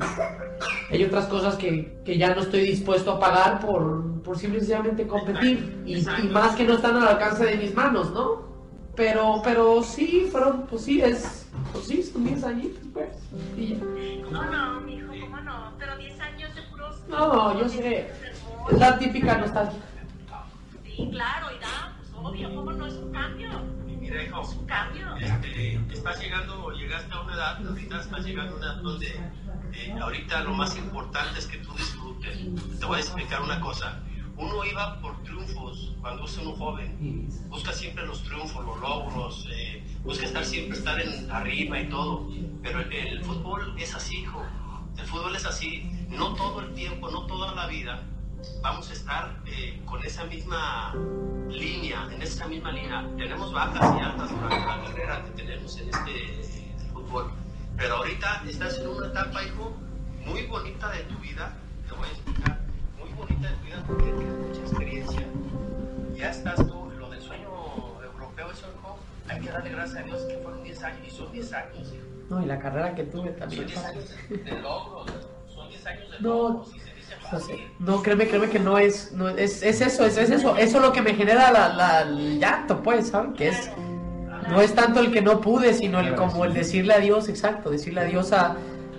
[0.89, 5.83] hay otras cosas que, que ya no estoy dispuesto a pagar por, por simplemente competir.
[5.85, 8.47] Y, y más que no están al alcance de mis manos, ¿no?
[8.95, 13.09] Pero, pero sí, fueron, pues sí, es, pues sí, son 10 añitos, pues.
[13.55, 13.79] Y ya.
[14.25, 15.11] ¿Cómo no, mijo?
[15.21, 15.73] ¿Cómo no?
[15.77, 16.16] Pero 10 años de puros...
[17.09, 18.11] No, yo sé.
[18.71, 19.79] Es la típica nostalgia.
[20.83, 22.85] Sí, claro, y da, pues obvio, ¿cómo no?
[22.85, 23.49] Es un cambio.
[23.99, 25.15] Mira, hijo, es un cambio.
[25.17, 29.07] Este, estás llegando, llegaste a una edad, ahorita estás llegando a una edad donde
[29.73, 32.37] eh, ahorita lo más importante es que tú disfrutes.
[32.79, 34.01] Te voy a explicar una cosa.
[34.37, 37.27] Uno iba por triunfos cuando es un joven.
[37.49, 42.29] Busca siempre los triunfos, los logros, eh, busca estar siempre estar en arriba y todo.
[42.61, 44.43] Pero el fútbol es así, hijo.
[44.97, 48.03] El fútbol es así, no todo el tiempo, no toda la vida
[48.61, 50.93] vamos a estar eh, con esa misma
[51.49, 53.07] línea, en esa misma línea.
[53.17, 57.31] Tenemos bajas y altas durante la carrera que tenemos en este fútbol.
[57.77, 59.73] Pero ahorita estás en una etapa, hijo,
[60.25, 61.53] muy bonita de tu vida.
[61.87, 62.59] Te voy a explicar,
[62.97, 65.27] muy bonita de tu vida porque tienes mucha experiencia.
[66.15, 67.49] Ya estás tú, lo del sueño
[68.03, 71.31] europeo, eso, hijo, hay que darle gracias a Dios que fueron 10 años y son
[71.31, 72.06] 10 años, hijo.
[72.29, 73.67] No, y la carrera que tuve también.
[73.69, 75.11] Son 10 años de logros,
[75.47, 76.71] son 10 años de logros.
[77.79, 80.83] No, créeme, créeme que no es, no, es, es eso, es, es, eso, eso es
[80.83, 83.33] lo que me genera la, la, el llanto, pues, ¿saben?
[83.33, 83.69] Que es,
[84.49, 88.01] no es tanto el que no pude, sino el como el decirle adiós, exacto, decirle
[88.01, 88.51] adiós a,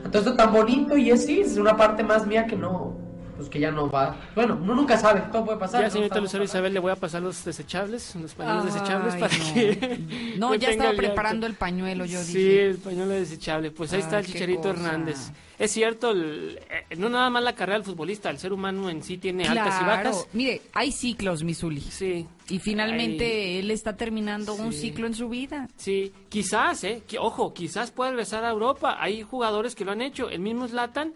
[0.05, 2.95] a todo esto tan bonito y es sí, es una parte más mía que no,
[3.39, 4.17] pues que ya no va.
[4.35, 5.83] Bueno, uno nunca sabe, todo puede pasar.
[5.83, 10.35] Ya, señorita Lucero Isabel, le voy a pasar los desechables, los pañuelos desechables para que.
[10.37, 12.33] No, ya estaba preparando el pañuelo, yo dije.
[12.33, 13.71] Sí, el pañuelo desechable.
[13.71, 15.31] Pues ahí está el Chicharito Hernández.
[15.57, 16.59] Es cierto, eh,
[16.97, 19.85] no nada más la carrera del futbolista, el ser humano en sí tiene altas y
[19.85, 20.29] bajas.
[20.33, 21.81] Mire, hay ciclos, Misuli.
[21.81, 22.27] Sí.
[22.49, 25.69] Y finalmente él está terminando un ciclo en su vida.
[25.77, 28.97] Sí, quizás, eh, ojo, quizás pueda regresar a Europa.
[29.01, 30.29] Hay jugadores que lo han hecho.
[30.29, 31.13] El mismo Zlatan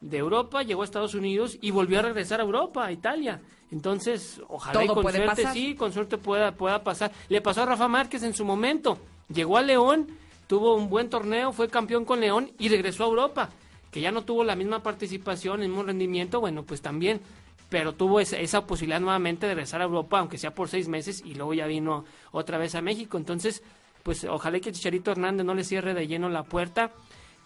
[0.00, 3.40] de Europa, llegó a Estados Unidos y volvió a regresar a Europa, a Italia.
[3.70, 7.12] Entonces, ojalá y con suerte, sí, con suerte pueda, pueda pasar.
[7.28, 8.98] Le pasó a Rafa Márquez en su momento.
[9.32, 10.08] Llegó a León,
[10.46, 13.50] tuvo un buen torneo, fue campeón con León y regresó a Europa.
[13.90, 17.20] Que ya no tuvo la misma participación, el mismo rendimiento, bueno, pues también.
[17.68, 21.22] Pero tuvo esa, esa posibilidad nuevamente de regresar a Europa, aunque sea por seis meses,
[21.24, 23.18] y luego ya vino otra vez a México.
[23.18, 23.62] Entonces,
[24.02, 26.92] pues ojalá que Chicharito Hernández no le cierre de lleno la puerta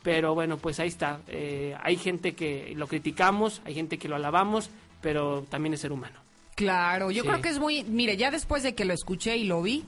[0.03, 1.21] pero bueno, pues ahí está.
[1.29, 5.93] Eh, hay gente que lo criticamos, hay gente que lo alabamos, pero también es ser
[5.93, 6.21] humano.
[6.55, 9.63] Claro, yo creo que es muy, mire, ya después de que lo escuché y lo
[9.63, 9.85] vi,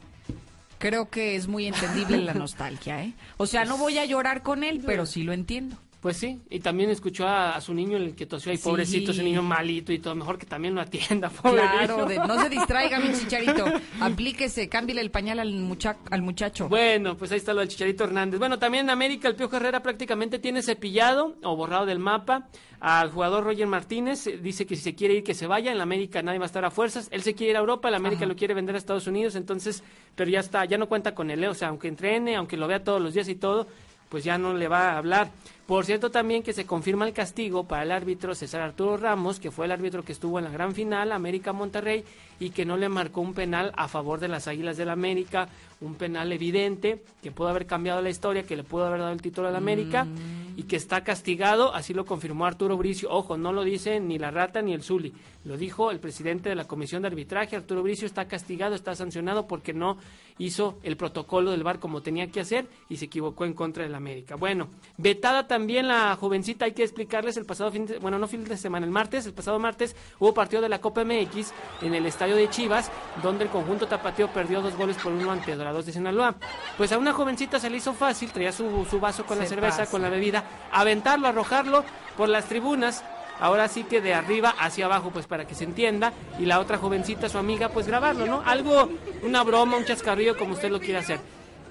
[0.79, 3.13] creo que es muy entendible la nostalgia, ¿eh?
[3.37, 5.77] O sea, no voy a llorar con él, pero sí lo entiendo.
[6.05, 9.43] Pues sí, y también escuchó a, su niño el que tosió ahí, pobrecito, ese niño
[9.43, 13.65] malito y todo, mejor que también lo atienda, pobre Claro, no se distraiga, mi chicharito,
[14.01, 16.69] aplíquese, cámbiale el pañal al, mucha al muchacho.
[16.69, 18.39] Bueno, pues ahí está lo del chicharito Hernández.
[18.39, 22.49] Bueno, también en América el Piojo Herrera prácticamente tiene cepillado o borrado del mapa
[22.81, 25.85] al jugador Roger Martínez, dice que si se quiere ir que se vaya, en la
[25.85, 28.27] América nadie va a estar a fuerzas, él se quiere ir a Europa, la América
[28.27, 29.83] lo quiere vender a Estados Unidos, entonces,
[30.15, 31.49] pero ya está, ya no cuenta con él, ¿eh?
[31.49, 33.67] o sea, aunque entrene, aunque lo vea todos los días y todo,
[34.15, 35.33] pues ya no le va a hablar.
[35.67, 39.51] Por cierto, también que se confirma el castigo para el árbitro César Arturo Ramos, que
[39.51, 42.05] fue el árbitro que estuvo en la gran final, América Monterrey,
[42.39, 45.49] y que no le marcó un penal a favor de las Águilas del la América,
[45.81, 49.21] un penal evidente que pudo haber cambiado la historia, que le pudo haber dado el
[49.21, 50.61] título a la América mm.
[50.61, 53.11] y que está castigado, así lo confirmó Arturo Bricio.
[53.11, 55.13] Ojo, no lo dice ni la rata ni el Zuli,
[55.45, 59.49] lo dijo el presidente de la Comisión de Arbitraje, Arturo Bricio está castigado, está sancionado
[59.49, 59.99] porque no
[60.39, 63.89] hizo el protocolo del VAR como tenía que hacer y se equivocó en contra de
[63.89, 64.37] la América.
[64.37, 68.45] Bueno, vetada también la jovencita, hay que explicarles el pasado fin de, bueno, no fin
[68.45, 72.07] de semana, el martes, el pasado martes hubo partido de la Copa MX en el
[72.07, 72.91] estadio de Chivas,
[73.23, 76.35] donde el conjunto tapatío perdió dos goles por uno ante Dorados de Sinaloa.
[76.77, 79.87] Pues a una jovencita se le hizo fácil, traía su, su vaso con la cerveza,
[79.87, 81.85] con la bebida, aventarlo, arrojarlo
[82.17, 83.05] por las tribunas
[83.41, 86.79] ahora sí que de arriba hacia abajo, pues para que se entienda, y la otra
[86.79, 88.43] jovencita, su amiga, pues grabarlo, ¿no?
[88.45, 88.91] Algo,
[89.23, 91.21] una broma, un chascarrillo, como usted lo quiera hacer.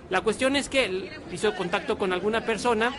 [0.09, 2.93] La cuestión es que hizo contacto con alguna persona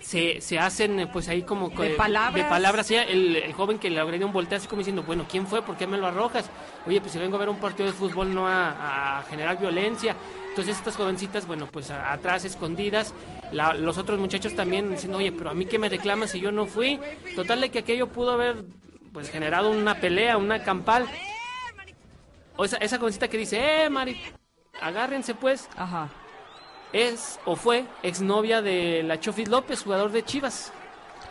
[0.00, 2.90] se, se hacen pues ahí como de palabras, de palabras.
[2.90, 5.76] el, el, joven que le agredió un voltea así como diciendo bueno quién fue por
[5.76, 6.50] qué me lo arrojas
[6.86, 10.16] oye pues si vengo a ver un partido de fútbol no a, generar violencia
[10.48, 13.14] entonces estas jovencitas bueno pues atrás escondidas
[13.52, 16.66] los otros muchachos también diciendo oye pero a mí qué me reclamas si yo no
[16.66, 16.98] fui
[17.36, 18.64] total de que aquello pudo haber
[19.12, 21.06] pues generado una pelea una campal.
[22.56, 24.20] O esa, esa jovencita que dice eh Mari
[24.80, 26.08] agárrense pues ajá
[26.92, 30.72] es o fue exnovia de la Chofis López, jugador de Chivas.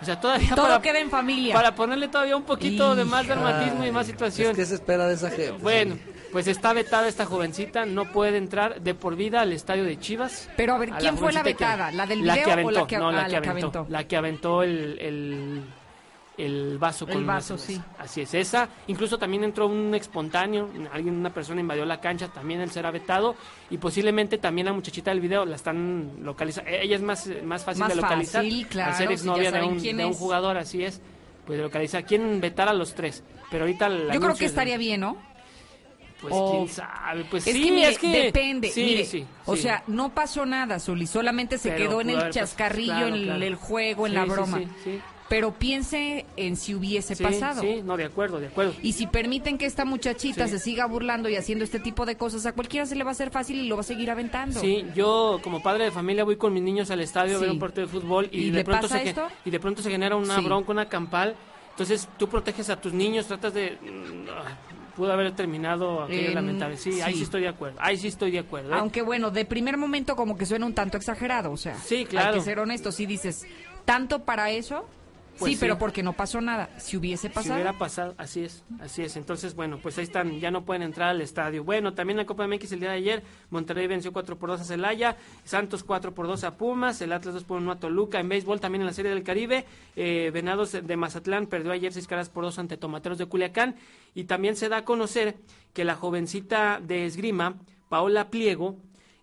[0.01, 1.53] O sea, todavía Todo para, queda en familia.
[1.53, 4.55] Para ponerle todavía un poquito de más dramatismo y más situación.
[4.55, 5.51] ¿Qué se espera de esa gente?
[5.51, 5.97] Bueno,
[6.31, 10.49] pues está vetada esta jovencita, no puede entrar de por vida al estadio de Chivas.
[10.55, 11.91] Pero a ver, ¿quién fue la vetada?
[11.91, 14.07] ¿La del video la que aventó, o la que, no, la, ah, que aventó, La
[14.07, 15.63] que aventó el el
[16.80, 17.80] vaso con el vaso, sí.
[17.98, 18.69] Así es, esa.
[18.88, 23.35] Incluso también entró un espontáneo, alguien, una persona invadió la cancha, también él será vetado
[23.69, 26.69] y posiblemente también la muchachita del video la están localizando.
[26.69, 28.43] Ella es más, más fácil de localizar.
[28.43, 31.01] Fácil, claro, al ser exnovia de, un, de un jugador, así es.
[31.45, 32.06] Pues localizar.
[32.06, 33.24] ¿Quién vetar a los tres?
[33.50, 35.18] Pero ahorita Yo creo que estaría bien, ¿no?
[36.22, 39.84] Pues quién sabe, pues es sí, que, es que depende, sí, mire, sí, o sea,
[39.88, 43.43] no pasó nada, Zuli, solamente se Pero quedó en el pasado, chascarrillo, claro, en claro.
[43.45, 44.61] el juego, en la sí, broma.
[45.30, 47.61] Pero piense en si hubiese Sí, pasado.
[47.61, 48.74] Sí, no, de acuerdo, de acuerdo.
[48.82, 50.53] Y si permiten que esta muchachita Sí.
[50.53, 53.14] se siga burlando y haciendo este tipo de cosas, a cualquiera se le va a
[53.14, 54.59] hacer fácil y lo va a seguir aventando.
[54.59, 57.59] Sí, yo como padre de familia voy con mis niños al estadio a ver un
[57.59, 59.27] partido de fútbol y, ¿Y de pronto se ge- esto?
[59.45, 61.35] y de pronto se genera una bronca, una campal.
[61.72, 66.75] Entonces tú proteges a tus niños, tratas de mm, pudo haber terminado aquello En- lamentable.
[66.77, 67.19] Sí, ahí sí.
[67.19, 67.77] sí estoy de acuerdo.
[67.82, 68.72] Ahí sí estoy de acuerdo.
[68.74, 68.77] ¿eh?
[68.80, 71.75] Aunque bueno, de primer momento como que suena un tanto exagerado, o sea.
[71.75, 72.30] Sí, claro.
[72.33, 73.45] Hay que ser honesto, si dices,
[73.85, 74.85] ¿tanto para eso?
[75.40, 75.59] Pues sí, sí.
[75.61, 76.69] pero porque no pasó nada.
[76.77, 77.56] Si hubiese Si pasado.
[77.56, 79.16] hubiera pasado, así es, así es.
[79.16, 81.64] Entonces, bueno, pues ahí están, ya no pueden entrar al estadio.
[81.64, 84.64] Bueno, también la Copa MX el día de ayer, Monterrey venció 4 por 2 a
[84.66, 88.19] Celaya, Santos 4 por 2 a Pumas, el Atlas 2 por 1 a Toluca.
[88.19, 92.06] En béisbol también en la Serie del Caribe, eh, Venados de Mazatlán perdió ayer 6
[92.08, 93.76] caras por 2 ante Tomateros de Culiacán.
[94.16, 95.35] Y también se da a conocer
[95.74, 97.56] que la jovencita de esgrima,
[97.90, 98.76] Paola Pliego,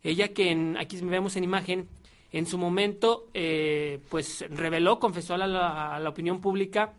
[0.03, 1.89] ella que en, aquí vemos en imagen,
[2.39, 6.93] en su momento, eh, pues reveló, confesó a la, a la opinión pública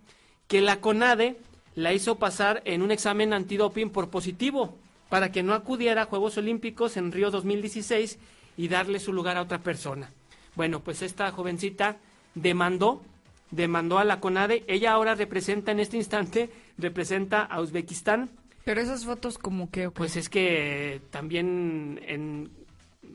[0.47, 1.37] que la CONADE
[1.75, 4.77] la hizo pasar en un examen antidoping por positivo
[5.09, 8.17] para que no acudiera a Juegos Olímpicos en Río 2016
[8.57, 10.11] y darle su lugar a otra persona.
[10.55, 11.97] Bueno, pues esta jovencita
[12.33, 13.03] demandó,
[13.51, 14.63] demandó a la CONADE.
[14.67, 16.49] Ella ahora representa en este instante,
[16.79, 18.31] representa a Uzbekistán.
[18.65, 19.91] Pero esas fotos como que...
[19.91, 22.49] Pues es que también en,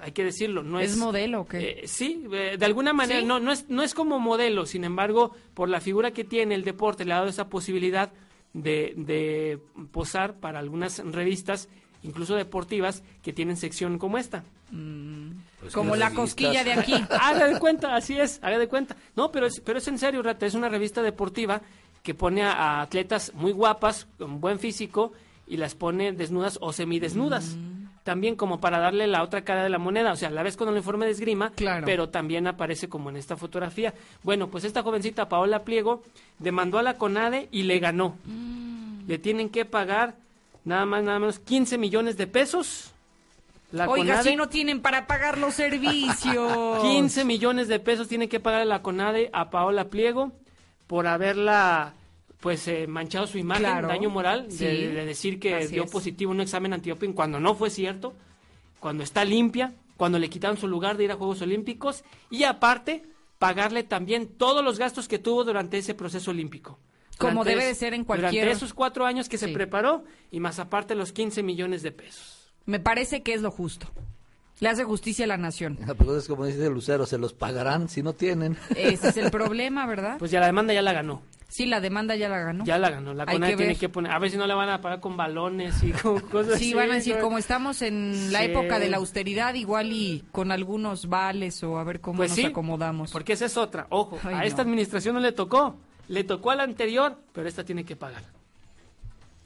[0.03, 0.93] hay que decirlo, no es...
[0.93, 1.81] ¿Es modelo o qué?
[1.83, 3.27] Eh, sí, eh, de alguna manera, ¿Sí?
[3.27, 6.65] no, no, es, no es como modelo, sin embargo, por la figura que tiene el
[6.65, 8.13] deporte, le ha dado esa posibilidad
[8.53, 9.61] de, de
[9.93, 11.69] posar para algunas revistas,
[12.03, 14.43] incluso deportivas, que tienen sección como esta.
[15.61, 16.15] Pues como la revistas.
[16.15, 16.95] cosquilla de aquí.
[17.11, 18.97] haga de cuenta, así es, haga de cuenta.
[19.15, 21.63] No, pero es, pero es en serio, Rata, es una revista deportiva
[22.03, 25.13] que pone a, a atletas muy guapas, con buen físico,
[25.47, 27.55] y las pone desnudas o semidesnudas.
[27.57, 27.82] Mm.
[28.05, 30.69] También como para darle la otra cara de la moneda, o sea, la ves con
[30.69, 31.87] el informe de esgrima, Claro.
[31.87, 33.95] pero también aparece como en esta fotografía.
[34.25, 36.03] Bueno, pues esta jovencita Paola Pliego
[36.41, 38.17] demandó a la CONADE y le ganó.
[38.25, 39.07] Mm.
[39.07, 40.15] Le tienen que pagar
[40.65, 42.91] nada más, nada menos 15 millones de pesos.
[43.71, 46.79] La Oiga, CONADE- si no tienen para pagar los servicios.
[46.83, 50.33] 15 millones de pesos tiene que pagar la CONADE a Paola Pliego
[50.89, 51.95] por haberla
[52.43, 53.87] pues eh, manchado su imagen, Claro.
[53.89, 54.65] daño moral, Sí.
[54.67, 55.91] de, de decir que Así dio es.
[55.91, 58.15] positivo en un examen antidoping cuando no fue cierto,
[58.81, 63.05] cuando está limpia, cuando le quitaron su lugar de ir a Juegos Olímpicos y aparte
[63.39, 66.81] pagarle también todos los gastos que tuvo durante ese proceso olímpico.
[67.17, 70.03] Como Durante debe es- de ser en cualquier- Durante esos cuatro años que se preparó
[70.33, 72.53] y más aparte los 15 millones de pesos.
[72.67, 73.87] Me parece que es lo justo.
[74.59, 75.79] Le hace justicia a la nación.
[75.89, 78.57] Ah, Pero es como dice Lucero, se los pagarán si no tienen.
[78.77, 80.19] Ese es el problema, ¿verdad?
[80.19, 81.23] Pues ya la demanda ya la ganó.
[81.53, 82.65] Sí, la demanda ya la ganó.
[82.65, 83.13] Ya la ganó.
[83.13, 83.79] La CONADE que tiene ver.
[83.79, 84.11] que poner.
[84.11, 86.69] A ver si no la van a pagar con balones y con cosas así.
[86.71, 90.51] Sí, van a decir, como estamos en la época de la austeridad, igual y con
[90.51, 93.13] algunos vales o a ver cómo Pues nos sí, acomodamos.
[93.13, 93.87] Porque esa es otra.
[93.91, 94.43] Ojo, Ay, a no.
[94.45, 95.77] esta administración no le tocó.
[96.09, 98.23] Le tocó a la anterior, pero esta tiene que pagar.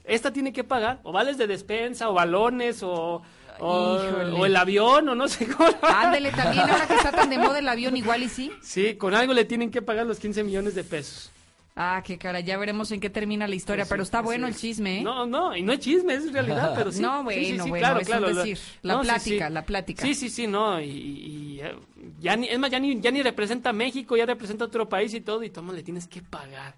[0.05, 1.01] Esta tiene que pagar.
[1.03, 3.21] O vales de despensa, o balones, o,
[3.59, 5.69] o, o el avión, o no sé cómo.
[5.81, 8.49] Ándele, también ahora que está tan de moda el avión, igual y sí.
[8.61, 11.31] Sí, con algo le tienen que pagar los 15 millones de pesos.
[11.79, 14.47] Ah, qué cara, ya veremos en qué termina la historia, Pues sí, pero está bueno
[14.47, 15.03] el chisme, ¿eh?
[15.03, 17.03] No, no, y no es chisme, es realidad, pero sí.
[17.03, 18.57] No, bueno, bueno, claro, es claro, decir.
[18.81, 20.01] La no, plática, la plática.
[20.01, 21.75] Sí, sí, sí, no, y, y, eh,
[22.19, 24.89] ya ni, es más, ya ni, ya ni representa a México, ya representa a otro
[24.89, 26.73] país y todo, y todo le tienes que pagar.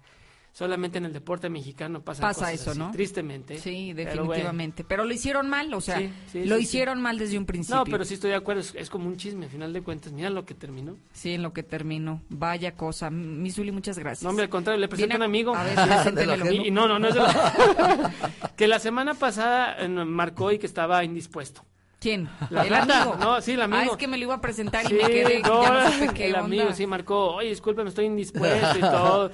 [0.52, 2.90] Solamente en el deporte mexicano pasa, pasa eso, ¿no?
[2.90, 3.58] Tristemente.
[3.58, 4.84] Sí, definitivamente.
[4.84, 6.00] Pero, lo hicieron mal, o sea,
[6.34, 7.76] lo hicieron mal desde un principio.
[7.76, 10.12] No, pero sí estoy de acuerdo, es, como un chisme, al final de cuentas.
[10.12, 10.96] Mira lo que terminó.
[11.12, 12.22] Sí, en lo que terminó.
[12.28, 13.10] Vaya cosa.
[13.10, 14.22] Misuli, muchas gracias.
[14.22, 15.54] No, hombre, al contrario, le presento a un amigo.
[15.54, 18.12] A ver, y, no, no, no es de la...
[18.56, 21.64] que la semana pasada marcó y que estaba indispuesto.
[22.00, 22.30] ¿Quién?
[22.50, 23.16] ¿El amigo?
[23.20, 23.82] No, sí, el amigo.
[23.82, 25.42] Ah, es que me lo iba a presentar y me quedé.
[25.42, 27.34] No, ya no qué el amigo sí marcó.
[27.34, 29.30] Oye, disculpe, me estoy indispuesto y todo.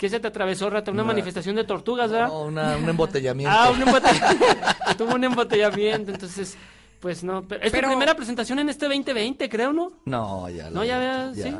[0.00, 0.90] ¿Qué se te atravesó, Rata?
[0.90, 2.28] ¿Una, manifestación de tortugas, verdad?
[2.28, 3.54] No, una, un embotellamiento.
[3.54, 4.46] Ah, un embotellamiento.
[4.96, 6.56] Tuvo un embotellamiento, entonces,
[7.00, 7.42] pues no.
[7.42, 9.92] Pero, es tu primera presentación en este 2020, creo, ¿no?
[10.06, 10.70] No, ya.
[10.70, 11.54] No, ya veas, sí.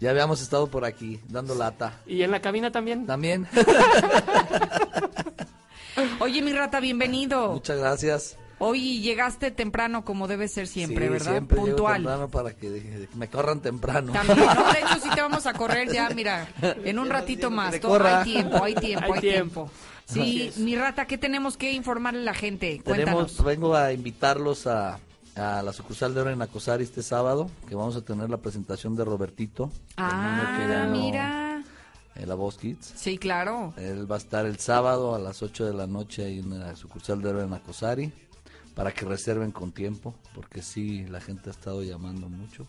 [0.00, 1.94] Ya habíamos estado por aquí, dando lata.
[2.04, 3.06] ¿Y en la cabina también?
[3.06, 3.48] También.
[6.20, 7.52] Oye, mi rata, bienvenido.
[7.52, 8.36] Muchas gracias.
[8.58, 11.32] Hoy llegaste temprano como debe ser siempre, sí, ¿verdad?
[11.32, 11.96] Siempre Puntual.
[11.96, 14.12] temprano para que me corran temprano.
[14.12, 17.78] También, no, de hecho sí te vamos a correr ya, mira, en un ratito más.
[17.80, 19.70] Todo, hay tiempo, hay tiempo, hay, tiempo.
[20.06, 22.80] Sí, mi rata, ¿qué tenemos que informarle a la gente?
[22.84, 23.42] Cuéntanos.
[23.42, 24.98] vengo a invitarlos a,
[25.34, 28.96] a la sucursal de Oro en Acosari este sábado, que vamos a tener la presentación
[28.96, 29.70] de Robertito.
[29.96, 31.62] Ah, mira.
[32.16, 32.92] En la Voz Kids.
[32.94, 33.74] Sí, claro.
[33.76, 36.76] Él va a estar el sábado a las 8 de la noche ahí en la
[36.76, 38.12] sucursal de Oro en Acosari
[38.74, 42.66] para que reserven con tiempo, porque sí, la gente ha estado llamando mucho.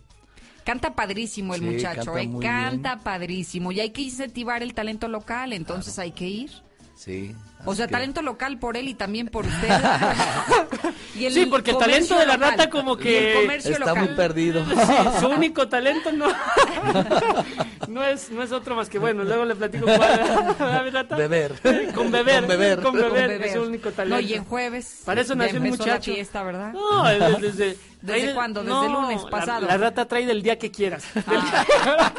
[0.63, 2.39] Canta padrísimo el muchacho, canta, ¿eh?
[2.41, 6.51] canta padrísimo y hay que incentivar el talento local, entonces hay que ir.
[6.95, 7.35] Sí.
[7.65, 9.69] O sea, talento local por él y también por usted.
[11.31, 14.65] sí, porque el talento de la rata como que está muy perdido.
[15.19, 16.27] su único talento no
[17.87, 21.15] no es no es otro más que bueno, luego le platico cuál rata.
[21.15, 21.53] Beber.
[21.93, 22.39] Con beber.
[22.39, 22.81] Con beber.
[22.81, 24.21] Con beber, es su único talento.
[24.21, 25.01] No, y en jueves.
[25.05, 26.11] Para eso nació el muchacho.
[26.11, 26.73] La fiesta, ¿verdad?
[26.73, 27.03] No,
[27.39, 28.63] desde ¿Desde cuándo?
[28.63, 29.67] Desde el lunes pasado.
[29.67, 31.05] La, rata trae del día que quieras.
[31.27, 32.13] Ah.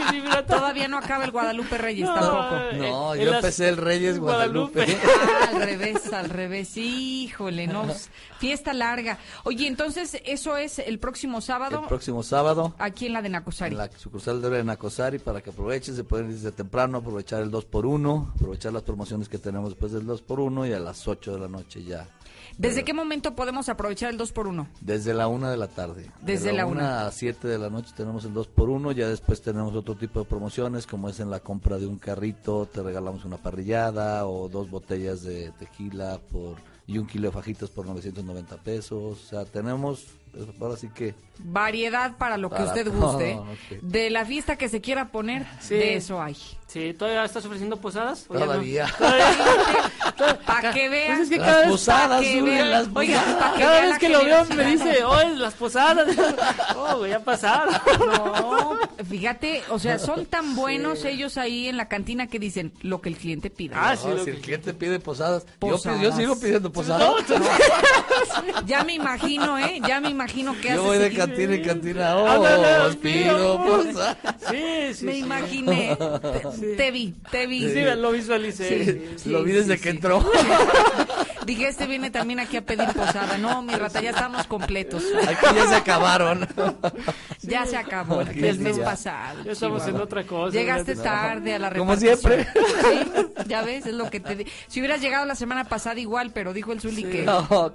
[0.46, 2.56] Todavía no acaba el Guadalupe Reyes tampoco.
[2.76, 4.84] No, yo empecé el Reyes Guadalupe.
[4.84, 6.76] Ah, al revés, al revés.
[6.76, 7.86] Híjole, no.
[8.38, 9.18] Fiesta larga.
[9.44, 11.80] Oye, entonces, ¿eso es el próximo sábado?
[11.82, 12.74] El próximo sábado.
[12.78, 13.72] Aquí en la de Nacosari.
[13.72, 17.50] En la sucursal de Nacosari para que aprovechen, se pueden ir desde temprano, aprovechar el
[17.50, 20.78] 2 por 1 aprovechar las promociones que tenemos después del 2 por 1 y a
[20.78, 22.06] las 8 de la noche ya
[22.58, 26.10] ¿Desde qué momento podemos aprovechar el 2 por 1 Desde la 1 de la tarde.
[26.22, 29.42] Desde la 1 a 7 de la noche tenemos el 2 por 1 ya después
[29.42, 33.24] tenemos otro tipo de promociones, como es en la compra de un carrito, te regalamos
[33.24, 36.56] una parrillada o dos botellas de tequila por
[36.86, 38.92] y un kilo de fajitas por 990 pesos.
[38.92, 40.06] O sea, tenemos
[40.60, 43.38] ahora sí que variedad para lo que usted guste.
[43.82, 46.36] De la fiesta que se quiera poner, de eso hay.
[46.66, 48.24] Sí, ¿todavía estás ofreciendo posadas?
[48.24, 48.86] Todavía.
[50.46, 51.16] para que vean.
[51.16, 55.04] Pues es que cada las posadas, las Oiga, cada vez que lo veo me dice,
[55.04, 56.08] oye, las posadas.
[56.76, 57.74] oh, ya pasaron.
[57.98, 63.00] no, fíjate, o sea, son tan buenos ellos ahí en la cantina que dicen lo
[63.00, 63.74] que el cliente pide.
[63.76, 65.46] Ah, sí, si el cliente pide posadas.
[65.60, 65.78] Yo,
[66.12, 67.24] sigo pidiendo posadas.
[68.66, 69.80] ya me imagino, ¿eh?
[69.86, 72.16] Ya me imagino que Yo voy de cantina en cantina.
[72.16, 74.16] Oh, pido posadas.
[74.50, 75.06] Sí, sí.
[75.06, 75.96] Me imaginé.
[76.76, 77.70] Te vi, te vi.
[77.70, 79.16] Sí, lo visualicé.
[79.26, 80.24] lo vi desde que entró.
[81.46, 83.38] Dije, este viene también aquí a pedir posada.
[83.38, 85.02] No, mi rata, ya estamos completos.
[85.26, 86.46] Aquí ya se acabaron.
[87.42, 89.44] Ya se acabó el mes pasado.
[89.44, 90.52] Ya estamos en otra cosa.
[90.52, 92.44] Llegaste tarde a la Como siempre.
[93.46, 96.72] ya ves, es lo que te Si hubieras llegado la semana pasada igual, pero dijo
[96.72, 97.24] el Zuli que,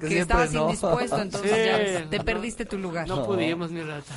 [0.01, 3.07] que, estabas indispuesto, entonces ya te perdiste tu lugar.
[3.07, 4.13] No, pudimos, mi rata.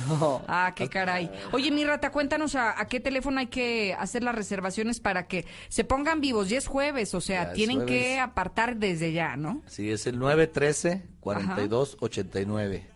[0.49, 1.31] Ah, qué caray.
[1.53, 5.27] Oye, mi rata, cuéntanos a, a qué teléfono hay que hacer la reserva reservaciones para
[5.27, 6.49] que se pongan vivos.
[6.49, 9.44] Ya es jueves, o sea, tienen que apartar desde ya, ¿no?
[9.67, 12.87] Sí, es el 913-4289.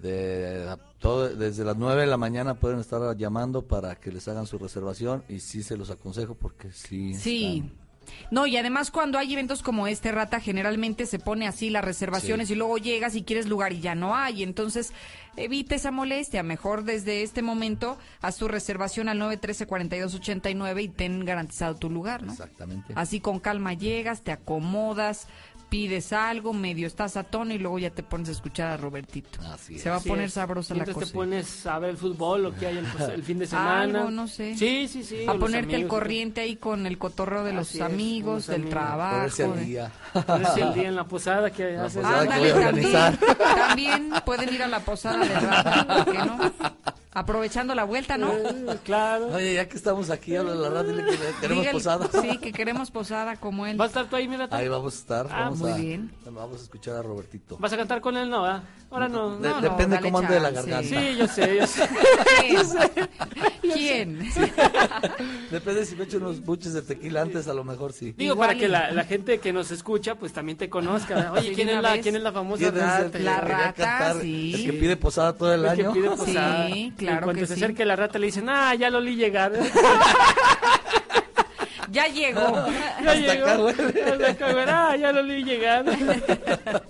[0.00, 4.46] De, todo, desde las 9 de la mañana pueden estar llamando para que les hagan
[4.46, 7.12] su reservación y sí se los aconsejo porque sí.
[7.14, 7.70] Sí.
[8.30, 12.50] No, y además cuando hay eventos como este, Rata, generalmente se pone así las reservaciones
[12.50, 14.42] y luego llegas y quieres lugar y ya no hay.
[14.42, 14.92] Entonces,
[15.36, 16.42] evite esa molestia.
[16.42, 22.32] Mejor desde este momento haz tu reservación al 913-4289 y ten garantizado tu lugar, ¿no?
[22.32, 22.92] Exactamente.
[22.96, 25.28] Así con calma llegas, te acomodas,
[25.72, 29.40] pides algo, medio estás a tono y luego ya te pones a escuchar a Robertito.
[29.40, 31.06] Así Se va a poner sabrosa la cosa.
[31.06, 33.80] te pones a ver el fútbol, lo que hay el, fin de semana.
[33.80, 34.54] Algo, no sé.
[34.54, 35.24] Sí, sí, sí.
[35.26, 39.16] A ponerte el corriente ahí con el cotorreo de los amigos, del trabajo.
[39.16, 39.92] Ponerse el día.
[40.26, 42.04] Ponerse el día en la posada que haces.
[42.04, 46.92] Ándale, también, también pueden ir a la posada de rato, ¿por qué no?
[47.14, 48.32] Aprovechando la vuelta, ¿no?
[48.32, 49.26] Eh, claro.
[49.34, 52.08] Oye, ya que estamos aquí, habla la radio, dile que queremos Dígale- posada.
[52.22, 53.76] Sí, que queremos posada como él.
[53.76, 54.48] ¿Vas a estar tú ahí, mira?
[54.50, 55.26] Ahí vamos a estar.
[55.30, 56.10] Ah, vamos muy a, bien.
[56.24, 57.58] Vamos a escuchar a Robertito.
[57.58, 58.30] ¿Vas a cantar con él?
[58.30, 58.62] No, ¿ah?
[58.90, 59.36] Ahora no.
[59.38, 60.88] De- No, no, depende cómo ande de la garganta.
[60.88, 61.88] Sí, yo sé, yo sé.
[63.62, 64.18] ¿Quién?
[65.50, 68.12] Depende si me echo unos buches de tequila antes, a lo mejor sí.
[68.16, 71.32] Digo, Igual para que la, la gente que nos escucha, pues también te conozca.
[71.32, 71.98] Oye, Sí, ¿quién es, la.
[72.00, 73.10] ¿quién es la famosa ¿Quién es el rata?
[73.18, 74.20] que La rata, cantar?
[74.22, 74.54] sí.
[74.54, 75.92] El que pide posada todo el El que año.
[75.92, 76.66] pide posada.
[76.68, 77.62] Sí, Y claro cuando que se sí.
[77.62, 79.52] acerque la rata le dicen, ah, ya lo li llegar.
[81.90, 82.40] Ya llegó.
[83.04, 83.44] ya Hasta llegó.
[83.46, 84.02] acá huele.
[84.02, 85.84] Hasta acá, güey, ah, ya lo li llegar.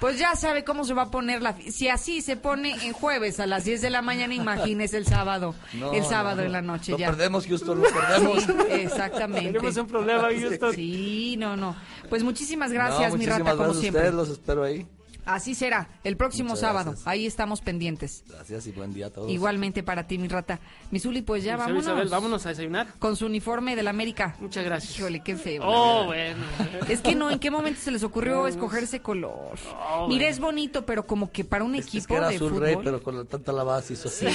[0.00, 1.56] Pues ya sabe cómo se va a poner la...
[1.70, 5.54] Si así se pone en jueves a las 10 de la mañana, imagínese el sábado.
[5.72, 7.06] No, el sábado no, en la noche Lo ya.
[7.06, 8.42] perdemos, Houston, lo perdemos.
[8.42, 9.52] Sí, exactamente.
[9.54, 10.74] Tenemos un problema, Houston.
[10.74, 11.74] Sí, no, no.
[12.10, 14.00] Pues muchísimas No, gracias, mi rata, como gracias a siempre.
[14.02, 14.86] ustedes, los espero ahí.
[15.26, 16.90] Así será, el próximo Muchas sábado.
[16.92, 17.06] gracias.
[17.08, 18.24] Ahí estamos pendientes.
[18.28, 19.30] Gracias y buen día a todos.
[19.30, 20.60] Igualmente para ti, mi rata.
[20.92, 21.82] Mi Zuli, pues ya vámonos.
[21.82, 22.86] Isabel, vámonos a desayunar.
[23.00, 24.36] Con su uniforme del América.
[24.40, 24.96] Muchas gracias.
[24.98, 25.62] Híjole, qué feo.
[25.62, 26.44] la Oh, bueno.
[26.88, 29.58] Es que no, ¿en qué momento se les ocurrió No, escoger ese color?
[29.74, 30.24] Oh, Mira, bueno.
[30.26, 32.62] es bonito, pero como que para un Es, equipo es que era de azul fútbol.
[32.62, 34.26] rey, pero con la tanta lavada se hizo así.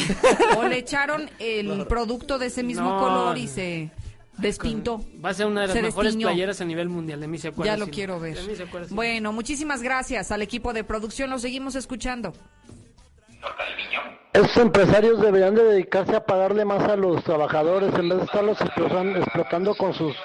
[0.57, 2.99] O le echaron el producto de ese mismo No.
[2.99, 3.91] color y se
[4.41, 5.01] despintó.
[5.23, 6.27] Va a ser una de las Se mejores destiñó.
[6.27, 7.19] playeras a nivel mundial.
[7.21, 7.71] De mí se acuerda.
[7.73, 7.91] Ya lo sí.
[7.91, 8.35] quiero ver.
[8.35, 8.93] De mí se acuerda, sí.
[8.93, 11.29] Bueno, muchísimas gracias al equipo de producción.
[11.29, 12.33] Lo seguimos escuchando.
[14.33, 18.61] Esos empresarios deberían de dedicarse a pagarle más a los trabajadores en vez de estarlos
[18.61, 20.15] explotando, explotando con sus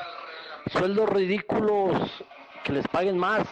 [0.70, 2.10] sueldos ridículos,
[2.64, 3.46] que les paguen más.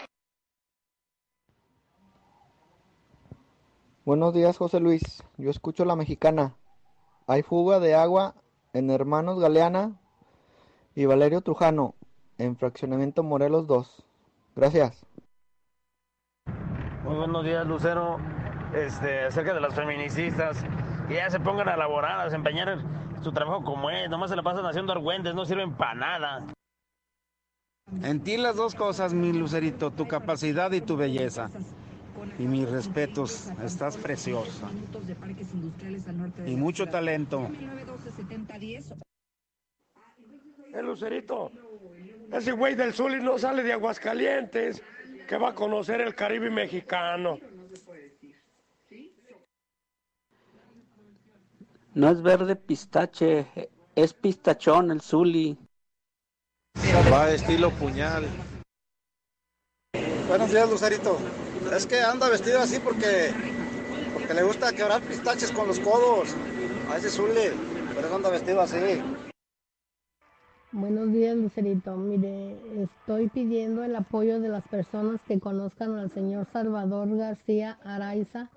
[4.05, 5.03] Buenos días, José Luis.
[5.39, 6.55] Yo escucho la mexicana.
[7.27, 8.35] Hay fuga de agua
[8.75, 9.99] en Hermanos Galeana
[10.95, 11.95] y Valerio Trujano,
[12.39, 14.05] en Fraccionamiento Morelos 2.
[14.57, 15.05] Gracias.
[17.05, 18.19] Muy buenos días, Lucero.
[18.75, 20.65] Este, acerca de las feministas,
[21.09, 22.79] que ya se pongan a laborar, a desempeñar
[23.23, 24.09] su trabajo como es.
[24.09, 26.47] Nomás se la pasan haciendo argüentes, no sirven para nada.
[28.03, 31.51] En ti las dos cosas, mi Lucerito, tu capacidad y tu belleza.
[32.39, 34.69] Y mis respetos, estás preciosa.
[36.47, 37.49] Y mucho talento.
[40.75, 41.53] El Lucerito,
[42.33, 44.83] ese güey del Zuli no sale de Aguascalientes,
[45.29, 47.39] que va a conocer el Caribe mexicano.
[51.95, 53.47] No es verde pistache,
[53.95, 55.57] es pistachón el Zuli.
[57.13, 58.25] Va estilo puñal.
[60.27, 61.19] Buenos días, Lucerito.
[61.73, 63.31] Es que anda vestido así porque,
[64.13, 66.35] porque le gusta quebrar pistaches con los codos.
[66.91, 67.51] A ese Zuli,
[67.95, 69.01] por eso anda vestido así.
[70.77, 71.97] Buenos días, Lucerito.
[71.97, 78.51] Mire, estoy pidiendo el apoyo de las personas que conozcan al señor Salvador García Araiza.